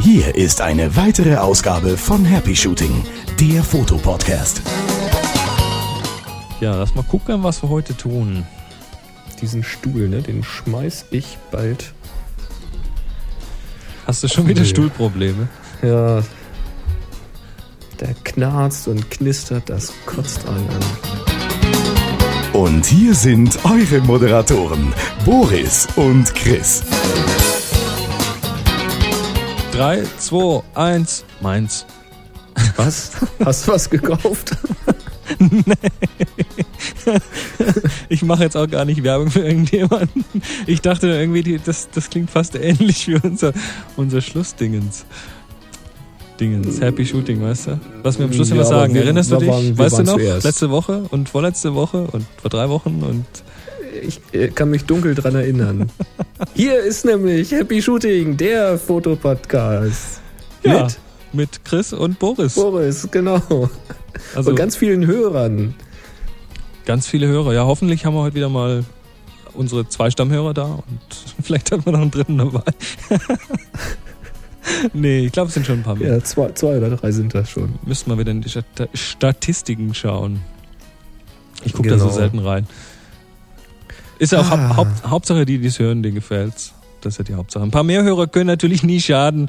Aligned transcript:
Hier 0.00 0.34
ist 0.34 0.60
eine 0.60 0.96
weitere 0.96 1.36
Ausgabe 1.36 1.96
von 1.96 2.24
Happy 2.24 2.54
Shooting, 2.54 3.04
der 3.40 3.62
Fotopodcast. 3.62 4.62
Ja, 6.60 6.76
lass 6.76 6.94
mal 6.94 7.02
gucken, 7.02 7.42
was 7.42 7.62
wir 7.62 7.68
heute 7.68 7.96
tun. 7.96 8.46
Diesen 9.42 9.62
Stuhl, 9.62 10.08
ne, 10.08 10.22
den 10.22 10.42
schmeiß 10.42 11.06
ich 11.10 11.38
bald. 11.50 11.92
Hast 14.06 14.22
du 14.22 14.28
schon 14.28 14.46
wieder 14.46 14.62
Nee. 14.62 14.68
Stuhlprobleme? 14.68 15.48
Ja. 15.82 16.22
Der 18.00 18.14
knarzt 18.24 18.88
und 18.88 19.10
knistert, 19.10 19.68
das 19.68 19.92
kotzt 20.06 20.46
einen 20.48 20.68
an. 20.68 21.15
Und 22.56 22.86
hier 22.86 23.14
sind 23.14 23.58
eure 23.66 24.00
Moderatoren, 24.00 24.94
Boris 25.26 25.86
und 25.94 26.34
Chris. 26.34 26.82
3, 29.72 30.02
2, 30.18 30.62
1, 30.72 31.26
meins. 31.42 31.84
Was? 32.76 33.10
Hast 33.44 33.68
du 33.68 33.72
was 33.72 33.90
gekauft? 33.90 34.56
Ich 38.08 38.22
mache 38.22 38.44
jetzt 38.44 38.56
auch 38.56 38.68
gar 38.68 38.84
nicht 38.84 39.02
Werbung 39.02 39.30
für 39.30 39.40
irgendjemanden. 39.40 40.24
Ich 40.66 40.80
dachte 40.80 41.08
irgendwie, 41.08 41.60
das, 41.64 41.88
das 41.90 42.10
klingt 42.10 42.30
fast 42.30 42.54
ähnlich 42.54 43.06
wie 43.08 43.16
unser, 43.16 43.52
unser 43.96 44.20
Schlussdingens. 44.20 45.04
Dingens, 46.40 46.80
Happy 46.80 47.04
Shooting, 47.06 47.40
weißt 47.42 47.68
du? 47.68 47.80
Was 48.02 48.18
wir 48.18 48.26
am 48.26 48.32
Schluss 48.32 48.50
Ja, 48.50 48.56
immer 48.56 48.64
sagen. 48.64 48.94
wir- 48.94 49.02
Erinnerst 49.04 49.30
du 49.32 49.36
dich? 49.36 49.48
waren- 49.48 49.78
weißt 49.78 49.98
du 49.98 50.02
noch? 50.02 50.14
zuerst. 50.16 50.44
Letzte 50.44 50.70
Woche 50.70 51.04
und 51.10 51.28
vorletzte 51.28 51.74
Woche 51.74 52.06
und 52.12 52.26
vor 52.40 52.50
drei 52.50 52.68
Wochen 52.68 53.02
und 53.02 53.24
Ich 54.02 54.20
äh, 54.32 54.48
kann 54.48 54.68
mich 54.70 54.84
dunkel 54.84 55.14
dran 55.14 55.34
erinnern. 55.34 55.90
Hier 56.54 56.78
ist 56.80 57.04
nämlich 57.06 57.50
Happy 57.52 57.80
Shooting, 57.80 58.36
der 58.36 58.78
Fotopodcast. 58.78 60.20
ja, 60.64 60.84
Mit 60.84 60.98
mit 61.32 61.64
Chris 61.64 61.92
und 61.92 62.18
Boris. 62.18 62.54
Boris, 62.54 63.08
genau. 63.10 63.40
Also 64.34 64.50
und 64.50 64.56
ganz 64.56 64.76
vielen 64.76 65.06
Hörern. 65.06 65.74
ganz 66.86 67.06
viele 67.06 67.26
Hörer. 67.26 67.52
Ja, 67.54 67.64
hoffentlich 67.66 68.04
haben 68.06 68.14
wir 68.14 68.22
heute 68.22 68.34
wieder 68.36 68.48
mal 68.48 68.84
unsere 69.54 69.88
zwei 69.88 70.10
Stammhörer 70.10 70.52
da 70.54 70.64
und 70.64 71.00
vielleicht 71.42 71.72
haben 71.72 71.84
wir 71.86 71.92
noch 71.92 72.00
einen 72.02 72.10
dritten 72.10 72.36
dabei. 72.38 72.62
nee, 74.92 75.26
ich 75.26 75.32
glaube, 75.32 75.48
es 75.48 75.54
sind 75.54 75.66
schon 75.66 75.80
ein 75.80 75.82
paar 75.82 75.96
mehr. 75.96 76.14
Ja, 76.14 76.24
zwei, 76.24 76.50
zwei 76.52 76.76
oder 76.78 76.90
drei 76.90 77.12
sind 77.12 77.34
das 77.34 77.50
schon. 77.50 77.74
Müssten 77.84 78.10
wir 78.10 78.18
wieder 78.18 78.30
in 78.30 78.40
die 78.42 78.48
Stat 78.48 78.88
Statistiken 78.94 79.94
schauen. 79.94 80.40
Ich 81.64 81.72
gucke 81.72 81.88
da 81.88 81.96
Genau. 81.96 82.08
so 82.08 82.14
selten 82.14 82.38
rein. 82.38 82.66
Ist 84.18 84.32
ja 84.32 84.40
auch 84.40 84.50
Ah. 84.50 84.68
Haupt, 84.68 84.76
Haupt, 84.76 85.10
Hauptsache, 85.10 85.44
die, 85.46 85.58
die 85.58 85.66
es 85.66 85.78
hören, 85.78 86.02
denen 86.02 86.14
gefällt's. 86.14 86.72
Das 87.00 87.14
ist 87.14 87.18
ja 87.18 87.24
die 87.24 87.34
Hauptsache. 87.34 87.62
Ein 87.62 87.70
paar 87.70 87.84
mehr 87.84 88.02
Hörer 88.02 88.26
können 88.26 88.46
natürlich 88.46 88.82
nie 88.82 89.00
schaden. 89.00 89.48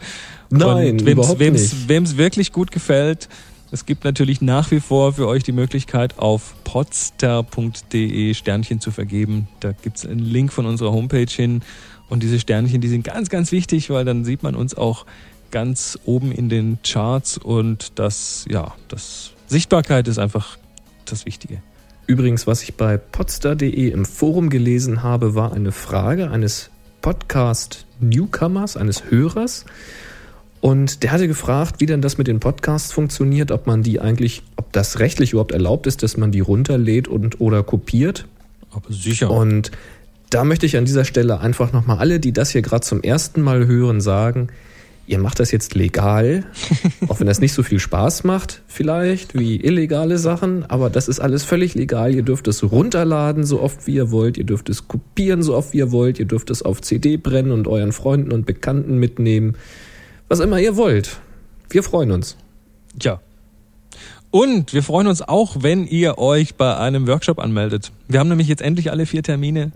Nein, 0.50 0.98
nicht. 0.98 1.40
Wem's 1.88 2.18
wirklich 2.18 2.52
gut 2.52 2.72
gefällt, 2.72 3.30
es 3.72 3.86
gibt 3.86 4.06
natürlich 4.06 4.40
nach 4.42 4.72
wie 4.72 4.80
vor 4.80 5.14
für 5.14 5.28
euch 5.28 5.44
die 5.44 5.52
Möglichkeit, 5.52 6.20
auf 6.20 6.56
podster.de 6.64 8.34
Sternchen 8.34 8.80
zu 8.80 8.92
vergeben. 8.92 9.48
Da 9.60 9.74
gibt's 9.74 10.06
einen 10.06 10.20
Link 10.20 10.54
von 10.54 10.66
unserer 10.66 10.92
Homepage 10.94 11.26
hin. 11.30 11.62
Und 12.10 12.24
diese 12.24 12.40
Sternchen, 12.40 12.82
die 12.82 12.88
sind 12.88 13.04
ganz, 13.04 13.30
ganz 13.30 13.52
wichtig, 13.52 13.90
weil 13.90 14.06
dann 14.06 14.24
sieht 14.24 14.44
man 14.44 14.56
uns 14.56 14.76
auch 14.76 15.06
ganz 15.52 15.98
oben 16.06 16.32
in 16.32 16.50
den 16.50 16.80
Charts 16.84 17.38
und 17.38 18.00
das, 18.00 18.46
ja, 18.50 18.74
das 18.88 19.32
Sichtbarkeit 19.48 20.08
ist 20.08 20.20
einfach 20.20 20.58
das 21.06 21.26
Wichtige. 21.26 21.62
Übrigens, 22.06 22.48
was 22.48 22.64
ich 22.64 22.76
bei 22.76 22.98
podstar.de 22.98 23.90
im 23.90 24.06
Forum 24.06 24.50
gelesen 24.50 25.04
habe, 25.04 25.36
war 25.36 25.54
eine 25.54 25.72
Frage 25.72 26.32
eines 26.32 26.70
Podcast-Newcomers, 27.02 28.78
eines 28.78 29.10
Hörers. 29.10 29.66
Und 30.62 31.04
der 31.04 31.12
hatte 31.12 31.28
gefragt, 31.28 31.76
wie 31.80 31.86
denn 31.86 32.02
das 32.02 32.18
mit 32.18 32.28
den 32.28 32.40
Podcasts 32.40 32.92
funktioniert, 32.92 33.52
ob 33.52 33.68
man 33.68 33.84
die 33.84 34.00
eigentlich, 34.00 34.44
ob 34.56 34.72
das 34.74 35.00
rechtlich 35.00 35.34
überhaupt 35.34 35.52
erlaubt 35.52 35.86
ist, 35.86 36.02
dass 36.02 36.18
man 36.18 36.32
die 36.32 36.40
runterlädt 36.40 37.08
und 37.08 37.40
oder 37.40 37.62
kopiert. 37.62 38.26
Aber 38.72 38.92
sicher. 38.92 39.30
Und 39.30 39.72
da 40.30 40.44
möchte 40.44 40.66
ich 40.66 40.78
an 40.78 40.86
dieser 40.86 41.06
Stelle 41.06 41.40
einfach 41.40 41.74
nochmal 41.74 42.00
alle, 42.00 42.20
die 42.20 42.34
das 42.34 42.52
hier 42.52 42.62
gerade 42.62 42.82
zum 42.82 43.02
ersten 43.02 43.42
Mal 43.42 43.66
hören, 43.66 44.02
sagen, 44.02 44.50
ihr 45.08 45.20
macht 45.20 45.40
das 45.40 45.52
jetzt 45.52 45.74
legal, 45.74 46.44
auch 47.08 47.20
wenn 47.20 47.28
das 47.28 47.40
nicht 47.40 47.54
so 47.54 47.64
viel 47.64 47.80
Spaß 47.80 48.26
macht, 48.26 48.62
vielleicht, 48.68 49.40
wie 49.40 49.56
illegale 49.56 50.18
Sachen, 50.18 50.66
aber 50.70 50.90
das 50.90 51.08
ist 51.08 51.20
alles 51.20 51.44
völlig 51.44 51.76
legal. 51.76 52.14
Ihr 52.14 52.24
dürft 52.24 52.48
es 52.48 52.70
runterladen, 52.70 53.46
so 53.46 53.62
oft 53.62 53.88
wie 53.88 53.96
ihr 53.96 54.12
wollt, 54.12 54.38
ihr 54.38 54.44
dürft 54.44 54.70
es 54.70 54.88
kopieren, 54.88 55.42
so 55.42 55.56
oft 55.56 55.74
wie 55.74 55.78
ihr 55.78 55.92
wollt, 55.92 56.20
ihr 56.20 56.26
dürft 56.26 56.50
es 56.50 56.62
auf 56.62 56.82
CD 56.82 57.18
brennen 57.18 57.52
und 57.52 57.68
euren 57.68 57.94
Freunden 57.94 58.34
und 58.34 58.46
Bekannten 58.46 58.98
mitnehmen, 58.98 59.56
was 60.28 60.42
immer 60.42 60.60
ihr 60.60 60.76
wollt. 60.76 61.20
Wir 61.70 61.84
freuen 61.84 62.12
uns. 62.12 62.36
Tja. 63.00 63.22
Und 64.30 64.74
wir 64.74 64.84
freuen 64.84 65.08
uns 65.08 65.22
auch, 65.22 65.58
wenn 65.62 65.88
ihr 65.88 66.18
euch 66.18 66.56
bei 66.56 66.76
einem 66.76 67.08
Workshop 67.08 67.40
anmeldet. 67.40 67.92
Wir 68.10 68.20
haben 68.20 68.28
nämlich 68.28 68.50
jetzt 68.50 68.62
endlich 68.62 68.92
alle 68.92 69.06
vier 69.06 69.24
Termine. 69.24 69.72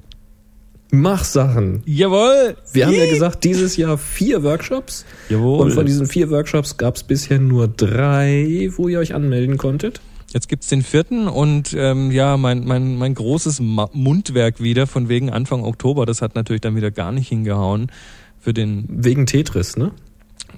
Mach 0.91 1.24
Sachen. 1.24 1.81
Jawohl! 1.85 2.57
Wir 2.74 2.85
haben 2.85 2.94
ja 2.94 3.09
gesagt, 3.09 3.46
dieses 3.46 3.78
Jahr 3.78 3.97
vier 3.97 4.44
Workshops. 4.44 5.06
Jawohl. 5.29 5.62
Und 5.62 5.72
von 5.72 5.85
diesen 5.85 6.06
vier 6.06 6.29
Workshops 6.29 6.75
gab 6.75 6.97
es 6.97 7.03
bisher 7.03 7.40
nur 7.40 7.69
drei, 7.69 8.69
wo 8.75 8.90
ihr 8.90 9.00
euch 9.00 9.16
anmelden 9.16 9.57
konntet. 9.57 10.02
Jetzt 10.34 10.50
gibt's 10.50 10.68
den 10.68 10.81
vierten 10.81 11.28
und 11.28 11.74
ähm, 11.78 12.12
ja, 12.12 12.38
mein, 12.38 12.66
mein, 12.66 12.97
mein 12.97 13.16
großes 13.16 13.62
Mundwerk 13.62 14.62
wieder 14.62 14.85
von 14.85 15.09
wegen 15.09 15.29
Anfang 15.29 15.63
Oktober, 15.63 16.06
das 16.06 16.22
hat 16.22 16.35
natürlich 16.35 16.62
dann 16.62 16.75
wieder 16.75 16.91
gar 16.91 17.12
nicht 17.12 17.28
hingehauen 17.28 17.91
für 18.40 18.53
den 18.53 18.85
Wegen 18.90 19.25
Tetris, 19.25 19.78
ne? 19.78 19.91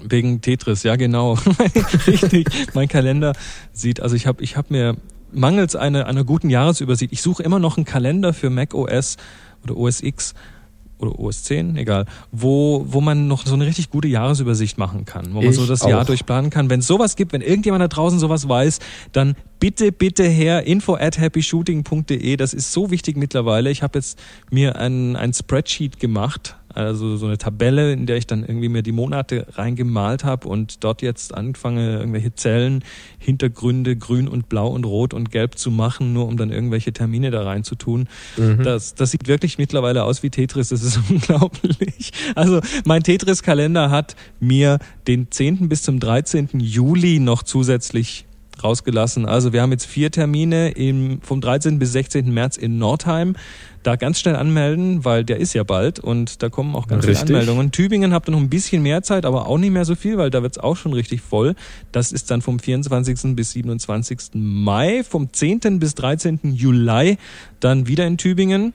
wegen 0.02 0.40
Tetris, 0.40 0.82
ja 0.82 0.96
genau. 0.96 1.34
Richtig. 2.06 2.48
Mein 2.74 2.88
Kalender 2.88 3.32
sieht, 3.72 4.00
also 4.00 4.16
ich 4.16 4.26
habe 4.26 4.42
ich 4.42 4.56
hab 4.56 4.70
mir 4.70 4.96
mangels 5.32 5.76
einer, 5.76 6.06
einer 6.06 6.24
guten 6.24 6.50
Jahresübersicht, 6.50 7.12
ich 7.12 7.22
suche 7.22 7.42
immer 7.42 7.58
noch 7.58 7.76
einen 7.76 7.84
Kalender 7.86 8.32
für 8.32 8.50
Mac 8.50 8.74
OS 8.74 9.16
oder 9.64 9.76
OS 9.76 10.02
X 10.02 10.34
oder 10.98 11.18
OS 11.18 11.42
10, 11.44 11.76
egal, 11.76 12.06
wo, 12.30 12.84
wo 12.88 13.00
man 13.00 13.26
noch 13.26 13.46
so 13.46 13.54
eine 13.54 13.66
richtig 13.66 13.90
gute 13.90 14.08
Jahresübersicht 14.08 14.78
machen 14.78 15.04
kann, 15.04 15.34
wo 15.34 15.40
man 15.40 15.50
Ich 15.50 15.56
so 15.56 15.66
das 15.66 15.82
Jahr 15.84 16.02
auch. 16.02 16.06
durchplanen 16.06 16.50
kann. 16.50 16.70
Wenn 16.70 16.80
es 16.80 16.86
sowas 16.86 17.16
gibt, 17.16 17.32
wenn 17.32 17.40
irgendjemand 17.40 17.82
da 17.82 17.88
draußen 17.88 18.18
sowas 18.18 18.48
weiß, 18.48 18.78
dann 19.12 19.34
bitte, 19.60 19.92
bitte 19.92 20.24
her, 20.24 20.66
info 20.66 20.94
at 20.94 21.18
happyshooting.de, 21.18 22.36
das 22.36 22.54
ist 22.54 22.72
so 22.72 22.90
wichtig 22.90 23.16
mittlerweile. 23.16 23.70
Ich 23.70 23.82
habe 23.82 23.98
jetzt 23.98 24.18
mir 24.50 24.76
ein, 24.76 25.16
ein 25.16 25.32
Spreadsheet 25.32 25.98
gemacht, 25.98 26.56
also 26.74 27.16
so 27.16 27.26
eine 27.26 27.38
Tabelle, 27.38 27.92
in 27.92 28.06
der 28.06 28.16
ich 28.16 28.26
dann 28.26 28.42
irgendwie 28.42 28.68
mir 28.68 28.82
die 28.82 28.92
Monate 28.92 29.46
reingemalt 29.52 30.24
habe 30.24 30.48
und 30.48 30.82
dort 30.84 31.02
jetzt 31.02 31.34
anfange, 31.34 31.98
irgendwelche 31.98 32.34
Zellen, 32.34 32.84
Hintergründe 33.18 33.96
grün 33.96 34.28
und 34.28 34.48
blau 34.48 34.68
und 34.68 34.84
rot 34.84 35.14
und 35.14 35.30
gelb 35.30 35.56
zu 35.56 35.70
machen, 35.70 36.12
nur 36.12 36.26
um 36.26 36.36
dann 36.36 36.50
irgendwelche 36.50 36.92
Termine 36.92 37.30
da 37.30 37.44
rein 37.44 37.64
zu 37.64 37.74
tun. 37.76 38.08
Das, 38.62 38.94
das 38.94 39.10
sieht 39.10 39.28
wirklich 39.28 39.58
mittlerweile 39.58 40.04
aus 40.04 40.22
wie 40.22 40.30
Tetris, 40.30 40.68
das 40.70 40.82
ist 40.82 40.98
unglaublich. 41.08 42.12
Also 42.34 42.60
mein 42.84 43.02
Tetris-Kalender 43.02 43.90
hat 43.90 44.16
mir 44.40 44.78
den 45.06 45.30
10. 45.30 45.68
bis 45.68 45.82
zum 45.82 46.00
13. 46.00 46.48
Juli 46.58 47.20
noch 47.20 47.42
zusätzlich 47.42 48.26
rausgelassen. 48.62 49.26
Also 49.26 49.52
wir 49.52 49.62
haben 49.62 49.72
jetzt 49.72 49.86
vier 49.86 50.10
Termine 50.10 50.70
im, 50.70 51.20
vom 51.22 51.40
13. 51.40 51.78
bis 51.78 51.92
16. 51.92 52.32
März 52.32 52.56
in 52.56 52.78
Nordheim. 52.78 53.36
Da 53.84 53.96
ganz 53.96 54.18
schnell 54.18 54.34
anmelden, 54.34 55.04
weil 55.04 55.24
der 55.24 55.38
ist 55.38 55.52
ja 55.52 55.62
bald 55.62 56.00
und 56.00 56.42
da 56.42 56.48
kommen 56.48 56.74
auch 56.74 56.88
ganz 56.88 57.06
Richtig. 57.06 57.26
viele 57.26 57.38
Anmeldungen. 57.38 57.70
Tübingen 57.70 58.12
habt 58.14 58.28
ihr 58.28 58.32
noch 58.32 58.38
ein 58.40 58.48
bisschen 58.48 58.82
mehr 58.82 59.02
Zeit, 59.02 59.24
aber 59.26 59.46
auch 59.46 59.58
nicht 59.58 59.70
mehr 59.72 59.84
so 59.84 59.94
viel, 59.94 60.16
weil 60.18 60.30
da 60.30 60.42
wird's 60.42 60.58
auch 60.58 60.76
schon 60.76 60.92
richtig 60.94 61.20
voll. 61.20 61.54
Das 61.92 62.10
ist 62.10 62.30
dann 62.30 62.40
vom 62.42 62.58
24. 62.58 63.36
bis 63.36 63.52
27. 63.52 64.30
Mai, 64.34 65.04
vom 65.04 65.32
10. 65.32 65.78
bis 65.78 65.94
13. 65.94 66.40
Juli 66.54 67.18
dann 67.60 67.86
wieder 67.86 68.06
in 68.06 68.16
Tübingen. 68.16 68.72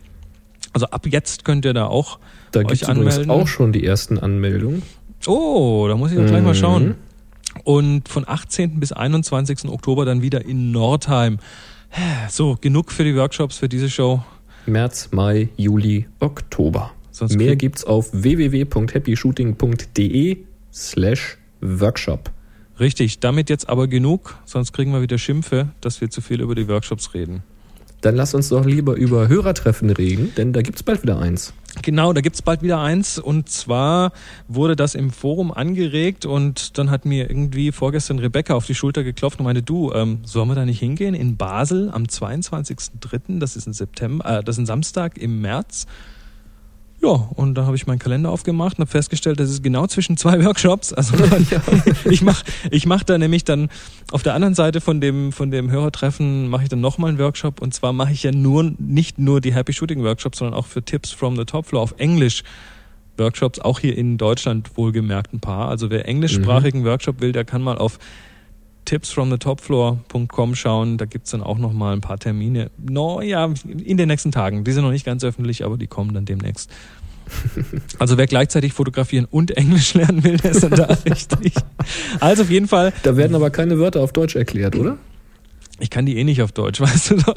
Also 0.73 0.85
ab 0.85 1.07
jetzt 1.07 1.43
könnt 1.43 1.65
ihr 1.65 1.73
da 1.73 1.87
auch 1.87 2.19
Da 2.51 2.59
euch 2.59 2.67
gibt 2.67 2.81
es 2.83 2.88
übrigens 2.88 3.15
anmelden. 3.17 3.31
auch 3.31 3.47
schon 3.47 3.73
die 3.73 3.83
ersten 3.83 4.19
Anmeldungen. 4.19 4.83
Oh, 5.25 5.88
da 5.89 5.97
muss 5.97 6.12
ich 6.12 6.17
doch 6.17 6.27
gleich 6.27 6.44
mal 6.44 6.53
Mhm. 6.53 6.57
schauen. 6.57 6.95
Und 7.63 8.07
von 8.09 8.25
18. 8.27 8.79
bis 8.79 8.91
21. 8.91 9.69
Oktober 9.69 10.05
dann 10.05 10.21
wieder 10.21 10.45
in 10.45 10.71
Nordheim. 10.71 11.39
So, 12.29 12.57
genug 12.62 12.91
für 12.91 13.03
die 13.03 13.15
Workshops 13.15 13.57
für 13.57 13.67
diese 13.67 13.89
Show. 13.89 14.23
März, 14.65 15.09
Mai, 15.11 15.50
Juli, 15.57 16.07
Oktober. 16.19 16.91
Sonst 17.11 17.38
Mehr 17.38 17.56
gibt's 17.56 17.83
auf 17.83 18.09
www.happyshooting.de 18.13 20.38
slash 20.71 21.38
Workshop. 21.61 22.31
Richtig, 22.79 23.19
damit 23.19 23.50
jetzt 23.50 23.67
aber 23.67 23.88
genug, 23.88 24.38
sonst 24.45 24.71
kriegen 24.71 24.94
wir 24.94 25.01
wieder 25.01 25.17
Schimpfe, 25.17 25.69
dass 25.81 26.00
wir 26.00 26.09
zu 26.09 26.21
viel 26.21 26.39
über 26.41 26.56
die 26.56 26.69
Workshops 26.69 27.13
reden. 27.13 27.44
Dann 28.01 28.16
lass 28.16 28.34
uns 28.34 28.50
doch 28.50 28.66
lieber 28.66 28.96
über 28.96 29.28
Hörertreffen 29.28 29.90
reden, 29.90 30.31
denn 30.38 30.54
da 30.54 30.62
gibt's 30.62 30.84
bald 30.84 31.04
wieder 31.04 31.19
eins. 31.19 31.54
Genau, 31.81 32.13
da 32.13 32.22
gibt's 32.22 32.42
bald 32.42 32.62
wieder 32.62 32.80
eins 32.80 33.19
und 33.19 33.50
zwar 33.50 34.12
wurde 34.48 34.75
das 34.75 34.96
im 34.96 35.12
Forum 35.12 35.51
angeregt 35.51 36.25
und 36.25 36.78
dann 36.78 36.90
hat 36.92 37.06
mir 37.06 37.30
irgendwie 37.30 37.72
vorgestern 37.72 38.19
Rebecca 38.19 38.56
auf 38.56 38.66
die 38.66 38.75
Schulter 38.75 39.04
geklopft 39.04 39.40
und 39.40 39.46
meinte, 39.46 39.62
du, 39.62 39.92
ähm, 39.94 40.19
sollen 40.24 40.50
wir 40.50 40.56
da 40.56 40.66
nicht 40.66 40.80
hingehen? 40.80 41.13
In 41.13 41.38
Basel 41.38 41.90
am 41.92 42.04
22.03., 42.04 43.40
das 43.40 43.56
ist 43.56 43.68
ein 43.68 43.74
September, 43.74 44.40
äh, 44.40 44.44
das 44.44 44.56
ist 44.56 44.60
ein 44.60 44.66
Samstag 44.66 45.18
im 45.18 45.42
März. 45.42 45.86
Ja, 47.01 47.30
und 47.36 47.56
da 47.56 47.66
habe 47.66 47.78
ich 47.78 47.88
meinen 47.88 48.00
Kalender 48.00 48.30
aufgemacht 48.30 48.78
und 48.78 48.81
habe 48.81 48.92
festgestellt, 48.92 49.40
das 49.40 49.50
ist 49.50 49.63
genau 49.63 49.88
zwischen 49.88 50.18
zwei 50.18 50.44
Workshops. 50.46 50.92
Also 50.92 51.16
ja. 51.50 51.62
ich 52.06 52.22
mache 52.22 52.44
ich 52.72 52.86
mach 52.86 53.04
da 53.04 53.18
nämlich 53.18 53.46
dann 53.46 53.69
auf 54.12 54.24
der 54.24 54.34
anderen 54.34 54.54
Seite 54.54 54.81
von 54.81 55.00
dem, 55.00 55.31
von 55.31 55.50
dem 55.50 55.72
Hörertreffen 55.72 56.50
mache 56.50 56.63
ich 56.63 56.69
dann 56.69 56.81
nochmal 56.81 57.10
einen 57.10 57.19
Workshop 57.19 57.62
und 57.62 57.74
zwar 57.74 57.94
mache 57.94 58.12
ich 58.12 58.24
ja 58.24 58.31
nur 58.31 58.72
nicht 58.78 59.18
nur 59.18 59.40
die 59.40 59.54
Happy 59.54 59.72
Shooting 59.72 60.04
Workshops, 60.04 60.40
sondern 60.40 60.60
auch 60.60 60.66
für 60.66 60.84
Tipps 60.84 61.12
from 61.12 61.38
the 61.38 61.46
Top 61.46 61.68
Floor 61.68 61.84
auf 61.84 61.96
Englisch 61.98 62.44
Workshops, 63.18 63.60
auch 63.60 63.80
hier 63.80 63.98
in 63.98 64.18
Deutschland 64.18 64.78
wohlgemerkt 64.78 65.34
ein 65.34 65.40
paar. 65.40 65.69
Also 65.69 65.90
wer 65.90 66.07
englischsprachigen 66.07 66.81
mhm. 66.81 66.86
Workshop 66.86 67.22
will, 67.22 67.31
der 67.31 67.46
kann 67.46 67.62
mal 67.62 67.78
auf 67.78 68.00
tipsfromthetopfloor.com 68.85 70.55
schauen. 70.55 70.97
Da 70.97 71.05
gibt's 71.05 71.31
dann 71.31 71.41
auch 71.41 71.57
noch 71.57 71.73
mal 71.73 71.93
ein 71.93 72.01
paar 72.01 72.17
Termine. 72.17 72.71
No, 72.77 73.21
ja, 73.21 73.51
in 73.65 73.97
den 73.97 74.07
nächsten 74.07 74.31
Tagen. 74.31 74.63
Die 74.63 74.71
sind 74.71 74.83
noch 74.83 74.91
nicht 74.91 75.05
ganz 75.05 75.23
öffentlich, 75.23 75.65
aber 75.65 75.77
die 75.77 75.87
kommen 75.87 76.13
dann 76.13 76.25
demnächst. 76.25 76.69
Also 77.99 78.17
wer 78.17 78.25
gleichzeitig 78.25 78.73
fotografieren 78.73 79.27
und 79.29 79.51
Englisch 79.51 79.93
lernen 79.93 80.23
will, 80.23 80.37
der 80.37 80.51
ist 80.51 80.63
dann 80.63 80.71
da 80.71 80.85
richtig. 81.05 81.53
Also 82.19 82.43
auf 82.43 82.49
jeden 82.49 82.67
Fall. 82.67 82.91
Da 83.03 83.17
werden 83.17 83.35
aber 83.35 83.51
keine 83.51 83.77
Wörter 83.77 84.01
auf 84.01 84.13
Deutsch 84.13 84.35
erklärt, 84.35 84.75
oder? 84.75 84.97
Ich 85.79 85.89
kann 85.89 86.05
die 86.05 86.17
eh 86.17 86.23
nicht 86.23 86.41
auf 86.41 86.51
Deutsch, 86.51 86.81
weißt 86.81 87.11
du 87.11 87.15
doch. 87.17 87.35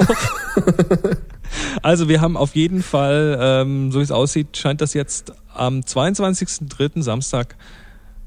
also 1.82 2.08
wir 2.08 2.20
haben 2.20 2.36
auf 2.36 2.54
jeden 2.54 2.82
Fall, 2.82 3.38
ähm, 3.40 3.92
so 3.92 4.00
wie 4.00 4.04
es 4.04 4.10
aussieht, 4.10 4.56
scheint 4.56 4.80
das 4.80 4.94
jetzt 4.94 5.32
am 5.54 5.80
22.03. 5.80 7.02
Samstag 7.02 7.56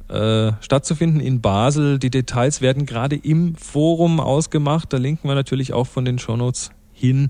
äh, 0.07 0.51
stattzufinden 0.61 1.19
in 1.19 1.41
Basel. 1.41 1.99
Die 1.99 2.09
Details 2.09 2.61
werden 2.61 2.85
gerade 2.85 3.15
im 3.15 3.55
Forum 3.55 4.19
ausgemacht. 4.19 4.93
Da 4.93 4.97
linken 4.97 5.27
wir 5.27 5.35
natürlich 5.35 5.73
auch 5.73 5.87
von 5.87 6.05
den 6.05 6.19
Shownotes 6.19 6.71
hin, 6.93 7.29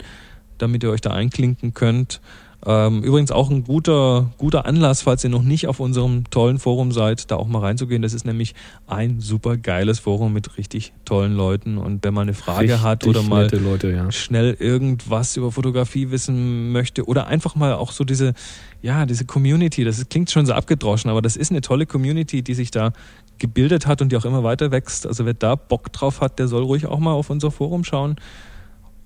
damit 0.57 0.83
ihr 0.83 0.92
euch 0.92 1.01
da 1.01 1.12
einklinken 1.12 1.74
könnt. 1.74 2.22
Ähm, 2.66 3.04
übrigens 3.04 3.31
auch 3.31 3.50
ein 3.50 3.63
guter, 3.63 4.31
guter 4.38 4.66
Anlass, 4.66 5.04
falls 5.04 5.24
ihr 5.24 5.30
noch 5.30 5.44
nicht 5.44 5.68
auf 5.68 5.80
unserem 5.80 6.30
tollen 6.30 6.57
Forum 6.57 6.92
seid, 6.92 7.30
da 7.30 7.36
auch 7.36 7.48
mal 7.48 7.60
reinzugehen. 7.60 8.02
Das 8.02 8.13
ist 8.13 8.25
nämlich 8.25 8.56
ein 8.88 9.19
super 9.19 9.57
geiles 9.57 10.00
Forum 10.00 10.34
mit 10.34 10.57
richtig 10.57 10.94
tollen 11.06 11.36
Leuten. 11.36 11.78
Und 11.78 12.04
wenn 12.04 12.13
man 12.13 12.24
eine 12.24 12.34
Frage 12.34 12.69
richtig 12.69 12.81
hat 12.81 13.06
oder 13.06 13.22
mal 13.22 13.50
Leute, 13.56 13.92
ja. 13.92 14.12
schnell 14.12 14.56
irgendwas 14.60 15.38
über 15.38 15.52
Fotografie 15.52 16.10
wissen 16.12 16.72
möchte 16.72 17.06
oder 17.06 17.28
einfach 17.28 17.56
mal 17.56 17.74
auch 17.74 17.92
so 17.92 18.04
diese, 18.04 18.34
ja, 18.81 19.06
diese 19.06 19.25
Community, 19.25 19.84
das 19.84 20.07
klingt 20.10 20.31
schon 20.31 20.46
so 20.46 20.54
abgedroschen, 20.54 21.12
aber 21.12 21.22
das 21.22 21.36
ist 21.36 21.52
eine 21.52 21.62
tolle 21.62 21.86
Community, 21.86 22.42
die 22.42 22.54
sich 22.54 22.72
da 22.72 22.94
gebildet 23.38 23.86
hat 23.86 24.02
und 24.02 24.12
die 24.12 24.18
auch 24.18 24.25
immer 24.25 24.44
weiter 24.44 24.72
wächst. 24.72 25.06
Also 25.06 25.25
wer 25.25 25.34
da 25.34 25.56
Bock 25.56 25.92
drauf 25.92 26.22
hat, 26.22 26.40
der 26.40 26.48
soll 26.48 26.63
ruhig 26.63 26.88
auch 26.88 27.00
mal 27.00 27.13
auf 27.13 27.30
unser 27.30 27.52
Forum 27.52 27.84
schauen. 27.84 28.16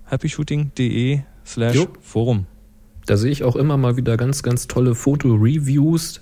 happyshooting.de 0.06 1.22
slash 1.46 1.88
Forum. 2.01 2.46
Da 3.09 3.17
sehe 3.17 3.31
ich 3.31 3.44
auch 3.44 3.56
immer 3.56 3.75
mal 3.75 3.97
wieder 3.97 4.17
ganz, 4.17 4.44
ganz 4.44 4.67
tolle 4.67 4.94
Foto-Reviews. 4.94 6.21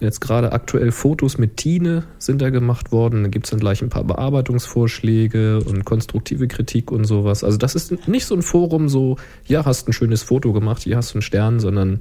Jetzt 0.00 0.20
gerade 0.20 0.50
aktuell 0.50 0.90
Fotos 0.90 1.38
mit 1.38 1.56
Tine 1.56 2.02
sind 2.18 2.42
da 2.42 2.50
gemacht 2.50 2.90
worden. 2.90 3.22
Da 3.22 3.28
gibt 3.28 3.46
es 3.46 3.50
dann 3.50 3.60
gleich 3.60 3.80
ein 3.80 3.90
paar 3.90 4.02
Bearbeitungsvorschläge 4.02 5.60
und 5.60 5.84
konstruktive 5.84 6.48
Kritik 6.48 6.90
und 6.90 7.04
sowas. 7.04 7.44
Also 7.44 7.58
das 7.58 7.76
ist 7.76 8.08
nicht 8.08 8.26
so 8.26 8.34
ein 8.34 8.42
Forum 8.42 8.88
so, 8.88 9.18
ja, 9.46 9.64
hast 9.64 9.86
ein 9.88 9.92
schönes 9.92 10.24
Foto 10.24 10.52
gemacht, 10.52 10.82
hier 10.82 10.96
hast 10.96 11.12
du 11.12 11.18
einen 11.18 11.22
Stern, 11.22 11.60
sondern 11.60 12.00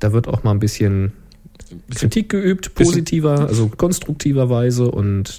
da 0.00 0.12
wird 0.12 0.26
auch 0.26 0.42
mal 0.42 0.50
ein 0.50 0.58
bisschen 0.58 1.12
Kritik 1.94 2.30
geübt, 2.30 2.74
positiver, 2.74 3.46
also 3.46 3.68
konstruktiver 3.68 4.50
Weise 4.50 4.90
und 4.90 5.38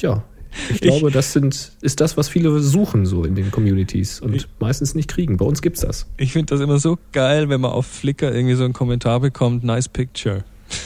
ja, 0.00 0.22
ich 0.70 0.80
glaube, 0.80 1.08
ich, 1.08 1.12
das 1.14 1.32
sind, 1.32 1.72
ist 1.80 2.00
das, 2.00 2.16
was 2.16 2.28
viele 2.28 2.58
suchen 2.60 3.06
so 3.06 3.24
in 3.24 3.34
den 3.34 3.50
Communities 3.50 4.20
und 4.20 4.34
ich, 4.34 4.46
meistens 4.58 4.94
nicht 4.94 5.08
kriegen. 5.08 5.36
Bei 5.36 5.44
uns 5.44 5.62
gibt's 5.62 5.80
das. 5.80 6.06
Ich 6.16 6.32
finde 6.32 6.54
das 6.54 6.60
immer 6.60 6.78
so 6.78 6.98
geil, 7.12 7.48
wenn 7.48 7.60
man 7.60 7.72
auf 7.72 7.86
Flickr 7.86 8.34
irgendwie 8.34 8.54
so 8.54 8.64
einen 8.64 8.74
Kommentar 8.74 9.20
bekommt, 9.20 9.64
nice 9.64 9.88
picture. 9.88 10.44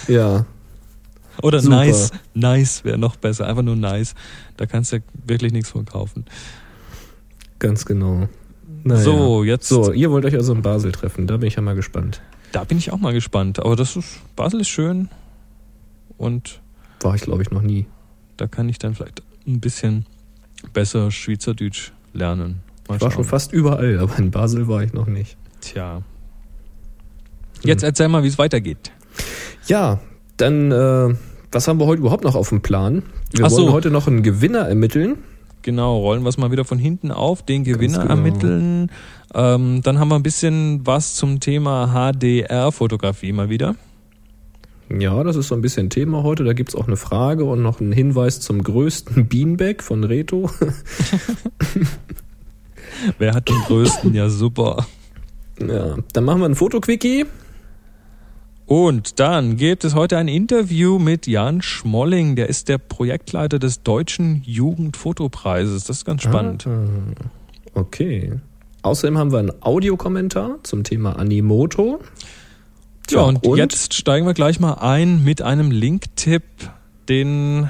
Ja. 0.09 0.47
Oder 1.43 1.61
Super. 1.61 1.77
nice, 1.77 2.11
nice 2.35 2.85
wäre 2.85 2.99
noch 2.99 3.17
besser, 3.17 3.47
einfach 3.47 3.63
nur 3.63 3.77
nice. 3.77 4.15
Da 4.57 4.67
kannst 4.67 4.93
du 4.93 4.97
ja 4.97 5.03
wirklich 5.27 5.53
nichts 5.53 5.71
von 5.71 5.87
kaufen. 5.87 6.27
Ganz 7.59 7.87
genau. 7.87 8.29
Naja. 8.85 9.01
So, 9.01 9.45
jetzt. 9.45 9.69
So, 9.69 9.93
ihr 9.93 10.11
wollt 10.11 10.25
euch 10.25 10.35
also 10.35 10.53
in 10.53 10.63
Basel 10.63 10.93
treffen, 10.93 11.27
da 11.27 11.37
bin 11.37 11.47
ich 11.49 11.55
ja 11.55 11.63
mal 11.63 11.75
gespannt. 11.75 12.21
Da 12.53 12.65
bin 12.65 12.77
ich 12.77 12.93
auch 12.93 12.99
mal 12.99 13.13
gespannt. 13.13 13.61
Aber 13.61 13.77
das 13.77 13.97
ist, 13.97 14.21
Basel 14.37 14.61
ist 14.61 14.69
schön 14.69 15.09
und. 16.19 16.61
War 17.01 17.15
ich, 17.15 17.23
glaube 17.23 17.43
ich, 17.43 17.51
noch 17.51 17.63
nie. 17.63 17.87
Da 18.37 18.47
kann 18.47 18.69
ich 18.69 18.79
dann 18.79 18.95
vielleicht 18.95 19.23
ein 19.47 19.61
bisschen 19.61 20.07
besser 20.73 21.11
Schweizerdeutsch 21.11 21.93
lernen. 22.13 22.61
Mal 22.89 22.97
ich 22.97 23.03
war 23.03 23.11
schon 23.11 23.25
fast 23.25 23.53
überall, 23.53 23.99
aber 23.99 24.19
in 24.19 24.31
Basel 24.31 24.69
war 24.69 24.83
ich 24.83 24.93
noch 24.93 25.07
nicht. 25.07 25.37
Tja. 25.61 26.03
Jetzt 27.63 27.83
erzähl 27.83 28.09
mal, 28.09 28.23
wie 28.23 28.29
es 28.29 28.39
weitergeht. 28.39 28.93
Ja, 29.67 30.01
dann, 30.37 30.73
äh, 30.73 31.15
was 31.53 31.69
haben 31.69 31.79
wir 31.79 31.87
heute 31.87 32.01
überhaupt 32.01 32.25
noch 32.25 32.35
auf 32.35 32.49
dem 32.49 32.61
Plan? 32.61 33.03
Wir 33.33 33.47
Ach 33.47 33.51
wollen 33.51 33.67
so. 33.67 33.73
heute 33.73 33.91
noch 33.91 34.09
einen 34.09 34.23
Gewinner 34.23 34.69
ermitteln. 34.69 35.19
Genau, 35.63 35.99
rollen 35.99 36.23
wir 36.23 36.29
es 36.29 36.39
mal 36.39 36.51
wieder 36.51 36.65
von 36.65 36.79
hinten 36.79 37.13
auf, 37.13 37.43
den 37.43 37.63
Gewinner 37.63 38.01
genau. 38.01 38.11
ermitteln. 38.11 38.91
Ähm, 39.33 39.81
dann 39.83 40.01
haben 40.01 40.09
wir 40.09 40.17
ein 40.17 40.25
bisschen 40.25 40.85
was 40.85 41.15
zum 41.15 41.39
Thema 41.39 41.93
HDR-Fotografie 41.93 43.33
mal 43.33 43.49
wieder. 43.49 43.77
Ja, 45.01 45.23
das 45.25 45.37
ist 45.37 45.49
so 45.49 45.55
ein 45.55 45.61
bisschen 45.63 45.91
Thema 45.91 46.23
heute. 46.23 46.45
Da 46.45 46.53
gibt 46.53 46.71
es 46.71 46.75
auch 46.75 46.87
eine 46.87 46.97
Frage 46.97 47.45
und 47.45 47.63
noch 47.63 47.81
einen 47.81 47.93
Hinweis 47.93 48.41
zum 48.41 48.63
größten 48.63 49.29
Beanbag 49.29 49.83
von 49.83 50.05
Reto. 50.05 50.51
Wer 53.19 53.35
hat 53.35 53.49
den 53.49 53.59
größten? 53.67 54.15
Ja, 54.15 54.29
super. 54.29 54.87
Ja, 55.61 55.97
dann 56.13 56.25
machen 56.25 56.41
wir 56.41 56.47
ein 56.47 56.55
Fotoquickie. 56.55 57.27
Und 58.67 59.21
dann 59.21 59.57
gibt 59.57 59.85
es 59.85 59.95
heute 59.95 60.17
ein 60.19 60.29
Interview 60.29 60.99
mit 60.99 61.27
Jan 61.27 61.63
Schmolling. 61.63 62.37
Der 62.37 62.49
ist 62.49 62.69
der 62.69 62.79
Projektleiter 62.79 63.59
des 63.59 63.83
Deutschen 63.83 64.43
Jugendfotopreises. 64.45 65.85
Das 65.85 65.99
ist 65.99 66.05
ganz 66.05 66.23
spannend. 66.23 66.67
Ah, 66.67 66.85
okay. 67.75 68.41
Außerdem 68.83 69.19
haben 69.19 69.33
wir 69.33 69.41
einen 69.41 69.53
Audiokommentar 69.63 70.59
zum 70.63 70.85
Thema 70.85 71.19
Animoto. 71.19 72.01
Ja, 73.11 73.23
und, 73.23 73.47
und, 73.47 73.59
jetzt 73.59 73.95
steigen 73.95 74.27
wir 74.27 74.35
gleich 74.35 74.61
mal 74.61 74.75
ein 74.75 75.23
mit 75.25 75.43
einem 75.43 75.71
Link-Tipp, 75.71 76.43
den, 77.09 77.69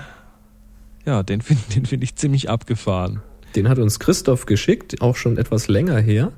ja, 1.04 1.22
den 1.22 1.40
finde 1.40 1.62
den 1.74 1.86
find 1.86 2.04
ich 2.04 2.16
ziemlich 2.16 2.50
abgefahren. 2.50 3.22
Den 3.56 3.68
hat 3.68 3.78
uns 3.78 3.98
Christoph 3.98 4.46
geschickt, 4.46 5.00
auch 5.02 5.16
schon 5.16 5.36
etwas 5.36 5.68
länger 5.68 5.98
her. 5.98 6.32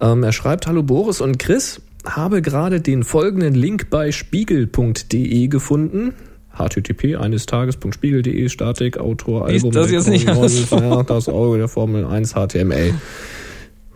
Ähm, 0.00 0.22
er 0.22 0.32
schreibt, 0.32 0.66
hallo 0.66 0.82
Boris 0.82 1.20
und 1.20 1.38
Chris, 1.38 1.80
habe 2.04 2.42
gerade 2.42 2.80
den 2.80 3.04
folgenden 3.04 3.54
Link 3.54 3.88
bei 3.90 4.12
spiegel.de 4.12 5.48
gefunden 5.48 6.14
http 6.56 7.16
eines 7.16 7.46
Tages.spiegel.de 7.46 8.48
Statik 8.48 8.98
Autor 8.98 9.46
Album 9.46 9.70
ist 9.70 9.76
das 9.76 9.90
jetzt 9.90 10.08
nicht 10.08 10.28
alles 10.28 10.70
ja, 10.70 11.02
das 11.02 11.28
Auge 11.28 11.58
der 11.58 11.68
Formel 11.68 12.04
1 12.04 12.34
HTML 12.34 12.94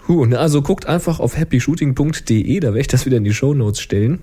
Huh, 0.09 0.25
ne, 0.25 0.39
also 0.39 0.63
guckt 0.63 0.87
einfach 0.87 1.21
auf 1.21 1.37
happyshooting.de, 1.37 2.61
da 2.61 2.69
werde 2.69 2.81
ich 2.81 2.87
das 2.87 3.05
wieder 3.05 3.19
in 3.19 3.25
die 3.25 3.35
Show 3.35 3.53
Notes 3.53 3.81
stellen. 3.81 4.21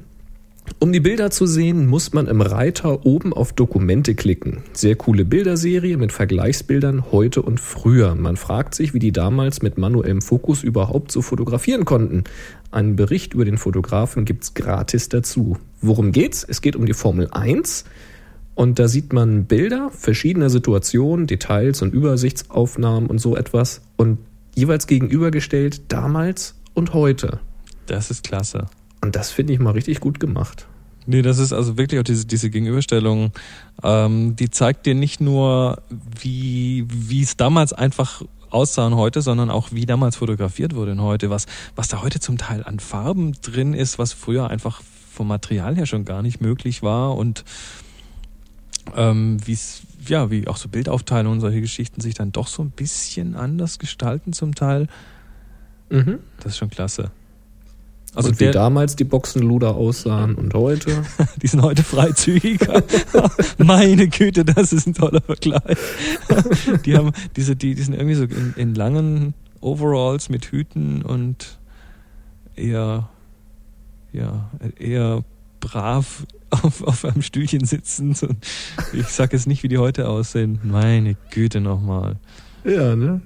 Um 0.80 0.92
die 0.92 1.00
Bilder 1.00 1.30
zu 1.30 1.46
sehen, 1.46 1.86
muss 1.86 2.12
man 2.12 2.25
im 2.25 2.42
Reiter 2.42 3.06
oben 3.06 3.34
auf 3.34 3.54
Dokumente 3.54 4.15
klicken. 4.15 4.63
Sehr 4.74 4.96
coole 4.96 5.24
Bilderserie 5.24 5.98
mit 5.98 6.12
Vergleichsbildern 6.12 7.12
heute 7.12 7.44
und 7.44 7.60
früher. 7.60 8.15
Man 8.15 8.36
fragt 8.36 8.74
sich, 8.74 8.96
wie 8.96 9.00
die 9.00 9.12
damals 9.12 9.62
mit 9.62 9.77
manuellem 9.77 10.24
Fokus 10.24 10.63
überhaupt 10.63 11.12
so 11.12 11.22
fotografieren 11.22 11.86
konnten. 11.86 12.24
Einen 12.72 12.96
Bericht 12.96 13.36
über 13.36 13.46
den 13.46 13.60
Fotografen 13.60 14.25
gibt's 14.25 14.56
gratis 14.56 15.08
dazu. 15.08 15.58
Worum 15.82 16.12
geht's? 16.12 16.44
Es 16.44 16.62
geht 16.62 16.75
um 16.75 16.88
die 16.88 16.94
Formel 16.94 17.30
1. 17.30 17.86
Und 18.56 18.80
da 18.80 18.88
sieht 18.88 19.13
man 19.13 19.46
Bilder 19.46 19.92
verschiedener 19.92 20.50
Situationen, 20.50 21.27
Details 21.27 21.84
und 21.84 21.94
Übersichtsaufnahmen 21.94 23.08
und 23.08 23.20
so 23.20 23.36
etwas. 23.36 23.82
Und 23.98 24.18
jeweils 24.56 24.88
gegenübergestellt 24.88 25.92
damals 25.92 26.56
und 26.74 26.94
heute. 26.94 27.40
Das 27.86 28.10
ist 28.10 28.24
klasse. 28.24 28.68
Und 29.02 29.16
das 29.16 29.32
finde 29.32 29.54
ich 29.54 29.60
mal 29.60 29.72
richtig 29.72 30.00
gut 30.00 30.20
gemacht. 30.20 30.68
Nee, 31.06 31.22
das 31.22 31.38
ist 31.38 31.54
also 31.54 31.78
wirklich 31.78 32.00
auch 32.00 32.04
diese, 32.04 32.26
diese 32.26 32.50
Gegenüberstellung, 32.50 33.32
ähm, 33.84 34.36
die 34.36 34.50
zeigt 34.50 34.88
dir 34.88 34.96
nicht 34.96 35.22
nur, 35.22 35.84
wie, 36.20 36.88
wie 36.90 37.22
es 37.22 37.38
damals 37.38 37.74
einfach 37.74 38.24
aussah 38.50 38.88
und 38.88 38.96
heute, 38.96 39.22
sondern 39.22 39.52
auch 39.52 39.72
wie 39.72 39.86
damals 39.86 40.16
fotografiert 40.16 40.74
wurde 40.74 40.94
und 40.94 41.02
heute, 41.02 41.30
was, 41.30 41.46
was 41.76 41.90
da 41.90 42.02
heute 42.02 42.20
zum 42.20 42.38
Teil 42.38 42.64
an 42.64 42.80
Farben 42.80 43.34
drin 43.42 43.74
ist, 43.74 44.00
was 44.00 44.14
früher 44.14 44.50
einfach 44.50 44.82
vom 45.12 45.28
Material 45.28 45.76
her 45.76 45.86
schon 45.86 46.06
gar 46.06 46.22
nicht 46.22 46.42
möglich 46.42 46.82
war 46.82 47.16
und 47.16 47.44
ähm, 48.96 49.38
wie 49.46 49.54
es 49.54 49.84
ja, 50.10 50.32
wie 50.32 50.48
auch 50.48 50.58
so 50.58 50.70
Bildaufteilung 50.70 51.34
und 51.34 51.42
solche 51.42 51.62
Geschichten 51.62 52.02
sich 52.02 52.14
dann 52.14 52.32
doch 52.32 52.48
so 52.48 52.64
ein 52.64 52.72
bisschen 52.72 53.36
anders 53.36 53.80
gestalten 53.80 54.34
zum 54.34 54.56
Teil. 54.56 54.88
Mhm. 55.90 56.20
Das 56.38 56.54
ist 56.54 56.58
schon 56.58 56.70
klasse. 56.70 57.12
Also 58.16 58.30
und 58.30 58.40
wie 58.40 58.46
der, 58.46 58.54
damals 58.54 58.96
die 58.96 59.04
Boxenluder 59.04 59.76
aussahen 59.76 60.36
und 60.36 60.54
heute? 60.54 61.04
die 61.42 61.48
sind 61.48 61.62
heute 61.62 61.84
freizügiger. 61.84 62.82
Meine 63.58 64.08
Güte, 64.08 64.46
das 64.46 64.72
ist 64.72 64.88
ein 64.88 64.94
toller 64.94 65.22
Vergleich. 65.22 65.78
die 66.86 66.96
haben 66.96 67.12
diese, 67.36 67.58
die, 67.58 67.76
die 67.76 67.82
sind 67.82 67.94
irgendwie 67.94 68.16
so 68.16 68.24
in, 68.24 68.54
in 68.56 68.76
langen 68.76 69.34
Overalls 69.60 70.30
mit 70.30 70.46
Hüten 70.46 71.02
und 71.02 71.60
eher, 72.56 73.10
ja, 74.14 74.50
eher 74.80 75.24
brav 75.60 76.26
auf, 76.50 76.84
auf 76.84 77.06
einem 77.06 77.22
Stühlchen 77.22 77.66
sitzen. 77.66 78.16
Ich 78.94 79.08
sag 79.08 79.34
jetzt 79.34 79.48
nicht, 79.48 79.64
wie 79.64 79.68
die 79.68 79.78
heute 79.78 80.08
aussehen. 80.08 80.60
Meine 80.64 81.16
Güte 81.32 81.62
nochmal. 81.62 82.18
Ja, 82.64 82.96
ne? 82.96 83.22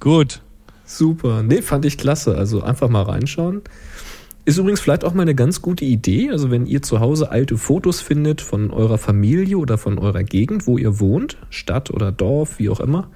Gut. 0.00 0.42
Super. 0.84 1.42
Nee, 1.42 1.62
fand 1.62 1.84
ich 1.84 1.98
klasse. 1.98 2.36
Also 2.36 2.62
einfach 2.62 2.88
mal 2.88 3.02
reinschauen. 3.02 3.62
Ist 4.44 4.58
übrigens 4.58 4.80
vielleicht 4.80 5.04
auch 5.04 5.14
mal 5.14 5.22
eine 5.22 5.34
ganz 5.34 5.62
gute 5.62 5.84
Idee. 5.84 6.30
Also 6.30 6.50
wenn 6.50 6.66
ihr 6.66 6.82
zu 6.82 7.00
Hause 7.00 7.30
alte 7.30 7.56
Fotos 7.56 8.00
findet 8.00 8.40
von 8.40 8.70
eurer 8.70 8.98
Familie 8.98 9.58
oder 9.58 9.78
von 9.78 9.98
eurer 9.98 10.24
Gegend, 10.24 10.66
wo 10.66 10.78
ihr 10.78 10.98
wohnt, 10.98 11.38
Stadt 11.50 11.90
oder 11.90 12.10
Dorf, 12.10 12.58
wie 12.58 12.68
auch 12.68 12.80
immer, 12.80 13.08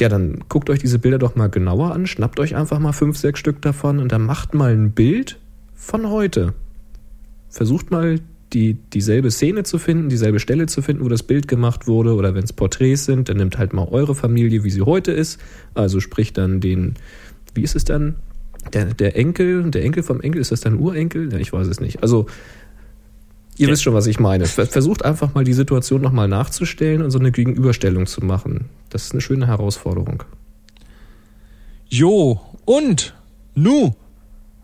ja, 0.00 0.08
dann 0.08 0.42
guckt 0.48 0.68
euch 0.70 0.80
diese 0.80 0.98
Bilder 0.98 1.18
doch 1.18 1.36
mal 1.36 1.48
genauer 1.48 1.92
an, 1.92 2.06
schnappt 2.06 2.40
euch 2.40 2.56
einfach 2.56 2.80
mal 2.80 2.92
fünf, 2.92 3.16
sechs 3.18 3.38
Stück 3.38 3.62
davon 3.62 4.00
und 4.00 4.10
dann 4.10 4.22
macht 4.22 4.54
mal 4.54 4.72
ein 4.72 4.92
Bild 4.92 5.38
von 5.74 6.08
heute. 6.08 6.54
Versucht 7.52 7.90
mal 7.90 8.18
die, 8.52 8.74
dieselbe 8.74 9.30
Szene 9.30 9.62
zu 9.62 9.78
finden, 9.78 10.08
dieselbe 10.08 10.40
Stelle 10.40 10.66
zu 10.66 10.82
finden, 10.82 11.04
wo 11.04 11.08
das 11.08 11.22
Bild 11.22 11.48
gemacht 11.48 11.86
wurde. 11.86 12.14
Oder 12.14 12.34
wenn 12.34 12.44
es 12.44 12.52
Porträts 12.52 13.04
sind, 13.04 13.28
dann 13.28 13.36
nimmt 13.36 13.58
halt 13.58 13.72
mal 13.72 13.86
eure 13.90 14.14
Familie, 14.14 14.64
wie 14.64 14.70
sie 14.70 14.82
heute 14.82 15.12
ist. 15.12 15.38
Also 15.74 16.00
sprich 16.00 16.32
dann 16.32 16.60
den, 16.60 16.94
wie 17.54 17.62
ist 17.62 17.76
es 17.76 17.84
dann? 17.84 18.16
Der, 18.72 18.86
der 18.86 19.16
Enkel, 19.16 19.70
der 19.70 19.84
Enkel 19.84 20.02
vom 20.02 20.20
Enkel, 20.20 20.40
ist 20.40 20.50
das 20.50 20.60
dann 20.60 20.78
Urenkel? 20.78 21.32
Ja, 21.32 21.38
ich 21.38 21.52
weiß 21.52 21.66
es 21.66 21.80
nicht. 21.80 22.02
Also, 22.02 22.26
ihr 23.58 23.66
ja. 23.66 23.72
wisst 23.72 23.82
schon, 23.82 23.94
was 23.94 24.06
ich 24.06 24.20
meine. 24.20 24.46
Versucht 24.46 25.04
einfach 25.04 25.34
mal 25.34 25.44
die 25.44 25.52
Situation 25.52 26.00
nochmal 26.00 26.28
nachzustellen 26.28 27.02
und 27.02 27.10
so 27.10 27.18
eine 27.18 27.32
Gegenüberstellung 27.32 28.06
zu 28.06 28.24
machen. 28.24 28.66
Das 28.88 29.04
ist 29.04 29.12
eine 29.12 29.20
schöne 29.20 29.48
Herausforderung. 29.48 30.22
Jo, 31.88 32.40
und 32.64 33.14
nu 33.54 33.94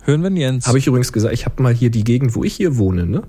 hören 0.09 0.23
wir 0.23 0.31
Jens. 0.31 0.67
Habe 0.67 0.79
ich 0.79 0.87
übrigens 0.87 1.12
gesagt, 1.12 1.35
ich 1.35 1.45
habe 1.45 1.62
mal 1.62 1.75
hier 1.75 1.91
die 1.91 2.03
Gegend, 2.03 2.35
wo 2.35 2.43
ich 2.43 2.55
hier 2.55 2.79
wohne, 2.79 3.07
ne? 3.07 3.23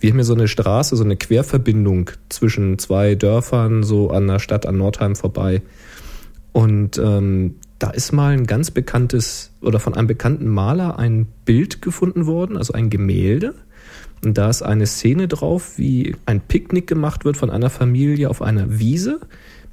Wir 0.00 0.10
haben 0.10 0.18
hier 0.18 0.24
so 0.24 0.34
eine 0.34 0.48
Straße, 0.48 0.96
so 0.96 1.04
eine 1.04 1.16
Querverbindung 1.16 2.10
zwischen 2.28 2.78
zwei 2.78 3.14
Dörfern, 3.14 3.82
so 3.82 4.10
an 4.10 4.26
der 4.26 4.38
Stadt 4.38 4.66
an 4.66 4.76
Nordheim 4.76 5.16
vorbei. 5.16 5.62
Und 6.52 6.98
ähm, 6.98 7.56
da 7.78 7.90
ist 7.90 8.12
mal 8.12 8.32
ein 8.32 8.46
ganz 8.46 8.70
bekanntes 8.70 9.50
oder 9.60 9.80
von 9.80 9.94
einem 9.94 10.06
bekannten 10.06 10.46
Maler 10.46 10.98
ein 10.98 11.26
Bild 11.44 11.82
gefunden 11.82 12.26
worden, 12.26 12.56
also 12.56 12.74
ein 12.74 12.90
Gemälde. 12.90 13.54
Und 14.22 14.38
da 14.38 14.50
ist 14.50 14.62
eine 14.62 14.86
Szene 14.86 15.26
drauf, 15.26 15.78
wie 15.78 16.16
ein 16.26 16.40
Picknick 16.40 16.86
gemacht 16.86 17.24
wird 17.24 17.36
von 17.36 17.50
einer 17.50 17.70
Familie 17.70 18.30
auf 18.30 18.42
einer 18.42 18.78
Wiese 18.78 19.20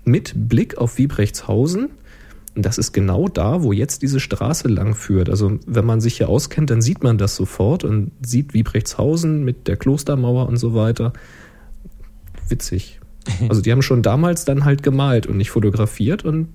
mit 0.05 0.33
Blick 0.35 0.77
auf 0.77 0.97
Wiebrechtshausen. 0.97 1.89
Und 2.55 2.65
das 2.65 2.77
ist 2.77 2.91
genau 2.91 3.27
da, 3.29 3.63
wo 3.63 3.71
jetzt 3.71 4.01
diese 4.01 4.19
Straße 4.19 4.67
lang 4.67 4.93
führt. 4.93 5.29
Also 5.29 5.59
wenn 5.65 5.85
man 5.85 6.01
sich 6.01 6.17
hier 6.17 6.27
auskennt, 6.27 6.69
dann 6.69 6.81
sieht 6.81 7.01
man 7.01 7.17
das 7.17 7.35
sofort 7.35 7.83
und 7.83 8.11
sieht 8.21 8.53
Wiebrechtshausen 8.53 9.43
mit 9.43 9.67
der 9.67 9.77
Klostermauer 9.77 10.47
und 10.49 10.57
so 10.57 10.73
weiter. 10.73 11.13
Witzig. 12.49 12.99
Also 13.49 13.61
die 13.61 13.71
haben 13.71 13.83
schon 13.83 14.01
damals 14.01 14.45
dann 14.45 14.65
halt 14.65 14.81
gemalt 14.81 15.27
und 15.27 15.37
nicht 15.37 15.51
fotografiert 15.51 16.25
und 16.25 16.47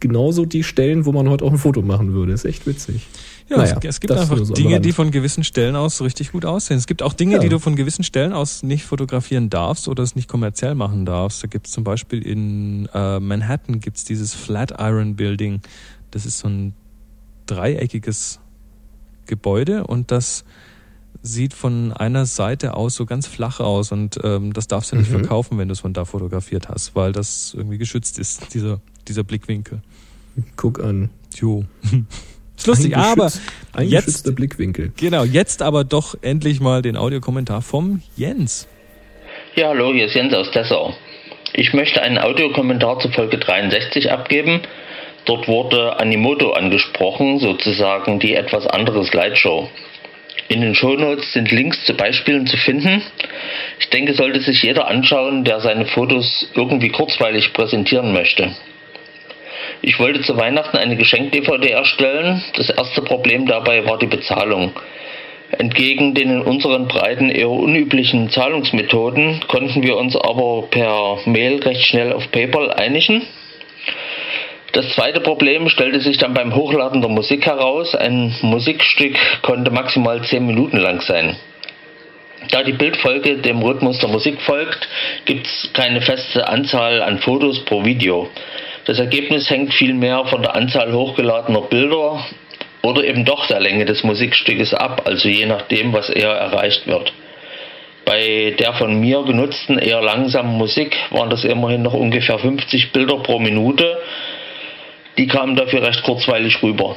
genauso 0.00 0.44
die 0.44 0.62
Stellen, 0.62 1.06
wo 1.06 1.12
man 1.12 1.30
heute 1.30 1.46
auch 1.46 1.50
ein 1.52 1.58
Foto 1.58 1.80
machen 1.80 2.12
würde. 2.12 2.32
Ist 2.32 2.44
echt 2.44 2.66
witzig. 2.66 3.06
Ja, 3.50 3.56
naja, 3.56 3.76
es, 3.82 3.84
es, 3.84 4.00
gibt 4.00 4.12
einfach 4.12 4.38
Dinge, 4.52 4.80
die 4.80 4.92
von 4.92 5.10
gewissen 5.10 5.42
Stellen 5.42 5.74
aus 5.74 6.00
richtig 6.00 6.30
gut 6.30 6.44
aussehen. 6.44 6.76
Es 6.76 6.86
gibt 6.86 7.02
auch 7.02 7.12
Dinge, 7.12 7.34
ja. 7.34 7.38
die 7.40 7.48
du 7.48 7.58
von 7.58 7.74
gewissen 7.74 8.04
Stellen 8.04 8.32
aus 8.32 8.62
nicht 8.62 8.84
fotografieren 8.84 9.50
darfst 9.50 9.88
oder 9.88 10.04
es 10.04 10.14
nicht 10.14 10.28
kommerziell 10.28 10.76
machen 10.76 11.04
darfst. 11.04 11.42
Da 11.42 11.48
gibt 11.48 11.66
es 11.66 11.72
zum 11.72 11.82
Beispiel 11.82 12.24
in 12.24 12.88
äh, 12.94 13.18
Manhattan 13.18 13.80
gibt's 13.80 14.04
dieses 14.04 14.34
Flatiron 14.34 15.16
Building. 15.16 15.62
Das 16.12 16.26
ist 16.26 16.38
so 16.38 16.48
ein 16.48 16.74
dreieckiges 17.46 18.38
Gebäude 19.26 19.84
und 19.84 20.12
das 20.12 20.44
sieht 21.22 21.52
von 21.52 21.92
einer 21.92 22.26
Seite 22.26 22.74
aus 22.74 22.94
so 22.94 23.04
ganz 23.04 23.26
flach 23.26 23.58
aus 23.58 23.90
und 23.90 24.20
ähm, 24.22 24.52
das 24.52 24.68
darfst 24.68 24.92
du 24.92 24.96
nicht 24.96 25.10
mhm. 25.10 25.18
verkaufen, 25.18 25.58
wenn 25.58 25.66
du 25.66 25.72
es 25.72 25.80
von 25.80 25.92
da 25.92 26.04
fotografiert 26.04 26.68
hast, 26.68 26.94
weil 26.94 27.10
das 27.10 27.52
irgendwie 27.56 27.78
geschützt 27.78 28.20
ist, 28.20 28.54
dieser, 28.54 28.80
dieser 29.08 29.24
Blickwinkel. 29.24 29.82
Guck 30.54 30.78
an. 30.80 31.10
Jo. 31.34 31.64
Ist 32.60 32.66
lustig, 32.66 32.94
ein 32.94 33.02
aber 33.02 33.32
ein 33.72 33.88
jetzt, 33.88 34.36
Blickwinkel. 34.36 34.92
Genau, 34.98 35.24
jetzt 35.24 35.62
aber 35.62 35.82
doch 35.82 36.14
endlich 36.20 36.60
mal 36.60 36.82
den 36.82 36.94
Audiokommentar 36.94 37.62
vom 37.62 38.02
Jens. 38.16 38.68
Ja, 39.54 39.68
hallo, 39.68 39.94
hier 39.94 40.04
ist 40.04 40.14
Jens 40.14 40.34
aus 40.34 40.50
Dessau. 40.50 40.94
Ich 41.54 41.72
möchte 41.72 42.02
einen 42.02 42.18
Audiokommentar 42.18 42.98
zu 42.98 43.08
Folge 43.12 43.38
63 43.38 44.12
abgeben. 44.12 44.60
Dort 45.24 45.48
wurde 45.48 45.98
Animoto 45.98 46.52
angesprochen, 46.52 47.38
sozusagen 47.38 48.18
die 48.18 48.34
etwas 48.34 48.66
andere 48.66 49.06
Slideshow. 49.06 49.70
In 50.48 50.60
den 50.60 50.74
Shownotes 50.74 51.32
sind 51.32 51.50
Links 51.50 51.82
zu 51.86 51.94
Beispielen 51.94 52.46
zu 52.46 52.58
finden. 52.58 53.00
Ich 53.78 53.88
denke, 53.88 54.12
sollte 54.12 54.42
sich 54.42 54.62
jeder 54.62 54.86
anschauen, 54.86 55.44
der 55.44 55.60
seine 55.60 55.86
Fotos 55.86 56.46
irgendwie 56.54 56.90
kurzweilig 56.90 57.54
präsentieren 57.54 58.12
möchte. 58.12 58.54
Ich 59.82 59.98
wollte 59.98 60.20
zu 60.20 60.36
Weihnachten 60.36 60.76
eine 60.76 60.96
Geschenk-DVD 60.96 61.70
erstellen. 61.70 62.42
Das 62.54 62.68
erste 62.68 63.00
Problem 63.00 63.46
dabei 63.46 63.86
war 63.86 63.98
die 63.98 64.06
Bezahlung. 64.06 64.72
Entgegen 65.52 66.14
den 66.14 66.30
in 66.30 66.42
unseren 66.42 66.86
Breiten 66.86 67.30
eher 67.30 67.48
unüblichen 67.48 68.28
Zahlungsmethoden 68.30 69.40
konnten 69.48 69.82
wir 69.82 69.96
uns 69.96 70.14
aber 70.16 70.68
per 70.70 71.18
Mail 71.24 71.60
recht 71.62 71.86
schnell 71.86 72.12
auf 72.12 72.30
PayPal 72.30 72.70
einigen. 72.72 73.22
Das 74.72 74.88
zweite 74.90 75.20
Problem 75.20 75.68
stellte 75.68 76.00
sich 76.00 76.18
dann 76.18 76.34
beim 76.34 76.54
Hochladen 76.54 77.00
der 77.00 77.10
Musik 77.10 77.46
heraus. 77.46 77.94
Ein 77.96 78.34
Musikstück 78.42 79.16
konnte 79.42 79.70
maximal 79.70 80.22
10 80.22 80.46
Minuten 80.46 80.76
lang 80.76 81.00
sein. 81.00 81.36
Da 82.50 82.62
die 82.62 82.72
Bildfolge 82.72 83.38
dem 83.38 83.62
Rhythmus 83.62 83.98
der 83.98 84.08
Musik 84.08 84.40
folgt, 84.42 84.88
gibt 85.24 85.46
es 85.46 85.70
keine 85.72 86.00
feste 86.00 86.46
Anzahl 86.46 87.02
an 87.02 87.18
Fotos 87.18 87.64
pro 87.64 87.84
Video. 87.84 88.28
Das 88.90 88.98
Ergebnis 88.98 89.48
hängt 89.48 89.72
vielmehr 89.72 90.24
von 90.24 90.42
der 90.42 90.56
Anzahl 90.56 90.92
hochgeladener 90.92 91.60
Bilder 91.60 92.26
oder 92.82 93.04
eben 93.04 93.24
doch 93.24 93.46
der 93.46 93.60
Länge 93.60 93.84
des 93.84 94.02
Musikstückes 94.02 94.74
ab, 94.74 95.02
also 95.04 95.28
je 95.28 95.46
nachdem, 95.46 95.92
was 95.92 96.10
eher 96.10 96.32
erreicht 96.32 96.88
wird. 96.88 97.12
Bei 98.04 98.52
der 98.58 98.72
von 98.72 98.98
mir 98.98 99.22
genutzten 99.22 99.78
eher 99.78 100.02
langsamen 100.02 100.58
Musik 100.58 100.96
waren 101.10 101.30
das 101.30 101.44
immerhin 101.44 101.82
noch 101.82 101.94
ungefähr 101.94 102.40
50 102.40 102.90
Bilder 102.90 103.18
pro 103.18 103.38
Minute. 103.38 103.96
Die 105.18 105.28
kamen 105.28 105.54
dafür 105.54 105.86
recht 105.86 106.02
kurzweilig 106.02 106.60
rüber. 106.60 106.96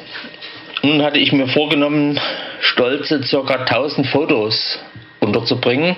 Nun 0.82 1.04
hatte 1.04 1.20
ich 1.20 1.32
mir 1.32 1.46
vorgenommen, 1.46 2.20
stolze 2.60 3.20
ca. 3.20 3.54
1000 3.54 4.08
Fotos 4.08 4.80
unterzubringen. 5.20 5.96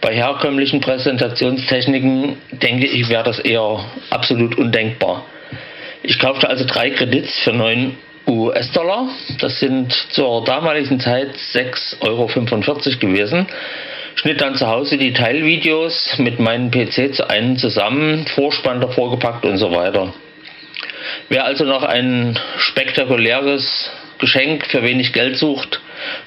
Bei 0.00 0.14
herkömmlichen 0.14 0.80
Präsentationstechniken 0.80 2.36
denke 2.52 2.86
ich, 2.86 3.08
wäre 3.08 3.24
das 3.24 3.38
eher 3.38 3.84
absolut 4.08 4.56
undenkbar. 4.56 5.24
Ich 6.02 6.18
kaufte 6.18 6.48
also 6.48 6.64
drei 6.64 6.90
Kredits 6.90 7.38
für 7.40 7.52
9 7.52 7.96
US-Dollar. 8.26 9.08
Das 9.40 9.60
sind 9.60 9.92
zur 10.10 10.44
damaligen 10.44 11.00
Zeit 11.00 11.34
6,45 11.34 12.00
Euro 12.00 12.26
gewesen. 12.26 13.46
Schnitt 14.14 14.40
dann 14.40 14.54
zu 14.54 14.66
Hause 14.66 14.96
die 14.96 15.12
Teilvideos 15.12 16.18
mit 16.18 16.38
meinem 16.38 16.70
PC 16.70 17.14
zu 17.14 17.28
einem 17.28 17.56
zusammen, 17.56 18.26
Vorspann 18.26 18.80
davor 18.80 19.10
gepackt 19.10 19.44
und 19.44 19.58
so 19.58 19.72
weiter. 19.72 20.12
Wer 21.28 21.44
also 21.44 21.64
noch 21.64 21.82
ein 21.82 22.38
spektakuläres 22.58 23.90
Geschenk 24.18 24.66
für 24.66 24.82
wenig 24.82 25.12
Geld 25.12 25.36
sucht, 25.36 25.80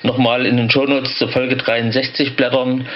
nochmal 0.04 0.46
in 0.46 0.58
den 0.58 0.70
Shownotes 0.70 1.18
zur 1.18 1.30
Folge 1.30 1.58
63 1.58 2.36
blättern. 2.36 2.88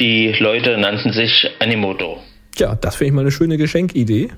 Die 0.00 0.34
Leute 0.38 0.76
nannten 0.78 1.12
sich 1.12 1.50
Animoto. 1.58 2.18
Ja, 2.58 2.74
das 2.74 2.96
finde 2.96 3.08
ich 3.08 3.14
mal 3.14 3.20
eine 3.22 3.30
schöne 3.30 3.56
Geschenkidee. 3.56 4.30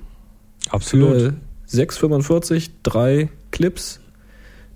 Absolut. 0.70 1.34
6,45, 1.68 2.70
drei 2.82 3.28
Clips. 3.50 4.00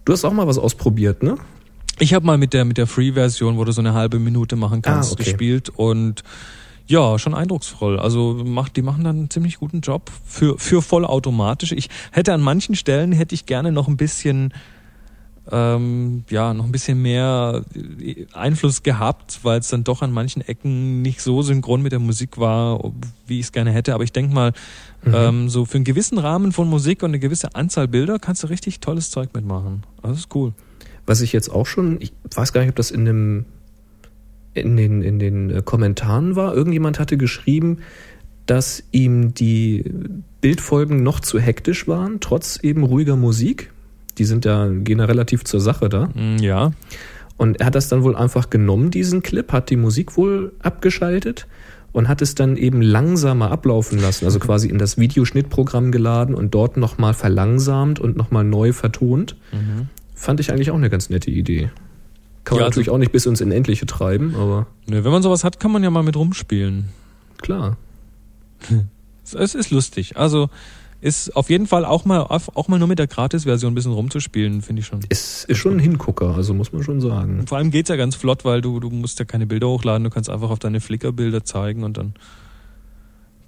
Du 0.04 0.12
hast 0.12 0.24
auch 0.24 0.32
mal 0.32 0.46
was 0.46 0.58
ausprobiert, 0.58 1.22
ne? 1.22 1.36
Ich 1.98 2.14
habe 2.14 2.24
mal 2.24 2.38
mit 2.38 2.54
der 2.54 2.64
mit 2.64 2.78
der 2.78 2.86
Free-Version, 2.86 3.58
wo 3.58 3.64
du 3.64 3.72
so 3.72 3.82
eine 3.82 3.92
halbe 3.92 4.18
Minute 4.18 4.56
machen 4.56 4.80
kannst, 4.80 5.10
ah, 5.10 5.12
okay. 5.12 5.24
gespielt 5.24 5.68
und 5.68 6.22
ja, 6.86 7.18
schon 7.18 7.34
eindrucksvoll. 7.34 8.00
Also 8.00 8.42
macht, 8.44 8.76
die 8.76 8.82
machen 8.82 9.04
dann 9.04 9.16
einen 9.16 9.30
ziemlich 9.30 9.58
guten 9.58 9.80
Job 9.80 10.10
für, 10.24 10.58
für 10.58 10.82
vollautomatisch. 10.82 11.72
Ich 11.72 11.88
hätte 12.10 12.32
an 12.32 12.40
manchen 12.40 12.74
Stellen 12.74 13.12
hätte 13.12 13.34
ich 13.34 13.46
gerne 13.46 13.70
noch 13.70 13.86
ein 13.86 13.96
bisschen 13.96 14.52
ähm, 15.50 16.24
ja 16.30 16.54
noch 16.54 16.64
ein 16.64 16.72
bisschen 16.72 17.00
mehr 17.02 17.64
Einfluss 18.32 18.82
gehabt, 18.82 19.40
weil 19.42 19.60
es 19.60 19.68
dann 19.68 19.84
doch 19.84 20.02
an 20.02 20.12
manchen 20.12 20.42
Ecken 20.42 21.02
nicht 21.02 21.22
so 21.22 21.42
synchron 21.42 21.82
mit 21.82 21.92
der 21.92 21.98
Musik 21.98 22.38
war, 22.38 22.92
wie 23.26 23.40
ich 23.40 23.46
es 23.46 23.52
gerne 23.52 23.72
hätte. 23.72 23.94
Aber 23.94 24.04
ich 24.04 24.12
denke 24.12 24.34
mal, 24.34 24.52
mhm. 25.04 25.14
ähm, 25.14 25.48
so 25.48 25.64
für 25.64 25.76
einen 25.76 25.84
gewissen 25.84 26.18
Rahmen 26.18 26.52
von 26.52 26.68
Musik 26.68 27.02
und 27.02 27.10
eine 27.10 27.18
gewisse 27.18 27.54
Anzahl 27.54 27.88
Bilder 27.88 28.18
kannst 28.18 28.42
du 28.42 28.48
richtig 28.48 28.80
tolles 28.80 29.10
Zeug 29.10 29.30
mitmachen. 29.34 29.84
Das 30.02 30.18
ist 30.18 30.34
cool. 30.34 30.52
Was 31.06 31.20
ich 31.20 31.32
jetzt 31.32 31.48
auch 31.48 31.66
schon, 31.66 32.00
ich 32.00 32.12
weiß 32.34 32.52
gar 32.52 32.60
nicht, 32.60 32.70
ob 32.70 32.76
das 32.76 32.90
in 32.90 33.04
dem 33.04 33.46
in 34.52 34.76
den, 34.76 35.02
in 35.02 35.18
den 35.18 35.50
äh, 35.50 35.62
Kommentaren 35.64 36.34
war, 36.34 36.54
irgendjemand 36.54 36.98
hatte 36.98 37.16
geschrieben, 37.16 37.78
dass 38.46 38.82
ihm 38.90 39.32
die 39.32 39.84
Bildfolgen 40.40 41.04
noch 41.04 41.20
zu 41.20 41.38
hektisch 41.38 41.86
waren, 41.86 42.18
trotz 42.18 42.58
eben 42.62 42.82
ruhiger 42.82 43.14
Musik 43.14 43.70
die 44.14 44.24
sind 44.24 44.44
ja, 44.44 44.68
gehen 44.68 44.98
ja 44.98 45.04
relativ 45.04 45.44
zur 45.44 45.60
Sache 45.60 45.88
da. 45.88 46.08
Mm, 46.14 46.38
ja. 46.38 46.72
Und 47.36 47.60
er 47.60 47.66
hat 47.66 47.74
das 47.74 47.88
dann 47.88 48.02
wohl 48.02 48.16
einfach 48.16 48.50
genommen, 48.50 48.90
diesen 48.90 49.22
Clip, 49.22 49.50
hat 49.52 49.70
die 49.70 49.76
Musik 49.76 50.16
wohl 50.16 50.52
abgeschaltet 50.62 51.46
und 51.92 52.08
hat 52.08 52.22
es 52.22 52.34
dann 52.34 52.56
eben 52.56 52.82
langsamer 52.82 53.50
ablaufen 53.50 53.98
lassen, 53.98 54.24
also 54.26 54.38
quasi 54.38 54.68
in 54.68 54.78
das 54.78 54.98
Videoschnittprogramm 54.98 55.90
geladen 55.90 56.34
und 56.34 56.54
dort 56.54 56.76
nochmal 56.76 57.14
verlangsamt 57.14 57.98
und 57.98 58.16
nochmal 58.16 58.44
neu 58.44 58.72
vertont. 58.72 59.36
Mhm. 59.52 59.88
Fand 60.14 60.38
ich 60.40 60.52
eigentlich 60.52 60.70
auch 60.70 60.76
eine 60.76 60.90
ganz 60.90 61.08
nette 61.10 61.30
Idee. 61.30 61.70
Kann 62.44 62.56
man 62.56 62.64
ja, 62.64 62.68
natürlich 62.68 62.88
also, 62.88 62.96
auch 62.96 62.98
nicht 62.98 63.12
bis 63.12 63.26
ins 63.26 63.40
Unendliche 63.40 63.86
treiben, 63.86 64.34
aber. 64.34 64.66
Nö, 64.86 65.02
wenn 65.04 65.12
man 65.12 65.22
sowas 65.22 65.44
hat, 65.44 65.60
kann 65.60 65.72
man 65.72 65.82
ja 65.82 65.90
mal 65.90 66.02
mit 66.02 66.16
rumspielen. 66.16 66.86
Klar. 67.38 67.76
es 69.34 69.54
ist 69.54 69.70
lustig. 69.70 70.16
Also 70.16 70.50
ist 71.00 71.34
auf 71.36 71.50
jeden 71.50 71.66
Fall 71.66 71.84
auch 71.84 72.04
mal 72.04 72.20
auch 72.20 72.68
mal 72.68 72.78
nur 72.78 72.88
mit 72.88 72.98
der 72.98 73.06
Gratis-Version 73.06 73.72
ein 73.72 73.74
bisschen 73.74 73.92
rumzuspielen, 73.92 74.62
finde 74.62 74.80
ich 74.80 74.86
schon. 74.86 75.00
Es 75.08 75.44
ist 75.44 75.58
schon 75.58 75.74
ein 75.74 75.78
Hingucker, 75.78 76.34
also 76.34 76.54
muss 76.54 76.72
man 76.72 76.82
schon 76.82 77.00
sagen. 77.00 77.40
Und 77.40 77.48
vor 77.48 77.58
allem 77.58 77.70
geht's 77.70 77.88
ja 77.88 77.96
ganz 77.96 78.14
flott, 78.14 78.44
weil 78.44 78.60
du, 78.60 78.80
du 78.80 78.90
musst 78.90 79.18
ja 79.18 79.24
keine 79.24 79.46
Bilder 79.46 79.68
hochladen, 79.68 80.04
du 80.04 80.10
kannst 80.10 80.28
einfach 80.28 80.50
auf 80.50 80.58
deine 80.58 80.80
Flickr-Bilder 80.80 81.44
zeigen 81.44 81.84
und 81.84 81.96
dann 81.96 82.14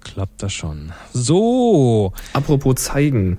klappt 0.01 0.43
das 0.43 0.53
schon. 0.53 0.91
So. 1.13 2.13
Apropos 2.33 2.75
zeigen. 2.75 3.37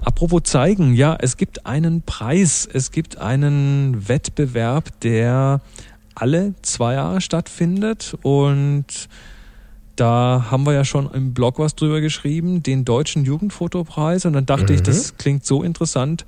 Apropos 0.00 0.42
zeigen, 0.44 0.94
ja, 0.94 1.16
es 1.20 1.36
gibt 1.36 1.64
einen 1.64 2.02
Preis, 2.02 2.68
es 2.70 2.90
gibt 2.90 3.18
einen 3.18 4.08
Wettbewerb, 4.08 5.00
der 5.00 5.60
alle 6.14 6.54
zwei 6.62 6.94
Jahre 6.94 7.20
stattfindet 7.20 8.16
und 8.22 9.08
da 9.96 10.46
haben 10.50 10.64
wir 10.64 10.72
ja 10.72 10.84
schon 10.84 11.10
im 11.12 11.34
Blog 11.34 11.58
was 11.58 11.74
drüber 11.74 12.00
geschrieben, 12.00 12.62
den 12.62 12.84
Deutschen 12.84 13.24
Jugendfotopreis. 13.24 14.24
Und 14.24 14.32
dann 14.32 14.46
dachte 14.46 14.72
mhm. 14.72 14.78
ich, 14.78 14.82
das 14.82 15.16
klingt 15.16 15.44
so 15.44 15.62
interessant, 15.62 16.24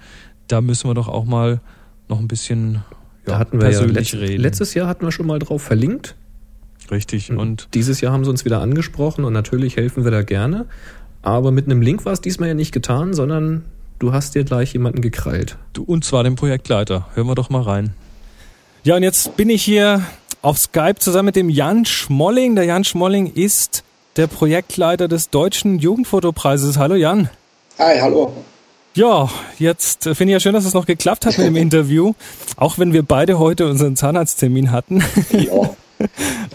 da 0.49 0.61
müssen 0.61 0.89
wir 0.89 0.95
doch 0.95 1.09
auch 1.09 1.25
mal 1.25 1.61
noch 2.09 2.19
ein 2.19 2.29
bisschen 2.29 2.75
ja, 2.75 2.81
da 3.25 3.39
hatten 3.39 3.59
wir 3.59 3.69
persönlich 3.69 4.13
ja 4.13 4.19
letzt, 4.19 4.31
reden. 4.31 4.43
Letztes 4.43 4.75
Jahr 4.75 4.87
hatten 4.89 5.07
wir 5.07 5.13
schon 5.13 5.27
mal 5.27 5.39
drauf 5.39 5.63
verlinkt. 5.63 6.15
Richtig. 6.91 7.31
Und 7.31 7.69
dieses 7.73 8.01
Jahr 8.03 8.13
haben 8.13 8.25
sie 8.25 8.31
uns 8.31 8.45
wieder 8.45 8.61
angesprochen 8.61 9.25
und 9.25 9.33
natürlich 9.33 9.77
helfen 9.77 10.05
wir 10.05 10.11
da 10.11 10.23
gerne. 10.23 10.67
Aber 11.23 11.51
mit 11.51 11.65
einem 11.65 11.81
Link 11.81 12.05
war 12.05 12.13
es 12.13 12.21
diesmal 12.21 12.49
ja 12.49 12.55
nicht 12.55 12.73
getan, 12.73 13.15
sondern 13.15 13.65
du 13.99 14.13
hast 14.13 14.35
dir 14.35 14.45
gleich 14.45 14.75
jemanden 14.75 15.01
gekrallt. 15.01 15.57
Du, 15.73 15.83
und 15.83 16.05
zwar 16.05 16.25
den 16.25 16.35
Projektleiter. 16.35 17.09
Hören 17.15 17.27
wir 17.27 17.35
doch 17.35 17.49
mal 17.49 17.63
rein. 17.63 17.95
Ja, 18.83 18.97
und 18.97 19.03
jetzt 19.03 19.39
bin 19.39 19.49
ich 19.49 19.63
hier 19.63 20.03
auf 20.45 20.59
Skype 20.59 20.97
zusammen 20.99 21.27
mit 21.27 21.37
dem 21.37 21.49
Jan 21.49 21.87
Schmolling. 21.87 22.55
Der 22.55 22.65
Jan 22.65 22.85
Schmolling 22.85 23.33
ist 23.33 23.83
der 24.17 24.27
Projektleiter 24.27 25.09
des 25.09 25.31
Deutschen 25.31 25.79
Jugendfotopreises. 25.79 26.77
Hallo 26.77 26.97
Jan. 26.97 27.31
Hi, 27.79 27.99
hallo. 27.99 28.31
Ja, 28.95 29.31
jetzt 29.59 30.03
finde 30.05 30.25
ich 30.25 30.31
ja 30.33 30.41
schön, 30.41 30.53
dass 30.53 30.67
es 30.67 30.75
noch 30.75 30.85
geklappt 30.85 31.25
hat 31.25 31.39
mit 31.39 31.47
dem 31.47 31.57
Interview, 31.67 32.13
auch 32.57 32.79
wenn 32.79 32.93
wir 32.93 33.03
beide 33.03 33.39
heute 33.39 33.67
unseren 33.67 33.97
Zahnarzttermin 33.97 34.71
hatten. 34.71 35.03
Ja. 35.33 35.71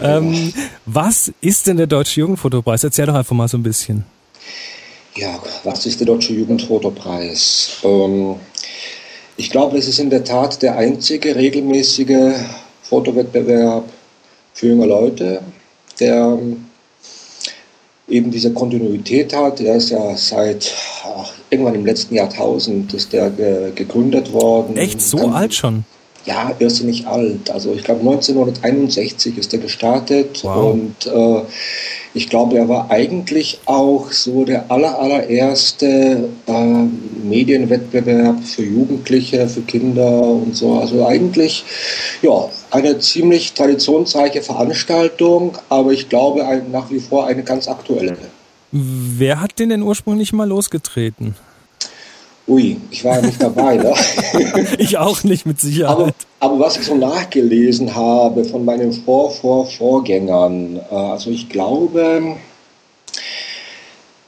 ähm, 0.00 0.52
was 0.86 1.32
ist 1.40 1.66
denn 1.66 1.76
der 1.76 1.88
Deutsche 1.88 2.20
Jugendfotopreis? 2.20 2.84
Erzähl 2.84 3.06
doch 3.06 3.14
einfach 3.14 3.34
mal 3.34 3.48
so 3.48 3.58
ein 3.58 3.64
bisschen. 3.64 4.04
Ja, 5.16 5.40
was 5.64 5.84
ist 5.86 5.98
der 5.98 6.06
Deutsche 6.06 6.32
Jugendfotopreis? 6.32 7.78
Ähm, 7.82 8.36
ich 9.36 9.50
glaube, 9.50 9.78
es 9.78 9.88
ist 9.88 9.98
in 9.98 10.10
der 10.10 10.22
Tat 10.22 10.62
der 10.62 10.76
einzige 10.76 11.34
regelmäßige 11.34 12.34
Fotowettbewerb 12.90 13.84
für 14.52 14.66
junge 14.66 14.86
Leute, 14.86 15.40
der 16.00 16.38
ähm, 16.40 16.66
eben 18.08 18.32
diese 18.32 18.52
Kontinuität 18.52 19.32
hat. 19.32 19.60
Der 19.60 19.76
ist 19.76 19.90
ja 19.90 20.16
seit 20.16 20.74
ach, 21.04 21.32
irgendwann 21.50 21.76
im 21.76 21.86
letzten 21.86 22.16
Jahrtausend 22.16 22.92
ist 22.92 23.12
der 23.12 23.30
ge 23.30 23.70
gegründet 23.74 24.32
worden. 24.32 24.76
Echt 24.76 25.00
so 25.00 25.18
Dann, 25.18 25.32
alt 25.32 25.54
schon? 25.54 25.84
Ja, 26.26 26.52
irrsinnig 26.58 27.06
alt. 27.06 27.48
Also 27.50 27.72
ich 27.72 27.84
glaube 27.84 28.00
1961 28.00 29.38
ist 29.38 29.54
er 29.54 29.60
gestartet 29.60 30.40
wow. 30.42 30.72
und 30.72 31.06
äh, 31.06 31.42
ich 32.12 32.28
glaube, 32.28 32.58
er 32.58 32.68
war 32.68 32.90
eigentlich 32.90 33.60
auch 33.66 34.10
so 34.10 34.44
der 34.44 34.70
aller, 34.70 34.98
allererste 34.98 36.28
äh, 36.46 36.84
Medienwettbewerb 37.22 38.42
für 38.44 38.64
Jugendliche, 38.64 39.48
für 39.48 39.62
Kinder 39.62 40.20
und 40.20 40.56
so. 40.56 40.74
Also 40.74 41.06
eigentlich, 41.06 41.64
ja, 42.20 42.50
eine 42.70 42.98
ziemlich 42.98 43.52
traditionsreiche 43.52 44.42
Veranstaltung, 44.42 45.58
aber 45.68 45.92
ich 45.92 46.08
glaube 46.08 46.46
ein, 46.46 46.70
nach 46.70 46.90
wie 46.90 47.00
vor 47.00 47.26
eine 47.26 47.42
ganz 47.42 47.68
aktuelle. 47.68 48.16
Wer 48.72 49.40
hat 49.40 49.58
den 49.58 49.70
denn 49.70 49.82
ursprünglich 49.82 50.32
mal 50.32 50.48
losgetreten? 50.48 51.34
Ui, 52.46 52.76
ich 52.90 53.04
war 53.04 53.16
ja 53.16 53.26
nicht 53.26 53.40
dabei. 53.40 53.76
Ne? 53.76 53.94
ich 54.78 54.98
auch 54.98 55.22
nicht, 55.22 55.46
mit 55.46 55.60
Sicherheit. 55.60 55.96
Aber, 55.96 56.12
aber, 56.40 56.58
was 56.58 56.76
ich 56.76 56.86
so 56.86 56.96
nachgelesen 56.96 57.94
habe 57.94 58.44
von 58.44 58.64
meinen 58.64 58.92
Vor-, 58.92 59.30
Vor-, 59.30 59.66
Vorgängern, 59.66 60.80
äh, 60.90 60.94
also 60.94 61.30
ich 61.30 61.48
glaube, 61.48 62.36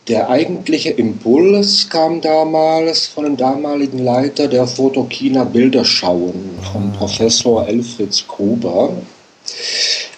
der 0.09 0.29
eigentliche 0.29 0.91
Impuls 0.91 1.89
kam 1.89 2.21
damals 2.21 3.07
von 3.07 3.25
dem 3.25 3.37
damaligen 3.37 3.99
Leiter 3.99 4.49
der 4.49 4.67
Fotokina 4.67 5.45
Bilderschauen, 5.45 6.59
vom 6.73 6.93
ah. 6.93 6.97
Professor 6.99 7.69
Elfritz 7.69 8.27
Gruber. 8.27 8.97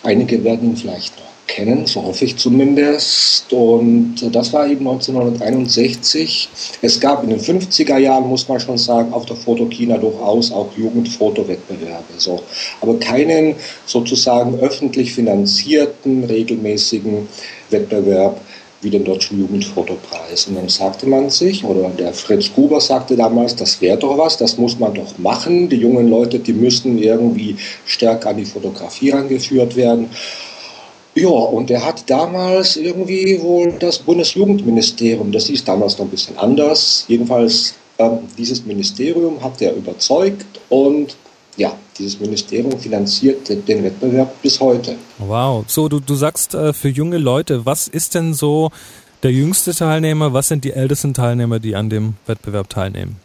Einige 0.03 0.43
werden 0.43 0.71
ihn 0.71 0.77
vielleicht 0.77 1.19
noch 1.19 1.25
kennen, 1.47 1.87
so 1.87 2.03
hoffe 2.03 2.25
ich 2.25 2.37
zumindest. 2.37 3.53
Und 3.53 4.17
das 4.33 4.53
war 4.55 4.67
eben 4.67 4.89
1961. 4.89 6.49
Es 6.81 6.99
gab 6.99 7.23
in 7.23 7.31
den 7.31 7.41
50er 7.41 7.99
Jahren, 7.99 8.27
muss 8.29 8.49
man 8.49 8.61
schon 8.61 8.79
sagen, 8.79 9.13
auf 9.13 9.27
der 9.27 9.37
Fotokina 9.37 9.99
durchaus 9.99 10.51
auch 10.51 10.71
Jugendfotowettbewerbe. 10.77 12.15
So. 12.17 12.41
Aber 12.81 12.99
keinen 12.99 13.57
sozusagen 13.85 14.59
öffentlich 14.61 15.13
finanzierten, 15.13 16.25
regelmäßigen 16.25 17.29
Wettbewerb 17.71 18.41
wie 18.85 18.91
den 18.91 19.05
Deutschen 19.05 19.41
Jugendfotopreis. 19.41 20.47
Und 20.47 20.57
dann 20.57 20.69
sagte 20.69 21.07
man 21.07 21.31
sich, 21.31 21.65
oder 21.65 21.89
der 21.89 22.13
Fritz 22.13 22.53
Gruber 22.55 22.81
sagte 22.81 23.17
damals, 23.17 23.57
das 23.57 23.81
wäre 23.81 23.99
doch 23.99 24.17
was, 24.19 24.37
das 24.37 24.59
muss 24.59 24.79
man 24.79 24.95
doch 24.95 25.19
machen. 25.19 25.69
Die 25.69 25.77
jungen 25.77 26.09
Leute, 26.09 26.39
die 26.39 26.53
müssen 26.53 26.99
irgendwie 26.99 27.57
stärker 27.87 28.31
an 28.31 28.37
die 28.37 28.45
Fotografie 28.45 29.11
rangeführt 29.11 29.75
werden. 29.75 30.11
Ja, 31.17 31.29
und 31.29 31.71
er 31.71 31.85
hat 31.85 32.11
damals 32.11 32.77
irgendwie 32.77 33.41
wohl 33.41 33.73
das 33.79 33.99
Bundesjugendministerium, 34.01 35.31
das 35.31 35.47
hieß 35.47 35.65
damals 35.65 35.97
noch 35.97 36.07
ein 36.07 36.11
bisschen 36.11 36.37
anders, 36.39 37.05
jedenfalls 37.07 37.75
ähm, 37.99 38.19
dieses 38.37 38.65
Ministerium 38.67 39.41
hat 39.41 39.63
er 39.63 39.75
überzeugt 39.75 40.61
und 40.69 41.15
ja, 41.57 41.73
dieses 41.99 42.21
Ministerium 42.21 42.79
finanziert 42.79 43.49
den 43.49 43.85
Wettbewerb 43.85 44.41
bis 44.43 44.61
heute. 44.61 44.97
Wow, 45.19 45.65
so 45.67 45.89
du, 45.89 46.01
du 46.01 46.15
sagst 46.15 46.55
äh, 46.55 46.73
für 46.73 46.89
junge 46.89 47.19
Leute, 47.19 47.67
was 47.67 47.89
ist 47.89 48.15
denn 48.15 48.35
so 48.35 48.71
der 49.23 49.33
jüngste 49.33 49.75
Teilnehmer, 49.75 50.33
was 50.33 50.49
sind 50.49 50.65
die 50.65 50.73
ältesten 50.73 51.15
Teilnehmer, 51.15 51.59
die 51.59 51.77
an 51.77 51.89
dem 51.89 52.15
Wettbewerb 52.27 52.69
teilnehmen? 52.69 53.17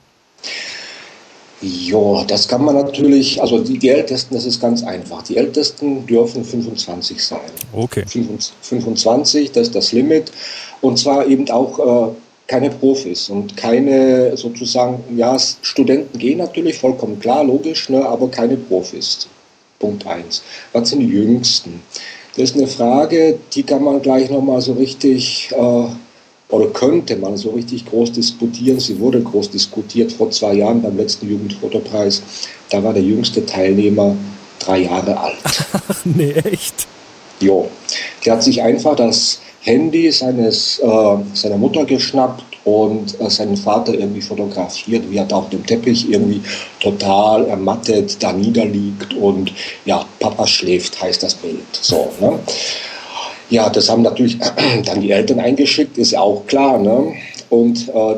Ja, 1.62 2.24
das 2.24 2.48
kann 2.48 2.64
man 2.64 2.76
natürlich, 2.76 3.42
also 3.42 3.60
die, 3.62 3.78
die, 3.78 3.90
Ältesten, 3.90 4.34
das 4.34 4.46
ist 4.46 4.62
ganz 4.62 4.82
einfach. 4.82 5.24
Die 5.24 5.36
Ältesten 5.36 6.06
dürfen 6.08 6.46
25 6.46 7.22
sein. 7.22 7.40
Okay. 7.74 8.06
25, 8.62 9.52
das 9.52 9.68
ist 9.68 9.76
das 9.76 9.92
Limit. 9.92 10.32
Und 10.80 10.98
zwar 10.98 11.28
eben 11.28 11.50
auch 11.50 12.12
äh, 12.12 12.16
keine 12.50 12.72
Profis 12.72 13.30
und 13.30 13.56
keine 13.56 14.36
sozusagen, 14.36 15.04
ja, 15.16 15.38
Studenten 15.62 16.18
gehen 16.18 16.40
natürlich, 16.40 16.80
vollkommen 16.80 17.20
klar, 17.20 17.44
logisch, 17.44 17.90
ne, 17.90 18.04
aber 18.04 18.30
keine 18.30 18.58
Profis. 18.58 19.28
Punkt 19.78 20.06
1. 20.06 20.42
Was 20.74 20.90
sind 20.90 21.00
die 21.00 21.08
Jüngsten? 21.08 21.82
Das 22.36 22.50
ist 22.50 22.58
eine 22.58 22.68
Frage, 22.68 23.38
die 23.54 23.64
kann 23.64 23.84
man 23.84 24.02
gleich 24.02 24.30
nochmal 24.30 24.62
so 24.62 24.74
richtig 24.74 25.52
äh, 25.52 25.86
oder 26.50 26.68
könnte 26.74 27.16
man 27.18 27.38
so 27.38 27.52
richtig 27.52 27.86
groß 27.86 28.12
diskutieren. 28.14 28.80
Sie 28.80 29.00
wurde 29.00 29.22
groß 29.22 29.52
diskutiert 29.52 30.12
vor 30.12 30.32
zwei 30.32 30.56
Jahren 30.56 30.82
beim 30.82 30.98
letzten 30.98 31.30
Jugendfotopreis. 31.30 32.24
Da 32.72 32.84
war 32.84 32.94
der 32.94 33.04
jüngste 33.04 33.46
Teilnehmer 33.46 34.16
drei 34.58 34.80
Jahre 34.80 35.18
alt. 35.20 35.38
Ach, 35.72 36.02
nee, 36.04 36.32
echt? 36.32 36.88
Jo. 37.40 37.70
Der 38.26 38.34
hat 38.34 38.44
sich 38.44 38.62
einfach 38.62 38.96
das 38.96 39.40
Handy 39.62 40.12
seines, 40.12 40.80
äh, 40.80 41.18
seiner 41.34 41.58
Mutter 41.58 41.86
geschnappt 41.86 42.44
und 42.64 43.20
äh, 43.20 43.30
seinen 43.30 43.58
Vater 43.58 43.94
irgendwie 43.94 44.22
fotografiert, 44.22 45.10
wie 45.10 45.18
er 45.18 45.26
da 45.26 45.38
auf 45.38 45.50
dem 45.50 45.66
Teppich 45.66 46.10
irgendwie 46.10 46.42
total 46.80 47.48
ermattet 47.48 48.22
da 48.22 48.32
niederliegt 48.34 49.14
und 49.14 49.52
ja, 49.86 50.06
Papa 50.20 50.48
schläft, 50.48 51.02
heißt 51.02 51.24
das 51.24 51.36
Bild. 51.36 51.66
So, 51.72 52.10
ne? 52.20 52.40
Ja, 53.50 53.70
das 53.70 53.90
haben 53.90 54.04
natürlich 54.04 54.38
dann 54.86 55.02
die 55.02 55.12
Eltern 55.12 55.40
eingeschickt, 55.40 55.98
ist 55.98 56.12
ja 56.12 56.22
auch 56.22 56.46
klar. 56.46 56.78
Ne? 56.78 57.14
Und 57.50 57.90
äh, 57.90 58.16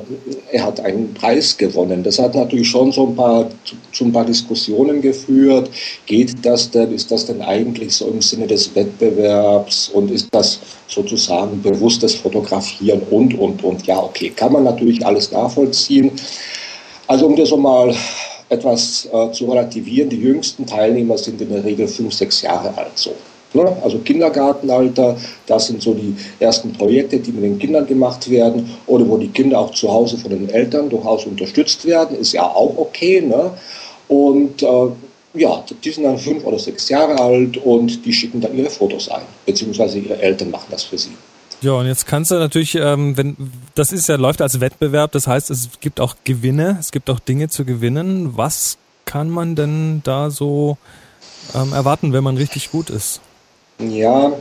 er 0.51 0.65
hat 0.65 0.81
einen 0.81 1.13
Preis 1.13 1.57
gewonnen. 1.57 2.03
Das 2.03 2.19
hat 2.19 2.35
natürlich 2.35 2.67
schon 2.67 2.91
so 2.91 3.07
ein 3.07 3.15
paar, 3.15 3.49
zu, 3.93 4.05
ein 4.05 4.11
paar 4.11 4.25
Diskussionen 4.25 5.01
geführt. 5.01 5.69
Geht 6.05 6.45
das 6.45 6.69
denn? 6.69 6.93
Ist 6.93 7.11
das 7.11 7.27
denn 7.27 7.41
eigentlich 7.41 7.95
so 7.95 8.07
im 8.07 8.21
Sinne 8.21 8.47
des 8.47 8.75
Wettbewerbs? 8.75 9.89
Und 9.89 10.11
ist 10.11 10.27
das 10.31 10.59
sozusagen 10.87 11.61
bewusstes 11.61 12.15
Fotografieren 12.15 13.01
und, 13.09 13.33
und, 13.39 13.63
und? 13.63 13.87
Ja, 13.87 14.03
okay, 14.03 14.31
kann 14.31 14.51
man 14.51 14.65
natürlich 14.65 15.05
alles 15.05 15.31
nachvollziehen. 15.31 16.11
Also 17.07 17.25
um 17.25 17.35
das 17.35 17.49
so 17.49 17.57
mal 17.57 17.95
etwas 18.49 19.07
äh, 19.13 19.31
zu 19.31 19.49
relativieren, 19.49 20.09
die 20.09 20.17
jüngsten 20.17 20.65
Teilnehmer 20.65 21.17
sind 21.17 21.39
in 21.41 21.49
der 21.49 21.63
Regel 21.63 21.87
fünf, 21.87 22.13
sechs 22.13 22.41
Jahre 22.41 22.77
alt 22.77 22.91
so. 22.95 23.15
Ne? 23.53 23.77
Also 23.83 23.99
Kindergartenalter, 23.99 25.17
das 25.45 25.67
sind 25.67 25.81
so 25.81 25.93
die 25.93 26.15
ersten 26.39 26.71
Projekte, 26.73 27.19
die 27.19 27.31
mit 27.31 27.43
den 27.43 27.59
Kindern 27.59 27.85
gemacht 27.85 28.29
werden 28.29 28.69
oder 28.87 29.07
wo 29.07 29.17
die 29.17 29.27
Kinder 29.27 29.59
auch 29.59 29.71
zu 29.71 29.91
Hause 29.91 30.17
von 30.17 30.31
den 30.31 30.49
Eltern 30.49 30.89
durchaus 30.89 31.25
unterstützt 31.25 31.85
werden, 31.85 32.17
ist 32.17 32.33
ja 32.33 32.43
auch 32.43 32.77
okay. 32.77 33.21
Ne? 33.21 33.51
Und 34.07 34.63
äh, 34.63 34.67
ja, 35.33 35.63
die 35.83 35.91
sind 35.91 36.03
dann 36.03 36.17
fünf 36.17 36.43
oder 36.43 36.59
sechs 36.59 36.89
Jahre 36.89 37.19
alt 37.19 37.57
und 37.57 38.05
die 38.05 38.13
schicken 38.13 38.41
dann 38.41 38.57
ihre 38.57 38.69
Fotos 38.69 39.09
ein, 39.09 39.23
beziehungsweise 39.45 39.99
ihre 39.99 40.21
Eltern 40.21 40.51
machen 40.51 40.67
das 40.69 40.83
für 40.83 40.97
sie. 40.97 41.11
Ja, 41.61 41.73
und 41.73 41.85
jetzt 41.85 42.07
kannst 42.07 42.31
du 42.31 42.35
natürlich, 42.35 42.75
ähm, 42.75 43.15
wenn 43.17 43.37
das 43.75 43.91
ist 43.91 44.09
ja 44.09 44.15
läuft 44.15 44.41
als 44.41 44.59
Wettbewerb, 44.59 45.11
das 45.11 45.27
heißt, 45.27 45.51
es 45.51 45.69
gibt 45.79 45.99
auch 45.99 46.15
Gewinne, 46.23 46.77
es 46.79 46.91
gibt 46.91 47.09
auch 47.09 47.19
Dinge 47.19 47.49
zu 47.49 47.65
gewinnen. 47.65 48.35
Was 48.35 48.77
kann 49.05 49.29
man 49.29 49.55
denn 49.55 50.01
da 50.03 50.31
so 50.31 50.77
ähm, 51.53 51.71
erwarten, 51.73 52.13
wenn 52.13 52.23
man 52.23 52.37
richtig 52.37 52.71
gut 52.71 52.89
ist? 52.89 53.21
Ja, 53.89 54.33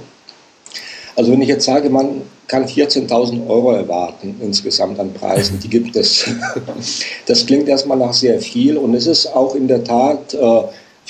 also 1.16 1.32
wenn 1.32 1.42
ich 1.42 1.48
jetzt 1.48 1.64
sage, 1.64 1.90
man 1.90 2.22
kann 2.46 2.66
14.000 2.66 3.46
Euro 3.48 3.72
erwarten 3.72 4.36
insgesamt 4.40 4.98
an 4.98 5.12
Preisen, 5.12 5.60
die 5.60 5.68
gibt 5.68 5.96
es. 5.96 6.26
Das 7.26 7.46
klingt 7.46 7.68
erstmal 7.68 7.98
nach 7.98 8.12
sehr 8.12 8.40
viel 8.40 8.76
und 8.76 8.94
es 8.94 9.06
ist 9.06 9.26
auch 9.26 9.54
in 9.54 9.68
der 9.68 9.84
Tat 9.84 10.34
äh, 10.34 10.62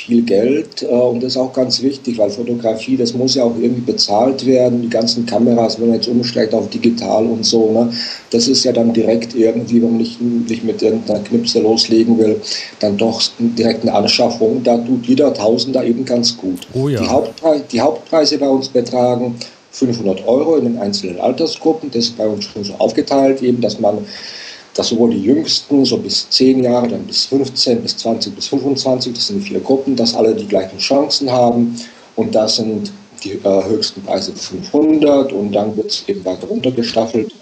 viel 0.03 0.23
Geld 0.23 0.83
äh, 0.83 0.87
und 0.87 1.23
das 1.23 1.33
ist 1.33 1.37
auch 1.37 1.53
ganz 1.53 1.83
wichtig, 1.83 2.19
weil 2.19 2.31
Fotografie, 2.31 2.97
das 2.97 3.15
muss 3.15 3.35
ja 3.35 3.45
auch 3.45 3.57
irgendwie 3.61 3.93
bezahlt 3.93 4.45
werden. 4.47 4.83
Die 4.83 4.91
ganzen 4.91 5.27
Kameras, 5.27 5.79
wenn 5.79 5.89
man 5.89 5.97
jetzt 5.97 6.09
umsteigt 6.09 6.55
auf 6.55 6.69
digital 6.71 7.27
und 7.27 7.45
so, 7.45 7.73
ne, 7.73 7.93
das 8.31 8.49
ist 8.49 8.65
ja 8.65 8.73
dann 8.73 8.93
direkt 8.93 9.35
irgendwie, 9.35 9.83
wenn 9.83 9.91
man 9.91 9.99
nicht, 9.99 10.21
nicht 10.21 10.65
mit 10.65 10.83
irgendeiner 10.83 11.21
Knipse 11.21 11.61
loslegen 11.61 12.19
will, 12.19 12.41
dann 12.81 12.97
doch 12.97 13.23
direkt 13.39 13.83
eine 13.83 13.95
Anschaffung. 13.95 14.63
Da 14.63 14.79
tut 14.79 15.07
jeder 15.07 15.33
Tausender 15.35 15.85
eben 15.85 16.05
ganz 16.05 16.37
gut. 16.37 16.67
Oh 16.75 16.89
ja. 16.89 17.01
die, 17.01 17.09
Hauptpreise, 17.09 17.65
die 17.71 17.81
Hauptpreise 17.81 18.39
bei 18.39 18.49
uns 18.49 18.69
betragen 18.69 19.37
500 19.73 20.27
Euro 20.27 20.57
in 20.57 20.65
den 20.65 20.79
einzelnen 20.79 21.21
Altersgruppen. 21.21 21.91
Das 21.91 22.05
ist 22.05 22.17
bei 22.17 22.27
uns 22.27 22.45
schon 22.45 22.65
so 22.65 22.75
aufgeteilt, 22.75 23.43
eben, 23.43 23.61
dass 23.61 23.79
man 23.79 23.99
dass 24.75 24.89
sowohl 24.89 25.11
die 25.11 25.23
Jüngsten, 25.23 25.85
so 25.85 25.99
bis 25.99 26.29
10 26.31 26.65
Jahre, 26.65 26.89
dann 26.89 27.05
bis 27.05 27.27
15, 27.27 27.83
bis 27.83 27.97
20, 27.97 28.35
bis 28.35 28.49
25, 28.49 29.13
das 29.15 29.27
sind 29.29 29.43
vier 29.43 29.61
Gruppen, 29.61 29.97
dass 29.97 30.15
alle 30.15 30.35
die 30.35 30.47
gleichen 30.47 30.79
Chancen 30.79 31.31
haben. 31.31 31.77
Und 32.17 32.35
das 32.35 32.57
sind 32.57 32.93
die 33.25 33.33
äh, 33.33 33.65
höchsten 33.65 34.03
Preise 34.03 34.33
500 34.35 35.33
und 35.33 35.53
dann 35.53 35.77
wird 35.77 35.91
es 35.91 36.05
eben 36.09 36.25
weiter 36.25 36.47
runtergestaffelt. 36.47 37.33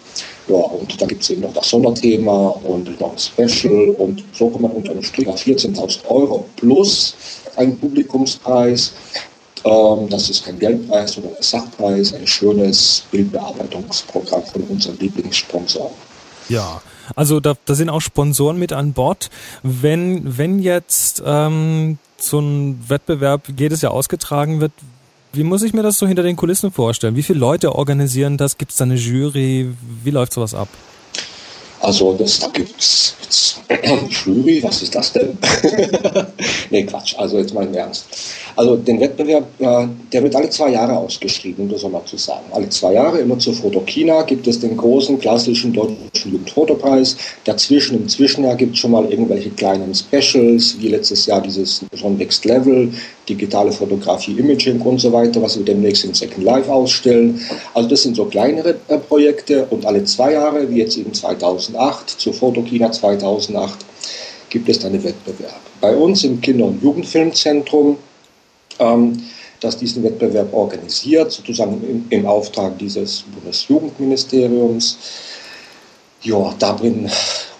Ja, 0.48 0.56
und 0.56 1.00
dann 1.00 1.08
gibt 1.08 1.22
es 1.22 1.30
eben 1.30 1.42
noch 1.42 1.52
das 1.52 1.68
Sonderthema 1.68 2.48
und 2.64 2.98
noch 3.00 3.12
ein 3.12 3.18
Special 3.18 3.90
und 3.98 4.24
so 4.32 4.48
kommt 4.48 4.62
man 4.62 4.72
unter 4.72 4.94
dem 4.94 5.02
Strich 5.02 5.28
auf 5.28 5.44
14.000 5.44 6.06
Euro 6.08 6.46
plus 6.56 7.14
ein 7.56 7.76
Publikumspreis. 7.76 8.92
Ähm, 9.64 10.08
das 10.08 10.30
ist 10.30 10.44
kein 10.44 10.58
Geldpreis, 10.58 11.12
sondern 11.12 11.34
ein 11.34 11.42
Sachpreis, 11.42 12.14
ein 12.14 12.26
schönes 12.26 13.04
Bildbearbeitungsprogramm 13.10 14.44
von 14.44 14.62
unserem 14.62 14.96
Lieblingssponsor. 14.98 15.90
Ja, 16.48 16.80
also 17.14 17.40
da, 17.40 17.54
da 17.64 17.74
sind 17.74 17.88
auch 17.88 18.00
Sponsoren 18.00 18.58
mit 18.58 18.72
an 18.72 18.92
Bord. 18.92 19.30
Wenn, 19.62 20.38
wenn 20.38 20.58
jetzt 20.60 21.22
ähm, 21.24 21.98
so 22.16 22.40
ein 22.40 22.84
Wettbewerb 22.88 23.42
jedes 23.56 23.82
Jahr 23.82 23.92
ausgetragen 23.92 24.60
wird, 24.60 24.72
wie 25.32 25.44
muss 25.44 25.62
ich 25.62 25.74
mir 25.74 25.82
das 25.82 25.98
so 25.98 26.06
hinter 26.06 26.22
den 26.22 26.36
Kulissen 26.36 26.72
vorstellen? 26.72 27.14
Wie 27.14 27.22
viele 27.22 27.38
Leute 27.38 27.74
organisieren 27.74 28.36
das? 28.36 28.58
Gibt 28.58 28.72
es 28.72 28.78
da 28.78 28.84
eine 28.84 28.94
Jury? 28.94 29.74
Wie 30.02 30.10
läuft 30.10 30.32
sowas 30.32 30.54
ab? 30.54 30.68
Also 31.80 32.14
das, 32.14 32.40
da 32.40 32.48
gibt 32.48 32.74
es 32.78 33.14
Jury, 34.24 34.62
was 34.62 34.82
ist 34.82 34.94
das 34.94 35.12
denn? 35.12 35.38
nee, 36.70 36.84
Quatsch, 36.84 37.14
also 37.18 37.38
jetzt 37.38 37.54
mal 37.54 37.66
im 37.66 37.74
Ernst. 37.74 38.06
Also 38.58 38.74
den 38.74 38.98
Wettbewerb, 38.98 39.46
äh, 39.60 39.86
der 40.12 40.24
wird 40.24 40.34
alle 40.34 40.50
zwei 40.50 40.72
Jahre 40.72 40.96
ausgeschrieben, 40.96 41.62
um 41.62 41.70
das 41.70 41.84
mal 41.84 42.04
zu 42.04 42.16
sagen. 42.16 42.44
Alle 42.50 42.68
zwei 42.70 42.94
Jahre, 42.94 43.20
immer 43.20 43.38
zur 43.38 43.54
Fotokina, 43.54 44.22
gibt 44.22 44.48
es 44.48 44.58
den 44.58 44.76
großen 44.76 45.16
klassischen 45.20 45.72
deutschen 45.72 46.32
Jugendfotopreis. 46.32 47.16
Dazwischen, 47.44 47.98
im 47.98 48.08
Zwischenjahr 48.08 48.56
gibt 48.56 48.74
es 48.74 48.80
schon 48.80 48.90
mal 48.90 49.04
irgendwelche 49.08 49.50
kleinen 49.50 49.94
Specials, 49.94 50.76
wie 50.80 50.88
letztes 50.88 51.26
Jahr 51.26 51.40
dieses 51.40 51.84
John 51.94 52.16
Next 52.16 52.44
Level, 52.46 52.92
digitale 53.28 53.70
Fotografie, 53.70 54.32
Imaging 54.32 54.80
und 54.80 54.98
so 54.98 55.12
weiter, 55.12 55.40
was 55.40 55.56
wir 55.56 55.64
demnächst 55.64 56.04
in 56.04 56.12
Second 56.12 56.42
Life 56.42 56.68
ausstellen. 56.68 57.40
Also 57.74 57.88
das 57.88 58.02
sind 58.02 58.16
so 58.16 58.24
kleinere 58.24 58.74
äh, 58.88 58.98
Projekte 58.98 59.66
und 59.70 59.86
alle 59.86 60.02
zwei 60.02 60.32
Jahre, 60.32 60.68
wie 60.68 60.78
jetzt 60.78 60.98
eben 60.98 61.14
2008, 61.14 62.10
zur 62.10 62.34
Fotokina 62.34 62.90
2008, 62.90 63.78
gibt 64.50 64.68
es 64.68 64.80
dann 64.80 64.94
einen 64.94 65.04
Wettbewerb. 65.04 65.60
Bei 65.80 65.94
uns 65.94 66.24
im 66.24 66.40
Kinder- 66.40 66.64
und 66.64 66.82
Jugendfilmzentrum 66.82 67.98
ähm, 68.78 69.22
das 69.60 69.76
diesen 69.76 70.04
Wettbewerb 70.04 70.52
organisiert, 70.52 71.32
sozusagen 71.32 71.82
im, 71.82 72.04
im 72.10 72.26
Auftrag 72.26 72.78
dieses 72.78 73.24
Bundesjugendministeriums. 73.34 74.98
Ja, 76.22 76.52
da 76.58 76.72
bin, 76.72 77.08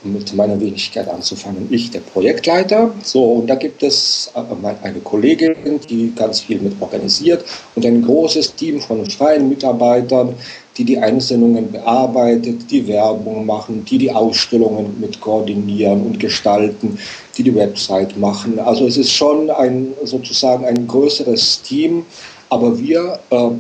um 0.02 0.12
mit 0.12 0.35
meiner 0.35 0.61
Wenigkeit 0.61 1.09
anzufangen, 1.09 1.68
ich 1.70 1.90
der 1.90 2.00
Projektleiter. 2.00 2.92
So, 3.04 3.24
und 3.24 3.46
da 3.46 3.54
gibt 3.54 3.83
es 3.83 4.33
äh, 4.35 4.85
eine 4.85 5.00
Kollegin, 5.00 5.81
die 5.88 6.12
ganz 6.14 6.40
viel 6.40 6.61
mit 6.61 6.74
organisiert 6.81 7.44
und 7.74 7.87
ein 7.87 8.02
großes 8.02 8.54
Team 8.57 8.81
von 8.81 9.09
freien 9.09 9.48
Mitarbeitern, 9.48 10.35
die 10.76 10.85
die 10.85 10.98
Einsendungen 10.98 11.72
bearbeitet, 11.72 12.70
die 12.70 12.87
Werbung 12.87 13.44
machen, 13.44 13.85
die 13.85 13.98
die 13.98 14.12
Ausstellungen 14.12 15.00
mit 15.00 15.20
koordinieren 15.20 16.02
und 16.02 16.20
gestalten, 16.20 16.98
die 17.38 17.44
die 17.44 17.55
Website 17.55 18.18
machen. 18.18 18.59
Also 18.59 18.87
es 18.87 18.96
ist 18.96 19.12
schon 19.12 19.51
ein 19.51 19.94
sozusagen 20.05 20.64
ein 20.64 20.87
größeres 20.87 21.62
Team, 21.62 22.05
aber 22.51 22.79
wir 22.79 23.18
äh, 23.31 23.51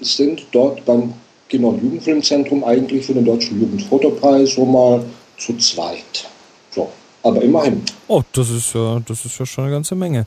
sind 0.00 0.46
dort 0.52 0.84
beim 0.84 1.14
Kinder- 1.48 1.68
und 1.68 1.82
Jugendfilmzentrum 1.82 2.62
eigentlich 2.64 3.06
für 3.06 3.14
den 3.14 3.24
Deutschen 3.24 3.60
Jugendfotopreis 3.60 4.54
so 4.54 4.66
mal 4.66 5.02
zu 5.38 5.56
zweit. 5.56 6.28
So, 6.70 6.88
aber 7.22 7.40
immerhin. 7.40 7.82
Oh, 8.08 8.22
das 8.32 8.50
ist 8.50 8.74
ja, 8.74 9.00
das 9.06 9.24
ist 9.24 9.38
ja 9.38 9.46
schon 9.46 9.64
eine 9.64 9.72
ganze 9.72 9.94
Menge. 9.94 10.26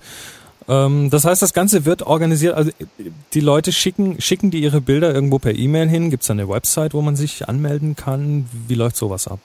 Ähm, 0.67 1.09
das 1.09 1.25
heißt, 1.25 1.41
das 1.41 1.53
Ganze 1.53 1.85
wird 1.85 2.03
organisiert, 2.03 2.55
also 2.55 2.71
die 3.33 3.39
Leute 3.39 3.71
schicken, 3.71 4.19
schicken 4.19 4.49
die 4.49 4.61
ihre 4.61 4.81
Bilder 4.81 5.13
irgendwo 5.13 5.39
per 5.39 5.55
E-Mail 5.55 5.89
hin? 5.89 6.09
Gibt 6.09 6.23
es 6.23 6.31
eine 6.31 6.49
Website, 6.49 6.93
wo 6.93 7.01
man 7.01 7.15
sich 7.15 7.47
anmelden 7.47 7.95
kann? 7.95 8.47
Wie 8.67 8.75
läuft 8.75 8.95
sowas 8.95 9.27
ab? 9.27 9.39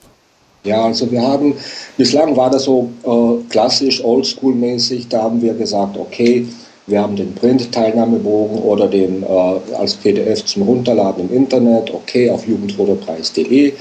Ja, 0.65 0.85
also 0.85 1.09
wir 1.11 1.21
haben, 1.21 1.53
bislang 1.97 2.35
war 2.35 2.49
das 2.49 2.63
so 2.63 2.89
äh, 3.03 3.49
klassisch, 3.49 4.03
oldschool-mäßig, 4.03 5.07
da 5.07 5.23
haben 5.23 5.41
wir 5.41 5.53
gesagt, 5.53 5.97
okay, 5.97 6.47
wir 6.87 7.01
haben 7.01 7.15
den 7.15 7.33
Print-Teilnahmebogen 7.33 8.59
oder 8.59 8.87
den 8.87 9.23
äh, 9.23 9.75
als 9.75 9.95
PDF 9.95 10.45
zum 10.45 10.63
Runterladen 10.63 11.29
im 11.29 11.35
Internet, 11.35 11.91
okay, 11.93 12.29
auf 12.29 12.47
jugendfotopreis.de. 12.47 13.73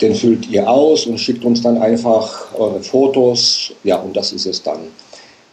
Den 0.00 0.14
füllt 0.14 0.48
ihr 0.48 0.68
aus 0.68 1.06
und 1.06 1.18
schickt 1.18 1.44
uns 1.44 1.62
dann 1.62 1.78
einfach 1.78 2.54
eure 2.56 2.80
Fotos. 2.80 3.72
Ja, 3.82 3.96
und 3.96 4.16
das 4.16 4.32
ist 4.32 4.46
es 4.46 4.62
dann. 4.62 4.78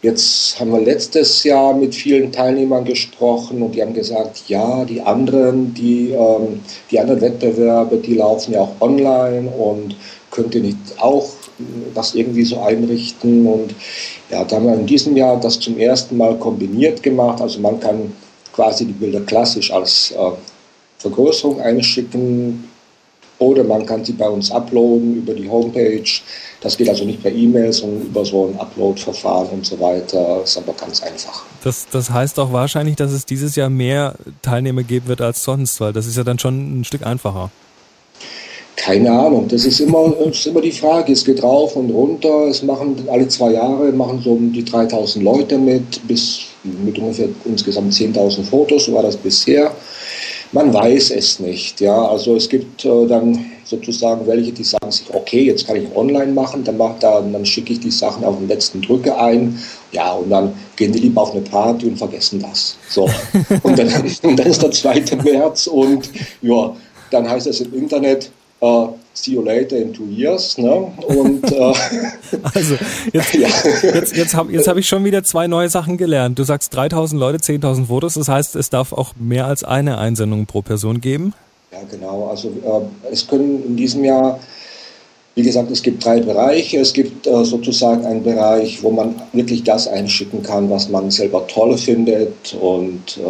Jetzt 0.02 0.60
haben 0.60 0.70
wir 0.70 0.80
letztes 0.80 1.42
Jahr 1.42 1.74
mit 1.74 1.94
vielen 1.94 2.30
Teilnehmern 2.30 2.84
gesprochen 2.84 3.62
und 3.62 3.74
die 3.74 3.82
haben 3.82 3.94
gesagt, 3.94 4.44
ja, 4.46 4.84
die 4.84 5.00
anderen, 5.00 5.72
die, 5.72 6.10
ähm, 6.10 6.60
die 6.90 7.00
anderen 7.00 7.22
Wettbewerbe, 7.22 7.96
die 7.96 8.14
laufen 8.14 8.52
ja 8.52 8.60
auch 8.60 8.80
online 8.80 9.48
und 9.48 9.96
könnt 10.36 10.54
ihr 10.54 10.60
nicht 10.60 10.76
auch 10.98 11.28
das 11.94 12.14
irgendwie 12.14 12.44
so 12.44 12.60
einrichten. 12.60 13.46
Und 13.46 13.74
ja, 14.30 14.44
da 14.44 14.56
haben 14.56 14.66
wir 14.66 14.74
in 14.74 14.86
diesem 14.86 15.16
Jahr 15.16 15.40
das 15.40 15.58
zum 15.58 15.78
ersten 15.78 16.16
Mal 16.16 16.36
kombiniert 16.38 17.02
gemacht. 17.02 17.40
Also 17.40 17.58
man 17.60 17.80
kann 17.80 18.12
quasi 18.52 18.84
die 18.84 18.92
Bilder 18.92 19.20
klassisch 19.20 19.72
als 19.72 20.12
äh, 20.12 20.30
Vergrößerung 20.98 21.60
einschicken, 21.60 22.64
oder 23.38 23.64
man 23.64 23.84
kann 23.84 24.04
sie 24.04 24.12
bei 24.12 24.28
uns 24.28 24.50
uploaden 24.50 25.16
über 25.16 25.34
die 25.34 25.48
Homepage. 25.48 26.08
Das 26.62 26.76
geht 26.76 26.88
also 26.88 27.04
nicht 27.04 27.22
per 27.22 27.30
E-Mail, 27.30 27.70
sondern 27.72 28.06
über 28.06 28.24
so 28.24 28.46
ein 28.46 28.58
Upload-Verfahren 28.58 29.48
und 29.48 29.66
so 29.66 29.78
weiter. 29.78 30.42
Ist 30.42 30.56
aber 30.56 30.72
ganz 30.72 31.02
einfach. 31.02 31.44
Das, 31.62 31.86
das 31.90 32.10
heißt 32.10 32.38
auch 32.38 32.52
wahrscheinlich, 32.52 32.96
dass 32.96 33.12
es 33.12 33.26
dieses 33.26 33.54
Jahr 33.54 33.68
mehr 33.68 34.14
Teilnehmer 34.40 34.84
geben 34.84 35.08
wird 35.08 35.20
als 35.20 35.44
sonst, 35.44 35.80
weil 35.80 35.92
das 35.92 36.06
ist 36.06 36.16
ja 36.16 36.24
dann 36.24 36.38
schon 36.38 36.80
ein 36.80 36.84
Stück 36.84 37.04
einfacher. 37.04 37.50
Keine 38.76 39.10
Ahnung, 39.10 39.48
das 39.48 39.64
ist 39.64 39.80
immer, 39.80 40.14
ist 40.30 40.46
immer 40.46 40.60
die 40.60 40.70
Frage. 40.70 41.12
Es 41.12 41.24
geht 41.24 41.42
rauf 41.42 41.76
und 41.76 41.90
runter. 41.90 42.46
Es 42.48 42.62
machen 42.62 42.96
alle 43.10 43.26
zwei 43.28 43.52
Jahre 43.52 43.90
machen 43.90 44.20
so 44.22 44.32
um 44.32 44.52
die 44.52 44.64
3000 44.64 45.24
Leute 45.24 45.56
mit, 45.58 46.06
bis 46.06 46.42
mit 46.62 46.98
ungefähr 46.98 47.28
insgesamt 47.44 47.92
10.000 47.92 48.44
Fotos, 48.44 48.84
so 48.84 48.94
war 48.94 49.02
das 49.02 49.16
bisher. 49.16 49.70
Man 50.52 50.72
weiß 50.72 51.10
es 51.10 51.40
nicht. 51.40 51.80
Ja, 51.80 52.06
also 52.06 52.36
es 52.36 52.48
gibt 52.48 52.84
äh, 52.84 53.06
dann 53.06 53.46
sozusagen 53.64 54.26
welche, 54.26 54.52
die 54.52 54.62
sagen 54.62 54.90
sich, 54.92 55.06
okay, 55.12 55.42
jetzt 55.42 55.66
kann 55.66 55.76
ich 55.76 55.96
online 55.96 56.32
machen, 56.32 56.62
dann, 56.62 56.76
mach 56.76 56.98
da, 57.00 57.20
dann 57.20 57.44
schicke 57.44 57.72
ich 57.72 57.80
die 57.80 57.90
Sachen 57.90 58.24
auf 58.24 58.38
den 58.38 58.46
letzten 58.46 58.80
Drücke 58.80 59.18
ein. 59.18 59.58
Ja, 59.90 60.12
und 60.12 60.30
dann 60.30 60.54
gehen 60.76 60.92
die 60.92 61.00
lieber 61.00 61.22
auf 61.22 61.32
eine 61.32 61.40
Party 61.40 61.86
und 61.86 61.98
vergessen 61.98 62.40
das. 62.40 62.76
So. 62.88 63.08
Und 63.62 63.78
dann, 63.78 63.88
und 64.22 64.38
dann 64.38 64.46
ist 64.46 64.62
der 64.62 64.70
2. 64.70 65.04
März 65.24 65.66
und 65.66 66.10
ja, 66.42 66.76
dann 67.10 67.28
heißt 67.28 67.46
es 67.46 67.60
im 67.60 67.74
Internet, 67.74 68.30
äh, 68.60 68.86
see 69.14 69.32
you 69.32 69.42
later 69.42 69.76
in 69.76 69.92
two 69.92 70.06
years. 70.06 70.56
Ne? 70.58 70.72
Und, 70.72 71.50
äh, 71.50 71.56
also 72.54 72.76
jetzt, 73.12 73.34
ja. 73.34 73.48
jetzt, 73.82 74.16
jetzt 74.16 74.34
habe 74.34 74.52
jetzt 74.52 74.68
hab 74.68 74.76
ich 74.76 74.88
schon 74.88 75.04
wieder 75.04 75.24
zwei 75.24 75.46
neue 75.46 75.68
Sachen 75.68 75.96
gelernt. 75.96 76.38
Du 76.38 76.44
sagst 76.44 76.74
3000 76.74 77.18
Leute, 77.20 77.38
10.000 77.38 77.86
Fotos. 77.86 78.14
Das 78.14 78.28
heißt, 78.28 78.56
es 78.56 78.70
darf 78.70 78.92
auch 78.92 79.14
mehr 79.18 79.46
als 79.46 79.64
eine 79.64 79.98
Einsendung 79.98 80.46
pro 80.46 80.62
Person 80.62 81.00
geben? 81.00 81.34
Ja, 81.72 81.78
genau. 81.90 82.28
Also 82.28 82.48
äh, 82.48 83.12
es 83.12 83.26
können 83.26 83.64
in 83.64 83.76
diesem 83.76 84.04
Jahr 84.04 84.38
wie 85.34 85.42
gesagt, 85.42 85.70
es 85.70 85.82
gibt 85.82 86.02
drei 86.02 86.20
Bereiche. 86.20 86.78
Es 86.78 86.94
gibt 86.94 87.26
sozusagen 87.26 88.06
einen 88.06 88.22
Bereich, 88.22 88.82
wo 88.82 88.90
man 88.90 89.20
wirklich 89.34 89.64
das 89.64 89.86
einschicken 89.86 90.42
kann, 90.42 90.70
was 90.70 90.88
man 90.88 91.10
selber 91.10 91.46
toll 91.46 91.76
findet 91.76 92.56
und 92.58 93.20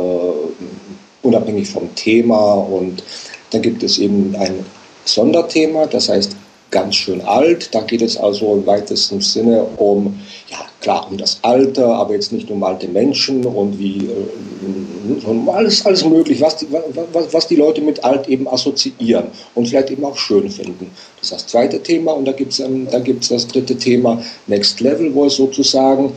unabhängig 1.23 1.69
vom 1.69 1.93
Thema. 1.97 2.55
Und 2.55 3.03
dann 3.51 3.61
gibt 3.61 3.83
es 3.83 3.99
eben 3.99 4.37
ein 4.37 4.65
Sonderthema, 5.09 5.87
das 5.87 6.09
heißt 6.09 6.37
ganz 6.71 6.97
schön 6.97 7.21
alt. 7.23 7.75
Da 7.75 7.81
geht 7.81 8.03
es 8.03 8.17
also 8.17 8.55
im 8.55 8.67
weitesten 8.67 9.21
Sinne 9.21 9.65
um, 9.77 10.21
ja 10.49 10.59
klar, 10.81 11.07
um 11.11 11.17
das 11.17 11.39
Alter, 11.43 11.95
aber 11.95 12.15
jetzt 12.15 12.33
nicht 12.33 12.51
um 12.51 12.63
alte 12.63 12.89
Menschen 12.89 13.45
und 13.45 13.79
wie, 13.79 13.99
äh, 13.99 15.27
um 15.27 15.49
alles, 15.49 15.87
alles 15.87 16.05
möglich, 16.05 16.41
was 16.41 16.57
die, 16.57 16.67
was, 17.13 17.33
was 17.33 17.47
die 17.47 17.57
Leute 17.57 17.81
mit 17.81 18.05
alt 18.05 18.29
eben 18.29 18.49
assoziieren 18.49 19.27
und 19.55 19.69
vielleicht 19.69 19.91
eben 19.91 20.05
auch 20.05 20.17
schön 20.17 20.51
finden. 20.51 20.91
Das 21.21 21.31
ist 21.31 21.33
das 21.33 21.47
zweite 21.47 21.83
Thema 21.83 22.13
und 22.13 22.25
da 22.25 22.33
gibt 22.33 22.53
es 22.53 22.61
ähm, 22.61 22.89
da 22.91 22.99
gibt's 22.99 23.29
das 23.29 23.47
dritte 23.47 23.77
Thema 23.77 24.23
Next 24.47 24.81
Level, 24.81 25.15
wo 25.15 25.27
es 25.27 25.37
sozusagen 25.37 26.13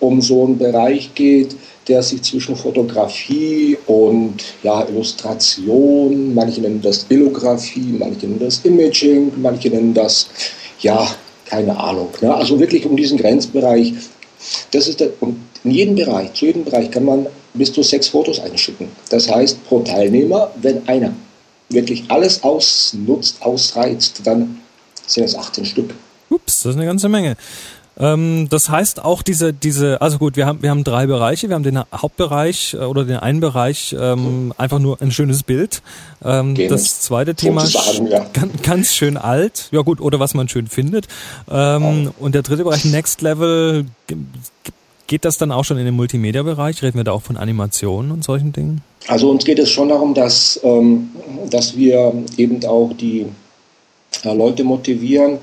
um 0.00 0.20
so 0.20 0.44
einen 0.44 0.58
Bereich 0.58 1.14
geht, 1.14 1.56
der 1.88 2.02
sich 2.02 2.22
zwischen 2.22 2.54
Fotografie 2.54 3.78
und 3.86 4.44
ja, 4.62 4.86
Illustration, 4.88 6.34
manche 6.34 6.60
nennen 6.60 6.82
das 6.82 7.06
Illografie, 7.08 7.96
manche 7.98 8.26
nennen 8.26 8.40
das 8.40 8.60
Imaging, 8.64 9.32
manche 9.40 9.70
nennen 9.70 9.94
das, 9.94 10.28
ja, 10.80 11.08
keine 11.46 11.78
Ahnung. 11.78 12.10
Ne? 12.20 12.34
Also 12.34 12.60
wirklich 12.60 12.84
um 12.84 12.96
diesen 12.96 13.18
Grenzbereich. 13.18 13.94
Das 14.70 14.86
ist 14.86 15.00
der, 15.00 15.10
und 15.20 15.36
in 15.64 15.70
jedem 15.70 15.94
Bereich, 15.96 16.32
zu 16.34 16.46
jedem 16.46 16.64
Bereich 16.64 16.90
kann 16.90 17.04
man 17.04 17.26
bis 17.54 17.72
zu 17.72 17.82
sechs 17.82 18.08
Fotos 18.08 18.38
einschicken. 18.38 18.88
Das 19.10 19.28
heißt, 19.28 19.64
pro 19.64 19.80
Teilnehmer, 19.80 20.50
wenn 20.60 20.86
einer 20.86 21.12
wirklich 21.70 22.04
alles 22.08 22.42
ausnutzt, 22.42 23.42
ausreizt, 23.42 24.20
dann 24.24 24.60
sind 25.06 25.24
es 25.24 25.34
18 25.34 25.64
Stück. 25.64 25.94
Ups, 26.30 26.62
das 26.62 26.70
ist 26.70 26.76
eine 26.76 26.86
ganze 26.86 27.08
Menge. 27.08 27.36
Ähm, 27.98 28.48
das 28.48 28.70
heißt 28.70 29.04
auch 29.04 29.22
diese, 29.22 29.52
diese, 29.52 30.00
also 30.00 30.18
gut, 30.18 30.36
wir 30.36 30.46
haben, 30.46 30.62
wir 30.62 30.70
haben 30.70 30.84
drei 30.84 31.06
Bereiche. 31.06 31.48
Wir 31.48 31.54
haben 31.54 31.62
den 31.62 31.80
Hauptbereich 31.92 32.74
äh, 32.74 32.84
oder 32.84 33.04
den 33.04 33.16
einen 33.16 33.40
Bereich 33.40 33.94
ähm, 33.98 34.52
einfach 34.56 34.78
nur 34.78 35.00
ein 35.02 35.10
schönes 35.10 35.42
Bild. 35.42 35.82
Ähm, 36.24 36.54
das 36.68 37.00
zweite 37.00 37.34
Thema 37.34 37.64
ja. 37.64 38.26
ganz, 38.32 38.62
ganz 38.62 38.94
schön 38.94 39.16
alt. 39.16 39.68
Ja 39.72 39.82
gut, 39.82 40.00
oder 40.00 40.20
was 40.20 40.34
man 40.34 40.48
schön 40.48 40.68
findet. 40.68 41.08
Ähm, 41.50 42.12
und 42.18 42.34
der 42.34 42.42
dritte 42.42 42.64
Bereich 42.64 42.84
Next 42.84 43.22
Level. 43.22 43.86
Geht 45.08 45.24
das 45.24 45.38
dann 45.38 45.52
auch 45.52 45.64
schon 45.64 45.78
in 45.78 45.86
den 45.86 45.94
Multimedia-Bereich? 45.94 46.82
Reden 46.82 46.98
wir 46.98 47.04
da 47.04 47.12
auch 47.12 47.22
von 47.22 47.38
Animationen 47.38 48.10
und 48.10 48.22
solchen 48.22 48.52
Dingen? 48.52 48.82
Also 49.06 49.30
uns 49.30 49.42
geht 49.46 49.58
es 49.58 49.70
schon 49.70 49.88
darum, 49.88 50.12
dass, 50.12 50.60
ähm, 50.62 51.08
dass 51.50 51.76
wir 51.76 52.12
eben 52.36 52.62
auch 52.66 52.92
die 52.92 53.24
äh, 54.22 54.34
Leute 54.34 54.64
motivieren, 54.64 55.38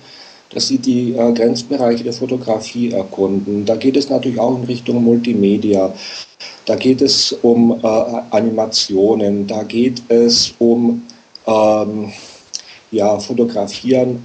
dass 0.50 0.68
sie 0.68 0.78
die 0.78 1.14
äh, 1.14 1.34
Grenzbereiche 1.34 2.04
der 2.04 2.14
Fotografie 2.14 2.92
erkunden. 2.92 3.66
Da 3.66 3.76
geht 3.76 3.98
es 3.98 4.10
natürlich 4.10 4.40
auch 4.40 4.58
in 4.58 4.64
Richtung 4.66 5.04
Multimedia. 5.04 5.94
Da 6.66 6.76
geht 6.76 7.02
es 7.02 7.32
um 7.42 7.80
äh, 7.84 7.88
Animationen, 8.32 9.48
da 9.48 9.64
geht 9.64 10.02
es 10.10 10.54
um 10.60 11.04
ähm, 11.48 12.12
ja, 12.92 13.20
Fotografieren 13.20 14.24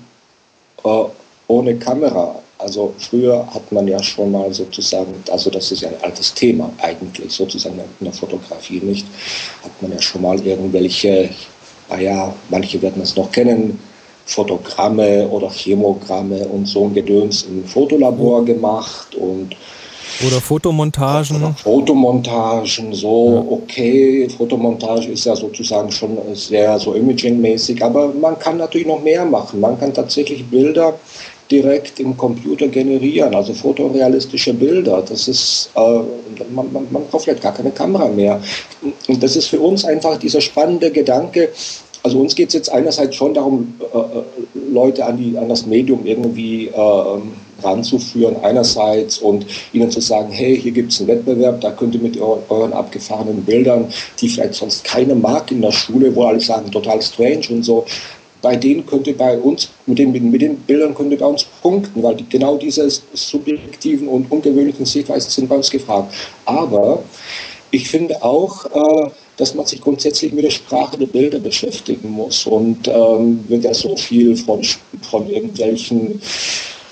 äh, 0.85 1.05
ohne 1.49 1.77
Kamera. 1.77 2.41
Also 2.59 2.95
früher 2.99 3.47
hat 3.55 3.73
man 3.73 3.89
ja 3.89 4.03
schon 4.03 4.33
mal 4.33 4.53
sozusagen, 4.53 5.15
also 5.31 5.49
das 5.49 5.73
ist 5.73 5.81
ja 5.81 5.89
ein 5.89 6.03
altes 6.03 6.35
Thema 6.35 6.71
eigentlich, 6.83 7.33
sozusagen 7.33 7.81
in 8.01 8.05
der 8.05 8.13
Fotografie 8.13 8.81
nicht, 8.81 9.07
hat 9.65 9.83
man 9.83 9.93
ja 9.93 10.01
schon 10.01 10.21
mal 10.23 10.39
irgendwelche, 10.47 11.31
naja, 11.89 12.35
manche 12.51 12.81
werden 12.83 13.01
es 13.03 13.17
noch 13.17 13.33
kennen, 13.33 13.79
Fotogramme 14.27 15.29
oder 15.29 15.51
Chemogramme 15.51 16.47
und 16.49 16.67
so 16.67 16.85
ein 16.85 16.95
Gedöns 16.95 17.43
im 17.43 17.65
Fotolabor 17.65 18.45
gemacht 18.45 19.15
und 19.15 19.57
oder 20.27 20.41
Fotomontagen. 20.41 21.37
Oder 21.37 21.55
Fotomontagen, 21.55 22.93
so, 22.93 23.47
ja. 23.49 23.53
okay, 23.53 24.29
Fotomontage 24.29 25.13
ist 25.13 25.25
ja 25.25 25.35
sozusagen 25.35 25.91
schon 25.91 26.19
sehr 26.35 26.79
so 26.79 26.95
imagingmäßig, 26.95 27.83
aber 27.83 28.09
man 28.09 28.39
kann 28.39 28.59
natürlich 28.59 28.87
noch 28.87 29.03
mehr 29.03 29.25
machen. 29.25 29.61
Man 29.61 29.79
kann 29.79 29.95
tatsächlich 29.95 30.45
Bilder 30.45 30.95
direkt 31.51 31.99
im 31.99 32.17
Computer 32.17 32.69
generieren, 32.69 33.35
also 33.35 33.53
fotorealistische 33.55 34.55
Bilder. 34.55 35.03
Das 35.03 35.27
ist, 35.27 35.71
äh, 35.75 36.01
man, 36.51 36.73
man, 36.73 36.87
man 36.91 37.07
braucht 37.07 37.25
vielleicht 37.25 37.43
gar 37.43 37.55
keine 37.55 37.71
Kamera 37.71 38.09
mehr. 38.09 38.41
Und 39.09 39.23
das 39.23 39.37
ist 39.37 39.47
für 39.47 39.59
uns 39.59 39.85
einfach 39.85 40.17
dieser 40.19 40.41
spannende 40.41 40.91
Gedanke, 40.91 41.49
also 42.11 42.23
uns 42.23 42.35
geht 42.35 42.49
es 42.49 42.55
jetzt 42.55 42.73
einerseits 42.73 43.15
schon 43.15 43.35
darum, 43.35 43.73
äh, 43.81 43.97
äh, 43.97 44.23
Leute 44.73 45.07
an, 45.07 45.17
die, 45.17 45.39
an 45.39 45.49
das 45.49 45.65
Medium 45.65 46.05
irgendwie 46.05 46.67
äh, 46.67 47.63
ranzuführen, 47.63 48.35
einerseits 48.43 49.19
und 49.19 49.47
ihnen 49.73 49.93
zu 49.93 50.01
sagen, 50.01 50.33
hey, 50.33 50.61
hier 50.61 50.73
gibt 50.73 50.91
es 50.91 50.99
einen 50.99 51.07
Wettbewerb, 51.07 51.61
da 51.61 51.71
könnt 51.71 51.95
ihr 51.95 52.01
mit 52.01 52.21
euren 52.21 52.73
abgefahrenen 52.73 53.45
Bildern, 53.45 53.93
die 54.21 54.29
vielleicht 54.29 54.55
sonst 54.55 54.83
keine 54.83 55.15
mag 55.15 55.53
in 55.53 55.63
der 55.63 55.71
Schule, 55.71 56.13
wo 56.17 56.25
alle 56.25 56.41
sagen, 56.41 56.73
total 56.73 57.01
strange 57.01 57.47
und 57.51 57.63
so, 57.63 57.85
bei 58.43 58.57
denen 58.57 58.85
könnt 58.85 59.07
ihr 59.07 59.17
bei 59.17 59.39
uns, 59.39 59.69
mit 59.87 60.01
den, 60.01 60.11
mit 60.11 60.43
den 60.43 60.57
Bildern 60.57 60.93
könnt 60.97 61.13
ihr 61.13 61.19
bei 61.19 61.27
uns 61.27 61.45
punkten, 61.63 62.03
weil 62.03 62.17
die, 62.17 62.29
genau 62.29 62.57
diese 62.57 62.91
subjektiven 63.13 64.09
und 64.09 64.33
ungewöhnlichen 64.33 64.85
Sichtweisen 64.85 65.31
sind 65.31 65.49
bei 65.49 65.55
uns 65.55 65.71
gefragt. 65.71 66.13
Aber 66.45 67.05
ich 67.71 67.89
finde 67.89 68.21
auch, 68.25 68.65
äh, 68.65 69.11
dass 69.41 69.55
man 69.55 69.67
sich 69.67 69.81
grundsätzlich 69.81 70.33
mit 70.33 70.45
der 70.45 70.51
Sprache 70.51 70.99
der 70.99 71.07
Bilder 71.07 71.39
beschäftigen 71.39 72.11
muss. 72.11 72.47
Und 72.47 72.89
ähm, 72.89 73.43
wird 73.49 73.65
ja 73.65 73.73
so 73.73 73.97
viel 73.97 74.37
von, 74.37 74.63
von 75.03 75.29
irgendwelchen 75.29 76.21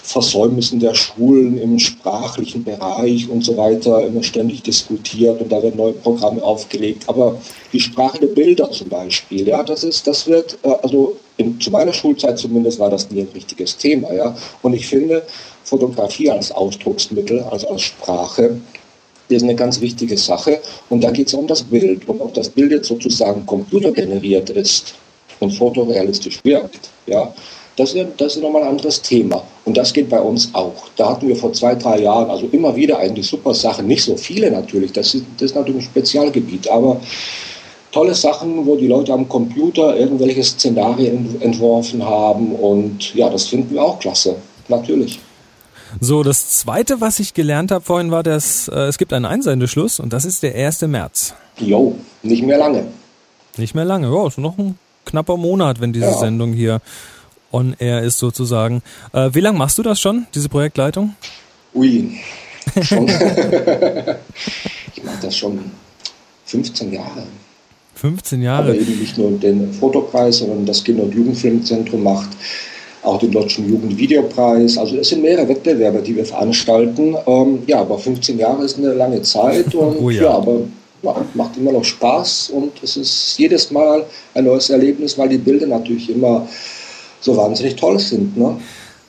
Versäumnissen 0.03 0.81
der 0.81 0.95
Schulen 0.95 1.59
im 1.59 1.79
sprachlichen 1.79 2.65
Bereich 2.65 3.29
und 3.29 3.45
so 3.45 3.59
weiter 3.59 4.07
immer 4.07 4.23
ständig 4.23 4.63
diskutiert 4.63 5.39
und 5.43 5.53
da 5.53 5.63
werden 5.63 5.77
neue 5.77 5.93
Programme 5.93 6.43
aufgelegt. 6.43 7.05
Aber 7.09 7.37
die 7.75 7.81
Sprache 7.81 8.19
der 8.19 8.29
Bilder 8.29 8.71
zum 8.71 8.89
Beispiel, 8.89 9.47
ja, 9.47 9.63
das 9.63 9.85
ist, 9.85 10.07
das 10.07 10.27
wird, 10.27 10.57
äh, 10.63 10.71
also 10.83 11.17
in, 11.37 11.61
zu 11.61 11.71
meiner 11.71 11.93
Schulzeit 11.93 12.39
zumindest 12.39 12.79
war 12.79 12.89
das 12.89 13.11
nie 13.11 13.21
ein 13.21 13.29
richtiges 13.35 13.77
Thema, 13.77 14.11
ja. 14.15 14.35
Und 14.63 14.73
ich 14.73 14.87
finde, 14.87 15.23
Fotografie 15.65 16.31
als 16.31 16.51
Ausdrucksmittel, 16.53 17.41
also 17.43 17.69
als 17.69 17.83
Sprache, 17.83 18.59
ist 19.37 19.43
eine 19.43 19.55
ganz 19.55 19.81
wichtige 19.81 20.17
Sache. 20.17 20.61
Und 20.89 21.05
da 21.05 21.11
geht 21.11 21.29
es 21.29 21.35
um 21.35 21.47
das 21.47 21.63
Bild. 21.63 22.09
Und 22.09 22.21
ob 22.21 22.35
das 22.35 22.49
Bild 22.49 22.73
jetzt 22.73 22.89
sozusagen 22.89 23.45
computergeneriert 23.47 24.51
ist 24.51 24.95
und 25.41 25.53
fotorealistisch 25.53 26.41
wirkt, 26.45 26.91
ja, 27.07 27.33
das 27.77 27.95
ist, 27.95 28.07
das 28.17 28.35
ist 28.35 28.43
nochmal 28.43 28.63
ein 28.63 28.71
anderes 28.71 29.01
Thema. 29.01 29.43
Und 29.65 29.77
das 29.77 29.93
geht 29.93 30.11
bei 30.11 30.21
uns 30.21 30.53
auch. 30.53 30.89
Da 30.97 31.11
hatten 31.11 31.29
wir 31.29 31.37
vor 31.37 31.53
zwei, 31.53 31.77
drei 31.77 32.01
Jahren 32.01 32.29
also 32.29 32.49
immer 32.51 32.75
wieder 32.75 32.99
eigentlich 32.99 33.29
super 33.29 33.55
Sachen. 33.55 33.87
Nicht 33.87 34.03
so 34.03 34.17
viele 34.17 34.51
natürlich, 34.51 34.93
das 34.93 35.15
ist, 35.15 35.25
das 35.37 35.51
ist 35.51 35.55
natürlich 35.55 35.85
ein 35.85 35.91
Spezialgebiet, 35.91 36.69
aber 36.69 37.01
tolle 37.93 38.15
Sachen, 38.15 38.67
wo 38.67 38.75
die 38.75 38.89
Leute 38.89 39.13
am 39.13 39.29
Computer 39.29 39.97
irgendwelche 39.97 40.43
Szenarien 40.43 41.41
entworfen 41.41 42.05
haben. 42.05 42.53
Und 42.53 43.15
ja, 43.15 43.31
das 43.31 43.47
finden 43.47 43.75
wir 43.75 43.83
auch 43.85 44.01
klasse, 44.01 44.35
natürlich. 44.67 45.21
So, 46.01 46.23
das 46.23 46.51
zweite, 46.51 47.01
was 47.01 47.19
ich 47.19 47.35
gelernt 47.35 47.71
habe 47.71 47.85
vorhin, 47.85 48.11
war, 48.11 48.23
dass 48.23 48.69
äh, 48.69 48.81
es 48.81 48.99
gibt 48.99 49.13
einen 49.13 49.25
Einsendeschluss 49.25 50.01
und 50.01 50.13
das 50.13 50.25
ist 50.25 50.43
der 50.43 50.55
1. 50.55 50.83
März. 50.83 51.35
Jo, 51.59 51.99
nicht 52.23 52.43
mehr 52.43 52.59
lange. 52.59 52.87
Nicht 53.57 53.75
mehr 53.75 53.85
lange, 53.85 54.13
ja, 54.15 54.27
ist 54.27 54.39
noch 54.39 54.59
ein 54.59 54.79
knapper 55.05 55.37
Monat, 55.37 55.81
wenn 55.81 55.93
diese 55.93 56.07
ja. 56.07 56.19
Sendung 56.19 56.53
hier 56.53 56.81
on 57.51 57.75
air 57.79 58.03
ist 58.03 58.19
sozusagen. 58.19 58.83
Äh, 59.13 59.31
wie 59.33 59.41
lange 59.41 59.59
machst 59.59 59.79
du 59.79 59.83
das 59.83 60.01
schon, 60.01 60.27
diese 60.35 60.49
Projektleitung? 60.49 61.15
Ui, 61.75 62.19
schon. 62.83 63.09
ich 64.95 65.03
mache 65.03 65.19
das 65.23 65.37
schon 65.37 65.59
15 66.45 66.93
Jahre. 66.93 67.25
15 67.95 68.43
Jahre. 68.43 68.71
Aber 68.71 68.75
eben 68.75 69.01
nicht 69.01 69.19
nur 69.19 69.33
den 69.33 69.73
Fotokreis, 69.73 70.39
sondern 70.39 70.67
das 70.67 70.85
Kinder- 70.85 71.03
und 71.03 71.15
Jugendfilmzentrum 71.15 72.03
macht 72.03 72.29
auch 73.09 73.19
den 73.19 73.33
Deutschen 73.33 73.69
Jugendvideopreis. 73.69 74.79
Also 74.79 74.97
es 74.97 75.09
sind 75.09 75.23
mehrere 75.23 75.49
Wettbewerbe, 75.49 76.01
die 76.01 76.17
wir 76.17 76.25
veranstalten. 76.25 77.17
Ähm, 77.27 77.63
ja, 77.67 77.81
aber 77.81 77.99
15 77.99 78.39
Jahre 78.39 78.65
ist 78.65 78.79
eine 78.79 78.93
lange 78.95 79.23
Zeit 79.23 79.75
und 79.75 80.01
oh 80.01 80.11
ja. 80.11 80.23
ja. 80.23 80.31
aber 80.31 80.61
ja, 81.03 81.17
macht 81.35 81.57
immer 81.57 81.73
noch 81.73 81.85
Spaß 81.85 82.51
und 82.51 82.83
es 82.83 82.97
ist 82.97 83.39
jedes 83.39 83.71
Mal 83.71 84.05
ein 84.35 84.45
neues 84.45 84.69
Erlebnis, 84.71 85.17
weil 85.17 85.29
die 85.29 85.39
Bilder 85.39 85.67
natürlich 85.67 86.11
immer 86.11 86.49
so 87.21 87.37
wahnsinnig 87.37 87.77
toll 87.77 87.99
sind. 87.99 88.37
Ne? 88.37 88.57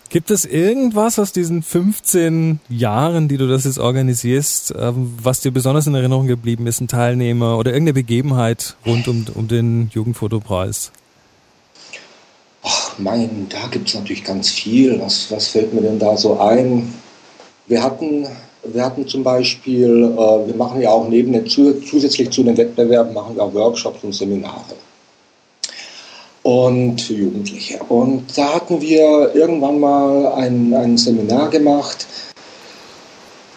Gibt 0.09 0.31
es 0.31 0.43
irgendwas 0.45 1.19
aus 1.19 1.31
diesen 1.31 1.61
15 1.61 2.59
Jahren, 2.67 3.27
die 3.27 3.37
du 3.37 3.47
das 3.47 3.65
jetzt 3.65 3.77
organisierst, 3.77 4.73
ähm, 4.77 5.13
was 5.21 5.41
dir 5.41 5.51
besonders 5.51 5.85
in 5.85 5.93
Erinnerung 5.93 6.25
geblieben 6.25 6.65
ist, 6.65 6.81
ein 6.81 6.87
Teilnehmer 6.87 7.59
oder 7.59 7.71
irgendeine 7.71 7.93
Begebenheit 7.93 8.75
rund 8.87 9.07
um, 9.07 9.25
um 9.35 9.47
den 9.47 9.89
Jugendfotopreis? 9.93 10.91
Mein, 12.99 13.47
da 13.49 13.67
gibt 13.71 13.87
es 13.87 13.95
natürlich 13.95 14.23
ganz 14.23 14.49
viel. 14.49 14.99
Was, 14.99 15.31
was 15.31 15.47
fällt 15.47 15.73
mir 15.73 15.81
denn 15.81 15.99
da 15.99 16.17
so 16.17 16.39
ein? 16.39 16.93
Wir 17.67 17.83
hatten, 17.83 18.27
wir 18.63 18.83
hatten 18.83 19.07
zum 19.07 19.23
Beispiel, 19.23 20.13
äh, 20.13 20.47
wir 20.47 20.55
machen 20.55 20.81
ja 20.81 20.89
auch 20.89 21.07
neben 21.07 21.33
den, 21.33 21.47
zusätzlich 21.47 22.29
zu 22.31 22.43
den 22.43 22.57
Wettbewerben, 22.57 23.13
machen 23.13 23.35
wir 23.35 23.43
auch 23.43 23.53
Workshops 23.53 24.03
und 24.03 24.13
Seminare 24.13 24.75
und 26.43 27.09
Jugendliche. 27.09 27.79
Und 27.89 28.25
da 28.37 28.55
hatten 28.55 28.81
wir 28.81 29.35
irgendwann 29.35 29.79
mal 29.79 30.33
ein, 30.33 30.73
ein 30.73 30.97
Seminar 30.97 31.49
gemacht, 31.49 32.07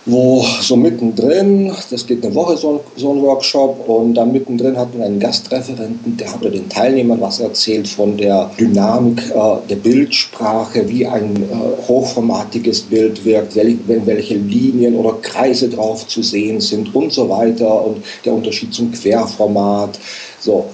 wo 0.04 0.44
so 0.60 0.76
mittendrin, 0.76 1.72
das 1.90 2.06
geht 2.06 2.24
eine 2.24 2.34
Woche 2.34 2.56
so, 2.56 2.82
so 2.96 3.12
ein 3.12 3.22
Workshop, 3.22 3.88
und 3.88 4.14
dann 4.14 4.32
mittendrin 4.32 4.76
hatten 4.76 4.98
wir 4.98 5.06
einen 5.06 5.20
Gastreferenten, 5.20 6.16
der 6.16 6.32
hatte 6.32 6.50
den 6.50 6.68
Teilnehmern 6.68 7.20
was 7.20 7.38
erzählt 7.38 7.86
von 7.86 8.16
der 8.16 8.50
Dynamik 8.58 9.22
äh, 9.30 9.68
der 9.68 9.76
Bildsprache, 9.76 10.88
wie 10.88 11.06
ein 11.06 11.36
äh, 11.36 11.88
hochformatiges 11.88 12.82
Bild 12.82 13.24
wirkt, 13.24 13.54
wel, 13.54 13.78
welche 13.86 14.34
Linien 14.34 14.96
oder 14.96 15.14
Kreise 15.22 15.68
drauf 15.68 16.06
zu 16.08 16.22
sehen 16.22 16.60
sind 16.60 16.94
und 16.94 17.12
so 17.12 17.28
weiter 17.28 17.84
und 17.84 18.02
der 18.24 18.32
Unterschied 18.32 18.74
zum 18.74 18.90
Querformat. 18.90 19.98
So. 20.40 20.66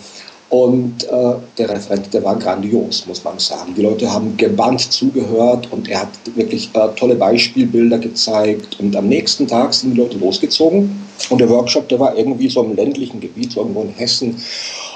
Und 0.51 1.05
äh, 1.05 1.35
der 1.59 1.69
Referent, 1.69 2.13
der 2.15 2.25
war 2.25 2.37
grandios, 2.37 3.05
muss 3.07 3.23
man 3.23 3.39
sagen. 3.39 3.75
Die 3.77 3.83
Leute 3.83 4.11
haben 4.11 4.35
gebannt 4.39 4.81
zugehört 4.81 5.71
und 5.71 5.91
er 5.91 6.03
hat 6.03 6.09
wirklich 6.37 6.71
äh, 6.73 6.89
tolle 6.97 7.17
Beispielbilder 7.17 7.99
gezeigt. 7.99 8.81
Und 8.81 8.97
am 8.97 9.09
nächsten 9.09 9.47
Tag 9.47 9.75
sind 9.75 9.93
die 9.93 10.01
Leute 10.01 10.17
losgezogen. 10.17 11.05
Und 11.29 11.41
der 11.41 11.51
Workshop, 11.51 11.89
der 11.91 12.01
war 12.01 12.17
irgendwie 12.17 12.49
so 12.49 12.63
im 12.63 12.75
ländlichen 12.77 13.21
Gebiet, 13.21 13.53
so 13.53 13.61
irgendwo 13.61 13.83
in 13.83 13.91
Hessen. 13.91 14.37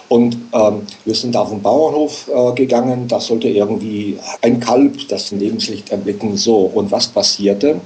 Und 0.08 0.38
ähm, 0.54 0.82
wir 1.04 1.14
sind 1.14 1.36
auf 1.36 1.50
den 1.50 1.60
Bauernhof 1.60 2.30
äh, 2.34 2.54
gegangen. 2.54 3.06
Da 3.08 3.20
sollte 3.20 3.48
irgendwie 3.48 4.18
ein 4.40 4.58
Kalb 4.58 5.06
das 5.08 5.32
Lebenslicht 5.32 5.90
erblicken. 5.90 6.38
So, 6.38 6.60
und 6.60 6.90
was 6.90 7.08
passierte? 7.08 7.78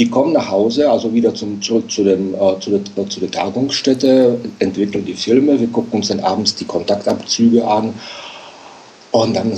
Die 0.00 0.08
kommen 0.08 0.32
nach 0.32 0.50
Hause, 0.50 0.90
also 0.90 1.12
wieder 1.12 1.34
zum, 1.34 1.60
zurück 1.60 1.90
zu, 1.90 2.02
dem, 2.04 2.34
äh, 2.34 2.58
zu, 2.58 2.70
der, 2.70 3.06
zu 3.10 3.20
der 3.20 3.30
Tagungsstätte, 3.30 4.40
entwickeln 4.58 5.04
die 5.04 5.12
Filme, 5.12 5.60
wir 5.60 5.66
gucken 5.66 5.98
uns 5.98 6.08
dann 6.08 6.20
abends 6.20 6.54
die 6.54 6.64
Kontaktabzüge 6.64 7.68
an 7.68 7.92
und 9.10 9.36
dann 9.36 9.52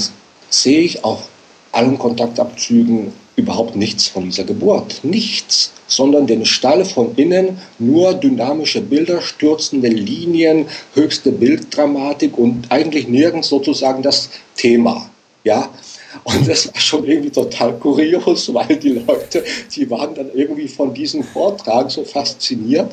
sehe 0.50 0.80
ich 0.80 1.04
auf 1.04 1.28
allen 1.70 1.96
Kontaktabzügen 1.96 3.12
überhaupt 3.36 3.76
nichts 3.76 4.08
von 4.08 4.24
dieser 4.24 4.42
Geburt. 4.42 5.04
Nichts, 5.04 5.70
sondern 5.86 6.26
den 6.26 6.44
Stall 6.44 6.84
von 6.84 7.14
innen, 7.14 7.58
nur 7.78 8.12
dynamische 8.14 8.80
Bilder, 8.80 9.20
stürzende 9.20 9.90
Linien, 9.90 10.66
höchste 10.94 11.30
Bilddramatik 11.30 12.36
und 12.36 12.66
eigentlich 12.70 13.06
nirgends 13.06 13.48
sozusagen 13.48 14.02
das 14.02 14.28
Thema. 14.56 15.08
Ja, 15.44 15.68
und 16.24 16.48
das 16.48 16.72
war 16.72 16.80
schon 16.80 17.04
irgendwie 17.04 17.30
total 17.30 17.72
kurios, 17.74 18.52
weil 18.52 18.76
die 18.76 18.90
Leute, 19.06 19.44
die 19.74 19.90
waren 19.90 20.14
dann 20.14 20.30
irgendwie 20.34 20.68
von 20.68 20.92
diesem 20.92 21.22
Vortrag 21.22 21.90
so 21.90 22.04
fasziniert, 22.04 22.92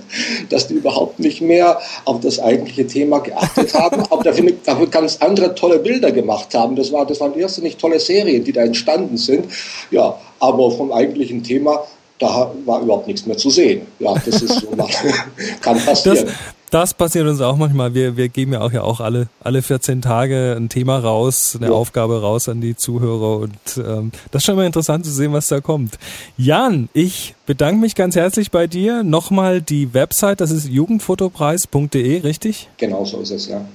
dass 0.49 0.67
die 0.67 0.75
überhaupt 0.75 1.19
nicht 1.19 1.41
mehr 1.41 1.79
auf 2.05 2.19
das 2.21 2.39
eigentliche 2.39 2.87
Thema 2.87 3.19
geachtet 3.19 3.73
haben, 3.73 4.01
aber 4.09 4.23
dafür, 4.23 4.53
dafür 4.65 4.87
ganz 4.87 5.17
andere 5.17 5.55
tolle 5.55 5.79
Bilder 5.79 6.11
gemacht 6.11 6.53
haben. 6.53 6.75
Das, 6.75 6.91
war, 6.91 7.05
das 7.05 7.19
waren 7.19 7.37
erste 7.37 7.61
nicht 7.61 7.79
tolle 7.79 7.99
Serien, 7.99 8.43
die 8.43 8.53
da 8.53 8.61
entstanden 8.61 9.17
sind. 9.17 9.45
Ja, 9.91 10.19
aber 10.39 10.71
vom 10.71 10.91
eigentlichen 10.91 11.43
Thema 11.43 11.83
da 12.19 12.51
war 12.65 12.81
überhaupt 12.81 13.07
nichts 13.07 13.25
mehr 13.25 13.37
zu 13.37 13.49
sehen. 13.49 13.87
Ja, 13.99 14.13
das 14.13 14.41
ist 14.41 14.59
so, 14.59 14.67
kann 15.61 15.79
passieren. 15.79 16.25
Das, 16.25 16.35
das 16.69 16.93
passiert 16.93 17.27
uns 17.27 17.41
auch 17.41 17.55
manchmal. 17.57 17.93
Wir, 17.93 18.17
wir 18.17 18.29
geben 18.29 18.53
ja 18.53 18.61
auch 18.61 18.71
ja 18.71 18.83
auch 18.83 18.99
alle, 18.99 19.27
alle 19.41 19.61
14 19.61 20.01
Tage 20.01 20.55
ein 20.57 20.69
Thema 20.69 20.99
raus, 20.99 21.55
eine 21.57 21.67
ja. 21.67 21.73
Aufgabe 21.73 22.21
raus 22.21 22.49
an 22.49 22.61
die 22.61 22.75
Zuhörer 22.75 23.37
und 23.37 23.59
ähm, 23.77 24.11
das 24.31 24.41
ist 24.41 24.45
schon 24.45 24.55
mal 24.55 24.65
interessant 24.65 25.05
zu 25.05 25.11
sehen, 25.11 25.33
was 25.33 25.47
da 25.47 25.61
kommt. 25.61 25.97
Jan, 26.37 26.89
ich 26.93 27.35
bedanke 27.45 27.81
mich 27.81 27.95
ganz 27.95 28.15
herzlich 28.15 28.51
bei 28.51 28.67
dir. 28.67 29.03
Nochmal 29.03 29.61
die 29.61 29.93
Website, 29.93 30.41
das 30.41 30.51
ist 30.51 30.67
jugendfotopreis.de, 30.67 32.21
richtig? 32.21 32.69
Genau 32.77 33.05
so 33.05 33.19
ist 33.21 33.31
es, 33.31 33.47
ja. 33.47 33.65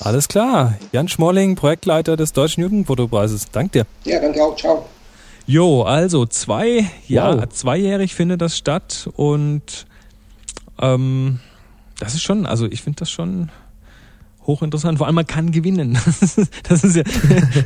Alles 0.00 0.28
klar. 0.28 0.74
Jan 0.92 1.08
Schmolling, 1.08 1.56
Projektleiter 1.56 2.16
des 2.16 2.32
Deutschen 2.32 2.62
Jugendfotopreises. 2.62 3.50
Dank 3.50 3.72
dir. 3.72 3.84
Ja, 4.04 4.20
danke 4.20 4.42
auch. 4.42 4.56
Ciao. 4.56 4.86
Jo, 5.46 5.82
also 5.82 6.26
zwei, 6.26 6.80
wow. 6.80 6.90
ja, 7.08 7.50
zweijährig 7.50 8.14
findet 8.14 8.42
das 8.42 8.56
statt 8.56 9.08
und 9.16 9.86
ähm, 10.80 11.40
das 11.98 12.14
ist 12.14 12.22
schon, 12.22 12.46
also 12.46 12.66
ich 12.66 12.82
finde 12.82 13.00
das 13.00 13.10
schon 13.10 13.50
hochinteressant. 14.48 14.98
Vor 14.98 15.06
allem 15.06 15.14
man 15.14 15.26
kann 15.26 15.52
gewinnen. 15.52 15.98
Das 16.68 16.84
ist 16.84 16.96
ja 16.96 17.02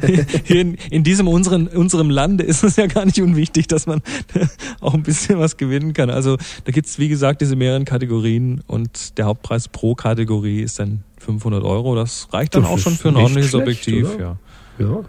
hier 0.45 0.61
in, 0.61 0.75
in 0.91 1.05
diesem 1.05 1.29
unseren 1.29 1.67
unserem 1.69 2.11
Lande 2.11 2.45
ist 2.45 2.63
es 2.63 2.77
ja 2.77 2.87
gar 2.87 3.05
nicht 3.05 3.21
unwichtig, 3.21 3.67
dass 3.69 3.87
man 3.87 4.03
auch 4.81 4.95
ein 4.95 5.03
bisschen 5.03 5.39
was 5.39 5.57
gewinnen 5.57 5.93
kann. 5.93 6.11
Also 6.11 6.37
da 6.65 6.73
gibt's 6.73 6.99
wie 6.99 7.09
gesagt 7.09 7.41
diese 7.41 7.57
mehreren 7.57 7.85
Kategorien 7.85 8.63
und 8.67 9.19
der 9.19 9.27
Hauptpreis 9.27 9.69
pro 9.69 9.95
Kategorie 9.95 10.61
ist 10.61 10.79
dann 10.79 11.05
500 11.19 11.63
Euro. 11.65 11.95
Das 11.95 12.29
reicht 12.33 12.55
dann 12.55 12.63
das 12.63 12.71
auch 12.71 12.79
schon 12.79 12.95
für 12.95 13.09
ein 13.09 13.17
ordentliches 13.17 13.55
Objektiv. 13.55 14.15
Oder? 14.15 14.39
Ja. 14.79 14.87
ja. 14.87 15.01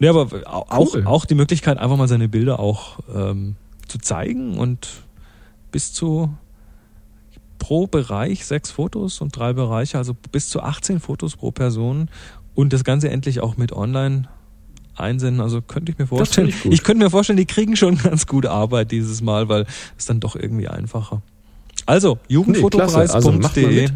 Ja, 0.00 0.10
aber 0.10 0.28
auch, 0.46 0.94
cool. 0.94 1.06
auch 1.06 1.24
die 1.24 1.36
Möglichkeit, 1.36 1.78
einfach 1.78 1.96
mal 1.96 2.08
seine 2.08 2.28
Bilder 2.28 2.58
auch 2.58 2.98
ähm, 3.14 3.54
zu 3.86 3.98
zeigen 3.98 4.58
und 4.58 4.88
bis 5.70 5.92
zu 5.92 6.34
pro 7.64 7.86
Bereich 7.86 8.44
sechs 8.44 8.70
Fotos 8.70 9.22
und 9.22 9.34
drei 9.34 9.54
Bereiche, 9.54 9.96
also 9.96 10.12
bis 10.32 10.50
zu 10.50 10.60
18 10.60 11.00
Fotos 11.00 11.34
pro 11.34 11.50
Person 11.50 12.10
und 12.54 12.74
das 12.74 12.84
Ganze 12.84 13.08
endlich 13.08 13.40
auch 13.40 13.56
mit 13.56 13.72
online 13.72 14.28
einsenden. 14.96 15.40
Also 15.40 15.62
könnte 15.62 15.90
ich 15.90 15.96
mir 15.96 16.06
vorstellen. 16.06 16.48
Ich, 16.48 16.66
ich, 16.66 16.82
könnte 16.82 17.02
mir 17.02 17.08
vorstellen, 17.08 17.38
die 17.38 17.46
kriegen 17.46 17.74
schon 17.74 17.96
ganz 18.02 18.26
gute 18.26 18.50
Arbeit 18.50 18.92
dieses 18.92 19.22
Mal, 19.22 19.48
weil 19.48 19.64
es 19.96 20.04
dann 20.04 20.20
doch 20.20 20.36
irgendwie 20.36 20.68
einfacher. 20.68 21.22
Also, 21.86 22.18
jugendfotopreis.de. 22.28 23.72
Nee, 23.72 23.84
also 23.84 23.94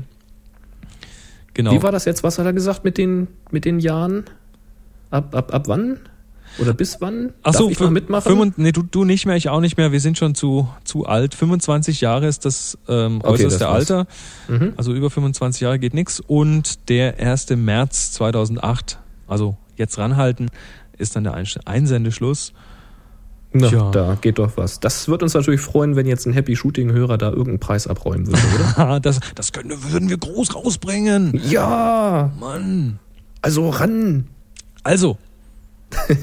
genau. 1.52 1.72
Wie 1.72 1.82
war 1.82 1.92
das 1.92 2.06
jetzt? 2.06 2.22
Was 2.22 2.38
hat 2.38 2.46
er 2.46 2.54
gesagt 2.54 2.84
mit 2.84 2.96
den, 2.96 3.28
mit 3.50 3.66
den 3.66 3.80
Jahren? 3.80 4.24
Ab, 5.10 5.34
ab, 5.34 5.52
ab 5.52 5.68
wann? 5.68 5.98
Oder 6.58 6.74
bis 6.74 7.00
wann? 7.00 7.32
Ach 7.42 7.54
so, 7.54 7.70
ich 7.70 7.78
mal 7.78 7.90
mitmachen? 7.90 8.36
5, 8.36 8.58
nee, 8.58 8.72
du, 8.72 8.82
du 8.82 9.04
nicht 9.04 9.26
mehr, 9.26 9.36
ich 9.36 9.48
auch 9.48 9.60
nicht 9.60 9.76
mehr. 9.76 9.92
Wir 9.92 10.00
sind 10.00 10.18
schon 10.18 10.34
zu, 10.34 10.68
zu 10.84 11.06
alt. 11.06 11.34
25 11.34 12.00
Jahre 12.00 12.26
ist 12.26 12.44
das 12.44 12.76
ähm, 12.88 13.20
äußerste 13.22 13.66
okay, 13.66 13.74
Alter. 13.74 14.06
Mhm. 14.48 14.72
Also 14.76 14.92
über 14.92 15.10
25 15.10 15.60
Jahre 15.60 15.78
geht 15.78 15.94
nichts. 15.94 16.20
Und 16.20 16.88
der 16.88 17.18
1. 17.18 17.50
März 17.50 18.12
2008, 18.12 18.98
also 19.26 19.56
jetzt 19.76 19.98
ranhalten, 19.98 20.48
ist 20.96 21.16
dann 21.16 21.24
der 21.24 21.34
Einsendeschluss. 21.64 22.52
Na, 23.52 23.68
Tja. 23.68 23.90
da 23.90 24.18
geht 24.20 24.38
doch 24.38 24.56
was. 24.56 24.78
Das 24.80 25.08
wird 25.08 25.22
uns 25.22 25.32
natürlich 25.32 25.60
freuen, 25.62 25.96
wenn 25.96 26.06
jetzt 26.06 26.26
ein 26.26 26.34
Happy 26.34 26.54
Shooting-Hörer 26.54 27.16
da 27.16 27.30
irgendeinen 27.30 27.60
Preis 27.60 27.86
abräumen 27.86 28.26
würde, 28.26 28.42
oder? 28.54 29.00
das 29.02 29.20
das 29.34 29.52
können, 29.52 29.72
würden 29.90 30.10
wir 30.10 30.18
groß 30.18 30.54
rausbringen. 30.54 31.40
Ja. 31.48 32.30
Mann. 32.38 32.98
Also 33.40 33.70
ran. 33.70 34.26
Also, 34.82 35.16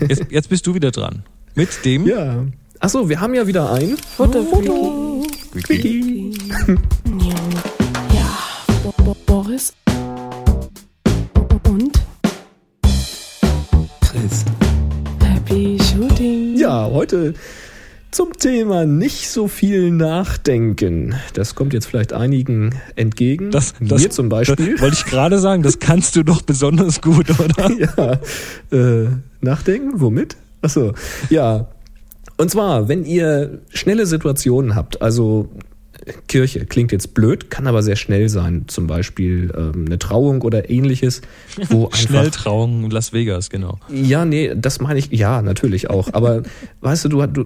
Jetzt, 0.08 0.26
jetzt 0.30 0.50
bist 0.50 0.66
du 0.68 0.74
wieder 0.74 0.92
dran. 0.92 1.24
Mit 1.56 1.86
dem. 1.86 2.06
Ja. 2.06 2.46
Achso, 2.80 3.08
wir 3.08 3.20
haben 3.20 3.34
ja 3.34 3.48
wieder 3.48 3.72
ein 3.72 3.98
Foto. 3.98 5.24
Quickie. 5.64 6.34
Ja, 8.14 8.38
Boris. 9.26 9.74
Und? 11.68 12.00
Chris. 14.02 14.46
Happy 15.24 15.78
Shooting. 15.82 16.58
Ja, 16.58 16.90
heute 16.90 17.34
zum 18.16 18.32
Thema 18.32 18.86
nicht 18.86 19.30
so 19.30 19.50
viel 19.50 19.92
nachdenken. 19.92 21.16
Das 21.34 21.54
kommt 21.54 21.74
jetzt 21.74 21.86
vielleicht 21.86 22.14
einigen 22.14 22.74
entgegen. 22.96 23.52
Das, 23.52 23.74
das, 23.82 24.04
Mir 24.04 24.10
zum 24.10 24.30
Beispiel. 24.30 24.74
Das, 24.74 24.82
wollte 24.82 24.96
ich 24.96 25.06
gerade 25.06 25.38
sagen, 25.38 25.64
das 25.64 25.80
kannst 25.80 26.16
du 26.16 26.24
doch 26.24 26.42
besonders 26.42 27.02
gut, 27.02 27.30
oder? 27.38 27.72
ja. 27.78 28.20
Äh, 28.72 29.08
nachdenken? 29.46 30.02
Womit? 30.02 30.36
Achso. 30.62 30.94
Ja. 31.30 31.68
Und 32.38 32.52
zwar, 32.52 32.90
wenn 32.90 33.06
ihr 33.06 33.62
schnelle 33.70 34.06
Situationen 34.06 34.76
habt, 34.76 35.02
also 35.02 35.50
Kirche 36.28 36.66
klingt 36.66 36.92
jetzt 36.92 37.14
blöd, 37.14 37.50
kann 37.50 37.68
aber 37.68 37.82
sehr 37.82 37.96
schnell 37.96 38.30
sein. 38.30 38.66
Zum 38.68 38.88
Beispiel 38.88 39.54
ähm, 39.58 39.86
eine 39.86 39.98
Trauung 39.98 40.42
oder 40.42 40.70
ähnliches. 40.70 41.22
Wo 41.70 41.90
Schnelltrauung 41.94 42.90
Las 42.90 43.14
Vegas, 43.14 43.50
genau. 43.50 43.80
Ja, 43.90 44.26
nee, 44.26 44.54
das 44.56 44.82
meine 44.82 45.00
ich, 45.00 45.12
ja, 45.12 45.42
natürlich 45.42 45.90
auch. 45.90 46.14
Aber 46.14 46.44
weißt 46.82 47.06
du, 47.06 47.10
du, 47.10 47.26
du, 47.26 47.46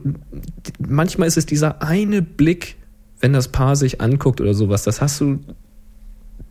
manchmal 0.85 1.27
ist 1.27 1.37
es 1.37 1.45
dieser 1.45 1.81
eine 1.81 2.21
Blick, 2.21 2.75
wenn 3.21 3.33
das 3.33 3.49
Paar 3.49 3.75
sich 3.75 4.01
anguckt 4.01 4.41
oder 4.41 4.53
sowas, 4.53 4.83
das 4.83 5.01
hast 5.01 5.21
du 5.21 5.39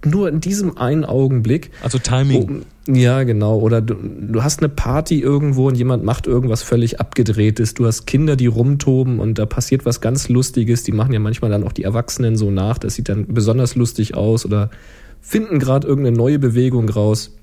nur 0.04 0.28
in 0.28 0.40
diesem 0.40 0.78
einen 0.78 1.04
Augenblick. 1.04 1.70
Also 1.82 1.98
Timing. 1.98 2.64
Wo, 2.86 2.92
ja, 2.92 3.24
genau. 3.24 3.58
Oder 3.58 3.80
du, 3.80 3.94
du 3.94 4.42
hast 4.42 4.60
eine 4.60 4.68
Party 4.68 5.20
irgendwo 5.20 5.68
und 5.68 5.76
jemand 5.76 6.04
macht 6.04 6.26
irgendwas 6.26 6.62
völlig 6.62 7.00
abgedrehtes. 7.00 7.74
Du 7.74 7.86
hast 7.86 8.06
Kinder, 8.06 8.36
die 8.36 8.46
rumtoben 8.46 9.18
und 9.18 9.38
da 9.38 9.46
passiert 9.46 9.84
was 9.84 10.00
ganz 10.00 10.28
Lustiges. 10.28 10.84
Die 10.84 10.92
machen 10.92 11.12
ja 11.12 11.18
manchmal 11.18 11.50
dann 11.50 11.64
auch 11.64 11.72
die 11.72 11.82
Erwachsenen 11.82 12.36
so 12.36 12.50
nach. 12.50 12.78
Das 12.78 12.94
sieht 12.94 13.08
dann 13.08 13.26
besonders 13.26 13.74
lustig 13.74 14.14
aus 14.14 14.46
oder 14.46 14.70
finden 15.20 15.58
gerade 15.58 15.86
irgendeine 15.86 16.16
neue 16.16 16.38
Bewegung 16.38 16.88
raus. 16.88 17.36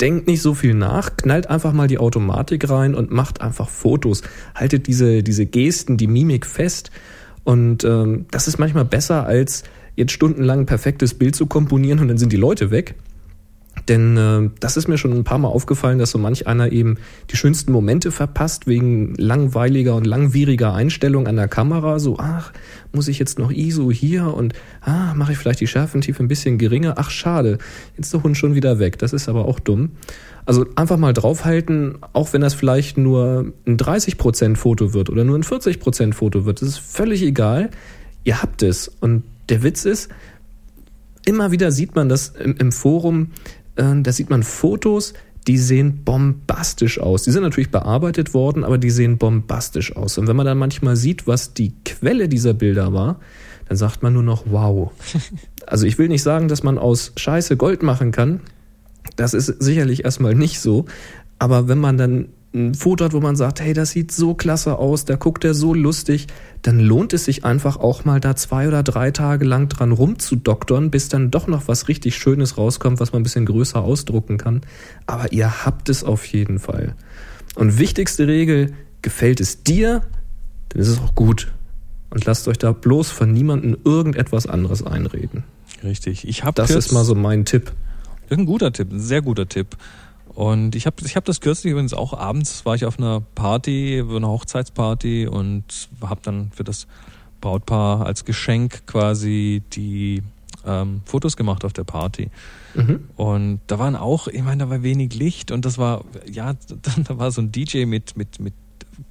denkt 0.00 0.28
nicht 0.28 0.40
so 0.40 0.54
viel 0.54 0.72
nach, 0.72 1.16
knallt 1.16 1.50
einfach 1.50 1.74
mal 1.74 1.86
die 1.86 1.98
Automatik 1.98 2.70
rein 2.70 2.94
und 2.94 3.10
macht 3.10 3.42
einfach 3.42 3.68
Fotos. 3.68 4.22
Haltet 4.54 4.86
diese, 4.86 5.22
diese 5.22 5.44
Gesten, 5.44 5.98
die 5.98 6.06
Mimik 6.06 6.46
fest. 6.46 6.90
Und 7.44 7.84
ähm, 7.84 8.26
das 8.30 8.48
ist 8.48 8.58
manchmal 8.58 8.84
besser, 8.86 9.26
als 9.26 9.64
jetzt 9.96 10.12
stundenlang 10.12 10.60
ein 10.60 10.66
perfektes 10.66 11.14
Bild 11.14 11.34
zu 11.34 11.46
komponieren 11.46 12.00
und 12.00 12.08
dann 12.08 12.18
sind 12.18 12.32
die 12.32 12.36
Leute 12.36 12.70
weg. 12.70 12.94
Denn 13.88 14.16
äh, 14.16 14.50
das 14.60 14.76
ist 14.76 14.88
mir 14.88 14.98
schon 14.98 15.12
ein 15.12 15.24
paar 15.24 15.38
Mal 15.38 15.48
aufgefallen, 15.48 15.98
dass 15.98 16.10
so 16.10 16.18
manch 16.18 16.46
einer 16.46 16.70
eben 16.70 16.98
die 17.30 17.36
schönsten 17.36 17.72
Momente 17.72 18.12
verpasst 18.12 18.66
wegen 18.66 19.14
langweiliger 19.16 19.94
und 19.94 20.06
langwieriger 20.06 20.74
Einstellung 20.74 21.26
an 21.26 21.36
der 21.36 21.48
Kamera. 21.48 21.98
So, 21.98 22.18
ach, 22.18 22.52
muss 22.92 23.08
ich 23.08 23.18
jetzt 23.18 23.38
noch 23.38 23.50
ISO 23.50 23.90
hier 23.90 24.34
und 24.34 24.54
ah, 24.82 25.14
mache 25.14 25.32
ich 25.32 25.38
vielleicht 25.38 25.60
die 25.60 25.66
Schärfentiefe 25.66 26.22
ein 26.22 26.28
bisschen 26.28 26.58
geringer. 26.58 26.94
Ach, 26.98 27.10
schade, 27.10 27.58
jetzt 27.96 28.06
ist 28.06 28.14
der 28.14 28.22
Hund 28.22 28.36
schon 28.36 28.54
wieder 28.54 28.78
weg. 28.78 28.98
Das 28.98 29.12
ist 29.12 29.28
aber 29.28 29.46
auch 29.46 29.60
dumm. 29.60 29.92
Also 30.44 30.66
einfach 30.74 30.96
mal 30.96 31.12
draufhalten, 31.12 31.98
auch 32.12 32.32
wenn 32.32 32.40
das 32.40 32.54
vielleicht 32.54 32.98
nur 32.98 33.52
ein 33.66 33.76
30% 33.76 34.56
Foto 34.56 34.94
wird 34.94 35.10
oder 35.10 35.24
nur 35.24 35.38
ein 35.38 35.44
40% 35.44 36.12
Foto 36.12 36.44
wird. 36.44 36.60
Das 36.60 36.68
ist 36.68 36.78
völlig 36.78 37.22
egal. 37.22 37.70
Ihr 38.24 38.42
habt 38.42 38.62
es. 38.62 38.88
Und 39.00 39.22
der 39.50 39.62
Witz 39.62 39.84
ist, 39.84 40.08
immer 41.26 41.50
wieder 41.50 41.72
sieht 41.72 41.94
man 41.94 42.08
das 42.08 42.28
im, 42.28 42.56
im 42.56 42.72
Forum, 42.72 43.32
äh, 43.76 44.00
da 44.02 44.12
sieht 44.12 44.30
man 44.30 44.42
Fotos, 44.42 45.14
die 45.46 45.58
sehen 45.58 46.04
bombastisch 46.04 47.00
aus. 47.00 47.22
Die 47.22 47.30
sind 47.30 47.42
natürlich 47.42 47.70
bearbeitet 47.70 48.34
worden, 48.34 48.62
aber 48.62 48.78
die 48.78 48.90
sehen 48.90 49.18
bombastisch 49.18 49.96
aus. 49.96 50.18
Und 50.18 50.28
wenn 50.28 50.36
man 50.36 50.46
dann 50.46 50.58
manchmal 50.58 50.96
sieht, 50.96 51.26
was 51.26 51.54
die 51.54 51.74
Quelle 51.84 52.28
dieser 52.28 52.54
Bilder 52.54 52.92
war, 52.92 53.20
dann 53.66 53.76
sagt 53.76 54.02
man 54.02 54.12
nur 54.12 54.22
noch 54.22 54.44
wow. 54.46 54.92
Also 55.66 55.86
ich 55.86 55.98
will 55.98 56.08
nicht 56.08 56.22
sagen, 56.22 56.48
dass 56.48 56.62
man 56.62 56.78
aus 56.78 57.12
Scheiße 57.16 57.56
Gold 57.56 57.82
machen 57.82 58.10
kann. 58.10 58.40
Das 59.16 59.34
ist 59.34 59.46
sicherlich 59.46 60.04
erstmal 60.04 60.34
nicht 60.34 60.58
so. 60.58 60.86
Aber 61.38 61.68
wenn 61.68 61.78
man 61.78 61.96
dann 61.96 62.28
ein 62.52 62.74
Foto 62.74 63.04
hat, 63.04 63.12
wo 63.12 63.20
man 63.20 63.36
sagt, 63.36 63.60
hey, 63.60 63.74
das 63.74 63.90
sieht 63.90 64.10
so 64.10 64.34
klasse 64.34 64.78
aus, 64.78 65.04
da 65.04 65.16
guckt 65.16 65.44
er 65.44 65.54
so 65.54 65.72
lustig, 65.72 66.26
dann 66.62 66.80
lohnt 66.80 67.12
es 67.12 67.24
sich 67.24 67.44
einfach 67.44 67.76
auch 67.76 68.04
mal 68.04 68.18
da 68.18 68.34
zwei 68.34 68.66
oder 68.66 68.82
drei 68.82 69.12
Tage 69.12 69.44
lang 69.44 69.68
dran 69.68 69.92
rumzudoktern, 69.92 70.90
bis 70.90 71.08
dann 71.08 71.30
doch 71.30 71.46
noch 71.46 71.68
was 71.68 71.86
richtig 71.86 72.16
Schönes 72.16 72.58
rauskommt, 72.58 72.98
was 72.98 73.12
man 73.12 73.20
ein 73.20 73.22
bisschen 73.22 73.46
größer 73.46 73.80
ausdrucken 73.80 74.36
kann. 74.36 74.62
Aber 75.06 75.32
ihr 75.32 75.64
habt 75.64 75.88
es 75.88 76.02
auf 76.02 76.24
jeden 76.26 76.58
Fall. 76.58 76.96
Und 77.54 77.78
wichtigste 77.78 78.26
Regel, 78.26 78.72
gefällt 79.02 79.40
es 79.40 79.62
dir, 79.62 80.02
dann 80.70 80.82
ist 80.82 80.88
es 80.88 80.98
auch 80.98 81.14
gut. 81.14 81.52
Und 82.10 82.24
lasst 82.24 82.48
euch 82.48 82.58
da 82.58 82.72
bloß 82.72 83.10
von 83.10 83.32
niemandem 83.32 83.76
irgendetwas 83.84 84.46
anderes 84.46 84.84
einreden. 84.84 85.44
Richtig. 85.84 86.26
Ich 86.26 86.42
habe 86.42 86.56
Das 86.56 86.72
ist 86.72 86.92
mal 86.92 87.04
so 87.04 87.14
mein 87.14 87.44
Tipp. 87.44 87.72
Ein 88.28 88.46
guter 88.46 88.72
Tipp, 88.72 88.92
ein 88.92 89.00
sehr 89.00 89.22
guter 89.22 89.48
Tipp. 89.48 89.76
Und 90.40 90.74
ich 90.74 90.86
habe 90.86 90.96
ich 91.04 91.16
hab 91.16 91.26
das 91.26 91.42
kürzlich 91.42 91.72
übrigens 91.72 91.92
auch 91.92 92.14
abends, 92.14 92.64
war 92.64 92.74
ich 92.74 92.86
auf 92.86 92.98
einer 92.98 93.20
Party, 93.20 94.02
einer 94.02 94.28
Hochzeitsparty 94.28 95.26
und 95.26 95.90
habe 96.00 96.22
dann 96.22 96.50
für 96.50 96.64
das 96.64 96.86
Brautpaar 97.42 98.06
als 98.06 98.24
Geschenk 98.24 98.86
quasi 98.86 99.62
die 99.74 100.22
ähm, 100.64 101.02
Fotos 101.04 101.36
gemacht 101.36 101.62
auf 101.66 101.74
der 101.74 101.84
Party. 101.84 102.30
Mhm. 102.74 103.10
Und 103.16 103.60
da 103.66 103.78
waren 103.78 103.96
auch, 103.96 104.28
ich 104.28 104.42
meine, 104.42 104.64
da 104.64 104.70
war 104.70 104.82
wenig 104.82 105.12
Licht 105.12 105.50
und 105.50 105.66
das 105.66 105.76
war, 105.76 106.06
ja, 106.24 106.54
da 107.04 107.18
war 107.18 107.30
so 107.32 107.42
ein 107.42 107.52
DJ 107.52 107.84
mit, 107.84 108.16
mit, 108.16 108.40
mit 108.40 108.54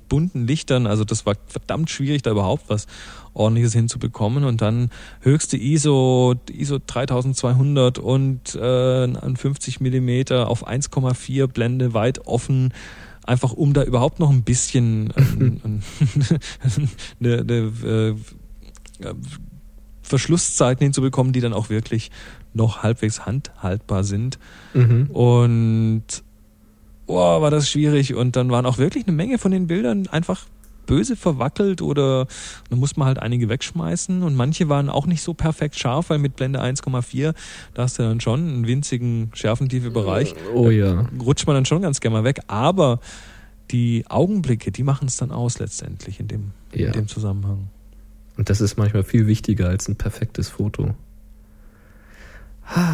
bunten 0.08 0.48
Lichtern, 0.48 0.88
also 0.88 1.04
das 1.04 1.28
war 1.28 1.36
verdammt 1.46 1.92
schwierig, 1.92 2.24
da 2.24 2.32
überhaupt 2.32 2.64
was 2.70 2.88
ordentliches 3.34 3.74
hinzubekommen 3.74 4.44
und 4.44 4.62
dann 4.62 4.90
höchste 5.22 5.58
ISO, 5.58 6.36
ISO 6.52 6.80
3200 6.86 8.00
und 8.00 8.56
äh, 8.56 9.04
ein 9.04 9.36
50 9.36 9.82
Millimeter 9.82 10.48
auf 10.50 10.68
1,4 10.68 11.48
Blende 11.48 11.94
weit 11.94 12.28
offen, 12.28 12.74
einfach 13.26 13.54
um 13.54 13.74
da 13.74 13.84
überhaupt 13.84 14.20
noch 14.20 14.30
ein 14.30 14.44
bisschen 14.44 15.14
ähm, 15.18 15.82
eine, 17.20 17.40
eine 17.40 17.56
äh, 17.86 18.16
Verschlusszeiten 20.02 20.84
hinzubekommen, 20.84 21.34
die 21.34 21.40
dann 21.40 21.54
auch 21.54 21.70
wirklich 21.70 22.12
noch 22.54 22.84
halbwegs 22.84 23.26
handhaltbar 23.26 24.04
sind. 24.04 24.40
Mhm. 24.74 25.08
Und 25.12 26.04
oh, 27.06 27.42
war 27.42 27.52
das 27.52 27.70
schwierig. 27.70 28.16
Und 28.16 28.36
dann 28.36 28.50
waren 28.50 28.66
auch 28.66 28.78
wirklich 28.78 29.08
eine 29.08 29.16
Menge 29.16 29.38
von 29.38 29.52
den 29.52 29.68
Bildern 29.68 30.08
einfach 30.08 30.46
böse 30.90 31.16
verwackelt 31.16 31.84
oder 31.84 32.26
dann 32.70 32.80
muss 32.80 32.98
man 32.98 33.08
halt 33.08 33.20
einige 33.20 33.48
wegschmeißen 33.48 34.24
und 34.24 34.36
manche 34.36 34.68
waren 34.70 34.90
auch 34.90 35.06
nicht 35.06 35.22
so 35.22 35.36
perfekt 35.36 35.78
scharf, 35.78 36.10
weil 36.10 36.18
mit 36.18 36.36
Blende 36.36 36.60
1,4 36.62 37.36
da 37.76 37.84
hast 37.84 38.00
du 38.00 38.04
dann 38.04 38.20
schon 38.20 38.40
einen 38.40 38.68
winzigen 38.68 39.30
Schärfentiefe-Bereich. 39.36 40.34
Oh 40.56 40.72
ja. 40.72 41.06
Rutscht 41.22 41.46
man 41.46 41.56
dann 41.56 41.66
schon 41.66 41.84
ganz 41.84 42.00
gerne 42.02 42.18
mal 42.18 42.24
weg, 42.24 42.40
aber 42.48 43.00
die 43.70 44.04
Augenblicke, 44.10 44.72
die 44.72 44.82
machen 44.82 45.08
es 45.08 45.18
dann 45.18 45.32
aus 45.32 45.60
letztendlich 45.60 46.20
in 46.20 46.28
dem, 46.28 46.52
Ja. 46.74 46.88
in 46.88 46.94
dem 46.94 47.08
Zusammenhang. 47.08 47.70
Und 48.36 48.50
das 48.50 48.60
ist 48.60 48.78
manchmal 48.78 49.04
viel 49.04 49.28
wichtiger 49.28 49.70
als 49.70 49.88
ein 49.88 49.96
perfektes 49.96 50.50
Foto. 50.50 50.96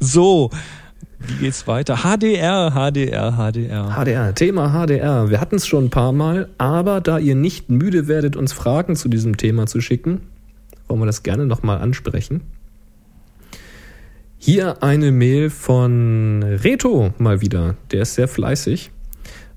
So, 0.00 0.50
wie 1.18 1.34
geht's 1.44 1.66
weiter? 1.66 1.96
HDR, 1.96 2.70
HDR, 2.72 3.32
HDR. 3.32 3.90
HDR, 3.90 4.34
Thema 4.34 4.70
HDR. 4.70 5.30
Wir 5.30 5.40
hatten 5.40 5.56
es 5.56 5.66
schon 5.66 5.86
ein 5.86 5.90
paar 5.90 6.12
Mal, 6.12 6.48
aber 6.58 7.00
da 7.00 7.18
ihr 7.18 7.34
nicht 7.34 7.70
müde 7.70 8.08
werdet, 8.08 8.36
uns 8.36 8.52
Fragen 8.52 8.96
zu 8.96 9.08
diesem 9.08 9.36
Thema 9.36 9.66
zu 9.66 9.80
schicken, 9.80 10.20
wollen 10.88 11.00
wir 11.00 11.06
das 11.06 11.22
gerne 11.22 11.46
nochmal 11.46 11.78
ansprechen. 11.78 12.42
Hier 14.38 14.82
eine 14.82 15.10
Mail 15.10 15.50
von 15.50 16.42
Reto 16.42 17.12
mal 17.18 17.40
wieder. 17.40 17.76
Der 17.90 18.02
ist 18.02 18.14
sehr 18.14 18.28
fleißig. 18.28 18.90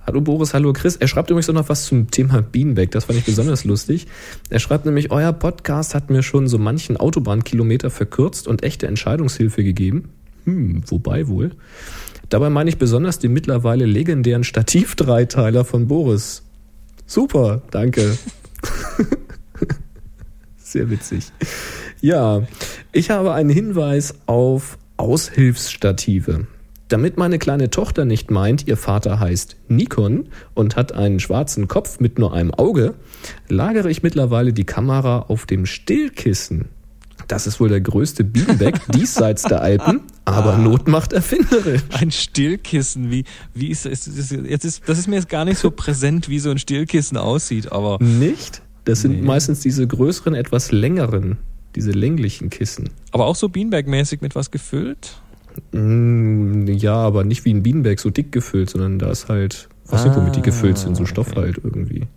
Hallo 0.08 0.22
Boris, 0.22 0.56
hallo 0.56 0.74
Chris. 0.74 0.96
Er 0.96 1.08
schreibt 1.08 1.30
übrigens 1.30 1.50
auch 1.50 1.54
noch 1.54 1.70
was 1.70 1.86
zum 1.86 2.10
Thema 2.10 2.42
Beanbag. 2.42 2.88
Das 2.92 3.06
fand 3.06 3.20
ich 3.20 3.26
besonders 3.26 3.66
lustig. 3.66 4.08
Er 4.50 4.58
schreibt 4.58 4.86
nämlich, 4.86 5.12
euer 5.12 5.34
Podcast 5.34 5.94
hat 5.94 6.10
mir 6.10 6.24
schon 6.24 6.48
so 6.48 6.58
manchen 6.58 6.98
Autobahnkilometer 6.98 7.92
verkürzt 7.92 8.48
und 8.48 8.64
echte 8.64 8.88
Entscheidungshilfe 8.88 9.64
gegeben. 9.64 10.10
Hm, 10.46 10.84
wobei 10.88 11.28
wohl. 11.28 11.52
Dabei 12.30 12.50
meine 12.50 12.70
ich 12.70 12.78
besonders 12.78 13.20
den 13.20 13.34
mittlerweile 13.34 13.86
legendären 13.86 14.44
Stativ-Dreiteiler 14.44 15.66
von 15.66 15.88
Boris. 15.88 16.44
Super, 17.06 17.64
danke. 17.72 18.18
Sehr 20.58 20.90
witzig. 20.92 21.32
Ja, 22.02 22.44
ich 22.92 23.10
habe 23.10 23.34
einen 23.34 23.50
Hinweis 23.50 24.14
auf 24.28 24.78
Aushilfsstative. 24.98 26.46
Damit 26.90 27.18
meine 27.18 27.40
kleine 27.40 27.70
Tochter 27.70 28.06
nicht 28.06 28.32
meint, 28.32 28.68
ihr 28.68 28.78
Vater 28.78 29.20
heißt 29.20 29.58
Nikon 29.68 30.30
und 30.56 30.76
hat 30.76 30.92
einen 30.92 31.20
schwarzen 31.20 31.68
Kopf 31.68 32.00
mit 32.00 32.18
nur 32.18 32.34
einem 32.34 32.52
Auge, 32.52 32.96
lagere 33.48 33.92
ich 33.92 34.02
mittlerweile 34.02 34.54
die 34.54 34.66
Kamera 34.66 35.26
auf 35.28 35.46
dem 35.46 35.66
Stillkissen. 35.66 36.70
Das 37.30 37.46
ist 37.48 37.60
wohl 37.60 37.70
der 37.70 37.80
größte 37.80 38.24
Beanbag 38.24 38.80
diesseits 38.94 39.44
der 39.44 39.62
Alpen, 39.62 40.02
aber 40.26 40.58
Not 40.58 40.88
macht 40.88 41.14
erfinderisch. 41.14 41.84
Ein 41.92 42.10
Stillkissen, 42.12 43.12
wie, 43.12 43.24
wie 43.54 43.68
ist, 43.68 43.86
ist 43.86 44.08
jetzt 44.32 44.66
ist, 44.66 44.82
das 44.90 44.98
ist 44.98 45.08
mir 45.08 45.16
jetzt 45.18 45.30
gar 45.30 45.46
nicht 45.46 45.60
so 45.60 45.70
präsent, 45.72 46.28
wie 46.28 46.40
so 46.40 46.50
ein 46.50 46.58
Stillkissen 46.58 47.18
aussieht, 47.18 47.72
aber 47.72 48.04
Nicht? 48.04 48.64
Das 48.86 49.02
sind 49.02 49.22
Nee. 49.22 49.28
meistens 49.28 49.60
diese 49.60 49.86
größeren, 49.86 50.34
etwas 50.34 50.72
längeren, 50.72 51.38
diese 51.76 51.92
länglichen 51.92 52.50
Kissen. 52.50 52.90
Aber 53.12 53.28
auch 53.28 53.36
so 53.36 53.48
Beanbag-mäßig 53.48 54.22
mit 54.22 54.34
was 54.34 54.50
gefüllt? 54.50 55.22
Mm, 55.72 56.66
Ja, 56.68 56.96
aber 56.96 57.24
nicht 57.24 57.46
wie 57.46 57.54
ein 57.54 57.62
Bienenberg 57.62 58.00
so 58.00 58.10
dick 58.10 58.32
gefüllt, 58.32 58.72
sondern 58.72 58.98
da 58.98 59.12
ist 59.12 59.30
halt, 59.30 59.70
was 59.86 60.04
nicht, 60.04 60.16
womit 60.16 60.36
die 60.36 60.42
gefüllt 60.42 60.80
sind, 60.80 60.96
so 60.98 61.06
Stoff 61.06 61.30
okay. 61.32 61.42
halt 61.42 61.60
irgendwie. 61.64 62.08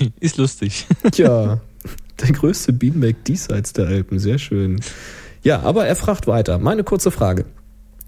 Ist 0.20 0.36
lustig. 0.36 0.86
Tja, 1.12 1.60
der 2.20 2.32
größte 2.32 2.72
Bienenberg 2.72 3.24
diesseits 3.24 3.72
der 3.72 3.86
Alpen, 3.86 4.18
sehr 4.18 4.38
schön. 4.38 4.80
Ja, 5.42 5.60
aber 5.60 5.86
er 5.86 5.96
fragt 5.96 6.26
weiter. 6.26 6.58
Meine 6.58 6.84
kurze 6.84 7.10
Frage. 7.10 7.44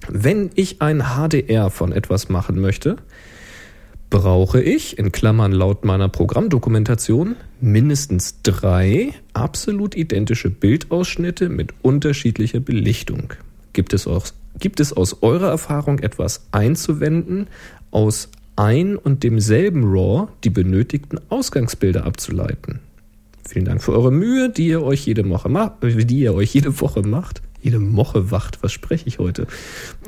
Wenn 0.08 0.50
ich 0.54 0.82
ein 0.82 1.02
HDR 1.02 1.70
von 1.70 1.92
etwas 1.92 2.28
machen 2.28 2.60
möchte, 2.60 2.96
brauche 4.10 4.62
ich, 4.62 4.98
in 4.98 5.12
Klammern 5.12 5.52
laut 5.52 5.84
meiner 5.84 6.08
Programmdokumentation, 6.08 7.36
mindestens 7.60 8.42
drei 8.42 9.12
absolut 9.32 9.96
identische 9.96 10.50
Bildausschnitte 10.50 11.48
mit 11.48 11.74
unterschiedlicher 11.82 12.60
Belichtung. 12.60 13.32
Gibt 13.72 13.92
es, 13.92 14.06
aus, 14.06 14.34
gibt 14.58 14.80
es 14.80 14.92
aus 14.92 15.22
eurer 15.22 15.48
Erfahrung 15.48 15.98
etwas 15.98 16.46
einzuwenden, 16.52 17.48
aus 17.90 18.30
ein 18.54 18.96
und 18.96 19.22
demselben 19.22 19.84
RAW 19.84 20.28
die 20.44 20.50
benötigten 20.50 21.20
Ausgangsbilder 21.28 22.04
abzuleiten? 22.04 22.80
Vielen 23.48 23.64
Dank 23.64 23.82
für 23.82 23.92
eure 23.92 24.10
Mühe, 24.10 24.50
die 24.50 24.68
ihr 24.68 24.82
euch 24.82 25.06
jede 25.06 25.28
Woche 25.28 25.48
macht, 25.48 25.74
die 25.82 26.18
ihr 26.18 26.34
euch 26.34 26.52
jede 26.52 26.80
Woche 26.80 27.02
macht. 27.02 27.42
Jede 27.62 27.78
Moche 27.78 28.30
wacht. 28.30 28.58
Was 28.62 28.72
spreche 28.72 29.08
ich 29.08 29.18
heute? 29.18 29.46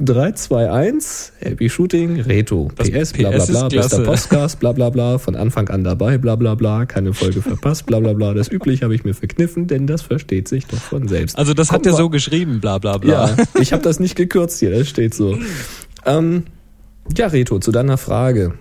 3, 0.00 0.32
2, 0.32 0.70
1, 0.70 1.32
Happy 1.40 1.68
Shooting, 1.68 2.20
Reto. 2.20 2.70
Das 2.76 2.88
PS, 2.88 3.12
bla 3.14 3.30
bla 3.30 3.44
bla, 3.46 3.68
bester. 3.68 4.04
Podcast, 4.04 4.60
bla 4.60 4.72
bla 4.72 4.90
bla, 4.90 5.18
von 5.18 5.34
Anfang 5.34 5.68
an 5.68 5.82
dabei, 5.82 6.18
bla 6.18 6.36
bla 6.36 6.54
bla, 6.54 6.86
keine 6.86 7.14
Folge 7.14 7.42
verpasst, 7.42 7.86
bla 7.86 7.98
bla 7.98 8.12
bla. 8.12 8.34
Das 8.34 8.48
übliche 8.48 8.84
habe 8.84 8.94
ich 8.94 9.04
mir 9.04 9.14
verkniffen, 9.14 9.66
denn 9.66 9.86
das 9.86 10.02
versteht 10.02 10.46
sich 10.46 10.66
doch 10.66 10.78
von 10.78 11.08
selbst. 11.08 11.36
Also 11.36 11.54
das 11.54 11.72
hat 11.72 11.82
Kommen 11.82 11.94
er 11.94 11.96
so 11.96 12.10
geschrieben, 12.10 12.60
bla 12.60 12.78
bla 12.78 12.98
bla. 12.98 13.30
Ja, 13.30 13.36
ich 13.60 13.72
habe 13.72 13.82
das 13.82 13.98
nicht 13.98 14.14
gekürzt 14.14 14.60
hier, 14.60 14.70
das 14.70 14.88
steht 14.88 15.14
so. 15.14 15.36
Ähm, 16.06 16.44
ja, 17.16 17.26
Reto, 17.26 17.58
zu 17.58 17.72
deiner 17.72 17.98
Frage. 17.98 18.54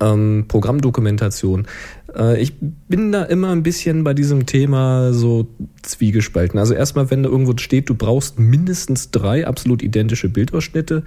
Ähm, 0.00 0.46
Programmdokumentation. 0.48 1.66
Äh, 2.16 2.40
ich 2.40 2.54
bin 2.60 3.12
da 3.12 3.24
immer 3.24 3.50
ein 3.50 3.62
bisschen 3.62 4.04
bei 4.04 4.14
diesem 4.14 4.46
Thema 4.46 5.12
so 5.12 5.48
zwiegespalten. 5.82 6.58
Also 6.58 6.74
erstmal, 6.74 7.10
wenn 7.10 7.22
da 7.22 7.28
irgendwo 7.28 7.56
steht, 7.56 7.88
du 7.88 7.94
brauchst 7.94 8.38
mindestens 8.38 9.10
drei 9.10 9.46
absolut 9.46 9.82
identische 9.82 10.28
Bildausschnitte, 10.28 11.04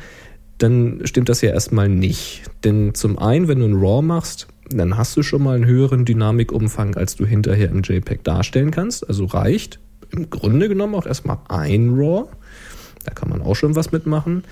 dann 0.57 1.01
stimmt 1.05 1.29
das 1.29 1.41
ja 1.41 1.51
erstmal 1.51 1.89
nicht. 1.89 2.43
Denn 2.63 2.93
zum 2.93 3.17
einen, 3.17 3.47
wenn 3.47 3.59
du 3.59 3.65
ein 3.65 3.75
RAW 3.75 4.01
machst, 4.01 4.47
dann 4.69 4.97
hast 4.97 5.15
du 5.17 5.23
schon 5.23 5.43
mal 5.43 5.55
einen 5.55 5.65
höheren 5.65 6.05
Dynamikumfang, 6.05 6.95
als 6.95 7.15
du 7.15 7.25
hinterher 7.25 7.69
im 7.69 7.81
JPEG 7.81 8.23
darstellen 8.23 8.71
kannst. 8.71 9.07
Also 9.07 9.25
reicht 9.25 9.79
im 10.11 10.29
Grunde 10.29 10.69
genommen 10.69 10.95
auch 10.95 11.05
erstmal 11.05 11.39
ein 11.49 11.95
RAW. 11.95 12.27
Da 13.03 13.13
kann 13.13 13.29
man 13.29 13.41
auch 13.41 13.55
schon 13.55 13.75
was 13.75 13.91
mitmachen. 13.91 14.43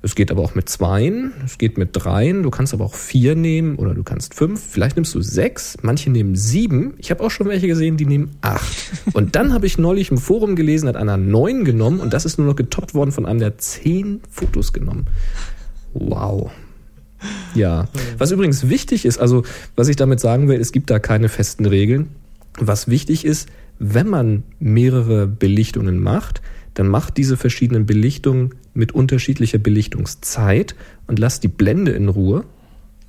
Es 0.00 0.14
geht 0.14 0.30
aber 0.30 0.42
auch 0.42 0.54
mit 0.54 0.68
zweien, 0.68 1.32
es 1.44 1.58
geht 1.58 1.76
mit 1.76 1.90
dreien, 1.92 2.44
du 2.44 2.50
kannst 2.50 2.72
aber 2.72 2.84
auch 2.84 2.94
vier 2.94 3.34
nehmen 3.34 3.76
oder 3.76 3.94
du 3.94 4.04
kannst 4.04 4.32
fünf, 4.32 4.62
vielleicht 4.62 4.94
nimmst 4.94 5.12
du 5.12 5.20
sechs, 5.20 5.76
manche 5.82 6.08
nehmen 6.10 6.36
sieben. 6.36 6.94
Ich 6.98 7.10
habe 7.10 7.22
auch 7.24 7.32
schon 7.32 7.48
welche 7.48 7.66
gesehen, 7.66 7.96
die 7.96 8.06
nehmen 8.06 8.30
acht. 8.40 8.92
Und 9.12 9.34
dann 9.34 9.52
habe 9.52 9.66
ich 9.66 9.76
neulich 9.76 10.12
im 10.12 10.18
Forum 10.18 10.54
gelesen, 10.54 10.88
hat 10.88 10.94
einer 10.94 11.16
neun 11.16 11.64
genommen 11.64 11.98
und 11.98 12.12
das 12.12 12.24
ist 12.24 12.38
nur 12.38 12.46
noch 12.46 12.56
getoppt 12.56 12.94
worden 12.94 13.10
von 13.10 13.26
einem, 13.26 13.40
der 13.40 13.58
zehn 13.58 14.20
Fotos 14.30 14.72
genommen. 14.72 15.06
Wow. 15.94 16.50
Ja, 17.54 17.88
was 18.18 18.30
übrigens 18.30 18.68
wichtig 18.68 19.04
ist, 19.04 19.18
also 19.18 19.42
was 19.74 19.88
ich 19.88 19.96
damit 19.96 20.20
sagen 20.20 20.48
will, 20.48 20.60
es 20.60 20.70
gibt 20.70 20.90
da 20.90 21.00
keine 21.00 21.28
festen 21.28 21.66
Regeln. 21.66 22.10
Was 22.58 22.88
wichtig 22.88 23.24
ist, 23.24 23.48
wenn 23.80 24.08
man 24.08 24.44
mehrere 24.60 25.26
Belichtungen 25.26 25.98
macht, 25.98 26.40
dann 26.78 26.86
macht 26.86 27.16
diese 27.16 27.36
verschiedenen 27.36 27.86
Belichtungen 27.86 28.54
mit 28.72 28.92
unterschiedlicher 28.92 29.58
Belichtungszeit 29.58 30.76
und 31.08 31.18
lasst 31.18 31.42
die 31.42 31.48
Blende 31.48 31.90
in 31.90 32.08
Ruhe, 32.08 32.44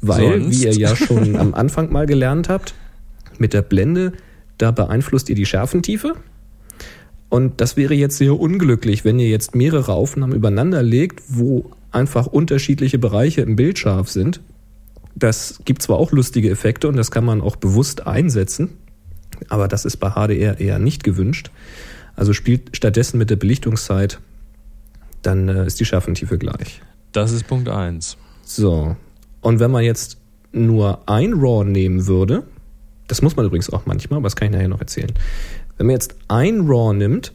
weil, 0.01 0.41
Sonst? 0.41 0.59
wie 0.59 0.65
ihr 0.65 0.74
ja 0.74 0.95
schon 0.95 1.36
am 1.36 1.53
Anfang 1.53 1.91
mal 1.91 2.07
gelernt 2.07 2.49
habt, 2.49 2.74
mit 3.38 3.53
der 3.53 3.61
Blende, 3.61 4.13
da 4.57 4.72
beeinflusst 4.72 5.30
ihr 5.30 5.36
die 5.36 5.45
Schärfentiefe. 5.45 6.15
Und 7.30 7.61
das 7.61 7.78
wäre 7.78 7.93
jetzt 7.93 8.17
sehr 8.17 8.39
unglücklich, 8.39 9.05
wenn 9.05 9.20
ihr 9.20 9.30
jetzt 9.30 9.53
mehrere 9.53 9.93
Aufnahmen 9.93 10.34
übereinander 10.34 10.82
legt, 10.82 11.22
wo 11.28 11.70
einfach 11.91 12.26
unterschiedliche 12.26 12.97
Bereiche 12.97 13.41
im 13.41 13.55
Bild 13.55 13.78
scharf 13.78 14.09
sind. 14.09 14.41
Das 15.13 15.59
gibt 15.63 15.84
zwar 15.84 15.97
auch 15.97 16.11
lustige 16.11 16.49
Effekte 16.49 16.88
und 16.88 16.95
das 16.95 17.11
kann 17.11 17.24
man 17.24 17.39
auch 17.39 17.55
bewusst 17.55 18.07
einsetzen, 18.07 18.72
aber 19.47 19.67
das 19.67 19.86
ist 19.86 19.97
bei 19.97 20.09
HDR 20.09 20.59
eher 20.59 20.80
nicht 20.80 21.03
gewünscht. 21.03 21.51
Also 22.20 22.34
spielt 22.34 22.76
stattdessen 22.76 23.17
mit 23.17 23.30
der 23.30 23.38
Belichtungszeit, 23.38 24.20
dann 25.22 25.47
äh, 25.47 25.65
ist 25.65 25.80
die 25.80 25.86
Schärfentiefe 25.86 26.38
gleich. 26.38 26.82
Das 27.13 27.32
ist 27.32 27.47
Punkt 27.47 27.70
eins. 27.70 28.17
So. 28.43 28.97
Und 29.39 29.61
wenn 29.61 29.72
man 29.72 29.86
jetzt 29.86 30.17
nur 30.51 31.07
ein 31.07 31.32
RAW 31.32 31.63
nehmen 31.63 32.07
würde, 32.07 32.43
das 33.07 33.22
muss 33.22 33.38
man 33.38 33.45
übrigens 33.45 33.70
auch 33.70 33.86
manchmal, 33.86 34.17
aber 34.17 34.26
das 34.26 34.36
kann 34.36 34.49
ich 34.49 34.51
nachher 34.51 34.67
noch 34.67 34.82
erzählen. 34.82 35.13
Wenn 35.78 35.88
man 35.88 35.93
jetzt 35.93 36.13
ein 36.28 36.67
RAW 36.67 36.93
nimmt 36.93 37.32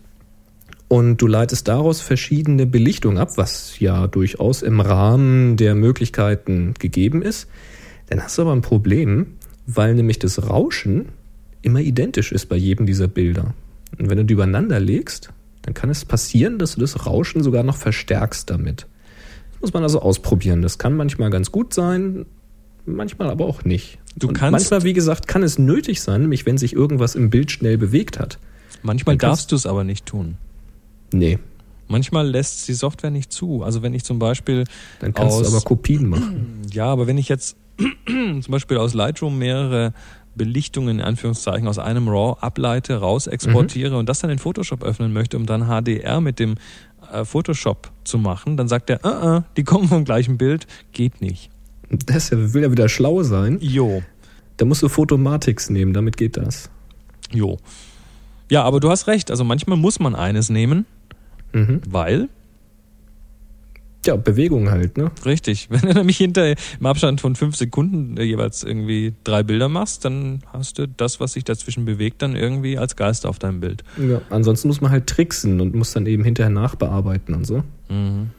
und 0.88 1.16
du 1.16 1.28
leitest 1.28 1.66
daraus 1.66 2.02
verschiedene 2.02 2.66
Belichtungen 2.66 3.16
ab, 3.16 3.30
was 3.36 3.80
ja 3.80 4.06
durchaus 4.06 4.60
im 4.60 4.82
Rahmen 4.82 5.56
der 5.56 5.74
Möglichkeiten 5.74 6.74
gegeben 6.78 7.22
ist, 7.22 7.48
dann 8.10 8.22
hast 8.22 8.36
du 8.36 8.42
aber 8.42 8.52
ein 8.52 8.60
Problem, 8.60 9.38
weil 9.66 9.94
nämlich 9.94 10.18
das 10.18 10.46
Rauschen 10.46 11.08
immer 11.62 11.80
identisch 11.80 12.32
ist 12.32 12.50
bei 12.50 12.56
jedem 12.56 12.84
dieser 12.84 13.08
Bilder. 13.08 13.54
Und 13.98 14.10
wenn 14.10 14.18
du 14.18 14.24
die 14.24 14.34
übereinander 14.34 14.80
legst, 14.80 15.30
dann 15.62 15.74
kann 15.74 15.90
es 15.90 16.04
passieren, 16.04 16.58
dass 16.58 16.74
du 16.74 16.80
das 16.80 17.06
Rauschen 17.06 17.42
sogar 17.42 17.62
noch 17.62 17.76
verstärkst 17.76 18.50
damit. 18.50 18.86
Das 19.52 19.60
muss 19.60 19.72
man 19.72 19.82
also 19.82 20.00
ausprobieren. 20.02 20.62
Das 20.62 20.78
kann 20.78 20.94
manchmal 20.96 21.30
ganz 21.30 21.50
gut 21.52 21.72
sein, 21.72 22.26
manchmal 22.86 23.30
aber 23.30 23.46
auch 23.46 23.64
nicht. 23.64 23.98
Du 24.16 24.28
Und 24.28 24.34
kannst- 24.34 24.52
manchmal, 24.70 24.84
wie 24.84 24.92
gesagt, 24.92 25.26
kann 25.26 25.42
es 25.42 25.58
nötig 25.58 26.02
sein, 26.02 26.22
nämlich 26.22 26.44
wenn 26.46 26.58
sich 26.58 26.74
irgendwas 26.74 27.14
im 27.14 27.30
Bild 27.30 27.50
schnell 27.50 27.78
bewegt 27.78 28.18
hat. 28.20 28.38
Manchmal 28.82 29.16
darfst 29.16 29.50
du 29.52 29.56
es 29.56 29.66
aber 29.66 29.84
nicht 29.84 30.06
tun. 30.06 30.36
Nee, 31.12 31.38
Manchmal 31.86 32.26
lässt 32.26 32.66
die 32.66 32.72
Software 32.72 33.10
nicht 33.10 33.30
zu. 33.30 33.62
Also 33.62 33.82
wenn 33.82 33.92
ich 33.92 34.04
zum 34.04 34.18
Beispiel 34.18 34.64
dann 35.00 35.12
kannst 35.12 35.36
aus, 35.36 35.42
du 35.50 35.54
aber 35.54 35.62
Kopien 35.64 36.08
machen. 36.08 36.62
ja, 36.72 36.86
aber 36.86 37.06
wenn 37.06 37.18
ich 37.18 37.28
jetzt 37.28 37.56
zum 38.06 38.40
Beispiel 38.48 38.78
aus 38.78 38.94
Lightroom 38.94 39.38
mehrere 39.38 39.92
Belichtungen 40.36 40.98
in 40.98 41.04
Anführungszeichen 41.04 41.68
aus 41.68 41.78
einem 41.78 42.08
RAW 42.08 42.36
ableite, 42.40 42.96
raus 42.96 43.26
exportiere 43.26 43.96
und 43.96 44.08
das 44.08 44.20
dann 44.20 44.30
in 44.30 44.38
Photoshop 44.38 44.82
öffnen 44.82 45.12
möchte, 45.12 45.36
um 45.36 45.46
dann 45.46 45.66
HDR 45.68 46.20
mit 46.20 46.38
dem 46.38 46.56
äh, 47.12 47.24
Photoshop 47.24 47.90
zu 48.04 48.18
machen, 48.18 48.56
dann 48.56 48.68
sagt 48.68 48.90
er, 48.90 49.04
uh, 49.04 49.36
uh, 49.38 49.42
die 49.56 49.64
kommen 49.64 49.88
vom 49.88 50.04
gleichen 50.04 50.38
Bild, 50.38 50.66
geht 50.92 51.20
nicht. 51.20 51.50
Das 52.06 52.30
will 52.32 52.62
ja 52.62 52.70
wieder 52.72 52.88
schlau 52.88 53.22
sein. 53.22 53.58
Jo. 53.60 54.02
Da 54.56 54.64
musst 54.64 54.82
du 54.82 54.88
Photomatix 54.88 55.70
nehmen, 55.70 55.92
damit 55.92 56.16
geht 56.16 56.36
das. 56.36 56.70
Jo. 57.32 57.58
Ja, 58.50 58.62
aber 58.62 58.80
du 58.80 58.90
hast 58.90 59.06
recht. 59.06 59.30
Also 59.30 59.44
manchmal 59.44 59.78
muss 59.78 59.98
man 60.00 60.14
eines 60.14 60.48
nehmen, 60.50 60.86
Mhm. 61.52 61.82
weil, 61.88 62.28
Ja, 64.06 64.16
Bewegung 64.16 64.70
halt, 64.70 64.96
ne? 64.96 65.10
richtig, 65.24 65.68
wenn 65.70 65.80
du 65.80 65.94
nämlich 65.94 66.16
hinter 66.16 66.48
im 66.48 66.86
Abstand 66.86 67.20
von 67.20 67.36
fünf 67.36 67.56
Sekunden 67.56 68.16
äh, 68.16 68.22
jeweils 68.22 68.62
irgendwie 68.62 69.14
drei 69.24 69.42
Bilder 69.42 69.68
machst, 69.68 70.04
dann 70.04 70.40
hast 70.52 70.78
du 70.78 70.88
das, 70.88 71.20
was 71.20 71.34
sich 71.34 71.44
dazwischen 71.44 71.84
bewegt, 71.84 72.22
dann 72.22 72.36
irgendwie 72.36 72.78
als 72.78 72.96
Geist 72.96 73.26
auf 73.26 73.38
deinem 73.38 73.60
Bild. 73.60 73.84
Ja, 73.96 74.20
ansonsten 74.30 74.68
muss 74.68 74.80
man 74.80 74.90
halt 74.90 75.06
tricksen 75.06 75.60
und 75.60 75.74
muss 75.74 75.92
dann 75.92 76.06
eben 76.06 76.24
hinterher 76.24 76.50
nachbearbeiten 76.50 77.34
und 77.34 77.46
so. 77.46 77.62
Mhm. 77.88 78.30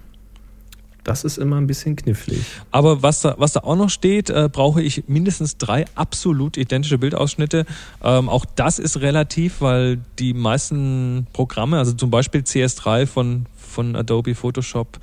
Das 1.05 1.23
ist 1.23 1.37
immer 1.37 1.57
ein 1.57 1.67
bisschen 1.67 1.95
knifflig. 1.95 2.41
Aber 2.71 3.03
was 3.03 3.21
da, 3.21 3.35
was 3.37 3.53
da 3.53 3.59
auch 3.59 3.75
noch 3.75 3.91
steht, 3.91 4.31
äh, 4.31 4.49
brauche 4.51 4.81
ich 4.81 5.03
mindestens 5.07 5.57
drei 5.57 5.85
absolut 5.93 6.57
identische 6.57 6.97
Bildausschnitte. 6.97 7.67
Ähm, 8.03 8.27
auch 8.27 8.43
das 8.43 8.79
ist 8.79 9.01
relativ, 9.01 9.61
weil 9.61 9.99
die 10.17 10.33
meisten 10.33 11.27
Programme, 11.31 11.77
also 11.77 11.93
zum 11.93 12.09
Beispiel 12.09 12.41
CS3 12.41 13.05
von, 13.05 13.45
von 13.55 13.95
Adobe 13.95 14.33
Photoshop, 14.33 14.97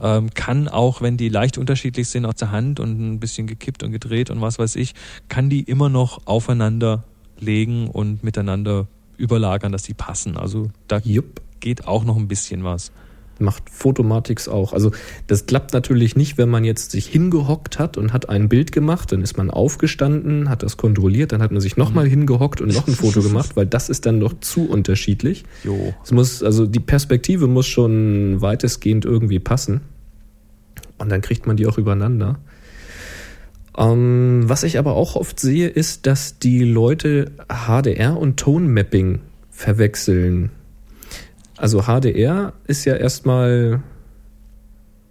ähm, 0.00 0.30
kann 0.34 0.68
auch, 0.68 1.00
wenn 1.00 1.16
die 1.16 1.28
leicht 1.28 1.58
unterschiedlich 1.58 2.08
sind 2.08 2.24
aus 2.24 2.36
der 2.36 2.50
Hand 2.50 2.80
und 2.80 2.98
ein 2.98 3.20
bisschen 3.20 3.46
gekippt 3.46 3.82
und 3.82 3.92
gedreht 3.92 4.30
und 4.30 4.40
was 4.40 4.58
weiß 4.58 4.76
ich, 4.76 4.94
kann 5.28 5.50
die 5.50 5.62
immer 5.62 5.88
noch 5.88 6.26
aufeinander 6.26 7.04
legen 7.38 7.88
und 7.88 8.22
miteinander 8.22 8.86
überlagern, 9.16 9.72
dass 9.72 9.82
die 9.82 9.94
passen. 9.94 10.36
Also 10.36 10.70
da 10.86 10.98
Jupp. 10.98 11.40
geht 11.60 11.86
auch 11.86 12.04
noch 12.04 12.16
ein 12.16 12.28
bisschen 12.28 12.64
was. 12.64 12.92
Macht 13.40 13.70
Photomatix 13.70 14.48
auch. 14.48 14.72
Also 14.72 14.90
das 15.26 15.46
klappt 15.46 15.72
natürlich 15.72 16.16
nicht, 16.16 16.38
wenn 16.38 16.48
man 16.48 16.64
jetzt 16.64 16.90
sich 16.90 17.06
hingehockt 17.06 17.78
hat 17.78 17.96
und 17.96 18.12
hat 18.12 18.28
ein 18.28 18.48
Bild 18.48 18.72
gemacht, 18.72 19.12
dann 19.12 19.22
ist 19.22 19.36
man 19.36 19.50
aufgestanden, 19.50 20.48
hat 20.48 20.62
das 20.62 20.76
kontrolliert, 20.76 21.32
dann 21.32 21.42
hat 21.42 21.52
man 21.52 21.60
sich 21.60 21.76
nochmal 21.76 22.06
hingehockt 22.06 22.60
und 22.60 22.74
noch 22.74 22.88
ein 22.88 22.94
Foto 22.94 23.22
gemacht, 23.22 23.56
weil 23.56 23.66
das 23.66 23.88
ist 23.88 24.06
dann 24.06 24.18
noch 24.18 24.40
zu 24.40 24.68
unterschiedlich. 24.68 25.44
Jo. 25.64 25.94
Es 26.02 26.10
muss, 26.10 26.42
also 26.42 26.66
die 26.66 26.80
Perspektive 26.80 27.46
muss 27.46 27.66
schon 27.66 28.40
weitestgehend 28.40 29.04
irgendwie 29.04 29.38
passen. 29.38 29.82
Und 30.98 31.10
dann 31.10 31.20
kriegt 31.20 31.46
man 31.46 31.56
die 31.56 31.66
auch 31.66 31.78
übereinander. 31.78 32.38
Ähm, 33.76 34.42
was 34.46 34.64
ich 34.64 34.78
aber 34.78 34.94
auch 34.94 35.14
oft 35.14 35.38
sehe, 35.38 35.68
ist, 35.68 36.06
dass 36.06 36.40
die 36.40 36.64
Leute 36.64 37.30
HDR 37.48 38.16
und 38.16 38.38
Tone 38.38 38.66
Mapping 38.68 39.20
verwechseln. 39.50 40.50
Also 41.58 41.82
HDR 41.82 42.52
ist 42.66 42.84
ja 42.84 42.94
erstmal 42.94 43.82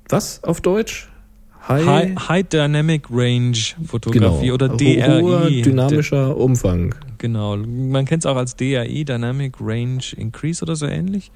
was 0.09 0.43
auf 0.43 0.61
Deutsch? 0.61 1.09
High, 1.67 2.15
High 2.29 2.47
Dynamic 2.47 3.07
Range 3.11 3.57
Fotografie 3.85 4.45
genau. 4.45 4.53
oder 4.53 4.69
DRI. 4.69 5.21
Hoher 5.21 5.49
dynamischer 5.49 6.37
Umfang. 6.37 6.95
Genau. 7.17 7.57
Man 7.57 8.05
kennt 8.05 8.23
es 8.23 8.25
auch 8.25 8.37
als 8.37 8.55
DRI, 8.55 9.03
Dynamic 9.03 9.55
Range 9.59 10.03
Increase 10.15 10.63
oder 10.63 10.77
so 10.77 10.85
ähnlich. 10.85 11.31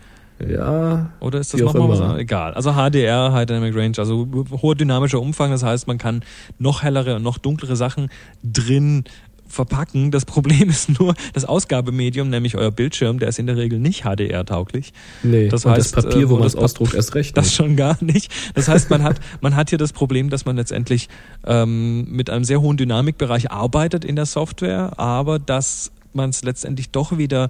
Ja, 0.49 1.11
Oder 1.19 1.39
ist 1.39 1.53
das 1.53 1.61
nochmal 1.61 1.89
was? 1.89 2.19
Egal. 2.19 2.53
Also 2.53 2.73
HDR, 2.73 3.31
High 3.31 3.45
Dynamic 3.45 3.75
Range, 3.75 3.93
also 3.97 4.27
hoher 4.61 4.75
dynamischer 4.75 5.21
Umfang. 5.21 5.51
Das 5.51 5.63
heißt, 5.63 5.87
man 5.87 5.97
kann 5.97 6.23
noch 6.57 6.81
hellere 6.83 7.15
und 7.15 7.23
noch 7.23 7.37
dunklere 7.37 7.75
Sachen 7.75 8.09
drin 8.43 9.03
verpacken. 9.51 10.11
Das 10.11 10.25
Problem 10.25 10.69
ist 10.69 10.99
nur 10.99 11.13
das 11.33 11.45
Ausgabemedium, 11.45 12.29
nämlich 12.29 12.55
euer 12.55 12.71
Bildschirm, 12.71 13.19
der 13.19 13.29
ist 13.29 13.39
in 13.39 13.47
der 13.47 13.57
Regel 13.57 13.79
nicht 13.79 14.03
HDR-tauglich. 14.03 14.93
nee. 15.23 15.47
Das 15.47 15.65
heißt, 15.65 15.95
das 15.95 16.03
Papier, 16.05 16.23
äh, 16.23 16.29
wo 16.29 16.35
man 16.35 16.43
das 16.43 16.55
ausdruckt, 16.55 16.93
erst 16.93 17.15
recht 17.15 17.37
Das 17.37 17.45
nicht. 17.45 17.55
schon 17.55 17.75
gar 17.75 17.97
nicht. 18.01 18.31
Das 18.55 18.67
heißt, 18.67 18.89
man 18.89 19.03
hat, 19.03 19.19
man 19.41 19.55
hat 19.55 19.69
hier 19.69 19.77
das 19.77 19.93
Problem, 19.93 20.29
dass 20.29 20.45
man 20.45 20.55
letztendlich 20.55 21.09
ähm, 21.45 22.09
mit 22.11 22.29
einem 22.29 22.43
sehr 22.43 22.61
hohen 22.61 22.77
Dynamikbereich 22.77 23.51
arbeitet 23.51 24.05
in 24.05 24.15
der 24.15 24.25
Software, 24.25 24.99
aber 24.99 25.39
dass 25.39 25.91
man 26.13 26.29
es 26.29 26.43
letztendlich 26.43 26.89
doch 26.89 27.17
wieder 27.17 27.49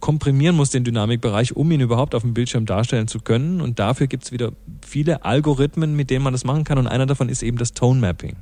komprimieren 0.00 0.56
muss, 0.56 0.70
den 0.70 0.84
Dynamikbereich, 0.84 1.56
um 1.56 1.70
ihn 1.70 1.80
überhaupt 1.80 2.14
auf 2.14 2.22
dem 2.22 2.34
Bildschirm 2.34 2.66
darstellen 2.66 3.08
zu 3.08 3.20
können. 3.20 3.60
Und 3.60 3.78
dafür 3.78 4.06
gibt 4.06 4.24
es 4.24 4.32
wieder 4.32 4.52
viele 4.86 5.24
Algorithmen, 5.24 5.96
mit 5.96 6.10
denen 6.10 6.22
man 6.22 6.32
das 6.32 6.44
machen 6.44 6.64
kann. 6.64 6.78
Und 6.78 6.86
einer 6.86 7.06
davon 7.06 7.28
ist 7.28 7.42
eben 7.42 7.58
das 7.58 7.72
Tone 7.72 8.00
Mapping. 8.00 8.36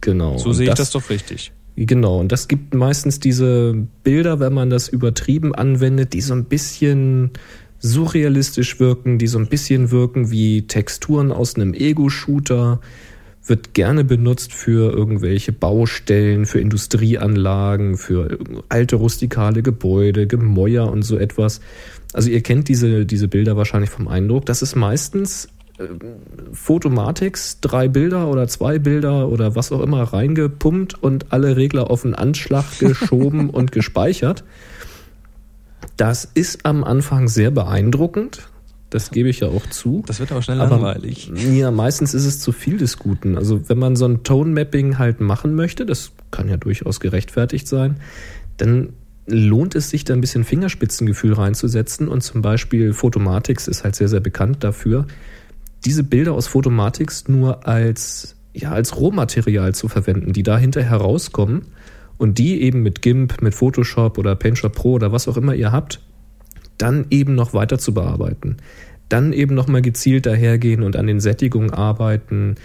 Genau. 0.00 0.38
So 0.38 0.52
sehe 0.52 0.68
ich 0.68 0.74
das 0.74 0.90
doch 0.90 1.08
richtig. 1.10 1.52
Genau, 1.76 2.20
und 2.20 2.30
das 2.30 2.46
gibt 2.46 2.74
meistens 2.74 3.18
diese 3.18 3.74
Bilder, 4.04 4.38
wenn 4.38 4.54
man 4.54 4.70
das 4.70 4.88
übertrieben 4.88 5.54
anwendet, 5.54 6.12
die 6.12 6.20
so 6.20 6.34
ein 6.34 6.44
bisschen 6.44 7.32
surrealistisch 7.80 8.78
wirken, 8.78 9.18
die 9.18 9.26
so 9.26 9.38
ein 9.38 9.48
bisschen 9.48 9.90
wirken 9.90 10.30
wie 10.30 10.66
Texturen 10.66 11.32
aus 11.32 11.56
einem 11.56 11.74
Ego-Shooter, 11.74 12.80
wird 13.46 13.74
gerne 13.74 14.04
benutzt 14.04 14.54
für 14.54 14.92
irgendwelche 14.92 15.52
Baustellen, 15.52 16.46
für 16.46 16.60
Industrieanlagen, 16.60 17.98
für 17.98 18.38
alte 18.68 18.96
rustikale 18.96 19.62
Gebäude, 19.62 20.26
Gemäuer 20.26 20.90
und 20.90 21.02
so 21.02 21.18
etwas. 21.18 21.60
Also 22.14 22.30
ihr 22.30 22.42
kennt 22.42 22.68
diese, 22.68 23.04
diese 23.04 23.28
Bilder 23.28 23.56
wahrscheinlich 23.56 23.90
vom 23.90 24.08
Eindruck. 24.08 24.46
Das 24.46 24.62
ist 24.62 24.76
meistens 24.76 25.48
Photomatics, 26.52 27.60
drei 27.60 27.88
Bilder 27.88 28.28
oder 28.28 28.46
zwei 28.46 28.78
Bilder 28.78 29.28
oder 29.28 29.56
was 29.56 29.72
auch 29.72 29.80
immer 29.80 30.02
reingepumpt 30.02 31.02
und 31.02 31.32
alle 31.32 31.56
Regler 31.56 31.90
auf 31.90 32.02
den 32.02 32.14
Anschlag 32.14 32.64
geschoben 32.78 33.50
und 33.50 33.72
gespeichert. 33.72 34.44
Das 35.96 36.28
ist 36.34 36.64
am 36.64 36.84
Anfang 36.84 37.28
sehr 37.28 37.50
beeindruckend. 37.50 38.48
Das 38.90 39.10
gebe 39.10 39.28
ich 39.28 39.40
ja 39.40 39.48
auch 39.48 39.66
zu. 39.66 40.04
Das 40.06 40.20
wird 40.20 40.30
aber 40.30 40.42
schnell 40.42 40.60
Aber 40.60 40.76
langweilig. 40.76 41.32
ja, 41.34 41.72
meistens 41.72 42.14
ist 42.14 42.26
es 42.26 42.38
zu 42.38 42.52
viel 42.52 42.78
des 42.78 42.96
Guten. 42.96 43.36
Also 43.36 43.68
wenn 43.68 43.78
man 43.78 43.96
so 43.96 44.06
ein 44.06 44.22
Tone-Mapping 44.22 44.98
halt 44.98 45.20
machen 45.20 45.56
möchte, 45.56 45.84
das 45.84 46.12
kann 46.30 46.48
ja 46.48 46.56
durchaus 46.56 47.00
gerechtfertigt 47.00 47.66
sein, 47.66 47.96
dann 48.56 48.90
lohnt 49.26 49.74
es 49.74 49.90
sich 49.90 50.04
da 50.04 50.14
ein 50.14 50.20
bisschen 50.20 50.44
Fingerspitzengefühl 50.44 51.32
reinzusetzen 51.32 52.06
und 52.08 52.20
zum 52.22 52.42
Beispiel 52.42 52.92
Photomatics 52.92 53.66
ist 53.66 53.82
halt 53.82 53.96
sehr, 53.96 54.08
sehr 54.08 54.20
bekannt 54.20 54.62
dafür, 54.62 55.06
diese 55.84 56.04
Bilder 56.04 56.32
aus 56.32 56.46
Photomatics 56.46 57.28
nur 57.28 57.66
als, 57.66 58.36
ja, 58.52 58.72
als 58.72 58.96
Rohmaterial 58.96 59.74
zu 59.74 59.88
verwenden, 59.88 60.32
die 60.32 60.42
da 60.42 60.58
hinterher 60.58 60.96
rauskommen 60.96 61.66
und 62.16 62.38
die 62.38 62.62
eben 62.62 62.82
mit 62.82 63.02
GIMP, 63.02 63.42
mit 63.42 63.54
Photoshop 63.54 64.18
oder 64.18 64.34
PaintShop 64.36 64.74
Pro 64.74 64.92
oder 64.92 65.12
was 65.12 65.28
auch 65.28 65.36
immer 65.36 65.54
ihr 65.54 65.72
habt, 65.72 66.00
dann 66.78 67.06
eben 67.10 67.34
noch 67.34 67.54
weiter 67.54 67.78
zu 67.78 67.94
bearbeiten. 67.94 68.56
Dann 69.08 69.32
eben 69.32 69.54
nochmal 69.54 69.82
gezielt 69.82 70.26
dahergehen 70.26 70.82
und 70.82 70.96
an 70.96 71.06
den 71.06 71.20
Sättigungen 71.20 71.70
arbeiten, 71.70 72.56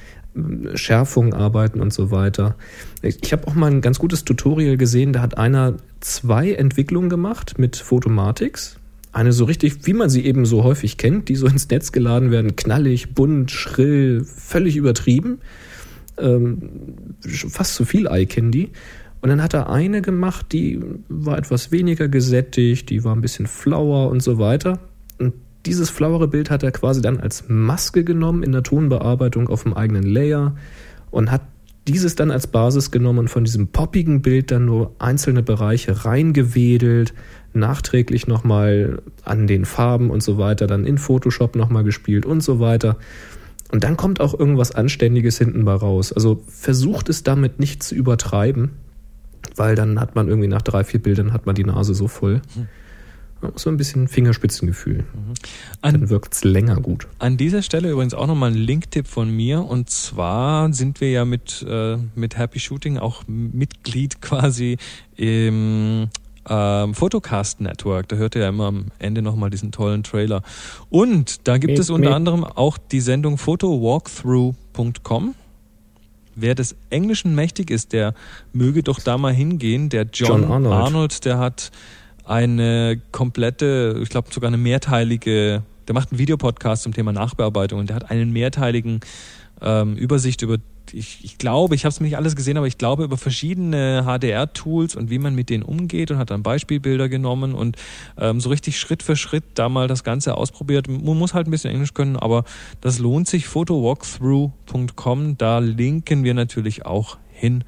Schärfung 0.75 1.33
arbeiten 1.33 1.81
und 1.81 1.91
so 1.91 2.11
weiter. 2.11 2.55
Ich 3.01 3.33
habe 3.33 3.47
auch 3.47 3.55
mal 3.55 3.71
ein 3.71 3.81
ganz 3.81 3.99
gutes 3.99 4.23
Tutorial 4.23 4.77
gesehen, 4.77 5.13
da 5.13 5.21
hat 5.21 5.37
einer 5.37 5.75
zwei 5.99 6.53
Entwicklungen 6.53 7.09
gemacht 7.09 7.55
mit 7.57 7.75
Photomatics. 7.75 8.79
Eine 9.11 9.31
so 9.31 9.45
richtig, 9.45 9.87
wie 9.87 9.93
man 9.93 10.09
sie 10.09 10.25
eben 10.25 10.45
so 10.45 10.63
häufig 10.63 10.97
kennt, 10.97 11.29
die 11.29 11.35
so 11.35 11.47
ins 11.47 11.69
Netz 11.69 11.91
geladen 11.91 12.31
werden, 12.31 12.55
knallig, 12.55 13.15
bunt, 13.15 13.51
schrill, 13.51 14.23
völlig 14.23 14.75
übertrieben. 14.75 15.39
Ähm, 16.17 16.69
fast 17.21 17.75
zu 17.75 17.85
viel 17.85 18.07
Eye 18.07 18.25
Candy. 18.25 18.71
Und 19.21 19.29
dann 19.29 19.43
hat 19.43 19.53
er 19.53 19.69
eine 19.69 20.01
gemacht, 20.01 20.47
die 20.51 20.79
war 21.09 21.37
etwas 21.37 21.71
weniger 21.71 22.07
gesättigt, 22.07 22.89
die 22.89 23.03
war 23.03 23.15
ein 23.15 23.21
bisschen 23.21 23.47
flauer 23.47 24.09
und 24.09 24.21
so 24.21 24.37
weiter. 24.37 24.79
Und 25.17 25.33
dieses 25.65 25.89
flauere 25.89 26.27
Bild 26.27 26.49
hat 26.49 26.63
er 26.63 26.71
quasi 26.71 27.01
dann 27.01 27.19
als 27.19 27.45
Maske 27.47 28.03
genommen 28.03 28.43
in 28.43 28.51
der 28.51 28.63
Tonbearbeitung 28.63 29.49
auf 29.49 29.63
dem 29.63 29.73
eigenen 29.73 30.03
Layer 30.03 30.55
und 31.11 31.31
hat 31.31 31.41
dieses 31.87 32.15
dann 32.15 32.31
als 32.31 32.47
Basis 32.47 32.91
genommen 32.91 33.19
und 33.19 33.29
von 33.29 33.43
diesem 33.43 33.67
poppigen 33.67 34.21
Bild 34.21 34.51
dann 34.51 34.65
nur 34.65 34.95
einzelne 34.99 35.43
Bereiche 35.43 36.05
reingewedelt, 36.05 37.13
nachträglich 37.53 38.27
nochmal 38.27 39.01
an 39.23 39.47
den 39.47 39.65
Farben 39.65 40.09
und 40.09 40.21
so 40.23 40.37
weiter, 40.37 40.67
dann 40.67 40.85
in 40.85 40.97
Photoshop 40.97 41.55
nochmal 41.55 41.83
gespielt 41.83 42.25
und 42.25 42.41
so 42.41 42.59
weiter. 42.59 42.97
Und 43.71 43.83
dann 43.83 43.97
kommt 43.97 44.19
auch 44.19 44.37
irgendwas 44.37 44.71
Anständiges 44.71 45.37
hinten 45.37 45.63
bei 45.65 45.73
raus. 45.73 46.11
Also 46.11 46.43
versucht 46.47 47.09
es 47.09 47.23
damit 47.23 47.59
nicht 47.59 47.83
zu 47.83 47.95
übertreiben, 47.95 48.71
weil 49.55 49.75
dann 49.75 49.99
hat 49.99 50.15
man 50.15 50.27
irgendwie 50.27 50.47
nach 50.47 50.61
drei, 50.61 50.83
vier 50.83 51.01
Bildern 51.01 51.33
hat 51.33 51.45
man 51.45 51.55
die 51.55 51.63
Nase 51.63 51.93
so 51.93 52.07
voll. 52.07 52.41
So 53.55 53.69
ein 53.69 53.77
bisschen 53.77 54.09
Fingerspitzengefühl. 54.09 55.05
An, 55.81 55.93
Dann 55.93 56.09
wirkt 56.09 56.33
es 56.33 56.43
länger 56.43 56.75
gut. 56.81 57.07
an 57.19 57.37
dieser 57.37 57.61
Stelle 57.61 57.89
übrigens 57.89 58.13
auch 58.13 58.27
nochmal 58.27 58.51
ein 58.51 58.57
Linktipp 58.57 59.07
von 59.07 59.29
mir. 59.33 59.63
Und 59.63 59.89
zwar 59.89 60.73
sind 60.73 60.99
wir 60.99 61.09
ja 61.11 61.23
mit, 61.23 61.65
äh, 61.67 61.95
mit 62.15 62.37
Happy 62.37 62.59
Shooting 62.59 62.97
auch 62.97 63.23
Mitglied 63.27 64.21
quasi 64.21 64.77
im 65.15 66.09
ähm, 66.49 66.93
Photocast 66.93 67.61
Network. 67.61 68.07
Da 68.09 68.15
hört 68.15 68.35
ihr 68.35 68.41
ja 68.41 68.49
immer 68.49 68.67
am 68.67 68.85
Ende 68.99 69.21
nochmal 69.21 69.49
diesen 69.49 69.71
tollen 69.71 70.03
Trailer. 70.03 70.41
Und 70.89 71.47
da 71.47 71.57
gibt 71.57 71.71
Miep, 71.71 71.79
es 71.79 71.89
unter 71.89 72.09
miep. 72.09 72.15
anderem 72.15 72.43
auch 72.43 72.77
die 72.77 73.01
Sendung 73.01 73.37
photowalkthrough.com. 73.37 75.35
Wer 76.35 76.55
des 76.55 76.75
Englischen 76.89 77.35
mächtig 77.35 77.69
ist, 77.69 77.93
der 77.93 78.13
möge 78.53 78.81
doch 78.81 78.99
da 78.99 79.17
mal 79.17 79.33
hingehen. 79.33 79.89
Der 79.89 80.07
John, 80.11 80.43
John 80.43 80.51
Arnold. 80.51 80.73
Arnold, 80.73 81.25
der 81.25 81.37
hat 81.37 81.71
eine 82.25 83.01
komplette, 83.11 83.99
ich 84.01 84.09
glaube 84.09 84.31
sogar 84.31 84.47
eine 84.47 84.57
mehrteilige, 84.57 85.63
der 85.87 85.93
macht 85.95 86.11
einen 86.11 86.19
Videopodcast 86.19 86.83
zum 86.83 86.93
Thema 86.93 87.11
Nachbearbeitung 87.11 87.79
und 87.79 87.89
der 87.89 87.95
hat 87.95 88.11
einen 88.11 88.31
mehrteiligen 88.31 89.01
ähm, 89.61 89.95
Übersicht 89.95 90.41
über, 90.41 90.57
ich, 90.93 91.23
ich 91.23 91.37
glaube, 91.37 91.75
ich 91.75 91.85
habe 91.85 91.89
es 91.89 91.99
nicht 91.99 92.17
alles 92.17 92.35
gesehen, 92.35 92.57
aber 92.57 92.67
ich 92.67 92.77
glaube 92.77 93.03
über 93.03 93.17
verschiedene 93.17 94.03
HDR-Tools 94.05 94.95
und 94.95 95.09
wie 95.09 95.19
man 95.19 95.35
mit 95.35 95.49
denen 95.49 95.63
umgeht 95.63 96.11
und 96.11 96.17
hat 96.17 96.31
dann 96.31 96.43
Beispielbilder 96.43 97.09
genommen 97.09 97.53
und 97.53 97.77
ähm, 98.17 98.39
so 98.39 98.49
richtig 98.49 98.79
Schritt 98.79 99.03
für 99.03 99.15
Schritt 99.15 99.43
da 99.55 99.69
mal 99.69 99.87
das 99.87 100.03
Ganze 100.03 100.35
ausprobiert. 100.35 100.87
Man 100.87 101.17
muss 101.17 101.33
halt 101.33 101.47
ein 101.47 101.51
bisschen 101.51 101.71
Englisch 101.71 101.93
können, 101.93 102.15
aber 102.17 102.43
das 102.81 102.99
lohnt 102.99 103.27
sich. 103.27 103.47
photowalkthrough.com, 103.47 105.37
da 105.37 105.59
linken 105.59 106.23
wir 106.23 106.33
natürlich 106.33 106.85
auch 106.85 107.17
hin 107.31 107.63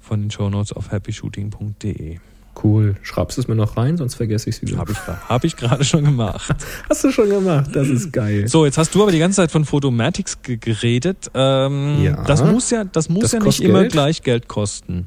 von 0.00 0.22
den 0.22 0.30
Shownotes 0.30 0.72
auf 0.72 0.92
happyshooting.de. 0.92 2.18
Cool. 2.62 2.94
Schreibst 3.02 3.36
du 3.36 3.42
es 3.42 3.48
mir 3.48 3.54
noch 3.54 3.76
rein, 3.76 3.96
sonst 3.96 4.14
vergesse 4.14 4.48
ich 4.48 4.56
es 4.56 4.62
wieder. 4.62 4.78
Habe 4.78 4.92
ich, 4.92 4.98
hab 4.98 5.44
ich 5.44 5.56
gerade 5.56 5.84
schon 5.84 6.04
gemacht. 6.04 6.54
Hast 6.90 7.04
du 7.04 7.10
schon 7.12 7.28
gemacht? 7.28 7.70
Das 7.74 7.88
ist 7.88 8.12
geil. 8.12 8.48
So, 8.48 8.64
jetzt 8.64 8.78
hast 8.78 8.94
du 8.94 9.02
aber 9.02 9.12
die 9.12 9.18
ganze 9.18 9.36
Zeit 9.36 9.50
von 9.50 9.64
Photomatics 9.64 10.40
ge- 10.42 10.56
geredet. 10.56 11.30
Ähm, 11.34 12.02
Ja. 12.02 12.24
Das 12.24 12.42
muss 12.44 12.70
ja, 12.70 12.84
das 12.84 13.08
muss 13.08 13.22
Das 13.22 13.32
ja 13.32 13.38
nicht 13.38 13.44
kostet 13.44 13.66
immer 13.66 13.80
Geld. 13.80 13.92
gleich 13.92 14.22
Geld 14.22 14.48
kosten. 14.48 15.06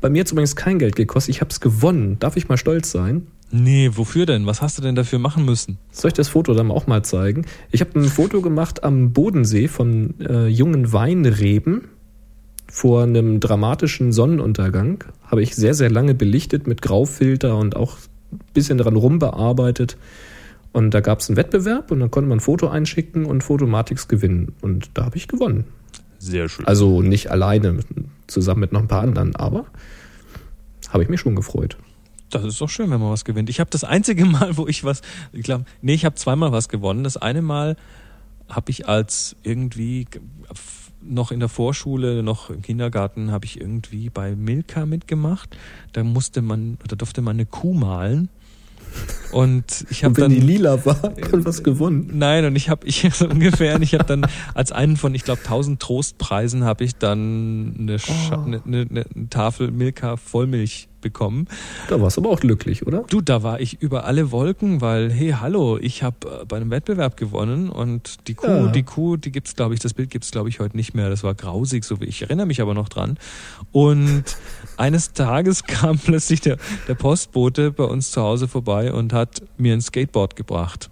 Bei 0.00 0.10
mir 0.10 0.20
hat 0.20 0.26
es 0.26 0.32
übrigens 0.32 0.56
kein 0.56 0.78
Geld 0.80 0.96
gekostet. 0.96 1.34
Ich 1.34 1.40
habe 1.40 1.50
es 1.50 1.60
gewonnen. 1.60 2.18
Darf 2.18 2.36
ich 2.36 2.48
mal 2.48 2.56
stolz 2.56 2.90
sein? 2.90 3.28
Nee, 3.52 3.90
wofür 3.94 4.26
denn? 4.26 4.46
Was 4.46 4.62
hast 4.62 4.78
du 4.78 4.82
denn 4.82 4.94
dafür 4.94 5.18
machen 5.18 5.44
müssen? 5.44 5.78
Soll 5.90 6.08
ich 6.08 6.14
das 6.14 6.28
Foto 6.28 6.54
dann 6.54 6.70
auch 6.70 6.86
mal 6.86 7.04
zeigen? 7.04 7.46
Ich 7.72 7.80
habe 7.80 7.98
ein 7.98 8.04
Foto 8.04 8.42
gemacht 8.42 8.84
am 8.84 9.12
Bodensee 9.12 9.66
von 9.68 10.14
äh, 10.20 10.46
jungen 10.48 10.92
Weinreben 10.92 11.88
vor 12.70 13.02
einem 13.02 13.40
dramatischen 13.40 14.12
Sonnenuntergang. 14.12 15.04
Habe 15.24 15.42
ich 15.42 15.56
sehr, 15.56 15.74
sehr 15.74 15.90
lange 15.90 16.14
belichtet 16.14 16.66
mit 16.66 16.82
Graufilter 16.82 17.56
und 17.56 17.76
auch 17.76 17.96
ein 18.32 18.40
bisschen 18.54 18.78
dran 18.78 18.96
rumbearbeitet. 18.96 19.96
Und 20.72 20.92
da 20.94 21.00
gab 21.00 21.18
es 21.18 21.28
einen 21.28 21.36
Wettbewerb 21.36 21.90
und 21.90 21.98
dann 21.98 22.10
konnte 22.10 22.28
man 22.28 22.38
ein 22.38 22.40
Foto 22.40 22.68
einschicken 22.68 23.26
und 23.26 23.42
Photomatics 23.42 24.06
gewinnen. 24.06 24.54
Und 24.60 24.90
da 24.94 25.04
habe 25.04 25.16
ich 25.16 25.26
gewonnen. 25.26 25.64
Sehr 26.18 26.48
schön. 26.48 26.66
Also 26.66 27.02
nicht 27.02 27.30
alleine, 27.30 27.80
zusammen 28.28 28.60
mit 28.60 28.72
noch 28.72 28.80
ein 28.80 28.88
paar 28.88 29.02
anderen, 29.02 29.34
aber 29.34 29.66
habe 30.90 31.02
ich 31.02 31.08
mich 31.08 31.20
schon 31.20 31.34
gefreut. 31.34 31.76
Das 32.30 32.44
ist 32.44 32.60
doch 32.60 32.68
schön, 32.68 32.90
wenn 32.90 33.00
man 33.00 33.10
was 33.10 33.24
gewinnt. 33.24 33.50
Ich 33.50 33.58
habe 33.58 33.70
das 33.70 33.82
einzige 33.82 34.24
Mal, 34.26 34.56
wo 34.56 34.68
ich 34.68 34.84
was, 34.84 35.02
ich 35.32 35.42
glaube, 35.42 35.64
nee, 35.82 35.94
ich 35.94 36.04
habe 36.04 36.14
zweimal 36.14 36.52
was 36.52 36.68
gewonnen. 36.68 37.02
Das 37.02 37.16
eine 37.16 37.42
Mal 37.42 37.76
habe 38.48 38.70
ich 38.70 38.88
als 38.88 39.34
irgendwie 39.42 40.06
noch 41.02 41.32
in 41.32 41.40
der 41.40 41.48
Vorschule, 41.48 42.22
noch 42.22 42.50
im 42.50 42.62
Kindergarten, 42.62 43.30
habe 43.30 43.46
ich 43.46 43.60
irgendwie 43.60 44.10
bei 44.10 44.34
Milka 44.36 44.86
mitgemacht. 44.86 45.56
Da 45.92 46.02
musste 46.04 46.42
man, 46.42 46.78
da 46.86 46.96
durfte 46.96 47.22
man 47.22 47.36
eine 47.36 47.46
Kuh 47.46 47.74
malen. 47.74 48.28
Und 49.32 49.86
ich 49.88 50.02
habe 50.02 50.20
dann 50.20 50.30
die 50.30 50.40
lila 50.40 50.84
war, 50.84 50.96
dann 50.96 51.44
was 51.44 51.62
gewonnen. 51.62 52.10
Nein, 52.14 52.44
und 52.44 52.56
ich 52.56 52.68
habe 52.68 52.86
ich 52.86 53.08
so 53.14 53.28
ungefähr, 53.28 53.76
und 53.76 53.82
ich 53.82 53.94
habe 53.94 54.04
dann 54.04 54.26
als 54.54 54.72
einen 54.72 54.96
von, 54.96 55.14
ich 55.14 55.22
glaube, 55.22 55.40
1000 55.42 55.80
Trostpreisen 55.80 56.64
habe 56.64 56.84
ich 56.84 56.96
dann 56.96 57.76
eine, 57.78 57.96
Oh. 58.08 58.34
eine, 58.34 58.62
eine, 58.66 58.86
eine 58.90 59.28
Tafel 59.30 59.70
Milka 59.70 60.16
Vollmilch 60.16 60.88
bekommen. 61.00 61.46
Da 61.88 62.00
warst 62.00 62.16
du 62.16 62.20
aber 62.22 62.30
auch 62.30 62.40
glücklich, 62.40 62.86
oder? 62.86 63.04
Du, 63.08 63.20
da 63.20 63.42
war 63.42 63.60
ich 63.60 63.80
über 63.82 64.04
alle 64.04 64.30
Wolken, 64.30 64.80
weil, 64.80 65.10
hey, 65.10 65.34
hallo, 65.40 65.78
ich 65.78 66.02
habe 66.02 66.40
äh, 66.42 66.44
bei 66.44 66.56
einem 66.56 66.70
Wettbewerb 66.70 67.16
gewonnen 67.16 67.70
und 67.70 68.28
die 68.28 68.34
Kuh, 68.34 68.46
Ja. 68.46 68.66
die 68.68 68.82
Kuh, 68.82 69.16
die 69.16 69.32
gibt's, 69.32 69.54
glaube 69.56 69.74
ich, 69.74 69.80
das 69.80 69.94
Bild 69.94 70.10
gibt's, 70.10 70.30
glaube 70.30 70.48
ich, 70.48 70.60
heute 70.60 70.76
nicht 70.76 70.94
mehr. 70.94 71.10
Das 71.10 71.22
war 71.22 71.34
grausig, 71.34 71.84
so 71.84 72.00
wie 72.00 72.04
ich 72.06 72.22
erinnere 72.22 72.46
mich 72.46 72.60
aber 72.60 72.74
noch 72.74 72.88
dran. 72.88 73.18
Und 73.72 74.24
eines 74.76 75.12
Tages 75.12 75.64
kam 75.66 75.98
plötzlich 75.98 76.40
der, 76.40 76.56
der 76.88 76.94
Postbote 76.94 77.70
bei 77.70 77.84
uns 77.84 78.10
zu 78.10 78.20
Hause 78.22 78.48
vorbei 78.48 78.92
und 78.92 79.12
hat 79.12 79.42
mir 79.58 79.72
ein 79.74 79.80
Skateboard 79.80 80.36
gebracht. 80.36 80.90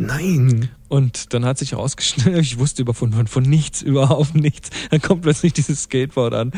Nein. 0.00 0.70
Und 0.88 1.34
dann 1.34 1.44
hat 1.44 1.58
sich 1.58 1.72
herausgestellt, 1.72 2.38
ich 2.40 2.58
wusste 2.58 2.80
über 2.80 2.94
von, 2.94 3.12
von, 3.12 3.26
von 3.26 3.42
nichts, 3.42 3.82
überhaupt 3.82 4.34
nichts. 4.34 4.70
Dann 4.90 5.02
kommt 5.02 5.22
plötzlich 5.22 5.52
dieses 5.52 5.82
Skateboard 5.82 6.32
an 6.32 6.52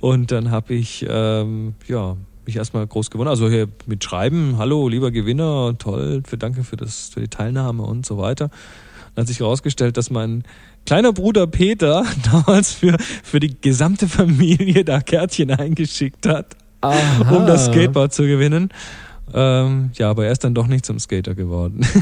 und 0.00 0.32
dann 0.32 0.50
habe 0.50 0.74
ich 0.74 1.06
ähm, 1.08 1.74
ja 1.86 2.16
mich 2.44 2.56
erstmal 2.56 2.84
groß 2.86 3.10
gewonnen. 3.10 3.28
Also 3.28 3.48
hier 3.48 3.68
mit 3.86 4.02
Schreiben, 4.02 4.56
hallo, 4.58 4.88
lieber 4.88 5.12
Gewinner, 5.12 5.76
toll, 5.78 6.22
für 6.26 6.36
danke 6.36 6.64
für 6.64 6.76
das, 6.76 7.10
für 7.14 7.20
die 7.20 7.28
Teilnahme 7.28 7.84
und 7.84 8.04
so 8.04 8.18
weiter. 8.18 8.50
Dann 9.14 9.22
hat 9.22 9.28
sich 9.28 9.40
herausgestellt, 9.40 9.96
dass 9.96 10.10
mein 10.10 10.42
kleiner 10.84 11.12
Bruder 11.12 11.46
Peter 11.46 12.04
damals 12.32 12.72
für, 12.72 12.96
für 13.22 13.38
die 13.38 13.60
gesamte 13.60 14.08
Familie 14.08 14.84
da 14.84 15.00
Kärtchen 15.00 15.52
eingeschickt 15.52 16.26
hat, 16.26 16.56
Aha. 16.80 17.36
um 17.36 17.46
das 17.46 17.66
Skateboard 17.66 18.12
zu 18.12 18.24
gewinnen. 18.24 18.70
Ähm, 19.34 19.90
ja, 19.94 20.10
aber 20.10 20.26
er 20.26 20.32
ist 20.32 20.44
dann 20.44 20.54
doch 20.54 20.66
nicht 20.66 20.86
zum 20.86 20.98
Skater 20.98 21.34
geworden. 21.34 21.80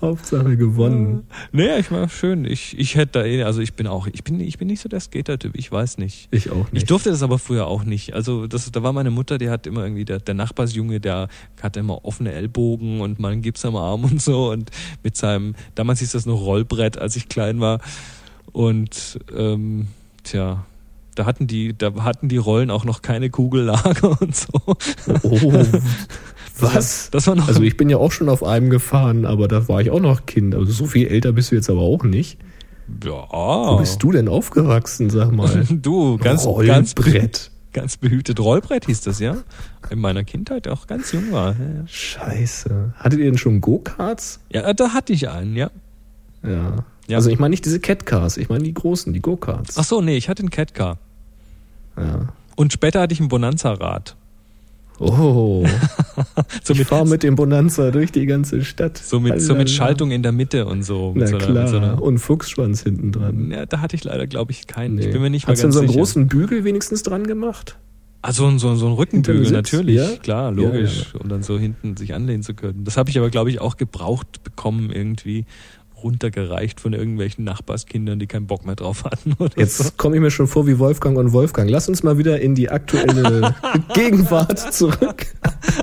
Hauptsache 0.00 0.56
gewonnen. 0.58 1.24
naja, 1.52 1.78
ich 1.78 1.90
war 1.90 2.08
schön. 2.10 2.44
Ich, 2.44 2.78
ich 2.78 2.94
hätte 2.96 3.20
da 3.20 3.24
eh, 3.24 3.42
also 3.44 3.62
ich 3.62 3.72
bin 3.74 3.86
auch, 3.86 4.06
ich 4.06 4.22
bin, 4.22 4.38
ich 4.40 4.58
bin 4.58 4.66
nicht 4.68 4.80
so 4.82 4.88
der 4.88 5.00
Skater-Typ, 5.00 5.56
ich 5.56 5.72
weiß 5.72 5.96
nicht. 5.96 6.28
Ich 6.30 6.50
auch 6.50 6.66
Ich 6.66 6.72
nicht. 6.72 6.90
durfte 6.90 7.08
das 7.10 7.22
aber 7.22 7.38
früher 7.38 7.66
auch 7.66 7.84
nicht. 7.84 8.12
Also 8.12 8.46
das, 8.46 8.70
da 8.70 8.82
war 8.82 8.92
meine 8.92 9.10
Mutter, 9.10 9.38
die 9.38 9.48
hat 9.48 9.66
immer 9.66 9.82
irgendwie, 9.82 10.04
der, 10.04 10.18
der 10.18 10.34
Nachbarsjunge, 10.34 11.00
der 11.00 11.28
hatte 11.62 11.80
immer 11.80 12.04
offene 12.04 12.32
Ellbogen 12.32 13.00
und 13.00 13.18
mal 13.18 13.32
einen 13.32 13.40
Gips 13.40 13.64
am 13.64 13.76
Arm 13.76 14.04
und 14.04 14.20
so 14.20 14.50
und 14.50 14.70
mit 15.02 15.16
seinem, 15.16 15.54
damals 15.74 16.00
hieß 16.00 16.12
das 16.12 16.26
noch 16.26 16.40
Rollbrett, 16.40 16.98
als 16.98 17.16
ich 17.16 17.28
klein 17.30 17.60
war. 17.60 17.80
Und 18.52 19.18
ähm, 19.34 19.86
tja, 20.22 20.66
da 21.14 21.26
hatten 21.26 21.46
die, 21.46 21.76
da 21.76 21.92
hatten 22.04 22.28
die 22.28 22.36
Rollen 22.36 22.70
auch 22.70 22.84
noch 22.84 23.02
keine 23.02 23.30
Kugellager 23.30 24.16
und 24.20 24.34
so. 24.34 24.48
oh, 25.22 25.52
was? 26.58 27.10
Das 27.10 27.26
war 27.26 27.34
noch 27.34 27.48
Also 27.48 27.62
ich 27.62 27.76
bin 27.76 27.88
ja 27.90 27.96
auch 27.98 28.12
schon 28.12 28.28
auf 28.28 28.42
einem 28.42 28.70
gefahren, 28.70 29.24
aber 29.26 29.48
da 29.48 29.68
war 29.68 29.80
ich 29.80 29.90
auch 29.90 30.00
noch 30.00 30.26
Kind. 30.26 30.54
Also 30.54 30.72
so 30.72 30.86
viel 30.86 31.06
älter 31.08 31.32
bist 31.32 31.50
du 31.50 31.56
jetzt 31.56 31.70
aber 31.70 31.80
auch 31.80 32.04
nicht. 32.04 32.38
ja. 33.04 33.10
Wo 33.30 33.76
bist 33.78 34.02
du 34.02 34.12
denn 34.12 34.28
aufgewachsen, 34.28 35.10
sag 35.10 35.32
mal? 35.32 35.64
Du, 35.70 36.16
ganz, 36.18 36.44
ganz, 36.44 36.46
Rollbrett. 36.46 37.50
ganz 37.72 37.96
behütet. 37.96 38.40
Rollbrett 38.40 38.86
hieß 38.86 39.00
das, 39.02 39.18
ja? 39.20 39.36
In 39.90 39.98
meiner 39.98 40.24
Kindheit 40.24 40.68
auch 40.68 40.86
ganz 40.86 41.12
jung 41.12 41.32
war. 41.32 41.50
Ja. 41.52 41.86
Scheiße. 41.86 42.94
Hattet 42.96 43.18
ihr 43.18 43.24
denn 43.26 43.38
schon 43.38 43.60
Go-Karts? 43.60 44.40
Ja, 44.52 44.72
da 44.74 44.90
hatte 44.90 45.12
ich 45.12 45.28
einen, 45.28 45.56
ja. 45.56 45.70
Ja. 46.42 46.84
Ja. 47.06 47.18
Also 47.18 47.30
ich 47.30 47.38
meine 47.38 47.50
nicht 47.50 47.64
diese 47.64 47.80
Catcars, 47.80 48.36
ich 48.38 48.48
meine 48.48 48.64
die 48.64 48.74
großen, 48.74 49.12
die 49.12 49.20
Go-Karts. 49.20 49.76
Ach 49.78 49.84
so, 49.84 50.00
nee, 50.00 50.16
ich 50.16 50.28
hatte 50.28 50.40
einen 50.42 50.50
Catcar. 50.50 50.98
Ja. 51.96 52.28
Und 52.56 52.72
später 52.72 53.00
hatte 53.00 53.12
ich 53.12 53.20
ein 53.20 53.28
Bonanza-Rad. 53.28 54.16
Oh, 55.00 55.66
So 56.62 56.72
ich 56.72 56.78
mit, 56.78 56.88
fahre 56.88 57.06
mit 57.06 57.24
dem 57.24 57.34
Bonanza 57.34 57.90
durch 57.90 58.12
die 58.12 58.26
ganze 58.26 58.64
Stadt. 58.64 58.96
so 58.96 59.18
mit, 59.18 59.42
so 59.42 59.54
mit. 59.56 59.68
Schaltung 59.68 60.12
in 60.12 60.22
der 60.22 60.30
Mitte 60.30 60.66
und 60.66 60.84
so. 60.84 61.12
Na 61.16 61.26
so 61.26 61.36
klar, 61.38 61.66
so 61.66 61.78
einer, 61.78 62.00
und 62.00 62.18
Fuchsschwanz 62.18 62.82
hinten 62.84 63.10
dran. 63.10 63.50
ja, 63.50 63.66
da 63.66 63.80
hatte 63.80 63.96
ich 63.96 64.04
leider, 64.04 64.26
glaube 64.28 64.52
ich, 64.52 64.68
keinen. 64.68 64.94
Nee. 64.94 65.06
Ich 65.06 65.12
bin 65.12 65.20
mir 65.20 65.30
nicht 65.30 65.48
Hast 65.48 65.64
du 65.64 65.72
so 65.72 65.80
einen 65.80 65.88
sicher. 65.88 65.98
großen 65.98 66.28
Bügel 66.28 66.62
wenigstens 66.64 67.02
dran 67.02 67.26
gemacht? 67.26 67.76
Ah, 68.22 68.32
so, 68.32 68.56
so, 68.56 68.68
ein- 68.70 68.92
Rückenbügel, 68.92 69.50
natürlich. 69.50 69.96
ja? 69.96 70.08
Klar, 70.22 70.44
Ja, 70.44 70.48
logisch. 70.50 71.12
Um 71.20 71.28
dann 71.28 71.42
so 71.42 71.58
hinten 71.58 71.96
sich 71.96 72.14
anlehnen 72.14 72.42
zu 72.44 72.54
können. 72.54 72.84
Das 72.84 72.96
habe 72.96 73.10
ich 73.10 73.18
aber, 73.18 73.30
glaube 73.30 73.50
ich, 73.50 73.60
auch 73.60 73.76
gebraucht 73.76 74.44
bekommen, 74.44 74.90
irgendwie 74.90 75.44
runtergereicht 76.04 76.78
von 76.80 76.92
irgendwelchen 76.92 77.44
Nachbarskindern, 77.44 78.18
die 78.18 78.26
keinen 78.26 78.46
Bock 78.46 78.64
mehr 78.66 78.76
drauf 78.76 79.04
hatten. 79.04 79.32
Oder 79.38 79.50
so. 79.54 79.60
Jetzt 79.60 79.96
komme 79.96 80.14
ich 80.16 80.22
mir 80.22 80.30
schon 80.30 80.46
vor 80.46 80.66
wie 80.66 80.78
Wolfgang 80.78 81.16
und 81.16 81.32
Wolfgang. 81.32 81.68
Lass 81.70 81.88
uns 81.88 82.02
mal 82.02 82.18
wieder 82.18 82.40
in 82.40 82.54
die 82.54 82.68
aktuelle 82.70 83.54
Gegenwart 83.94 84.72
zurück. 84.72 85.26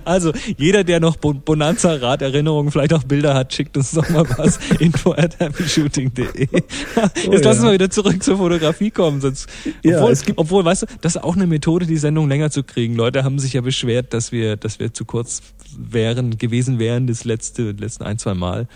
Also, 0.05 0.31
jeder, 0.57 0.83
der 0.83 0.99
noch 0.99 1.15
Bon- 1.17 1.41
Bonanza-Rad-Erinnerungen, 1.41 2.71
vielleicht 2.71 2.93
auch 2.93 3.03
Bilder 3.03 3.33
hat, 3.33 3.51
schickt 3.53 3.75
uns 3.77 3.91
doch 3.91 4.07
mal 4.09 4.25
was. 4.37 4.59
info 4.79 5.11
at 5.13 5.39
happyshooting.de. 5.39 6.47
Jetzt 6.51 7.27
Oh 7.27 7.31
lass 7.31 7.45
uns 7.45 7.57
ja. 7.57 7.63
mal 7.63 7.73
wieder 7.73 7.89
zurück 7.89 8.21
zur 8.23 8.37
Fotografie 8.37 8.91
kommen. 8.91 9.21
Sonst, 9.21 9.47
Ja, 9.83 9.97
obwohl, 9.97 10.11
es 10.11 10.23
gibt- 10.23 10.37
obwohl, 10.37 10.63
weißt 10.63 10.83
du, 10.83 10.85
das 11.01 11.15
ist 11.15 11.23
auch 11.23 11.35
eine 11.35 11.47
Methode, 11.47 11.85
die 11.87 11.97
Sendung 11.97 12.29
länger 12.29 12.51
zu 12.51 12.63
kriegen. 12.63 12.95
Leute 12.95 13.23
haben 13.23 13.39
sich 13.39 13.53
ja 13.53 13.61
beschwert, 13.61 14.13
dass 14.13 14.31
wir, 14.31 14.55
dass 14.55 14.79
wir 14.79 14.93
zu 14.93 15.03
kurz 15.05 15.41
wären, 15.77 16.37
gewesen 16.37 16.79
wären, 16.79 17.07
das 17.07 17.23
letzte, 17.23 17.71
letzten 17.71 18.03
ein, 18.03 18.17
zwei 18.19 18.33
Mal. 18.33 18.67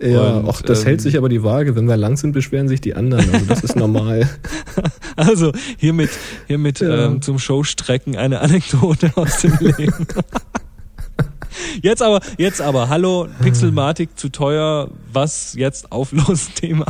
Ja, 0.00 0.38
Und, 0.38 0.48
auch 0.48 0.60
das 0.60 0.80
ähm, 0.80 0.86
hält 0.86 1.00
sich 1.00 1.16
aber 1.16 1.28
die 1.28 1.42
Waage. 1.42 1.76
Wenn 1.76 1.86
wir 1.86 1.96
lang 1.96 2.16
sind, 2.16 2.32
beschweren 2.32 2.68
sich 2.68 2.80
die 2.80 2.94
anderen. 2.94 3.32
Also 3.32 3.46
das 3.46 3.64
ist 3.64 3.76
normal. 3.76 4.28
Also, 5.16 5.52
hiermit, 5.78 6.10
hiermit 6.48 6.80
Ja. 6.80 7.06
ähm, 7.06 7.22
zum 7.22 7.38
Showstrecken 7.38 8.16
eine 8.16 8.40
Anekdote 8.40 9.12
aus 9.14 9.42
dem 9.42 9.56
Leben. 9.60 10.06
Jetzt 11.82 12.02
aber, 12.02 12.20
jetzt 12.36 12.60
aber, 12.60 12.88
hallo, 12.88 13.28
Pixelmatic 13.40 14.18
zu 14.18 14.28
teuer, 14.30 14.90
was 15.12 15.54
jetzt 15.54 15.92
auflos 15.92 16.48
Thema? 16.56 16.86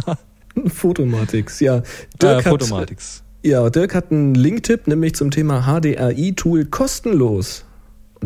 Fotomatics, 0.66 1.60
ja. 1.60 1.76
Äh, 1.78 1.82
Dirk, 2.22 2.46
hat, 2.46 2.50
Fotomatics. 2.62 3.22
ja, 3.42 3.68
Dirk 3.68 3.94
hat 3.94 4.10
einen 4.10 4.34
Linktipp, 4.34 4.86
nämlich 4.86 5.14
zum 5.14 5.30
Thema 5.30 5.62
HDRI-Tool 5.66 6.64
kostenlos. 6.66 7.63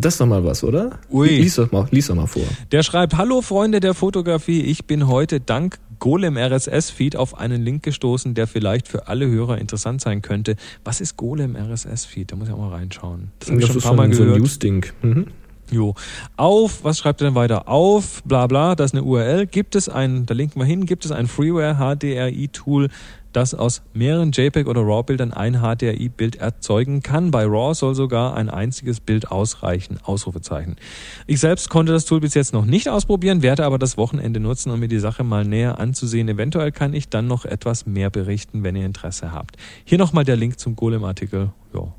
Das 0.01 0.13
ist 0.13 0.21
doch 0.21 0.27
mal 0.27 0.43
was, 0.43 0.63
oder? 0.63 0.91
Ui. 1.11 1.27
Lies 1.27 1.55
doch 1.55 1.71
mal, 1.71 1.87
lies 1.91 2.07
doch 2.07 2.15
mal 2.15 2.27
vor. 2.27 2.43
Der 2.71 2.83
schreibt, 2.83 3.17
hallo 3.17 3.41
Freunde 3.41 3.79
der 3.79 3.93
Fotografie, 3.93 4.61
ich 4.61 4.85
bin 4.85 5.07
heute 5.07 5.39
dank 5.39 5.77
Golem 5.99 6.37
RSS 6.37 6.89
Feed 6.89 7.17
auf 7.17 7.37
einen 7.37 7.61
Link 7.61 7.83
gestoßen, 7.83 8.33
der 8.33 8.47
vielleicht 8.47 8.87
für 8.87 9.07
alle 9.07 9.27
Hörer 9.27 9.57
interessant 9.57 9.99
sein 9.99 10.21
könnte. 10.21 10.55
Was 10.85 11.01
ist 11.01 11.17
Golem 11.17 11.57
RSS 11.57 12.05
Feed? 12.05 12.31
Da 12.31 12.37
muss 12.37 12.47
ich 12.47 12.53
auch 12.53 12.59
mal 12.59 12.69
reinschauen. 12.69 13.31
Das 13.39 13.49
habe 13.49 13.59
ich 13.59 13.65
schon 13.67 13.75
ein 13.75 13.77
ist 13.79 13.83
paar 13.83 13.93
Mal 13.93 14.13
so 14.13 14.23
ein 14.23 14.27
gehört. 14.27 14.39
News-Ding. 14.39 14.85
Mhm. 15.01 15.27
Jo. 15.71 15.93
Auf, 16.35 16.83
was 16.83 16.97
schreibt 16.97 17.21
er 17.21 17.27
denn 17.27 17.35
weiter? 17.35 17.67
Auf, 17.67 18.23
bla 18.23 18.47
bla, 18.47 18.75
das 18.75 18.91
ist 18.91 18.95
eine 18.95 19.03
URL. 19.03 19.45
Gibt 19.45 19.75
es 19.75 19.87
ein, 19.87 20.25
da 20.25 20.33
linken 20.33 20.59
wir 20.59 20.65
hin, 20.65 20.85
gibt 20.85 21.05
es 21.05 21.11
ein 21.11 21.27
Freeware 21.27 21.75
HDRI-Tool, 21.75 22.89
das 23.33 23.53
aus 23.53 23.83
mehreren 23.93 24.31
JPEG 24.31 24.67
oder 24.67 24.81
RAW-Bildern 24.81 25.31
ein 25.31 25.61
HDRI-Bild 25.61 26.37
erzeugen 26.37 27.03
kann. 27.03 27.29
Bei 27.29 27.45
RAW 27.45 27.75
soll 27.75 27.93
sogar 27.93 28.35
ein 28.35 28.49
einziges 28.49 28.99
Bild 28.99 29.31
ausreichen. 29.31 29.99
Ausrufezeichen. 30.03 30.77
Ich 31.27 31.39
selbst 31.39 31.69
konnte 31.69 31.91
das 31.91 32.05
Tool 32.05 32.19
bis 32.19 32.33
jetzt 32.33 32.53
noch 32.53 32.65
nicht 32.65 32.89
ausprobieren, 32.89 33.43
werde 33.43 33.65
aber 33.65 33.77
das 33.77 33.97
Wochenende 33.97 34.39
nutzen, 34.39 34.71
um 34.71 34.79
mir 34.79 34.87
die 34.87 34.99
Sache 34.99 35.23
mal 35.23 35.45
näher 35.45 35.79
anzusehen. 35.79 36.27
Eventuell 36.27 36.71
kann 36.71 36.95
ich 36.95 37.09
dann 37.09 37.27
noch 37.27 37.45
etwas 37.45 37.85
mehr 37.85 38.09
berichten, 38.09 38.63
wenn 38.63 38.75
ihr 38.75 38.85
Interesse 38.85 39.31
habt. 39.31 39.57
Hier 39.85 39.99
nochmal 39.99 40.23
der 40.23 40.35
Link 40.35 40.59
zum 40.59 40.75
Golem-Artikel. 40.75 41.51
Ja, 41.73 41.93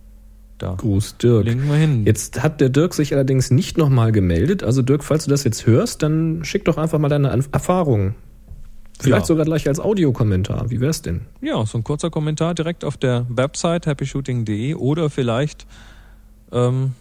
da. 0.62 0.74
Gruß, 0.74 1.16
Dirk. 1.18 1.44
Linken 1.44 1.68
wir 1.68 1.76
hin. 1.76 2.04
Jetzt 2.06 2.42
hat 2.42 2.60
der 2.60 2.68
Dirk 2.68 2.94
sich 2.94 3.12
allerdings 3.14 3.50
nicht 3.50 3.76
nochmal 3.78 4.12
gemeldet. 4.12 4.62
Also 4.62 4.82
Dirk, 4.82 5.02
falls 5.04 5.24
du 5.24 5.30
das 5.30 5.44
jetzt 5.44 5.66
hörst, 5.66 6.02
dann 6.02 6.44
schick 6.44 6.64
doch 6.64 6.76
einfach 6.78 6.98
mal 6.98 7.08
deine 7.08 7.30
An- 7.30 7.44
Erfahrungen. 7.52 8.14
Vielleicht 9.00 9.22
Ja. 9.22 9.26
sogar 9.26 9.44
gleich 9.46 9.66
als 9.66 9.80
Audiokommentar. 9.80 10.70
Wie 10.70 10.80
wär's 10.80 11.00
denn? 11.00 11.22
Ja, 11.40 11.64
so 11.64 11.78
ein 11.78 11.84
kurzer 11.84 12.10
Kommentar 12.10 12.54
direkt 12.54 12.84
auf 12.84 12.96
der 12.98 13.24
Website 13.30 13.86
happyshooting.de 13.86 14.74
oder 14.74 15.08
vielleicht 15.08 15.66
ähm, 16.52 16.92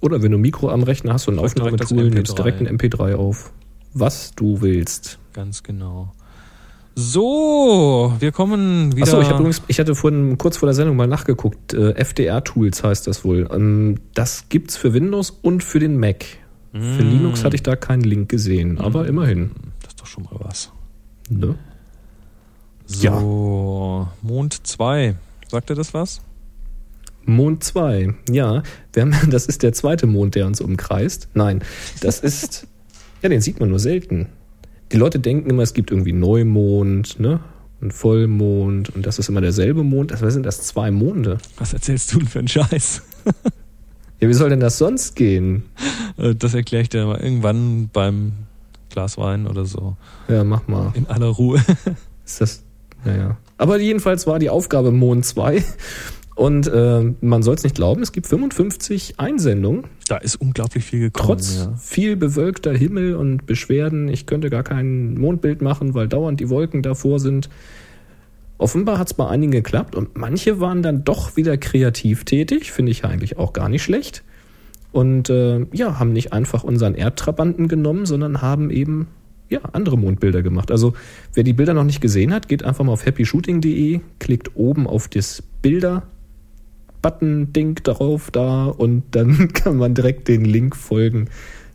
Oder 0.00 0.22
wenn 0.22 0.30
du 0.30 0.38
ein 0.38 0.42
Mikro 0.42 0.68
am 0.70 0.84
Rechner 0.84 1.14
hast 1.14 1.26
und 1.26 1.34
direkt 1.36 1.58
Aufnahmetool, 1.58 2.04
das 2.10 2.14
nimmst 2.14 2.32
MP3. 2.32 2.36
direkt 2.36 2.60
ein 2.60 2.78
MP3 2.78 3.14
auf. 3.16 3.50
Was 3.94 4.32
du 4.36 4.60
willst. 4.60 5.18
ganz 5.32 5.62
genau. 5.64 6.12
So, 7.00 8.12
wir 8.18 8.32
kommen 8.32 8.96
wieder. 8.96 9.06
Achso, 9.06 9.20
ich, 9.20 9.30
übrigens, 9.30 9.62
ich 9.68 9.78
hatte 9.78 9.94
vorhin 9.94 10.36
kurz 10.36 10.56
vor 10.56 10.66
der 10.66 10.74
Sendung 10.74 10.96
mal 10.96 11.06
nachgeguckt. 11.06 11.72
Äh, 11.72 11.92
FDR-Tools 11.92 12.82
heißt 12.82 13.06
das 13.06 13.24
wohl. 13.24 13.48
Ähm, 13.52 14.00
das 14.14 14.48
gibt's 14.48 14.76
für 14.76 14.94
Windows 14.94 15.30
und 15.30 15.62
für 15.62 15.78
den 15.78 15.96
Mac. 15.96 16.24
Für 16.72 16.78
Mm. 16.78 17.10
Linux 17.10 17.44
hatte 17.44 17.54
ich 17.54 17.62
da 17.62 17.76
keinen 17.76 18.02
Link 18.02 18.28
gesehen, 18.28 18.78
aber 18.78 19.06
immerhin. 19.06 19.52
Das 19.80 19.90
ist 19.90 20.00
doch 20.00 20.06
schon 20.06 20.24
mal 20.24 20.40
was. 20.40 20.72
Ne? 21.30 21.54
So, 22.84 24.08
Mond 24.22 24.66
2. 24.66 25.14
Sagt 25.46 25.70
ihr 25.70 25.76
das 25.76 25.94
was? 25.94 26.20
Mond 27.24 27.62
2, 27.62 28.12
ja. 28.28 28.64
Haben, 28.96 29.14
das 29.30 29.46
ist 29.46 29.62
der 29.62 29.72
zweite 29.72 30.08
Mond, 30.08 30.34
der 30.34 30.46
uns 30.46 30.60
umkreist. 30.60 31.28
Nein, 31.32 31.62
das 32.00 32.18
ist. 32.18 32.66
ja, 33.22 33.28
den 33.28 33.40
sieht 33.40 33.60
man 33.60 33.68
nur 33.68 33.78
selten. 33.78 34.30
Die 34.92 34.96
Leute 34.96 35.18
denken 35.20 35.50
immer, 35.50 35.62
es 35.62 35.74
gibt 35.74 35.90
irgendwie 35.90 36.12
Neumond, 36.12 37.20
ne? 37.20 37.40
Und 37.80 37.92
Vollmond 37.92 38.90
und 38.90 39.06
das 39.06 39.20
ist 39.20 39.28
immer 39.28 39.40
derselbe 39.40 39.84
Mond. 39.84 40.10
Was 40.20 40.32
sind 40.34 40.44
das? 40.44 40.62
Zwei 40.62 40.90
Monde. 40.90 41.38
Was 41.58 41.72
erzählst 41.74 42.12
du 42.12 42.18
denn 42.18 42.26
für 42.26 42.40
einen 42.40 42.48
Scheiß? 42.48 43.02
Ja, 44.20 44.28
wie 44.28 44.34
soll 44.34 44.50
denn 44.50 44.58
das 44.58 44.78
sonst 44.78 45.14
gehen? 45.14 45.62
Äh, 46.16 46.34
Das 46.34 46.54
erkläre 46.54 46.82
ich 46.82 46.88
dir 46.88 47.06
mal 47.06 47.20
irgendwann 47.20 47.88
beim 47.92 48.32
Glas 48.90 49.16
Wein 49.16 49.46
oder 49.46 49.64
so. 49.64 49.96
Ja, 50.28 50.42
mach 50.42 50.66
mal. 50.66 50.90
In 50.94 51.06
aller 51.06 51.26
Ruhe. 51.28 51.60
Ist 52.26 52.40
das. 52.40 52.64
Naja. 53.04 53.36
Aber 53.58 53.78
jedenfalls 53.78 54.26
war 54.26 54.40
die 54.40 54.50
Aufgabe 54.50 54.90
Mond 54.90 55.24
2. 55.24 55.62
Und 56.38 56.68
äh, 56.68 57.02
man 57.20 57.42
soll 57.42 57.56
es 57.56 57.64
nicht 57.64 57.74
glauben, 57.74 58.00
es 58.00 58.12
gibt 58.12 58.28
55 58.28 59.18
Einsendungen. 59.18 59.86
Da 60.06 60.18
ist 60.18 60.36
unglaublich 60.36 60.84
viel 60.84 61.00
gekommen. 61.00 61.30
Trotz 61.30 61.56
ja. 61.56 61.76
viel 61.78 62.14
bewölkter 62.14 62.72
Himmel 62.72 63.16
und 63.16 63.44
Beschwerden, 63.44 64.06
ich 64.06 64.24
könnte 64.24 64.48
gar 64.48 64.62
kein 64.62 65.18
Mondbild 65.18 65.62
machen, 65.62 65.94
weil 65.94 66.06
dauernd 66.06 66.38
die 66.38 66.48
Wolken 66.48 66.82
davor 66.82 67.18
sind. 67.18 67.48
Offenbar 68.56 69.00
hat 69.00 69.08
es 69.08 69.14
bei 69.14 69.26
einigen 69.26 69.50
geklappt 69.50 69.96
und 69.96 70.16
manche 70.16 70.60
waren 70.60 70.80
dann 70.80 71.02
doch 71.02 71.36
wieder 71.36 71.56
kreativ 71.56 72.22
tätig, 72.22 72.70
finde 72.70 72.92
ich 72.92 73.04
eigentlich 73.04 73.36
auch 73.36 73.52
gar 73.52 73.68
nicht 73.68 73.82
schlecht. 73.82 74.22
Und 74.92 75.30
äh, 75.30 75.66
ja, 75.72 75.98
haben 75.98 76.12
nicht 76.12 76.32
einfach 76.32 76.62
unseren 76.62 76.94
Erdtrabanten 76.94 77.66
genommen, 77.66 78.06
sondern 78.06 78.42
haben 78.42 78.70
eben 78.70 79.08
ja, 79.48 79.58
andere 79.72 79.98
Mondbilder 79.98 80.42
gemacht. 80.42 80.70
Also 80.70 80.92
wer 81.34 81.42
die 81.42 81.52
Bilder 81.52 81.74
noch 81.74 81.82
nicht 81.82 82.00
gesehen 82.00 82.32
hat, 82.32 82.46
geht 82.46 82.62
einfach 82.62 82.84
mal 82.84 82.92
auf 82.92 83.04
happyshooting.de, 83.04 83.98
klickt 84.20 84.54
oben 84.54 84.86
auf 84.86 85.08
das 85.08 85.42
Bilder 85.62 86.04
Button-Ding 87.02 87.76
drauf 87.82 88.30
da 88.30 88.66
und 88.66 89.04
dann 89.12 89.48
kann 89.52 89.76
man 89.76 89.94
direkt 89.94 90.28
den 90.28 90.44
Link 90.44 90.76
folgen 90.76 91.28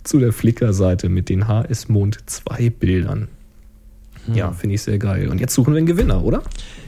zu 0.04 0.20
der 0.20 0.34
Flickr-Seite 0.34 1.10
mit 1.10 1.30
den 1.30 1.48
HS 1.48 1.90
Mond 1.90 2.18
2 2.26 2.70
Bildern. 2.70 3.30
Ja, 4.34 4.52
finde 4.52 4.76
ich 4.76 4.82
sehr 4.82 5.00
geil. 5.00 5.30
Und 5.30 5.40
jetzt 5.40 5.54
suchen 5.54 5.74
wir 5.74 5.78
einen 5.80 5.88
Gewinner, 5.88 6.24
oder? 6.24 6.44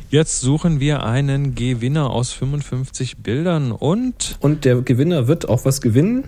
Jetzt 0.10 0.40
suchen 0.40 0.80
wir 0.80 1.04
einen 1.04 1.56
Gewinner 1.56 2.10
aus 2.10 2.32
55 2.32 3.18
Bildern 3.18 3.72
und 3.72 4.38
Und 4.40 4.64
der 4.64 4.82
Gewinner 4.82 5.28
wird 5.28 5.50
auch 5.50 5.66
was 5.66 5.82
gewinnen, 5.82 6.26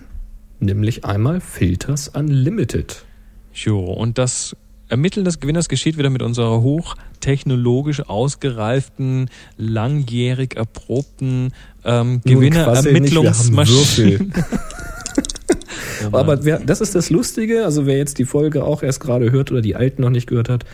nämlich 0.60 1.06
einmal 1.06 1.40
Filters 1.40 2.10
Unlimited. 2.10 3.06
jo, 3.54 3.80
und 3.80 4.18
das 4.18 4.56
Ermitteln 4.90 5.26
des 5.26 5.40
Gewinners 5.40 5.70
geschieht 5.70 5.98
wieder 5.98 6.10
mit 6.10 6.22
unserer 6.22 6.62
hochtechnologisch 6.62 8.02
ausgereiften, 8.08 9.30
langjährig 9.58 10.56
erprobten 10.56 11.54
ähm, 11.88 12.22
Nun 12.26 12.52
quasseln 12.52 13.02
nicht, 13.02 13.14
wir 13.14 13.32
haben 13.32 13.34
Gewinnerermittlungsmaschine. 13.34 14.20
Würfel. 14.20 14.28
Aber 16.12 16.44
wer, 16.46 16.60
das 16.60 16.82
ist 16.82 16.96
das 16.96 17.10
Lustige, 17.10 17.66
also 17.66 17.86
wer 17.86 17.98
jetzt 17.98 18.20
die 18.20 18.26
Folge 18.26 18.64
auch 18.64 18.84
erst 18.84 19.00
gerade 19.00 19.32
hört 19.32 19.52
oder 19.52 19.62
die 19.62 19.76
alten 19.76 20.02
noch 20.02 20.10
nicht 20.10 20.28
gehört 20.28 20.50
hat, 20.50 20.66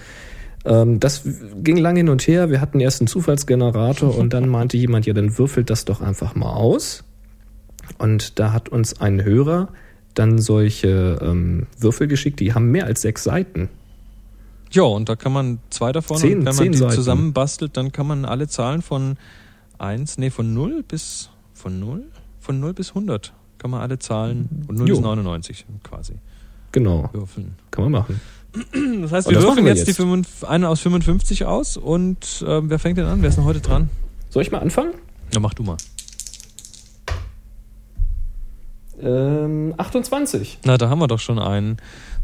ähm, 0.65 0.99
das 0.99 1.23
ging 1.61 1.77
lange 1.77 1.99
hin 1.99 2.09
und 2.09 2.27
her. 2.27 2.49
Wir 2.49 2.61
hatten 2.61 2.79
erst 2.79 3.01
einen 3.01 3.07
Zufallsgenerator 3.07 4.17
und 4.17 4.33
dann 4.33 4.49
meinte 4.49 4.77
jemand, 4.77 5.05
ja, 5.05 5.13
dann 5.13 5.37
würfelt 5.37 5.69
das 5.69 5.85
doch 5.85 6.01
einfach 6.01 6.35
mal 6.35 6.53
aus. 6.53 7.03
Und 7.97 8.39
da 8.39 8.53
hat 8.53 8.69
uns 8.69 8.99
ein 9.01 9.23
Hörer 9.23 9.69
dann 10.13 10.39
solche 10.39 11.19
ähm, 11.21 11.67
Würfel 11.77 12.07
geschickt, 12.07 12.39
die 12.39 12.53
haben 12.53 12.71
mehr 12.71 12.85
als 12.85 13.01
sechs 13.01 13.23
Seiten. 13.23 13.69
Ja, 14.71 14.83
und 14.83 15.09
da 15.09 15.15
kann 15.15 15.31
man 15.31 15.59
zwei 15.69 15.91
davon, 15.91 16.17
Zehn- 16.17 16.39
und 16.39 16.45
wenn 16.45 16.55
man 16.55 16.71
die 16.71 16.77
Seiten. 16.77 16.93
zusammenbastelt, 16.93 17.77
dann 17.77 17.91
kann 17.91 18.07
man 18.07 18.25
alle 18.25 18.47
Zahlen 18.47 18.81
von 18.81 19.17
1, 19.79 20.17
nee, 20.17 20.29
von 20.29 20.53
0 20.53 20.83
bis, 20.87 21.29
von 21.53 21.79
0? 21.79 22.03
Von 22.39 22.59
0 22.59 22.73
bis 22.73 22.89
100 22.89 23.33
kann 23.57 23.71
man 23.71 23.81
alle 23.81 23.99
Zahlen, 23.99 24.65
und 24.67 24.77
0 24.77 24.89
Jo. 24.89 24.95
bis 24.95 25.03
99 25.03 25.65
quasi 25.83 26.13
Genau, 26.71 27.09
würfeln. 27.13 27.55
kann 27.71 27.83
man 27.85 27.91
machen. 28.01 28.19
Das 29.01 29.11
heißt, 29.11 29.29
wir 29.29 29.41
würfeln 29.41 29.65
wir 29.65 29.73
jetzt, 29.73 29.87
die 29.87 29.91
jetzt. 29.91 29.97
5, 29.97 30.43
einen 30.43 30.65
aus 30.65 30.79
55 30.81 31.45
aus 31.45 31.75
und 31.77 32.43
ähm, 32.47 32.69
wer 32.69 32.77
fängt 32.79 32.97
denn 32.99 33.05
an? 33.07 33.21
Wer 33.21 33.29
ist 33.29 33.35
denn 33.37 33.45
heute 33.45 33.61
dran? 33.61 33.89
Soll 34.29 34.43
ich 34.43 34.51
mal 34.51 34.59
anfangen? 34.59 34.93
Na, 35.33 35.39
mach 35.39 35.53
du 35.55 35.63
mal. 35.63 35.77
Ähm, 39.01 39.73
28. 39.77 40.59
Na, 40.65 40.77
da 40.77 40.89
haben 40.89 40.99
wir 40.99 41.07
doch 41.07 41.19
schon 41.19 41.39
einen. 41.39 41.77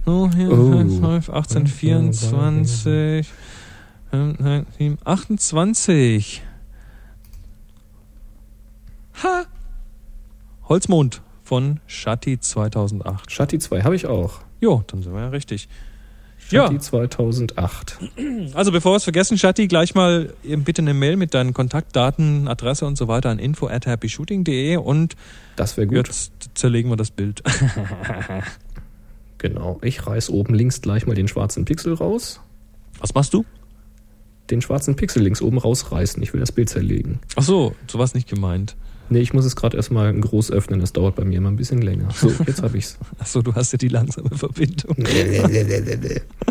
Oh, 0.06 0.30
hier, 0.36 0.52
Oh. 0.52 0.84
12, 0.88 1.30
18, 1.30 1.68
24, 1.68 3.28
7, 4.12 4.98
28. 5.04 6.42
Ha! 9.24 9.46
Holzmond 10.68 11.22
von 11.44 11.80
Shatti 11.88 12.40
2008. 12.40 13.32
Shatti 13.32 13.60
2 13.60 13.82
habe 13.82 13.96
ich 13.96 14.06
auch. 14.06 14.40
Jo, 14.62 14.84
dann 14.88 15.02
sind 15.02 15.14
wir 15.14 15.22
ja 15.22 15.30
richtig. 15.30 15.68
Ja. 16.52 16.64
Shatti 16.68 16.80
2008. 16.80 18.00
Also 18.54 18.72
bevor 18.72 18.94
wir 18.94 18.98
es 18.98 19.04
vergessen, 19.04 19.38
Shatti, 19.38 19.68
gleich 19.68 19.94
mal 19.96 20.34
bitte 20.44 20.82
eine 20.82 20.94
Mail 20.94 21.16
mit 21.18 21.34
deinen 21.34 21.54
Kontaktdaten, 21.54 22.48
Adresse 22.48 22.86
und 22.86 22.98
so 22.98 23.08
weiter 23.08 23.30
an 23.30 23.40
info 23.40 23.68
at 23.68 23.86
happyshooting.de 23.88 24.78
und 24.78 25.16
Das 25.56 25.76
wäre 25.78 25.88
gut. 25.88 26.08
jetzt 26.08 26.32
zerlegen 26.54 26.90
wir 26.90 26.98
das 26.98 27.12
Bild. 27.12 27.44
Genau. 29.40 29.80
Ich 29.82 30.06
reiß 30.06 30.30
oben 30.30 30.54
links 30.54 30.82
gleich 30.82 31.08
mal 31.08 31.16
den 31.16 31.28
schwarzen 31.28 31.66
Pixel 31.66 31.94
raus. 31.94 32.42
Was 33.00 33.14
machst 33.14 33.34
du? 33.34 33.46
Den 34.50 34.62
schwarzen 34.62 34.96
Pixel 34.96 35.24
links 35.24 35.42
oben 35.42 35.58
rausreißen. 35.58 36.22
Ich 36.22 36.34
will 36.34 36.42
das 36.42 36.52
Bild 36.52 36.70
zerlegen. 36.70 37.20
Ach 37.38 37.44
so, 37.44 37.74
so 37.88 38.00
was 38.00 38.14
nicht 38.14 38.28
gemeint. 38.28 38.76
Nee, 39.10 39.20
ich 39.20 39.34
muss 39.34 39.44
es 39.46 39.56
gerade 39.56 39.76
erstmal 39.76 40.14
groß 40.14 40.52
öffnen. 40.52 40.80
Das 40.82 40.94
dauert 40.94 41.16
bei 41.16 41.26
mir 41.26 41.38
immer 41.40 41.50
ein 41.50 41.56
bisschen 41.56 41.82
länger. 41.82 42.10
So, 42.14 42.32
jetzt 42.46 42.62
habe 42.62 42.78
ich's. 42.78 42.98
Ach 43.20 43.26
so, 43.26 43.42
du 43.42 43.56
hast 43.56 43.72
ja 43.72 43.78
die 43.78 43.88
langsame 43.88 44.30
Verbindung. 44.32 44.96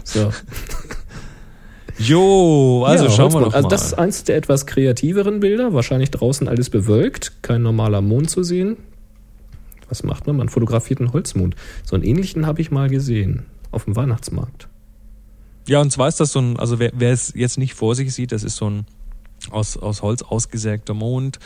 So. 0.05 0.33
Jo, 1.99 2.85
also 2.87 3.05
Ja, 3.07 3.11
schauen 3.11 3.33
wir 3.33 3.41
doch 3.41 3.55
Also 3.55 3.67
mal. 3.67 3.71
das 3.71 3.87
ist 3.87 3.95
eins 3.95 4.23
der 4.25 4.37
etwas 4.37 4.67
kreativeren 4.67 5.41
Bilder. 5.41 5.73
Wahrscheinlich 5.75 6.11
draußen 6.13 6.47
alles 6.47 6.71
bewölkt. 6.71 7.43
Kein 7.43 7.63
normaler 7.63 8.01
Mond 8.01 8.31
zu 8.31 8.45
sehen. 8.45 8.77
Was 9.89 10.05
macht 10.05 10.27
man? 10.27 10.37
Man 10.37 10.49
fotografiert 10.49 11.01
einen 11.01 11.13
Holzmond. 11.13 11.57
So 11.85 11.97
einen 11.97 12.05
ähnlichen 12.05 12.47
habe 12.47 12.61
ich 12.61 12.71
mal 12.71 12.89
gesehen. 12.89 13.47
Auf 13.73 13.85
dem 13.85 13.97
Weihnachtsmarkt. 13.97 14.69
ja, 15.67 15.81
und 15.81 15.91
zwar 15.91 16.09
ist 16.09 16.21
das 16.21 16.33
so 16.33 16.41
ein, 16.41 16.57
also 16.59 16.79
wer, 16.79 16.93
wer 16.95 17.13
es 17.13 17.33
jetzt 17.35 17.59
nicht 17.59 17.75
vor 17.75 17.95
sich 17.95 18.15
sieht, 18.15 18.33
das 18.33 18.45
ist 18.45 18.57
so 18.57 18.71
ein 18.71 18.87
aus, 19.51 19.77
aus 19.77 20.01
Holz 20.03 20.23
ausgesägter 20.23 20.95
Mond, 20.95 21.39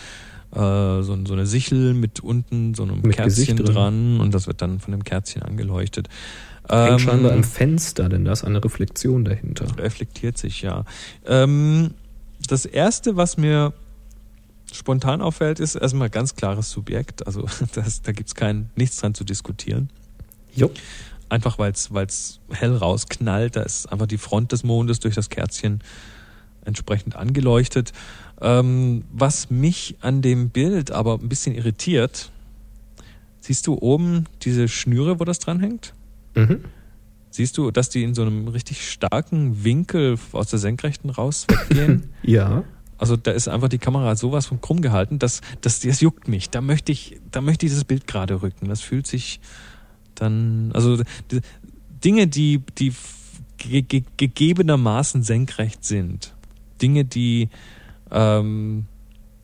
äh, 0.52 1.02
so, 1.02 1.18
so 1.26 1.32
eine 1.32 1.46
Sichel 1.46 1.94
mit 1.94 2.20
unten 2.20 2.74
so 2.74 2.82
einem 2.82 3.00
Mit 3.00 3.16
Kerzchen 3.16 3.56
dran 3.56 4.20
und 4.20 4.34
das 4.34 4.46
wird 4.46 4.62
dann 4.62 4.80
von 4.80 4.92
dem 4.92 5.04
Kerzchen 5.04 5.42
angeleuchtet. 5.42 6.08
Hängt 6.68 6.90
Ähm, 6.92 6.98
scheinbar 6.98 7.32
im 7.32 7.44
Fenster, 7.44 8.08
denn 8.08 8.24
da 8.24 8.32
ist 8.32 8.44
eine 8.44 8.62
Reflexion 8.62 9.24
dahinter. 9.24 9.66
reflektiert 9.78 10.38
sich, 10.38 10.62
ja. 10.62 10.84
Ähm, 11.26 11.94
das 12.48 12.66
erste, 12.66 13.16
was 13.16 13.36
mir 13.36 13.72
spontan 14.72 15.20
auffällt, 15.20 15.60
ist 15.60 15.74
erstmal 15.74 16.10
ganz 16.10 16.34
klares 16.34 16.70
Subjekt. 16.70 17.26
Also 17.26 17.46
das, 17.74 18.02
da 18.02 18.12
gibt's 18.12 18.34
kein 18.34 18.70
nichts 18.76 18.98
dran 18.98 19.14
zu 19.14 19.24
diskutieren. 19.24 19.90
Jo. 20.54 20.70
Einfach 21.28 21.58
weil 21.58 21.72
es 21.72 22.40
hell 22.50 22.76
rausknallt. 22.76 23.56
Da 23.56 23.62
ist 23.62 23.86
einfach 23.86 24.06
die 24.06 24.18
Front 24.18 24.52
des 24.52 24.64
Mondes 24.64 25.00
durch 25.00 25.14
das 25.14 25.30
Kerzchen 25.30 25.80
entsprechend 26.64 27.16
angeleuchtet. 27.16 27.92
Ähm, 28.40 29.04
was 29.12 29.50
mich 29.50 29.96
an 30.00 30.22
dem 30.22 30.50
Bild 30.50 30.90
aber 30.90 31.14
ein 31.14 31.28
bisschen 31.28 31.54
irritiert, 31.54 32.30
siehst 33.40 33.66
du 33.66 33.74
oben 33.74 34.24
diese 34.42 34.68
Schnüre, 34.68 35.20
wo 35.20 35.24
das 35.24 35.38
dranhängt? 35.38 35.94
Mhm. 36.34 36.64
Siehst 37.30 37.56
du, 37.56 37.70
dass 37.70 37.88
die 37.88 38.02
in 38.02 38.14
so 38.14 38.22
einem 38.22 38.48
richtig 38.48 38.90
starken 38.90 39.64
Winkel 39.64 40.18
aus 40.32 40.48
der 40.48 40.58
Senkrechten 40.58 41.10
raus 41.10 41.46
weggehen? 41.48 42.10
Ja. 42.22 42.64
Also 42.98 43.16
da 43.16 43.32
ist 43.32 43.48
einfach 43.48 43.68
die 43.68 43.78
Kamera 43.78 44.14
sowas 44.14 44.46
von 44.46 44.60
krumm 44.60 44.80
gehalten, 44.80 45.18
dass 45.18 45.40
das, 45.60 45.80
das 45.80 46.00
juckt 46.00 46.28
mich. 46.28 46.50
Da 46.50 46.60
möchte 46.60 46.92
ich, 46.92 47.18
da 47.32 47.40
möchte 47.40 47.66
ich 47.66 47.72
dieses 47.72 47.84
Bild 47.84 48.06
gerade 48.06 48.42
rücken. 48.42 48.68
Das 48.68 48.80
fühlt 48.80 49.08
sich 49.08 49.40
dann, 50.14 50.70
also 50.72 51.02
die, 51.32 51.40
Dinge, 52.04 52.28
die, 52.28 52.60
die 52.78 52.92
ge 53.58 53.82
ge 53.82 54.04
gegebenermaßen 54.16 55.22
senkrecht 55.24 55.84
sind, 55.84 56.32
Dinge, 56.82 57.04
die 57.04 57.48
ähm, 58.10 58.86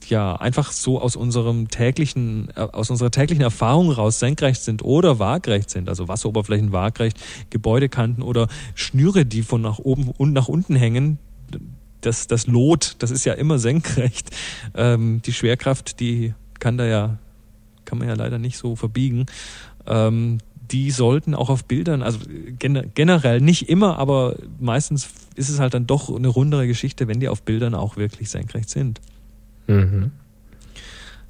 ja 0.07 0.37
einfach 0.37 0.73
so 0.73 1.01
aus 1.01 1.17
unserem 1.17 1.69
täglichen, 1.69 2.49
äh, 2.55 2.61
aus 2.61 2.91
unserer 2.91 3.11
täglichen 3.11 3.43
Erfahrung 3.43 3.91
raus 3.91 4.19
senkrecht 4.19 4.63
sind 4.63 4.83
oder 4.83 5.19
waagrecht 5.19 5.71
sind, 5.71 5.89
also 5.89 6.09
Wasseroberflächen 6.09 6.73
waagrecht, 6.73 7.19
Gebäudekanten 7.51 8.23
oder 8.23 8.49
Schnüre, 8.75 9.25
die 9.25 9.43
von 9.43 9.61
nach 9.61 9.79
oben 9.79 10.11
und 10.17 10.33
nach 10.33 10.49
unten 10.49 10.77
hängen, 10.77 11.19
das, 12.01 12.27
das 12.27 12.47
Lot, 12.47 12.97
das 13.01 13.11
ist 13.11 13.25
ja 13.25 13.35
immer 13.35 13.59
senkrecht. 13.59 14.31
Ähm, 14.75 15.21
die 15.25 15.33
Schwerkraft, 15.33 16.01
die 16.01 16.35
kann 16.61 16.79
da 16.79 16.87
ja, 16.87 17.19
kann 17.85 17.99
man 17.99 18.09
ja 18.09 18.15
leider 18.15 18.39
nicht 18.39 18.57
so 18.57 18.77
verbiegen. 18.77 19.27
Ähm, 19.87 20.39
die 20.71 20.91
sollten 20.91 21.35
auch 21.35 21.51
auf 21.51 21.65
Bildern, 21.65 22.03
also 22.03 22.19
gen 22.59 22.91
generell 22.95 23.41
nicht 23.41 23.69
immer, 23.69 23.99
aber 23.99 24.37
meistens 24.61 25.09
ist 25.35 25.49
es 25.49 25.61
halt 25.61 25.75
dann 25.75 25.87
doch 25.87 26.15
eine 26.15 26.29
rundere 26.29 26.67
Geschichte, 26.67 27.09
wenn 27.09 27.21
die 27.21 27.29
auf 27.29 27.43
Bildern 27.43 27.75
auch 27.75 27.97
wirklich 27.97 28.31
senkrecht 28.31 28.71
sind. 28.71 29.01
Mhm. 29.67 30.13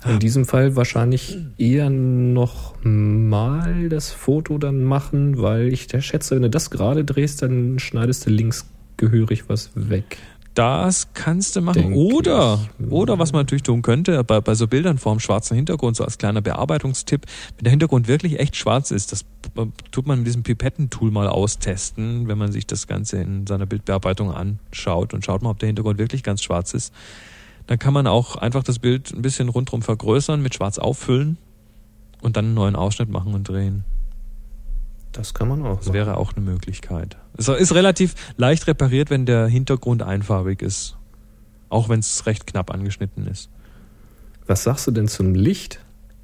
In 0.07 0.20
diesem 0.20 0.45
Fall 0.45 0.76
wahrscheinlich 0.76 1.39
eher 1.59 1.91
noch 1.91 2.74
mal 2.84 3.89
das 3.89 4.12
Foto 4.12 4.57
dann 4.59 4.84
machen, 4.84 5.43
weil 5.43 5.72
ich 5.72 5.89
der 5.89 6.03
schätze, 6.03 6.36
wenn 6.36 6.43
du 6.43 6.51
das 6.51 6.70
gerade 6.70 7.05
drehst, 7.05 7.43
dann 7.43 7.80
schneidest 7.80 8.26
du 8.26 8.30
links 8.30 8.66
gehörig 8.97 9.49
was 9.49 9.70
weg. 9.74 10.18
Das 10.59 11.14
kannst 11.14 11.54
du 11.54 11.61
machen. 11.61 11.82
Denk 11.82 11.94
Oder, 11.94 12.59
ich. 12.80 12.90
oder 12.90 13.16
was 13.16 13.30
man 13.30 13.42
natürlich 13.42 13.62
tun 13.62 13.80
könnte, 13.80 14.24
bei, 14.24 14.40
bei 14.40 14.56
so 14.56 14.66
Bildern 14.66 14.98
vor 14.98 15.14
dem 15.14 15.20
schwarzen 15.20 15.54
Hintergrund, 15.54 15.94
so 15.94 16.02
als 16.02 16.18
kleiner 16.18 16.40
Bearbeitungstipp, 16.40 17.26
wenn 17.56 17.62
der 17.62 17.70
Hintergrund 17.70 18.09
wirklich 18.09 18.40
echt 18.40 18.56
schwarz 18.56 18.90
ist, 18.90 19.12
das 19.12 19.22
äh, 19.56 19.66
tut 19.92 20.09
man 20.09 20.18
mit 20.18 20.26
diesem 20.26 20.42
Pipettentool 20.42 21.12
mal 21.12 21.28
austesten, 21.28 22.26
wenn 22.26 22.38
man 22.38 22.50
sich 22.50 22.66
das 22.66 22.88
Ganze 22.88 23.18
in 23.18 23.46
seiner 23.46 23.66
Bildbearbeitung 23.66 24.32
anschaut 24.32 25.14
und 25.14 25.24
schaut 25.24 25.42
mal, 25.42 25.50
ob 25.50 25.61
der 25.61 25.68
Hintergrund 25.68 25.98
wirklich 25.98 26.24
ganz 26.24 26.42
schwarz 26.42 26.74
ist. 26.74 26.92
Dann 27.68 27.78
kann 27.78 27.94
man 27.94 28.09
auch 28.09 28.34
einfach 28.34 28.64
das 28.64 28.80
Bild 28.80 29.12
ein 29.12 29.22
bisschen 29.22 29.48
rundherum 29.50 29.82
vergrößern, 29.82 30.42
mit 30.42 30.56
schwarz 30.56 30.78
auffüllen 30.78 31.38
und 32.20 32.36
dann 32.36 32.46
einen 32.46 32.54
neuen 32.54 32.74
Ausschnitt 32.74 33.11
machen 33.11 33.32
und 33.32 33.48
drehen. 33.48 33.84
Das 35.19 35.35
kann 35.35 35.49
man 35.49 35.66
auch. 35.66 35.79
Das 35.79 35.93
wäre 35.93 36.16
auch 36.16 36.35
eine 36.37 36.45
Möglichkeit. 36.45 37.16
Es 37.37 37.49
ist 37.49 37.75
relativ 37.75 38.14
leicht 38.37 38.69
repariert, 38.69 39.11
wenn 39.11 39.27
der 39.27 39.49
Hintergrund 39.49 40.01
einfarbig 40.01 40.62
ist. 40.62 40.97
Auch 41.71 41.89
wenn 41.89 41.99
es 41.99 42.25
recht 42.27 42.47
knapp 42.47 42.73
angeschnitten 42.73 43.27
ist. 43.27 43.51
Was 44.47 44.62
sagst 44.62 44.87
du 44.87 44.93
denn 44.93 45.09
zum 45.09 45.35
Licht? 45.35 45.81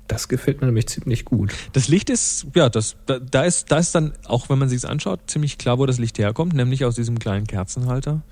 Das 0.07 0.29
gefällt 0.29 0.61
mir 0.61 0.69
nämlich 0.69 0.87
ziemlich 0.87 1.25
gut. 1.25 1.53
Das 1.73 1.89
Licht 1.89 2.09
ist, 2.09 2.47
ja, 2.55 2.69
das, 2.69 2.95
da, 3.07 3.19
da 3.19 3.43
ist, 3.43 3.73
da 3.73 3.79
ist 3.79 3.97
dann, 3.97 4.13
auch 4.27 4.49
wenn 4.49 4.61
man 4.61 4.69
sich's 4.69 4.85
anschaut, 4.85 5.19
ziemlich 5.27 5.59
klar, 5.59 5.81
wo 5.81 5.87
das 5.87 5.99
Licht 5.99 6.21
herkommt, 6.21 6.55
nämlich 6.55 6.85
aus 6.85 6.95
diesem 6.95 7.19
kleinen 7.19 7.49
Kerzenhalter. 7.49 8.23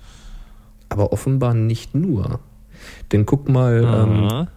Aber 0.87 1.11
offenbar 1.11 1.53
nicht 1.53 1.93
nur. 1.93 2.39
Denn 3.11 3.25
guck 3.25 3.49
mal, 3.49 3.83
ähm. 3.83 4.47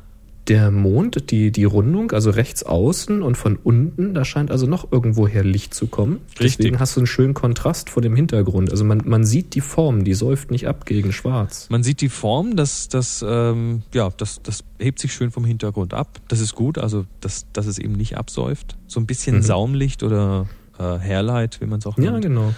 Der 0.48 0.70
Mond, 0.70 1.30
die, 1.30 1.50
die 1.50 1.64
Rundung, 1.64 2.12
also 2.12 2.30
rechts 2.30 2.62
außen 2.62 3.22
und 3.22 3.36
von 3.36 3.56
unten, 3.56 4.14
da 4.14 4.24
scheint 4.24 4.50
also 4.50 4.66
noch 4.66 4.92
irgendwoher 4.92 5.42
Licht 5.42 5.74
zu 5.74 5.86
kommen. 5.88 6.20
Richtig. 6.38 6.58
Deswegen 6.58 6.78
hast 6.78 6.94
du 6.96 7.00
einen 7.00 7.06
schönen 7.06 7.34
Kontrast 7.34 7.90
vor 7.90 8.00
dem 8.02 8.14
Hintergrund. 8.14 8.70
Also 8.70 8.84
man, 8.84 9.02
man 9.04 9.24
sieht 9.24 9.54
die 9.54 9.60
Form, 9.60 10.04
die 10.04 10.14
säuft 10.14 10.50
nicht 10.50 10.68
ab 10.68 10.86
gegen 10.86 11.12
schwarz. 11.12 11.68
Man 11.70 11.82
sieht 11.82 12.00
die 12.00 12.08
Form, 12.08 12.54
das, 12.56 12.88
das, 12.88 13.24
ähm, 13.28 13.82
ja, 13.92 14.10
das, 14.16 14.40
das 14.42 14.62
hebt 14.78 14.98
sich 15.00 15.12
schön 15.12 15.30
vom 15.30 15.44
Hintergrund 15.44 15.94
ab. 15.94 16.20
Das 16.28 16.40
ist 16.40 16.54
gut, 16.54 16.78
also 16.78 17.06
dass, 17.20 17.46
dass 17.52 17.66
es 17.66 17.78
eben 17.78 17.94
nicht 17.94 18.16
absäuft. 18.16 18.76
So 18.86 19.00
ein 19.00 19.06
bisschen 19.06 19.36
Mhm. 19.38 19.42
Saumlicht 19.42 20.02
oder 20.02 20.46
äh, 20.78 20.82
Hairlight, 20.82 21.60
wie 21.60 21.66
man 21.66 21.80
es 21.80 21.86
auch 21.86 21.98
Ja, 21.98 22.12
nennt. 22.12 22.22
genau. 22.24 22.54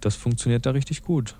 Das 0.00 0.14
funktioniert 0.16 0.66
da 0.66 0.70
richtig 0.70 1.02
gut. 1.02 1.34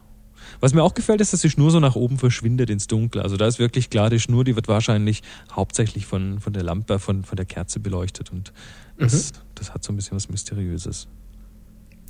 Was 0.61 0.75
mir 0.75 0.83
auch 0.83 0.95
gefällt, 0.95 1.21
ist, 1.21 1.33
dass 1.33 1.41
die 1.41 1.51
Schnur 1.51 1.71
so 1.71 1.81
nach 1.81 1.97
oben 1.97 2.19
verschwindet 2.19 2.71
ins 2.71 2.87
Dunkle. 2.87 3.23
Also 3.23 3.37
da 3.37 3.47
ist 3.47 3.59
wirklich 3.59 3.91
klar, 3.91 4.11
die 4.11 4.21
Schnur, 4.21 4.45
die 4.45 4.57
wird 4.57 4.69
wahrscheinlich 4.69 5.23
hauptsächlich 5.51 6.07
von, 6.07 6.41
von 6.41 6.53
der 6.53 6.63
Lampe, 6.63 6.99
von, 6.99 7.25
von 7.25 7.37
der 7.37 7.47
Kerze 7.47 7.81
beleuchtet. 7.81 8.31
Und 8.33 8.53
das, 8.99 9.33
das 9.55 9.75
hat 9.75 9.83
so 9.85 9.93
ein 9.93 9.97
bisschen 9.97 10.17
was 10.17 10.29
Mysteriöses. 10.29 11.09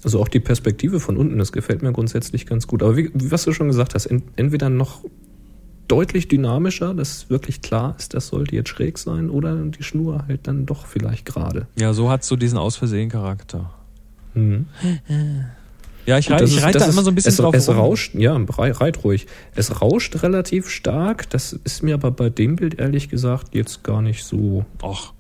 Also 0.05 0.21
auch 0.21 0.29
die 0.29 0.41
Perspektive 0.41 1.01
von 1.01 1.17
unten, 1.17 1.39
das 1.39 1.53
gefällt 1.53 1.83
mir 1.83 1.93
grundsätzlich 1.93 2.47
ganz 2.47 2.67
gut. 2.67 2.83
Aber 2.83 2.97
wie, 2.97 3.11
was 3.15 3.45
du 3.45 3.53
schon 3.53 3.69
gesagt 3.69 3.95
hast, 3.95 4.07
en, 4.07 4.23
entweder 4.37 4.69
noch 4.69 5.05
deutlich 5.87 6.27
dynamischer, 6.27 6.95
dass 6.95 7.31
wirklich 7.31 7.61
klar 7.61 7.95
ist, 7.99 8.15
das 8.15 8.29
sollte 8.29 8.57
jetzt 8.57 8.71
schräg 8.71 8.99
sein, 8.99 9.31
oder 9.31 9.57
die 9.57 9.83
Schnur 9.83 10.27
halt 10.27 10.47
dann 10.47 10.67
doch 10.67 10.87
vielleicht 10.87 11.27
gerade. 11.27 11.67
Ja, 11.79 11.93
so 11.93 12.11
hat 12.11 12.25
so 12.25 12.35
diesen 12.35 12.59
Aus-Versehen-Charakter. 12.59 13.73
Mhm. 14.35 14.67
Ja, 16.07 16.19
ich, 16.19 16.31
rei 16.31 16.39
das 16.39 16.51
ich 16.51 16.63
reite 16.63 16.79
da 16.79 16.87
immer 16.87 17.03
so 17.03 17.11
ein 17.11 17.15
bisschen 17.15 17.31
es, 17.31 17.37
drauf 17.37 17.55
Es 17.55 17.69
rum. 17.69 17.77
rauscht, 17.77 18.15
ja, 18.15 18.35
rei- 18.37 18.73
reit 18.73 19.05
ruhig. 19.05 19.27
Es 19.55 19.81
rauscht 19.81 20.23
relativ 20.23 20.69
stark. 20.69 21.31
Das 21.31 21.53
ist 21.53 21.83
mir 21.83 21.95
aber 21.95 22.11
bei 22.11 22.29
dem 22.29 22.57
Bild 22.57 22.79
ehrlich 22.81 23.09
gesagt 23.09 23.55
jetzt 23.55 23.85
gar 23.85 24.03
nicht 24.03 24.25
so. 24.25 24.65
Ach, 24.83 25.13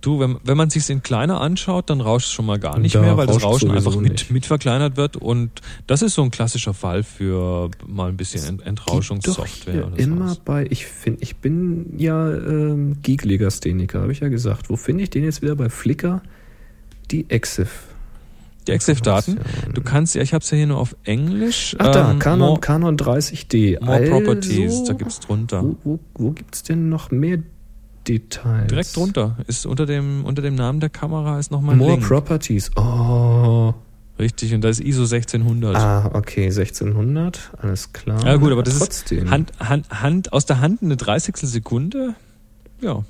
du, 0.00 0.20
wenn, 0.20 0.36
wenn 0.44 0.56
man 0.56 0.70
sich 0.70 0.88
in 0.90 1.02
kleiner 1.02 1.40
anschaut, 1.40 1.90
dann 1.90 2.00
rauscht 2.00 2.28
es 2.28 2.32
schon 2.32 2.46
mal 2.46 2.58
gar 2.60 2.78
nicht 2.78 2.94
Da 2.94 3.00
mehr, 3.00 3.16
weil 3.16 3.26
das 3.26 3.42
Rauschen 3.42 3.72
einfach 3.72 3.96
mit, 3.96 4.12
nicht. 4.12 4.30
mit 4.30 4.46
verkleinert 4.46 4.96
wird. 4.96 5.16
Und 5.16 5.50
das 5.88 6.02
ist 6.02 6.14
so 6.14 6.22
ein 6.22 6.30
klassischer 6.30 6.72
Fall 6.72 7.02
für 7.02 7.68
mal 7.84 8.08
ein 8.08 8.16
bisschen 8.16 8.44
Ent 8.60 8.62
Entrauschungssoftware 8.64 9.88
oder 9.88 9.98
immer 9.98 10.28
sowas. 10.28 10.38
bei, 10.44 10.66
ich 10.70 10.86
finde, 10.86 11.20
ich 11.22 11.36
bin 11.38 11.94
ja 11.98 12.32
ähm, 12.32 12.98
Geek-Legastheniker, 13.02 14.02
habe 14.02 14.12
ich 14.12 14.20
ja 14.20 14.28
gesagt. 14.28 14.70
Wo 14.70 14.76
finde 14.76 15.02
ich 15.02 15.10
den 15.10 15.24
jetzt 15.24 15.42
wieder 15.42 15.56
bei 15.56 15.68
Flickr? 15.68 16.22
Die 17.10 17.28
EXIF. 17.28 17.86
Die 18.68 18.72
EXIF-Daten. 18.72 19.40
Du 19.72 19.80
kannst, 19.80 20.14
ja, 20.14 20.20
ich 20.20 20.34
habe 20.34 20.42
es 20.42 20.50
ja 20.50 20.58
hier 20.58 20.66
nur 20.66 20.78
auf 20.78 20.94
Englisch. 21.04 21.74
Ach 21.78 21.90
da, 21.90 22.10
ähm, 22.10 22.18
Canon, 22.18 22.48
More, 22.50 22.60
Canon 22.60 22.96
30D. 22.98 23.82
more 23.82 23.96
also, 23.96 24.12
Properties, 24.12 24.84
da 24.84 24.92
gibt's 24.92 25.20
drunter. 25.20 25.62
Wo, 25.62 25.76
wo, 25.84 25.98
wo 26.14 26.30
gibt's 26.32 26.62
denn 26.62 26.90
noch 26.90 27.10
mehr 27.10 27.38
Details? 28.06 28.68
Direkt 28.68 28.94
drunter. 28.94 29.38
Ist 29.46 29.64
unter 29.64 29.86
dem, 29.86 30.24
unter 30.24 30.42
dem 30.42 30.54
Namen 30.54 30.80
der 30.80 30.90
Kamera 30.90 31.38
ist 31.38 31.50
nochmal 31.50 31.76
ein 31.76 31.78
More 31.78 31.92
Link. 31.92 32.06
Properties. 32.06 32.70
Oh. 32.76 33.72
Richtig, 34.18 34.52
und 34.52 34.62
da 34.62 34.68
ist 34.68 34.80
ISO 34.80 35.02
1600. 35.02 35.76
Ah, 35.76 36.10
okay, 36.12 36.44
1600, 36.44 37.52
alles 37.58 37.92
klar. 37.92 38.22
Ja 38.26 38.36
gut, 38.36 38.52
aber 38.52 38.64
das 38.64 38.78
trotzdem. 38.78 39.24
ist 39.24 39.30
Hand, 39.30 39.52
Hand, 39.60 39.90
Hand, 39.90 40.32
aus 40.32 40.44
der 40.44 40.60
Hand 40.60 40.82
eine 40.82 40.96
30 40.96 41.36
Sekunde. 41.36 42.14
Ja. 42.82 43.04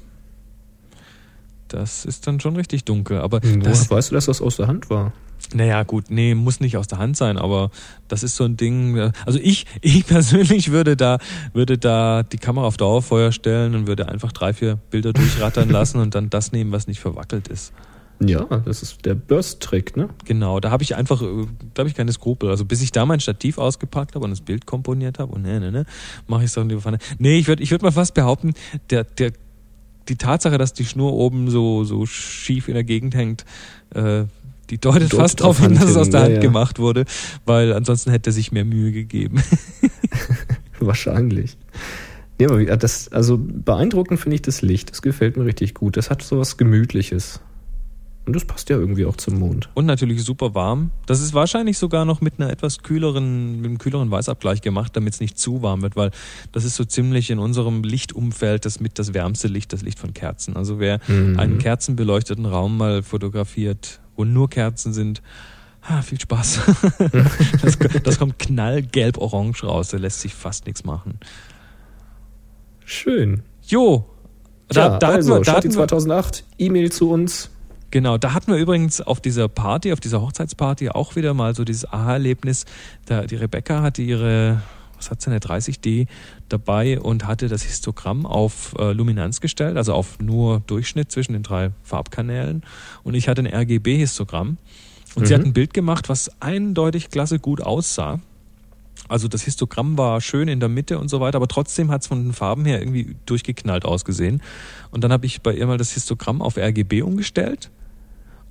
Das 1.66 2.04
ist 2.04 2.26
dann 2.26 2.38
schon 2.40 2.56
richtig 2.56 2.84
dunkel. 2.84 3.18
Aber 3.18 3.40
Woher 3.42 3.58
das, 3.58 3.90
weißt 3.90 4.10
du, 4.10 4.14
dass 4.14 4.26
das 4.26 4.40
aus 4.40 4.56
der 4.56 4.68
Hand 4.68 4.88
war? 4.88 5.12
Naja, 5.54 5.82
gut, 5.82 6.10
nee, 6.10 6.34
muss 6.34 6.60
nicht 6.60 6.76
aus 6.76 6.88
der 6.88 6.98
Hand 6.98 7.16
sein, 7.16 7.38
aber 7.38 7.70
das 8.08 8.22
ist 8.22 8.36
so 8.36 8.44
ein 8.44 8.56
Ding. 8.56 9.12
Also 9.24 9.38
ich, 9.40 9.66
ich 9.80 10.06
persönlich 10.06 10.70
würde 10.70 10.96
da, 10.96 11.18
würde 11.52 11.78
da 11.78 12.22
die 12.22 12.38
Kamera 12.38 12.66
auf 12.66 12.76
Dauerfeuer 12.76 13.32
stellen 13.32 13.74
und 13.74 13.86
würde 13.86 14.08
einfach 14.08 14.32
drei, 14.32 14.52
vier 14.52 14.76
Bilder 14.90 15.12
durchrattern 15.12 15.70
lassen 15.70 16.00
und 16.00 16.14
dann 16.14 16.30
das 16.30 16.52
nehmen, 16.52 16.72
was 16.72 16.86
nicht 16.86 17.00
verwackelt 17.00 17.48
ist. 17.48 17.72
Ja, 18.20 18.44
das 18.64 18.82
ist 18.82 19.04
der 19.04 19.14
Burst-Trick, 19.14 19.96
ne? 19.96 20.08
Genau, 20.24 20.58
da 20.58 20.70
habe 20.70 20.82
ich 20.82 20.96
einfach, 20.96 21.22
äh, 21.22 21.46
da 21.74 21.80
habe 21.80 21.88
ich 21.88 21.94
keine 21.94 22.12
Skrupel. 22.12 22.50
Also 22.50 22.64
bis 22.64 22.82
ich 22.82 22.90
da 22.90 23.06
mein 23.06 23.20
Stativ 23.20 23.58
ausgepackt 23.58 24.16
habe 24.16 24.24
und 24.24 24.32
das 24.32 24.40
Bild 24.40 24.66
komponiert 24.66 25.20
habe 25.20 25.32
und 25.34 25.42
ne, 25.42 25.60
ne, 25.60 25.70
ne, 25.70 25.84
mache 26.26 26.40
ich 26.40 26.46
es 26.46 26.54
dann 26.54 26.68
lieber 26.68 26.80
Pfanne. 26.80 26.98
Nee, 27.18 27.38
ich 27.38 27.46
würde 27.46 27.62
ich 27.62 27.70
würd 27.70 27.82
mal 27.82 27.92
fast 27.92 28.14
behaupten, 28.14 28.54
der, 28.90 29.04
der, 29.04 29.32
die 30.08 30.16
Tatsache, 30.16 30.58
dass 30.58 30.72
die 30.72 30.84
Schnur 30.84 31.12
oben 31.12 31.48
so, 31.48 31.84
so 31.84 32.06
schief 32.06 32.66
in 32.66 32.74
der 32.74 32.84
Gegend 32.84 33.14
hängt, 33.14 33.44
äh, 33.94 34.24
die 34.70 34.78
deutet 34.78 35.12
Deutet 35.12 35.18
fast 35.18 35.40
darauf 35.40 35.58
auf 35.60 35.66
hin, 35.66 35.74
dass 35.74 35.90
es 35.90 35.96
aus 35.96 36.10
der 36.10 36.20
hin, 36.20 36.24
Hand 36.24 36.36
ja, 36.36 36.42
ja. 36.42 36.48
gemacht 36.48 36.78
wurde, 36.78 37.04
weil 37.44 37.72
ansonsten 37.72 38.10
hätte 38.10 38.30
er 38.30 38.32
sich 38.32 38.52
mehr 38.52 38.64
Mühe 38.64 38.92
gegeben. 38.92 39.42
Wahrscheinlich. 40.80 41.56
Ja, 42.40 42.50
aber 42.50 42.64
das, 42.64 43.08
also 43.08 43.38
beeindruckend 43.38 44.20
finde 44.20 44.36
ich 44.36 44.42
das 44.42 44.62
Licht. 44.62 44.90
Das 44.90 45.02
gefällt 45.02 45.36
mir 45.36 45.44
richtig 45.44 45.74
gut. 45.74 45.96
Das 45.96 46.08
hat 46.10 46.22
so 46.22 46.38
was 46.38 46.56
Gemütliches. 46.56 47.40
Und 48.26 48.36
das 48.36 48.44
passt 48.44 48.68
ja 48.68 48.76
irgendwie 48.76 49.06
auch 49.06 49.16
zum 49.16 49.38
Mond. 49.38 49.70
Und 49.72 49.86
natürlich 49.86 50.22
super 50.22 50.54
warm. 50.54 50.90
Das 51.06 51.20
ist 51.22 51.32
wahrscheinlich 51.32 51.78
sogar 51.78 52.04
noch 52.04 52.20
mit 52.20 52.34
einer 52.38 52.50
etwas 52.50 52.82
kühleren, 52.82 53.56
mit 53.56 53.64
einem 53.70 53.78
kühleren 53.78 54.10
Weißabgleich 54.10 54.60
gemacht, 54.60 54.94
damit 54.94 55.14
es 55.14 55.20
nicht 55.20 55.38
zu 55.38 55.62
warm 55.62 55.80
wird, 55.80 55.96
weil 55.96 56.10
das 56.52 56.64
ist 56.64 56.76
so 56.76 56.84
ziemlich 56.84 57.30
in 57.30 57.38
unserem 57.38 57.82
Lichtumfeld 57.82 58.66
das 58.66 58.80
mit 58.80 58.98
das 58.98 59.14
wärmste 59.14 59.48
Licht, 59.48 59.72
das 59.72 59.80
Licht 59.80 59.98
von 59.98 60.12
Kerzen. 60.12 60.56
Also 60.56 60.78
wer 60.78 61.00
Mhm. 61.08 61.38
einen 61.38 61.58
kerzenbeleuchteten 61.58 62.44
Raum 62.44 62.76
mal 62.76 63.02
fotografiert, 63.02 63.98
wo 64.18 64.24
nur 64.24 64.50
Kerzen 64.50 64.92
sind, 64.92 65.22
ah, 65.82 66.02
viel 66.02 66.20
Spaß. 66.20 66.60
das, 67.62 67.78
das 68.02 68.18
kommt 68.18 68.38
knallgelb-orange 68.38 69.64
raus, 69.64 69.88
da 69.88 69.96
lässt 69.96 70.20
sich 70.20 70.34
fast 70.34 70.66
nichts 70.66 70.84
machen. 70.84 71.18
Schön. 72.84 73.42
Jo, 73.62 74.06
Da, 74.68 74.90
da, 74.90 74.98
da 74.98 75.08
also, 75.08 75.34
hatten 75.34 75.40
wir, 75.40 75.44
da 75.44 75.44
Stati 75.44 75.68
hatten 75.68 75.78
wir, 75.78 75.88
2008, 75.88 76.44
E-Mail 76.58 76.92
zu 76.92 77.10
uns. 77.10 77.50
Genau, 77.90 78.18
da 78.18 78.34
hatten 78.34 78.52
wir 78.52 78.58
übrigens 78.58 79.00
auf 79.00 79.20
dieser 79.20 79.48
Party, 79.48 79.92
auf 79.92 80.00
dieser 80.00 80.20
Hochzeitsparty 80.20 80.90
auch 80.90 81.16
wieder 81.16 81.32
mal 81.32 81.54
so 81.54 81.64
dieses 81.64 81.90
Aha-Erlebnis. 81.90 82.66
Da 83.06 83.22
die 83.22 83.36
Rebecca 83.36 83.80
hatte 83.80 84.02
ihre, 84.02 84.60
was 84.98 85.10
hat 85.10 85.22
sie, 85.22 85.30
eine 85.30 85.38
30D 85.38 86.06
dabei 86.48 87.00
und 87.00 87.26
hatte 87.26 87.48
das 87.48 87.62
Histogramm 87.62 88.26
auf 88.26 88.74
äh, 88.78 88.92
Luminanz 88.92 89.40
gestellt, 89.40 89.76
also 89.76 89.94
auf 89.94 90.18
nur 90.18 90.60
Durchschnitt 90.66 91.10
zwischen 91.10 91.32
den 91.32 91.42
drei 91.42 91.70
Farbkanälen. 91.82 92.62
Und 93.04 93.14
ich 93.14 93.28
hatte 93.28 93.42
ein 93.42 93.46
RGB-Histogramm. 93.46 94.58
Und 95.14 95.26
sie 95.26 95.34
Mhm. 95.34 95.38
hat 95.38 95.46
ein 95.46 95.52
Bild 95.54 95.72
gemacht, 95.72 96.08
was 96.08 96.30
eindeutig 96.40 97.08
klasse 97.10 97.38
gut 97.38 97.60
aussah. 97.62 98.20
Also 99.08 99.26
das 99.26 99.42
Histogramm 99.42 99.96
war 99.96 100.20
schön 100.20 100.48
in 100.48 100.60
der 100.60 100.68
Mitte 100.68 100.98
und 100.98 101.08
so 101.08 101.20
weiter, 101.20 101.36
aber 101.36 101.48
trotzdem 101.48 101.90
hat 101.90 102.02
es 102.02 102.08
von 102.08 102.22
den 102.24 102.32
Farben 102.34 102.66
her 102.66 102.80
irgendwie 102.80 103.16
durchgeknallt 103.24 103.84
ausgesehen. 103.86 104.42
Und 104.90 105.02
dann 105.02 105.12
habe 105.12 105.24
ich 105.24 105.40
bei 105.40 105.54
ihr 105.54 105.66
mal 105.66 105.78
das 105.78 105.92
Histogramm 105.92 106.42
auf 106.42 106.58
RGB 106.58 107.02
umgestellt. 107.02 107.70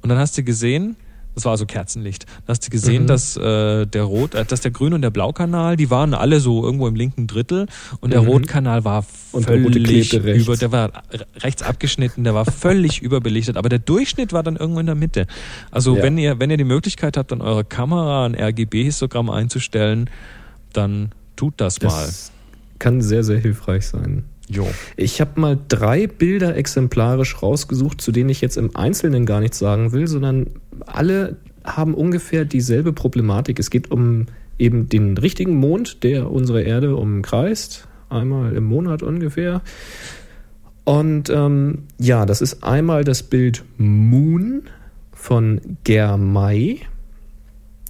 Und 0.02 0.10
dann 0.10 0.18
hast 0.18 0.38
du 0.38 0.44
gesehen, 0.44 0.96
das 1.38 1.46
war 1.46 1.52
also 1.52 1.66
Kerzenlicht, 1.66 2.26
dann 2.26 2.44
hast 2.48 2.66
du 2.66 2.70
gesehen, 2.72 3.04
Mhm. 3.04 3.08
dass 3.08 3.38
äh, 3.38 3.86
der 3.86 4.04
Rot, 4.04 4.34
äh, 4.34 4.44
dass 4.44 4.62
der 4.62 4.72
Grün- 4.72 4.94
und 4.94 5.02
der 5.04 5.12
Blaukanal, 5.12 5.78
die 5.78 5.90
waren 5.92 6.14
alle 6.14 6.40
so 6.40 6.64
irgendwo 6.64 6.88
im 6.88 6.96
linken 6.96 7.28
Drittel 7.28 7.68
und 8.02 8.12
der 8.12 8.24
Mhm. 8.24 8.28
Rotkanal 8.28 8.84
war 8.84 9.06
der 9.34 9.42
völlig 9.44 10.14
rechts. 10.14 10.44
über, 10.48 10.58
der 10.58 10.72
war 10.72 10.88
re- 11.12 11.28
rechts 11.42 11.62
abgeschnitten, 11.62 12.24
der 12.24 12.34
war 12.34 12.46
völlig 12.52 13.02
überbelichtet, 13.04 13.56
aber 13.56 13.70
der 13.70 13.80
Durchschnitt 13.80 14.34
war 14.34 14.42
dann 14.42 14.56
irgendwo 14.56 14.80
in 14.80 14.88
der 14.88 14.96
Mitte. 14.96 15.28
Also 15.72 15.96
Ja. 15.96 16.04
wenn 16.04 16.18
ihr, 16.18 16.40
wenn 16.40 16.50
ihr 16.50 16.58
die 16.58 16.64
Möglichkeit 16.64 17.18
habt, 17.18 17.32
an 17.32 17.42
eurer 17.42 17.64
Kamera 17.64 18.26
ein 18.26 18.34
RGB-Histogramm 18.36 19.30
einzustellen, 19.30 20.10
dann 20.74 21.12
tut 21.36 21.54
das, 21.58 21.80
mal. 21.82 21.90
Das 22.06 22.32
kann 22.80 23.02
sehr, 23.02 23.24
sehr 23.24 23.40
hilfreich 23.40 23.86
sein. 23.88 24.26
Jo. 24.50 24.68
Ich 24.96 25.20
habe 25.20 25.40
mal 25.40 25.58
drei 25.68 26.08
Bilder 26.08 26.56
exemplarisch 26.56 27.42
rausgesucht, 27.42 28.00
zu 28.02 28.12
denen 28.12 28.30
ich 28.30 28.42
jetzt 28.42 28.58
im 28.58 28.76
Einzelnen 28.76 29.26
gar 29.26 29.42
nichts 29.42 29.60
sagen 29.60 29.92
will, 29.92 30.08
sondern 30.08 30.48
alle 30.86 31.36
haben 31.66 31.94
ungefähr 31.94 32.46
dieselbe 32.46 32.94
Problematik. 32.94 33.60
Es 33.60 33.70
geht 33.70 33.92
um 33.92 34.28
eben 34.58 34.88
den 34.88 35.18
richtigen 35.18 35.56
Mond, 35.56 36.04
der 36.04 36.32
unsere 36.32 36.62
Erde 36.64 36.96
umkreist, 36.96 37.88
einmal 38.10 38.56
im 38.56 38.64
Monat 38.64 39.04
ungefähr. 39.04 39.62
Und 40.86 41.30
ähm, 41.30 41.84
ja, 42.00 42.26
das 42.26 42.42
ist 42.42 42.64
einmal 42.64 43.04
das 43.04 43.24
Bild 43.24 43.66
Moon 43.78 44.64
von 45.12 45.60
Germay. 45.84 46.80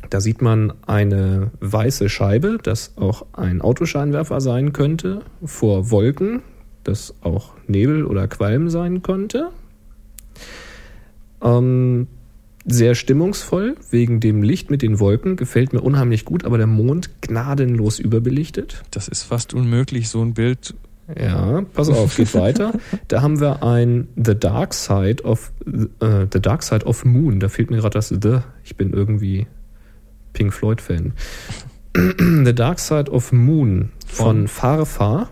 Da 0.10 0.22
sieht 0.22 0.42
man 0.42 0.74
eine 0.86 1.52
weiße 1.60 2.10
Scheibe, 2.10 2.58
das 2.62 2.94
auch 2.98 3.26
ein 3.34 3.62
Autoscheinwerfer 3.62 4.42
sein 4.42 4.74
könnte, 4.74 5.22
vor 5.44 5.92
Wolken, 5.92 6.42
das 6.84 7.14
auch 7.22 7.54
Nebel 7.68 8.06
oder 8.06 8.28
Qualm 8.28 8.70
sein 8.70 9.02
könnte. 9.02 9.50
Ähm, 11.42 12.08
sehr 12.66 12.96
stimmungsvoll, 12.96 13.76
wegen 13.92 14.20
dem 14.20 14.44
Licht 14.44 14.70
mit 14.70 14.82
den 14.82 15.00
Wolken, 15.00 15.36
gefällt 15.36 15.74
mir 15.74 15.82
unheimlich 15.82 16.26
gut, 16.26 16.46
aber 16.46 16.58
der 16.58 16.68
Mond 16.68 17.22
gnadenlos 17.22 18.00
überbelichtet. 18.00 18.84
Das 18.92 19.08
ist 19.08 19.24
fast 19.24 19.54
unmöglich, 19.54 20.10
so 20.10 20.22
ein 20.22 20.34
Bild. 20.34 20.74
Ja, 21.18 21.62
pass 21.74 21.90
auf, 21.90 22.18
geht 22.18 22.34
weiter. 22.34 22.74
Da 23.08 23.22
haben 23.22 23.40
wir 23.40 23.64
ein 23.64 24.10
The 24.18 24.38
Dark 24.38 24.74
Side 24.74 25.24
of 25.24 25.54
äh, 25.66 26.26
The 26.32 26.42
Dark 26.42 26.64
Side 26.64 26.86
of 26.86 27.06
Moon. 27.06 27.40
Da 27.40 27.48
fehlt 27.48 27.72
mir 27.72 27.78
gerade 27.78 27.94
das 27.94 28.10
The. 28.10 28.40
Ich 28.66 28.76
bin 28.76 28.92
irgendwie 28.92 29.48
Pink 30.38 30.54
Floyd 30.54 30.82
Fan. 30.82 31.14
The 31.96 32.54
Dark 32.54 32.78
Side 32.78 33.12
of 33.12 33.32
Moon 33.32 33.92
von 34.06 34.48
Von? 34.48 34.48
Farfar. 34.48 35.30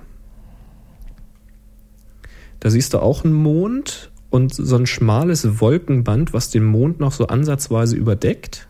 Da 2.60 2.72
siehst 2.72 2.96
du 2.96 3.00
auch 3.00 3.24
einen 3.24 3.36
Mond 3.36 4.12
und 4.32 4.52
so 4.56 4.76
ein 4.76 4.88
schmales 4.88 5.62
Wolkenband, 5.62 6.34
was 6.34 6.50
den 6.50 6.64
Mond 6.64 7.00
noch 7.00 7.12
so 7.12 7.28
ansatzweise 7.28 7.96
überdeckt. 7.96 8.68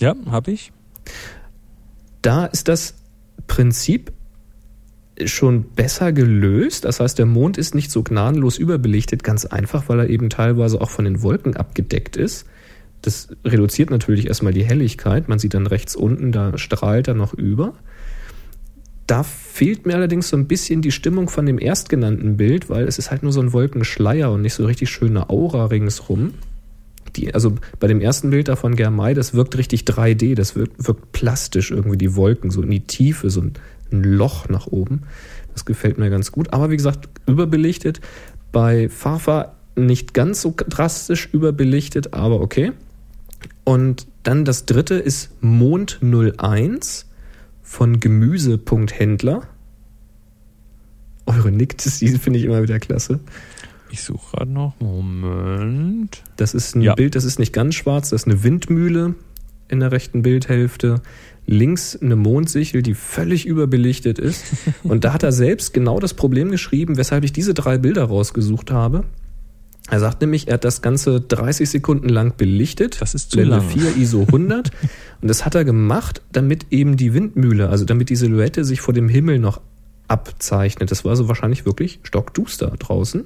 Ja, 0.00 0.16
habe 0.26 0.50
ich. 0.50 0.72
Da 2.22 2.46
ist 2.46 2.66
das 2.66 2.94
Prinzip 3.46 4.12
schon 5.26 5.62
besser 5.62 6.12
gelöst. 6.12 6.86
Das 6.86 6.98
heißt, 6.98 7.20
der 7.20 7.26
Mond 7.26 7.56
ist 7.56 7.76
nicht 7.76 7.92
so 7.92 8.02
gnadenlos 8.02 8.58
überbelichtet, 8.58 9.22
ganz 9.22 9.44
einfach, 9.44 9.88
weil 9.88 10.00
er 10.00 10.10
eben 10.10 10.28
teilweise 10.28 10.80
auch 10.80 10.90
von 10.90 11.04
den 11.04 11.22
Wolken 11.22 11.56
abgedeckt 11.56 12.16
ist. 12.16 12.46
Das 13.04 13.28
reduziert 13.44 13.90
natürlich 13.90 14.28
erstmal 14.28 14.54
die 14.54 14.64
Helligkeit. 14.64 15.28
Man 15.28 15.38
sieht 15.38 15.52
dann 15.52 15.66
rechts 15.66 15.94
unten, 15.94 16.32
da 16.32 16.56
strahlt 16.56 17.06
er 17.06 17.12
noch 17.12 17.34
über. 17.34 17.74
Da 19.06 19.22
fehlt 19.22 19.84
mir 19.84 19.94
allerdings 19.94 20.30
so 20.30 20.38
ein 20.38 20.48
bisschen 20.48 20.80
die 20.80 20.90
Stimmung 20.90 21.28
von 21.28 21.44
dem 21.44 21.58
erstgenannten 21.58 22.38
Bild, 22.38 22.70
weil 22.70 22.88
es 22.88 22.98
ist 22.98 23.10
halt 23.10 23.22
nur 23.22 23.32
so 23.32 23.42
ein 23.42 23.52
Wolkenschleier 23.52 24.32
und 24.32 24.40
nicht 24.40 24.54
so 24.54 24.64
richtig 24.64 24.88
schöne 24.88 25.28
Aura 25.28 25.66
ringsrum. 25.66 26.32
Die, 27.14 27.34
also 27.34 27.56
bei 27.78 27.88
dem 27.88 28.00
ersten 28.00 28.30
Bild 28.30 28.48
da 28.48 28.56
von 28.56 28.74
Germay, 28.74 29.12
das 29.12 29.34
wirkt 29.34 29.58
richtig 29.58 29.82
3D, 29.82 30.34
das 30.34 30.56
wirkt, 30.56 30.86
wirkt 30.86 31.12
plastisch 31.12 31.72
irgendwie 31.72 31.98
die 31.98 32.16
Wolken, 32.16 32.50
so 32.50 32.62
in 32.62 32.70
die 32.70 32.86
Tiefe, 32.86 33.28
so 33.28 33.42
ein, 33.42 33.52
ein 33.92 34.02
Loch 34.02 34.48
nach 34.48 34.66
oben. 34.66 35.02
Das 35.52 35.66
gefällt 35.66 35.98
mir 35.98 36.08
ganz 36.08 36.32
gut. 36.32 36.54
Aber 36.54 36.70
wie 36.70 36.78
gesagt, 36.78 37.10
überbelichtet. 37.26 38.00
Bei 38.50 38.88
Fafa 38.88 39.56
nicht 39.76 40.14
ganz 40.14 40.40
so 40.40 40.54
drastisch 40.56 41.28
überbelichtet, 41.30 42.14
aber 42.14 42.40
okay. 42.40 42.72
Und 43.64 44.06
dann 44.22 44.44
das 44.44 44.66
dritte 44.66 44.94
ist 44.94 45.30
Mond 45.42 46.00
01 46.02 47.06
von 47.62 47.98
Gemüse.händler. 48.00 49.42
Eure 51.26 51.50
Nicktes, 51.50 51.98
die 51.98 52.08
finde 52.18 52.38
ich 52.38 52.44
immer 52.44 52.62
wieder 52.62 52.78
klasse. 52.78 53.20
Ich 53.90 54.02
suche 54.02 54.36
gerade 54.36 54.50
noch. 54.50 54.74
Moment. 54.80 56.22
Das 56.36 56.52
ist 56.54 56.74
ein 56.74 56.82
Ja. 56.82 56.94
Bild, 56.94 57.14
das 57.14 57.24
ist 57.24 57.38
nicht 57.38 57.52
ganz 57.52 57.74
schwarz, 57.74 58.10
das 58.10 58.22
ist 58.22 58.28
eine 58.28 58.42
Windmühle 58.42 59.14
in 59.68 59.80
der 59.80 59.92
rechten 59.92 60.22
Bildhälfte. 60.22 61.00
Links 61.46 61.96
eine 62.00 62.16
Mondsichel, 62.16 62.82
die 62.82 62.94
völlig 62.94 63.46
überbelichtet 63.46 64.18
ist. 64.18 64.44
Und 64.82 65.04
da 65.04 65.12
hat 65.12 65.22
er 65.22 65.32
selbst 65.32 65.72
genau 65.74 66.00
das 66.00 66.14
Problem 66.14 66.50
geschrieben, 66.50 66.96
weshalb 66.96 67.24
ich 67.24 67.32
diese 67.32 67.54
drei 67.54 67.78
Bilder 67.78 68.04
rausgesucht 68.04 68.70
habe. 68.70 69.04
Er 69.90 70.00
sagt 70.00 70.22
nämlich, 70.22 70.48
er 70.48 70.54
hat 70.54 70.64
das 70.64 70.80
Ganze 70.80 71.20
30 71.20 71.68
Sekunden 71.68 72.08
lang 72.08 72.36
belichtet. 72.36 73.00
Das 73.02 73.14
ist 73.14 73.30
zu 73.30 73.36
Blende 73.36 73.56
lang. 73.56 73.68
4 73.68 73.96
ISO 73.96 74.22
100. 74.22 74.70
Und 75.20 75.28
das 75.28 75.44
hat 75.44 75.54
er 75.54 75.64
gemacht, 75.64 76.22
damit 76.32 76.66
eben 76.70 76.96
die 76.96 77.12
Windmühle, 77.12 77.68
also 77.68 77.84
damit 77.84 78.08
die 78.08 78.16
Silhouette 78.16 78.64
sich 78.64 78.80
vor 78.80 78.94
dem 78.94 79.08
Himmel 79.08 79.38
noch 79.38 79.60
abzeichnet. 80.08 80.90
Das 80.90 81.04
war 81.04 81.16
so 81.16 81.28
wahrscheinlich 81.28 81.66
wirklich 81.66 82.00
stockduster 82.02 82.72
draußen. 82.78 83.24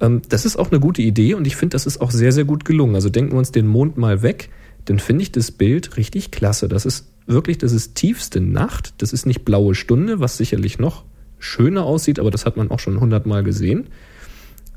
Ähm, 0.00 0.22
das 0.28 0.44
ist 0.44 0.56
auch 0.56 0.70
eine 0.70 0.80
gute 0.80 1.02
Idee 1.02 1.34
und 1.34 1.46
ich 1.46 1.56
finde, 1.56 1.74
das 1.74 1.86
ist 1.86 2.00
auch 2.00 2.10
sehr, 2.10 2.32
sehr 2.32 2.44
gut 2.44 2.64
gelungen. 2.64 2.94
Also 2.94 3.08
denken 3.08 3.32
wir 3.32 3.38
uns 3.38 3.52
den 3.52 3.66
Mond 3.66 3.96
mal 3.96 4.22
weg, 4.22 4.50
dann 4.86 4.98
finde 4.98 5.22
ich 5.22 5.32
das 5.32 5.50
Bild 5.50 5.96
richtig 5.96 6.30
klasse. 6.30 6.68
Das 6.68 6.84
ist 6.84 7.06
wirklich, 7.26 7.58
das 7.58 7.72
ist 7.72 7.94
tiefste 7.94 8.40
Nacht. 8.40 8.94
Das 8.98 9.12
ist 9.12 9.24
nicht 9.24 9.44
blaue 9.44 9.74
Stunde, 9.74 10.20
was 10.20 10.36
sicherlich 10.36 10.78
noch 10.78 11.04
schöner 11.38 11.84
aussieht, 11.84 12.18
aber 12.18 12.30
das 12.30 12.46
hat 12.46 12.56
man 12.56 12.70
auch 12.70 12.80
schon 12.80 13.00
hundertmal 13.00 13.44
gesehen. 13.44 13.88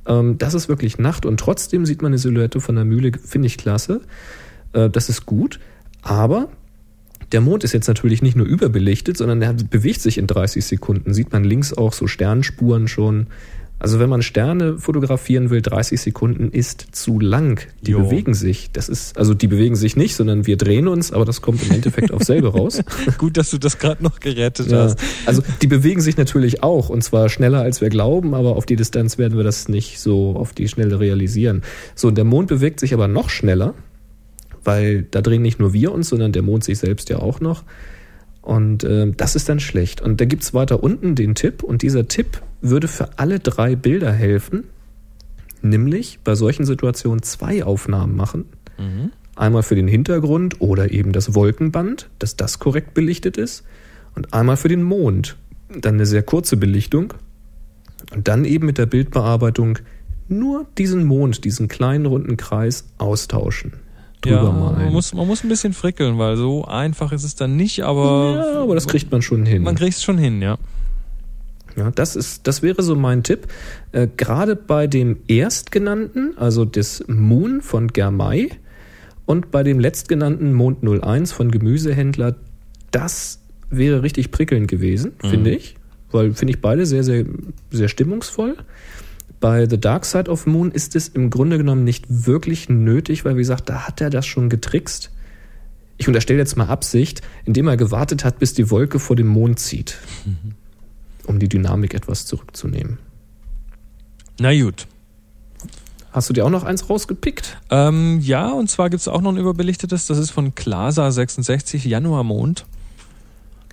Ähm, 0.08 0.38
das 0.38 0.54
ist 0.54 0.70
wirklich 0.70 0.98
Nacht 0.98 1.26
und 1.26 1.40
trotzdem 1.40 1.86
sieht 1.86 2.02
man 2.02 2.12
eine 2.12 2.18
Silhouette 2.18 2.62
von 2.62 2.76
der 2.76 2.86
Mühle, 2.86 3.12
finde 3.24 3.48
ich 3.48 3.58
klasse. 3.58 4.02
Äh, 4.74 4.90
das 4.90 5.10
ist 5.10 5.26
gut, 5.26 5.60
aber 6.02 6.50
der 7.32 7.42
Mond 7.42 7.64
ist 7.64 7.74
jetzt 7.74 7.88
natürlich 7.88 8.22
nicht 8.22 8.38
nur 8.38 8.48
überbelichtet, 8.48 9.18
sondern 9.18 9.40
der 9.42 9.54
bewegt 9.54 10.02
sich 10.02 10.18
in 10.18 10.28
30 10.28 10.66
Sekunden. 10.66 11.14
Sieht 11.14 11.34
man 11.34 11.44
links 11.44 11.74
auch 11.74 11.92
so 11.92 12.08
Sternenspuren 12.08 12.88
schon. 12.88 13.28
Also 13.80 14.00
wenn 14.00 14.10
man 14.10 14.24
Sterne 14.24 14.80
fotografieren 14.80 15.50
will, 15.52 15.62
30 15.62 16.02
Sekunden 16.02 16.50
ist 16.50 16.88
zu 16.94 17.20
lang. 17.20 17.68
Die 17.82 17.92
Jo. 17.92 18.00
bewegen 18.04 18.34
sich. 18.34 18.72
Das 18.72 18.90
ist, 18.90 19.18
also 19.18 19.36
die 19.36 19.48
bewegen 19.48 19.76
sich 19.76 19.96
nicht, 19.96 20.16
sondern 20.16 20.48
wir 20.48 20.58
drehen 20.58 20.88
uns, 20.88 21.12
aber 21.12 21.26
das 21.26 21.42
kommt 21.42 21.64
im 21.64 21.72
Endeffekt 21.72 22.12
auf 22.12 22.24
selbe 22.24 22.48
raus. 22.54 22.82
Gut, 23.20 23.38
dass 23.38 23.52
du 23.52 23.60
das 23.60 23.78
gerade 23.78 24.02
noch 24.04 24.20
gerettet 24.20 24.72
Ja, 24.72 24.80
hast. 24.86 25.00
also 25.28 25.44
die 25.62 25.68
bewegen 25.68 26.02
sich 26.02 26.18
natürlich 26.18 26.64
auch 26.64 26.90
und 26.90 27.04
zwar 27.04 27.30
schneller 27.30 27.62
als 27.62 27.80
wir 27.80 27.90
glauben, 27.90 28.34
aber 28.34 28.56
auf 28.56 28.66
die 28.66 28.76
Distanz 28.76 29.18
werden 29.20 29.38
wir 29.38 29.44
das 29.44 29.70
nicht 29.70 30.00
so 30.00 30.36
auf 30.36 30.54
die 30.54 30.68
Schnelle 30.68 31.00
realisieren. 31.00 31.62
So, 31.94 32.08
und 32.08 32.18
der 32.18 32.26
Mond 32.26 32.48
bewegt 32.48 32.80
sich 32.80 32.94
aber 32.96 33.08
noch 33.08 33.30
schneller, 33.30 33.76
weil 34.64 35.04
da 35.04 35.22
drehen 35.22 35.44
nicht 35.44 35.60
nur 35.60 35.74
wir 35.74 35.92
uns, 35.92 36.10
sondern 36.10 36.32
der 36.32 36.42
Mond 36.42 36.64
sich 36.64 36.80
selbst 36.80 37.10
ja 37.10 37.20
auch 37.20 37.40
noch. 37.42 37.64
Und 38.48 38.86
ähm, 38.86 39.18
das 39.18 39.36
ist 39.36 39.50
dann 39.50 39.60
schlecht. 39.60 40.00
Und 40.00 40.22
da 40.22 40.26
gibt's 40.26 40.54
weiter 40.54 40.82
unten 40.82 41.16
den 41.16 41.36
Tipp 41.36 41.64
und 41.64 41.82
dieser 41.82 42.08
Tipp 42.08 42.42
würde 42.62 42.88
für 42.88 43.20
alle 43.20 43.40
drei 43.40 43.76
Bilder 43.76 44.14
helfen, 44.14 44.64
nämlich 45.62 46.20
bei 46.24 46.34
solchen 46.34 46.64
Situationen 46.66 47.22
zwei 47.24 47.66
Aufnahmen 47.66 48.16
machen. 48.16 48.46
Einmal 49.36 49.64
für 49.64 49.76
den 49.76 49.90
Hintergrund 49.90 50.62
oder 50.62 50.94
eben 50.94 51.12
das 51.12 51.36
Wolkenband, 51.36 52.10
dass 52.20 52.38
das 52.38 52.58
korrekt 52.60 52.94
belichtet 52.94 53.36
ist. 53.36 53.66
Und 54.16 54.34
einmal 54.34 54.56
für 54.56 54.70
den 54.70 54.82
Mond. 54.82 55.36
Dann 55.82 55.96
eine 55.96 56.06
sehr 56.06 56.24
kurze 56.24 56.56
Belichtung. 56.56 57.16
Und 58.16 58.30
dann 58.30 58.46
eben 58.46 58.66
mit 58.66 58.78
der 58.78 58.86
Bildbearbeitung 58.86 59.80
nur 60.30 60.66
diesen 60.78 61.04
Mond, 61.04 61.44
diesen 61.44 61.68
kleinen 61.68 62.06
runden 62.06 62.38
Kreis 62.38 62.86
austauschen. 62.98 63.74
Drüber 64.22 64.36
Ja, 64.44 64.52
malen. 64.52 64.78
man 64.86 64.94
muss, 64.94 65.14
man 65.14 65.28
muss 65.28 65.44
ein 65.44 65.50
bisschen 65.50 65.74
frickeln, 65.74 66.18
weil 66.18 66.38
so 66.38 66.66
einfach 66.66 67.12
ist 67.12 67.24
es 67.24 67.36
dann 67.36 67.56
nicht, 67.56 67.84
aber 67.84 68.36
ja, 68.54 68.62
aber 68.62 68.76
das 68.76 68.88
kriegt 68.88 69.12
man 69.12 69.22
schon 69.22 69.46
hin. 69.46 69.64
man 69.64 69.76
kriegt 69.76 69.96
es 69.98 70.04
schon 70.04 70.18
hin, 70.18 70.42
ja. 70.42 70.58
Ja, 71.76 71.92
das 71.92 72.16
ist, 72.16 72.48
das 72.48 72.64
wäre 72.64 72.82
so 72.82 72.96
mein 72.96 73.22
Tipp. 73.22 73.48
Äh, 73.92 74.08
Gerade 74.18 74.56
bei 74.56 74.88
dem 74.88 75.18
erstgenannten, 75.28 76.34
also 76.36 76.66
des 76.66 77.04
Moon 77.08 77.62
von 77.62 77.90
Germay 77.90 78.50
und 79.28 79.52
bei 79.52 79.62
dem 79.62 79.80
letztgenannten 79.80 80.54
Mond 80.54 80.80
01 80.84 81.32
von 81.32 81.52
Gemüsehändler, 81.52 82.36
das 82.90 83.42
wäre 83.70 84.02
richtig 84.02 84.32
prickelnd 84.32 84.68
gewesen, 84.68 85.12
finde 85.22 85.52
ich. 85.52 85.76
Weil 86.12 86.34
finde 86.34 86.54
ich 86.56 86.62
beide 86.62 86.86
sehr, 86.88 87.04
sehr, 87.04 87.26
sehr 87.70 87.90
stimmungsvoll. 87.90 88.56
Bei 89.40 89.68
The 89.70 89.80
Dark 89.80 90.06
Side 90.06 90.30
of 90.30 90.46
Moon 90.46 90.72
ist 90.72 90.96
es 90.96 91.08
im 91.08 91.30
Grunde 91.30 91.58
genommen 91.58 91.84
nicht 91.84 92.06
wirklich 92.10 92.70
nötig, 92.70 93.24
weil 93.24 93.36
wie 93.36 93.42
gesagt, 93.42 93.70
da 93.70 93.88
hat 93.88 94.02
er 94.02 94.10
das 94.10 94.26
schon 94.26 94.50
getrickst. 94.50 95.12
Ich 95.98 96.08
unterstelle 96.08 96.40
jetzt 96.40 96.58
mal 96.58 96.68
Absicht, 96.68 97.22
indem 97.46 97.68
er 97.68 97.78
gewartet 97.78 98.24
hat, 98.24 98.40
bis 98.40 98.54
die 98.54 98.70
Wolke 98.70 99.00
vor 99.00 99.16
dem 99.16 99.28
Mond 99.28 99.60
zieht 99.60 99.98
um 101.28 101.40
die 101.40 101.50
Dynamik 101.50 101.94
etwas 101.94 102.26
zurückzunehmen. 102.26 102.98
Na 104.40 104.58
gut. 104.60 104.88
Hast 106.12 106.30
du 106.30 106.34
dir 106.34 106.46
auch 106.46 106.50
noch 106.50 106.64
eins 106.64 106.90
rausgepickt? 106.90 107.58
Ähm, 107.70 108.20
ja, 108.22 108.50
und 108.52 108.70
zwar 108.70 108.90
gibt 108.90 109.02
es 109.02 109.08
auch 109.08 109.22
noch 109.22 109.32
ein 109.32 109.38
überbelichtetes, 109.38 110.08
das 110.08 110.18
ist 110.18 110.32
von 110.32 110.56
Klasa 110.56 111.12
66, 111.12 111.86
Januarmond. 111.86 112.66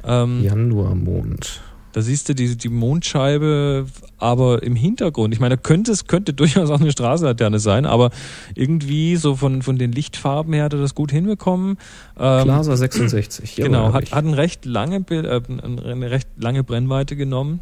Ähm, 0.05 0.43
Januarmond. 0.43 1.63
Da 1.95 2.03
siehst 2.03 2.29
du 2.29 2.35
die, 2.35 2.57
die 2.57 2.69
Mondscheibe, 2.71 3.87
aber 4.19 4.65
im 4.65 4.75
Hintergrund. 4.75 5.33
Ich 5.33 5.39
meine, 5.39 5.57
da 5.57 5.63
könnte 5.63 5.93
es 5.93 6.09
könnte 6.09 6.33
durchaus 6.35 6.69
auch 6.69 6.81
eine 6.81 6.91
Straßenlaterne 6.91 7.61
sein, 7.61 7.87
aber 7.87 8.11
irgendwie 8.57 9.15
so 9.15 9.37
von, 9.37 9.63
von 9.63 9.79
den 9.79 9.93
Lichtfarben 9.93 10.53
her 10.53 10.65
hat 10.65 10.73
er 10.73 10.81
das 10.81 10.97
gut 10.97 11.13
hinbekommen. 11.13 11.79
Ähm, 12.19 12.43
Klasa 12.43 12.77
66. 12.77 13.59
jawohl, 13.59 13.71
genau, 13.71 13.93
hat, 13.93 14.11
hat 14.11 14.25
ein 14.25 14.35
recht 14.35 14.65
lange, 14.65 15.03
Bild- 15.03 15.25
äh, 15.25 15.41
eine 15.63 16.11
recht 16.11 16.27
lange 16.37 16.65
Brennweite 16.65 17.15
genommen. 17.15 17.61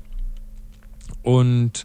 Und 1.23 1.85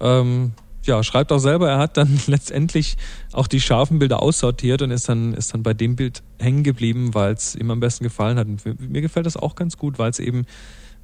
ähm, 0.00 0.54
ja, 0.82 1.04
schreibt 1.04 1.30
auch 1.30 1.38
selber, 1.38 1.70
er 1.70 1.78
hat 1.78 1.96
dann 1.96 2.18
letztendlich 2.26 2.96
auch 3.30 3.46
die 3.46 3.60
scharfen 3.60 4.00
Bilder 4.00 4.20
aussortiert 4.20 4.82
und 4.82 4.90
ist 4.90 5.08
dann, 5.08 5.34
ist 5.34 5.54
dann 5.54 5.62
bei 5.62 5.72
dem 5.72 5.94
Bild 5.94 6.24
hängen 6.40 6.64
geblieben, 6.64 7.14
weil 7.14 7.34
es 7.34 7.54
ihm 7.54 7.70
am 7.70 7.78
besten 7.78 8.02
gefallen 8.02 8.38
hat. 8.38 8.48
Und 8.48 8.90
mir 8.90 9.02
gefällt 9.02 9.26
das 9.26 9.36
auch 9.36 9.54
ganz 9.54 9.76
gut, 9.76 10.00
weil 10.00 10.10
es 10.10 10.18
eben 10.18 10.46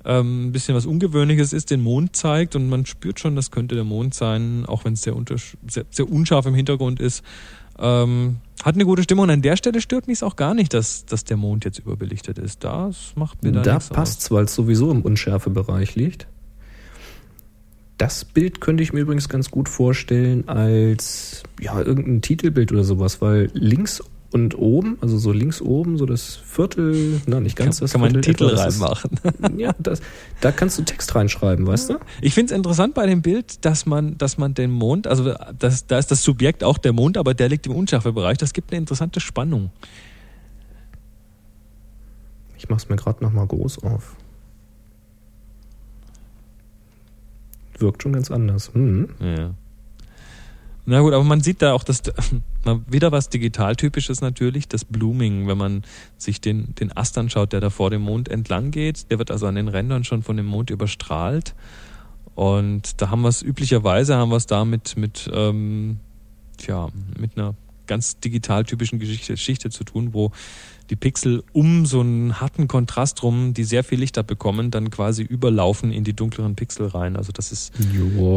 ähm, 0.05 0.47
ein 0.47 0.53
bisschen 0.53 0.75
was 0.75 0.87
Ungewöhnliches 0.87 1.53
ist, 1.53 1.71
den 1.71 1.83
Mond 1.83 2.17
zeigt 2.17 2.57
und 2.57 2.69
man 2.69 2.87
spürt 2.87 3.21
schon, 3.21 3.37
das 3.37 3.51
könnte 3.51 3.75
der 3.75 3.85
Mond 3.85 4.15
sein, 4.15 4.65
auch 4.67 4.85
wenn 4.85 4.95
es 4.95 5.03
sehr, 5.03 5.15
sehr, 5.67 5.85
sehr 5.91 6.11
unscharf 6.11 6.47
im 6.47 6.55
Hintergrund 6.55 7.01
ist. 7.01 7.25
Ähm, 7.79 8.37
hat 8.63 8.75
eine 8.75 8.85
gute 8.85 9.03
Stimmung 9.03 9.25
und 9.25 9.31
an 9.31 9.43
der 9.43 9.57
Stelle 9.57 9.81
stört 9.81 10.07
mich 10.07 10.19
es 10.19 10.23
auch 10.23 10.37
gar 10.37 10.55
nicht, 10.55 10.75
dass, 10.75 11.07
dass 11.07 11.25
der 11.25 11.37
Mond 11.37 11.65
jetzt 11.65 11.79
überbelichtet 11.79 12.39
ist. 12.39 12.63
Das 12.65 13.13
macht 13.17 13.43
mir 13.43 13.53
da, 13.53 13.63
Da 13.89 13.95
passt's, 13.95 14.31
weil 14.31 14.45
es 14.45 14.55
sowieso 14.55 14.91
im 14.91 15.03
Unschärfebereich 15.03 15.95
liegt. 15.95 16.27
Das 17.97 18.25
Bild 18.25 18.61
könnte 18.61 18.83
ich 18.83 18.93
mir 18.93 19.01
übrigens 19.01 19.29
ganz 19.29 19.51
gut 19.51 19.69
vorstellen 19.69 20.49
als 20.49 21.43
ja 21.61 21.79
irgendein 21.81 22.23
Titelbild 22.23 22.73
oder 22.73 22.85
sowas, 22.85 23.21
weil 23.21 23.51
links 23.53 24.03
und 24.33 24.57
oben, 24.57 24.97
also 25.01 25.19
so 25.19 25.33
links 25.33 25.61
oben, 25.61 25.99
so 25.99 26.07
das 26.07 26.37
Viertel, 26.37 27.21
na 27.27 27.41
nicht 27.41 27.57
Kann, 27.57 27.67
ganz 27.67 27.81
das 27.81 27.91
kann 27.93 28.01
man 28.01 28.11
einen 28.15 28.23
Viertel, 28.23 28.47
Titel 28.49 28.55
etwa, 28.55 28.65
das 28.65 28.77
ist- 28.77 28.83
reinmachen. 28.83 29.59
Ja, 29.59 29.73
das, 29.79 30.01
da 30.41 30.53
kannst 30.53 30.79
du 30.79 30.83
Text 30.83 31.15
reinschreiben, 31.15 31.67
weißt 31.67 31.91
du? 31.91 31.99
Ich 32.23 32.35
finde 32.35 32.53
es 32.53 32.57
interessant 32.57 32.95
bei 32.95 33.07
dem 33.07 33.23
Bild, 33.23 33.65
dass 33.65 33.87
man, 33.87 34.17
dass 34.19 34.39
man 34.39 34.55
den 34.55 34.71
Mond, 34.71 35.07
also 35.09 35.35
das, 35.59 35.87
da 35.87 35.99
ist 35.99 36.11
das 36.13 36.23
Subjekt 36.23 36.63
auch 36.63 36.79
der 36.79 36.93
Mond, 36.93 37.17
aber 37.19 37.35
der 37.35 37.49
liegt 37.49 37.67
im 37.67 37.75
Unschärfebereich. 37.75 38.39
Das 38.39 38.53
gibt 38.53 38.71
eine 38.71 38.79
interessante 38.79 39.19
Spannung. 39.21 39.71
Ich 42.57 42.69
mach's 42.69 42.89
mir 42.89 42.97
gerade 42.97 43.25
nochmal 43.25 43.47
groß 43.47 43.83
auf. 43.83 44.15
wirkt 47.79 48.03
schon 48.03 48.13
ganz 48.13 48.31
anders. 48.31 48.71
Hm. 48.75 49.09
Ja. 49.21 49.55
Na 50.87 51.01
gut, 51.01 51.13
aber 51.13 51.25
man 51.25 51.41
sieht 51.41 51.63
da 51.63 51.73
auch 51.73 51.85
das 51.85 52.03
mal 52.65 52.81
wieder 52.89 53.13
was 53.13 53.29
digitaltypisches 53.29 54.21
natürlich, 54.21 54.69
das 54.69 54.85
Blooming, 54.85 55.47
wenn 55.47 55.59
man 55.59 55.85
sich 56.17 56.41
den, 56.41 56.75
den 56.75 56.97
Ast 56.97 57.17
anschaut, 57.19 57.53
der 57.53 57.61
da 57.61 57.71
vor 57.71 57.91
dem 57.91 58.03
Mond 58.03 58.29
entlang 58.29 58.71
geht. 58.71 59.11
Der 59.11 59.19
wird 59.19 59.31
also 59.31 59.47
an 59.47 59.55
den 59.55 59.69
Rändern 59.69 60.05
schon 60.05 60.23
von 60.23 60.37
dem 60.37 60.47
Mond 60.47 60.71
überstrahlt. 60.71 61.55
Und 62.35 63.01
da 63.01 63.11
haben 63.11 63.23
wir 63.23 63.29
es 63.29 63.43
üblicherweise, 63.43 64.17
haben 64.17 64.31
wir 64.31 64.37
es 64.37 64.47
da 64.47 64.65
mit, 64.65 64.97
mit, 64.97 65.31
ähm, 65.33 65.99
tja, 66.57 66.89
mit 67.19 67.37
einer 67.37 67.55
ganz 67.87 68.21
digitaltypischen 68.21 68.99
Geschichte, 68.99 69.33
Geschichte 69.33 69.69
zu 69.71 69.85
tun, 69.85 70.15
wo 70.15 70.31
die 70.91 70.97
Pixel 70.97 71.43
um 71.53 71.87
so 71.87 72.01
einen 72.01 72.41
harten 72.41 72.69
Kontrast 72.69 73.23
rum, 73.23 73.55
die 73.55 73.65
sehr 73.65 73.85
viel 73.85 74.01
Licht 74.01 74.19
abbekommen, 74.19 74.71
dann 74.71 74.91
quasi 74.91 75.23
überlaufen 75.23 75.93
in 75.93 76.05
die 76.05 76.13
dunkleren 76.13 76.57
Pixel 76.57 76.89
rein. 76.89 77.17
Also 77.17 77.33
das 77.33 77.53
ist, 77.53 77.73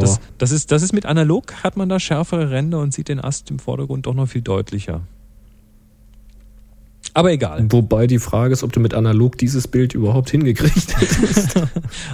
das, 0.00 0.20
das 0.38 0.52
ist, 0.52 0.70
das 0.70 0.82
ist 0.82 0.92
mit 0.92 1.04
analog 1.04 1.52
hat 1.64 1.76
man 1.76 1.88
da 1.88 1.98
schärfere 1.98 2.50
Ränder 2.50 2.80
und 2.80 2.94
sieht 2.94 3.08
den 3.08 3.20
Ast 3.20 3.50
im 3.50 3.58
Vordergrund 3.58 4.06
doch 4.06 4.14
noch 4.14 4.28
viel 4.28 4.42
deutlicher. 4.42 5.02
Aber 7.16 7.30
egal. 7.30 7.66
Wobei 7.70 8.08
die 8.08 8.18
Frage 8.18 8.52
ist, 8.52 8.64
ob 8.64 8.72
du 8.72 8.80
mit 8.80 8.92
analog 8.92 9.38
dieses 9.38 9.68
Bild 9.68 9.94
überhaupt 9.94 10.30
hingekriegt 10.30 11.00
hättest. 11.00 11.54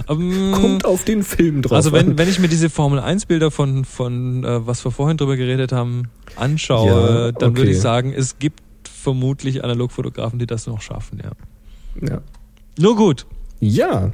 Ähm, 0.09 0.51
Kommt 0.53 0.85
auf 0.85 1.03
den 1.05 1.23
Film 1.23 1.61
drauf. 1.61 1.73
also 1.73 1.91
wenn, 1.91 2.11
an. 2.11 2.17
wenn 2.17 2.29
ich 2.29 2.39
mir 2.39 2.47
diese 2.47 2.69
Formel 2.69 2.99
1 2.99 3.25
Bilder 3.25 3.51
von, 3.51 3.85
von 3.85 4.43
äh, 4.43 4.65
was 4.67 4.83
wir 4.85 4.91
vorhin 4.91 5.17
drüber 5.17 5.37
geredet 5.37 5.71
haben, 5.71 6.09
anschaue, 6.35 6.87
Ja, 6.87 7.31
dann 7.31 7.51
würde 7.51 7.61
okay. 7.61 7.71
ich 7.71 7.81
sagen, 7.81 8.13
es 8.13 8.37
gibt 8.37 8.61
vermutlich 9.01 9.63
Analogfotografen, 9.63 10.39
die 10.39 10.47
das 10.47 10.67
noch 10.67 10.81
schaffen, 10.81 11.21
ja. 11.23 12.07
ja. 12.07 12.21
Nur 12.77 12.95
gut. 12.95 13.25
ja, 13.59 14.11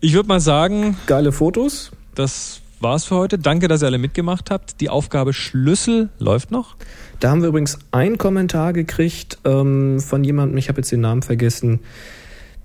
Ich 0.00 0.14
würde 0.14 0.28
mal 0.28 0.40
sagen, 0.40 0.96
geile 1.06 1.32
Fotos. 1.32 1.90
das 2.14 2.60
war's 2.80 3.04
für 3.06 3.16
heute. 3.16 3.38
Danke, 3.38 3.68
dass 3.68 3.82
ihr 3.82 3.86
alle 3.86 3.98
mitgemacht 3.98 4.50
habt. 4.50 4.80
Die 4.80 4.90
Aufgabe 4.90 5.32
Schlüssel 5.32 6.10
läuft 6.18 6.50
noch. 6.50 6.76
Da 7.20 7.30
haben 7.30 7.40
wir 7.40 7.48
übrigens 7.48 7.78
einen 7.90 8.18
Kommentar 8.18 8.72
gekriegt 8.72 9.38
ähm, 9.44 10.00
von 10.00 10.22
jemandem, 10.22 10.58
ich 10.58 10.68
habe 10.68 10.80
jetzt 10.80 10.92
den 10.92 11.00
Namen 11.00 11.22
vergessen, 11.22 11.80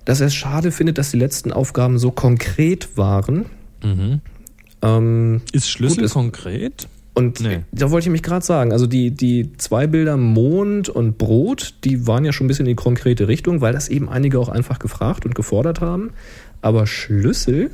dass 0.04 0.20
er 0.20 0.26
es 0.26 0.34
schade 0.34 0.70
findet, 0.72 0.98
dass 0.98 1.10
die 1.10 1.16
letzten 1.18 1.52
Aufgaben 1.52 1.98
so 1.98 2.10
konkret 2.10 2.96
waren. 2.96 3.46
Ähm, 4.82 5.40
Ist 5.52 5.70
Schlüssel 5.70 6.02
Gut, 6.04 6.12
konkret? 6.12 6.88
Und 7.14 7.40
Nee. 7.40 7.60
da 7.72 7.90
wollte 7.90 8.08
ich 8.08 8.12
mich 8.12 8.22
gerade 8.22 8.44
sagen, 8.44 8.72
also 8.72 8.86
die, 8.86 9.10
die 9.10 9.52
zwei 9.58 9.86
Bilder 9.86 10.16
Mond 10.16 10.88
und 10.88 11.18
Brot, 11.18 11.74
die 11.84 12.06
waren 12.06 12.24
ja 12.24 12.32
schon 12.32 12.46
ein 12.46 12.48
bisschen 12.48 12.66
in 12.66 12.70
die 12.70 12.74
konkrete 12.82 13.28
Richtung, 13.28 13.60
weil 13.60 13.72
das 13.72 13.88
eben 13.88 14.08
einige 14.08 14.38
auch 14.38 14.48
einfach 14.48 14.78
gefragt 14.78 15.26
und 15.26 15.34
gefordert 15.34 15.80
haben. 15.80 16.10
Aber 16.62 16.86
Schlüssel, 16.86 17.70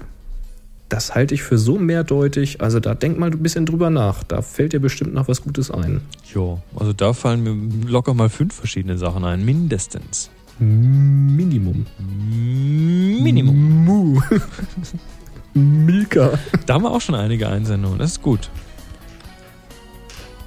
das 0.89 1.15
halte 1.15 1.35
ich 1.35 1.43
für 1.43 1.59
so 1.59 1.79
mehrdeutig. 1.79 2.61
Also 2.63 2.81
da 2.81 2.95
denk 2.95 3.19
mal 3.19 3.31
ein 3.31 3.39
bisschen 3.43 3.67
drüber 3.67 3.91
nach. 3.91 4.25
Da 4.25 4.43
fällt 4.43 4.73
dir 4.73 4.81
bestimmt 4.81 5.15
noch 5.15 5.29
was 5.29 5.43
Gutes 5.43 5.71
ein. 5.71 6.01
Jo, 6.35 6.61
also 6.75 6.93
da 6.93 7.13
fallen 7.13 7.43
mir 7.43 7.89
locker 7.89 8.15
mal 8.15 8.31
fünf 8.31 8.55
verschiedene 8.55 8.99
Sachen 8.99 9.25
ein, 9.25 9.45
mindestens. 9.45 10.31
Minimum. 10.59 11.87
Minimum. 13.23 13.85
Mu. 13.85 14.21
Milka. 15.55 16.39
Da 16.67 16.75
haben 16.75 16.83
wir 16.83 16.91
auch 16.91 17.01
schon 17.01 17.15
einige 17.15 17.49
Einsendungen, 17.49 17.99
das 17.99 18.13
ist 18.13 18.23
gut. 18.23 18.51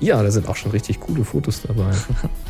Ja, 0.02 0.22
da 0.22 0.30
sind 0.32 0.48
auch 0.50 0.56
schon 0.58 0.72
richtig 0.72 1.00
coole 1.00 1.24
Fotos 1.24 1.62
dabei. 1.62 1.92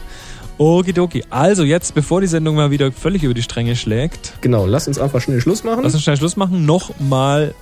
Okidoki. 0.57 1.23
Also 1.30 1.64
jetzt, 1.64 1.94
bevor 1.95 2.22
die 2.22 2.28
Sendung 2.28 2.56
mal 2.56 2.72
wieder 2.72 2.91
völlig 2.91 3.23
über 3.23 3.34
die 3.34 3.41
Stränge 3.44 3.76
schlägt, 3.76 4.34
Genau, 4.41 4.65
lass 4.65 4.88
uns 4.88 4.98
einfach 4.99 5.22
schnell 5.22 5.41
Schluss 5.41 5.64
machen. 5.64 5.84
lass 5.84 5.94
uns 5.94 6.03
schnell 6.03 6.18
Schluss 6.18 6.36
machen. 6.36 6.65
Nochmal 6.65 7.53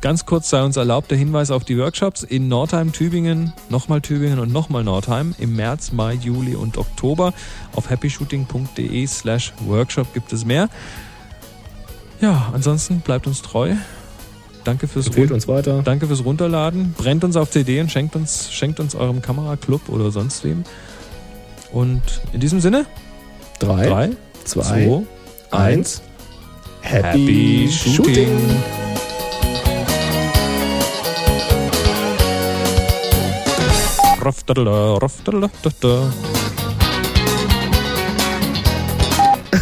ganz 0.00 0.24
kurz 0.26 0.50
sei 0.50 0.62
uns 0.62 0.76
erlaubt 0.76 1.10
der 1.10 1.18
Hinweis 1.18 1.50
auf 1.50 1.64
die 1.64 1.78
Workshops 1.78 2.22
in 2.22 2.48
Nordheim, 2.48 2.92
Tübingen, 2.92 3.52
nochmal 3.70 4.00
Tübingen 4.00 4.38
und 4.38 4.52
nochmal 4.52 4.82
Nordheim 4.84 5.34
im 5.38 5.54
März, 5.56 5.92
Mai, 5.92 6.14
Juli 6.14 6.54
und 6.54 6.76
Oktober. 6.78 7.32
Auf 7.74 7.90
happyshooting.de 7.90 9.06
slash 9.06 9.52
workshop 9.66 10.12
gibt 10.14 10.32
es 10.32 10.44
mehr. 10.44 10.68
Ja, 12.20 12.50
ansonsten 12.52 13.00
bleibt 13.00 13.26
uns 13.26 13.42
treu. 13.42 13.74
Danke 14.64 14.86
fürs 14.86 15.08
uns 15.08 15.48
weiter. 15.48 15.82
Danke 15.82 16.06
fürs 16.06 16.24
Runterladen. 16.24 16.94
Brennt 16.96 17.24
uns 17.24 17.36
auf 17.36 17.50
CD 17.50 17.80
und 17.80 17.90
schenkt 17.90 18.14
uns, 18.16 18.52
schenkt 18.52 18.80
uns 18.80 18.94
eurem 18.94 19.20
Kameraclub 19.22 19.88
oder 19.88 20.10
sonst 20.10 20.44
wem. 20.44 20.64
Und 21.72 22.02
in 22.32 22.40
diesem 22.40 22.60
Sinne, 22.60 22.86
Drei, 23.58 23.86
drei, 23.86 24.10
zwei, 24.44 24.62
zwei, 24.62 25.02
eins. 25.50 26.02
Happy, 26.80 27.66
Happy 27.66 27.68
Shooting. 27.70 28.04
Shooting. 28.04 28.62
Raftadada, 34.20 34.94
raftadada, 34.98 35.48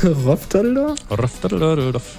Roftadler? 0.27 0.94
raff. 1.10 2.18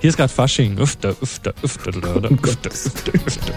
Hier 0.00 0.10
ist 0.10 0.16
gerade 0.16 0.32
Fasching. 0.32 0.78
Öfter, 0.78 1.14
öfter, 1.22 1.54
öfter, 1.62 1.88
öfter, 1.90 2.30
Oh 2.30 2.36
Gott. 2.36 2.66
öfter, 2.66 3.12
öfter. 3.26 3.54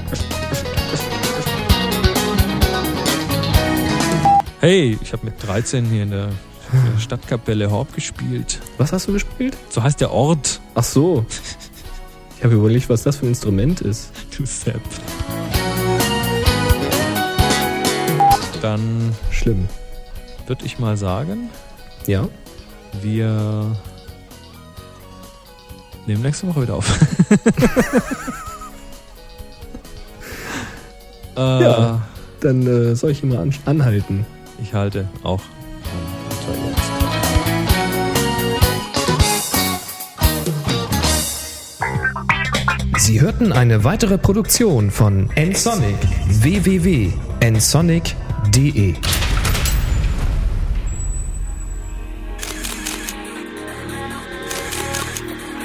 Hey, 4.62 4.98
ich 5.02 5.12
habe 5.12 5.26
mit 5.26 5.44
13 5.46 5.86
hier 5.86 6.04
in 6.04 6.12
der 6.12 6.30
in 6.72 6.92
der 6.94 7.00
Stadtkapelle 7.00 7.70
Horb 7.70 7.94
gespielt. 7.94 8.60
Was 8.78 8.94
hast 8.94 9.08
du 9.08 9.14
gespielt? 9.14 9.56
So 9.70 9.84
heißt 9.84 10.00
der 10.02 10.12
Ort. 10.12 10.60
Ach 10.74 10.84
so. 10.84 11.26
Ich 12.38 12.44
habe 12.44 12.56
überlegt, 12.56 12.90
was 12.90 13.04
das 13.04 13.18
für 13.18 13.26
ein 13.26 13.30
Instrument 13.30 13.82
ist. 13.82 14.12
Du 14.36 14.46
Sepp. 14.46 14.82
Dann 18.62 19.14
Schlimm. 19.30 19.68
würde 20.48 20.66
ich 20.66 20.80
mal 20.80 20.98
sagen, 20.98 21.50
Ja? 22.08 22.28
Wir 23.02 23.76
nehmen 26.06 26.22
nächste 26.22 26.48
Woche 26.48 26.62
wieder 26.64 26.76
auf. 26.76 26.86
äh, 31.38 31.64
Ja. 31.64 32.02
Dann 32.42 32.68
äh, 32.68 32.94
soll 32.96 33.12
ich 33.12 33.24
ihn 33.24 33.30
mal 33.30 33.40
an 33.40 33.54
anhalten. 33.66 34.26
Ich 34.62 34.74
halte 34.74 35.08
auch. 35.24 35.40
Sie 42.98 43.22
hörten 43.22 43.52
eine 43.52 43.84
weitere 43.84 44.18
Produktion 44.18 44.90
von 44.92 45.30
nsonic 45.36 45.98
www.nsonic.de 46.28 48.94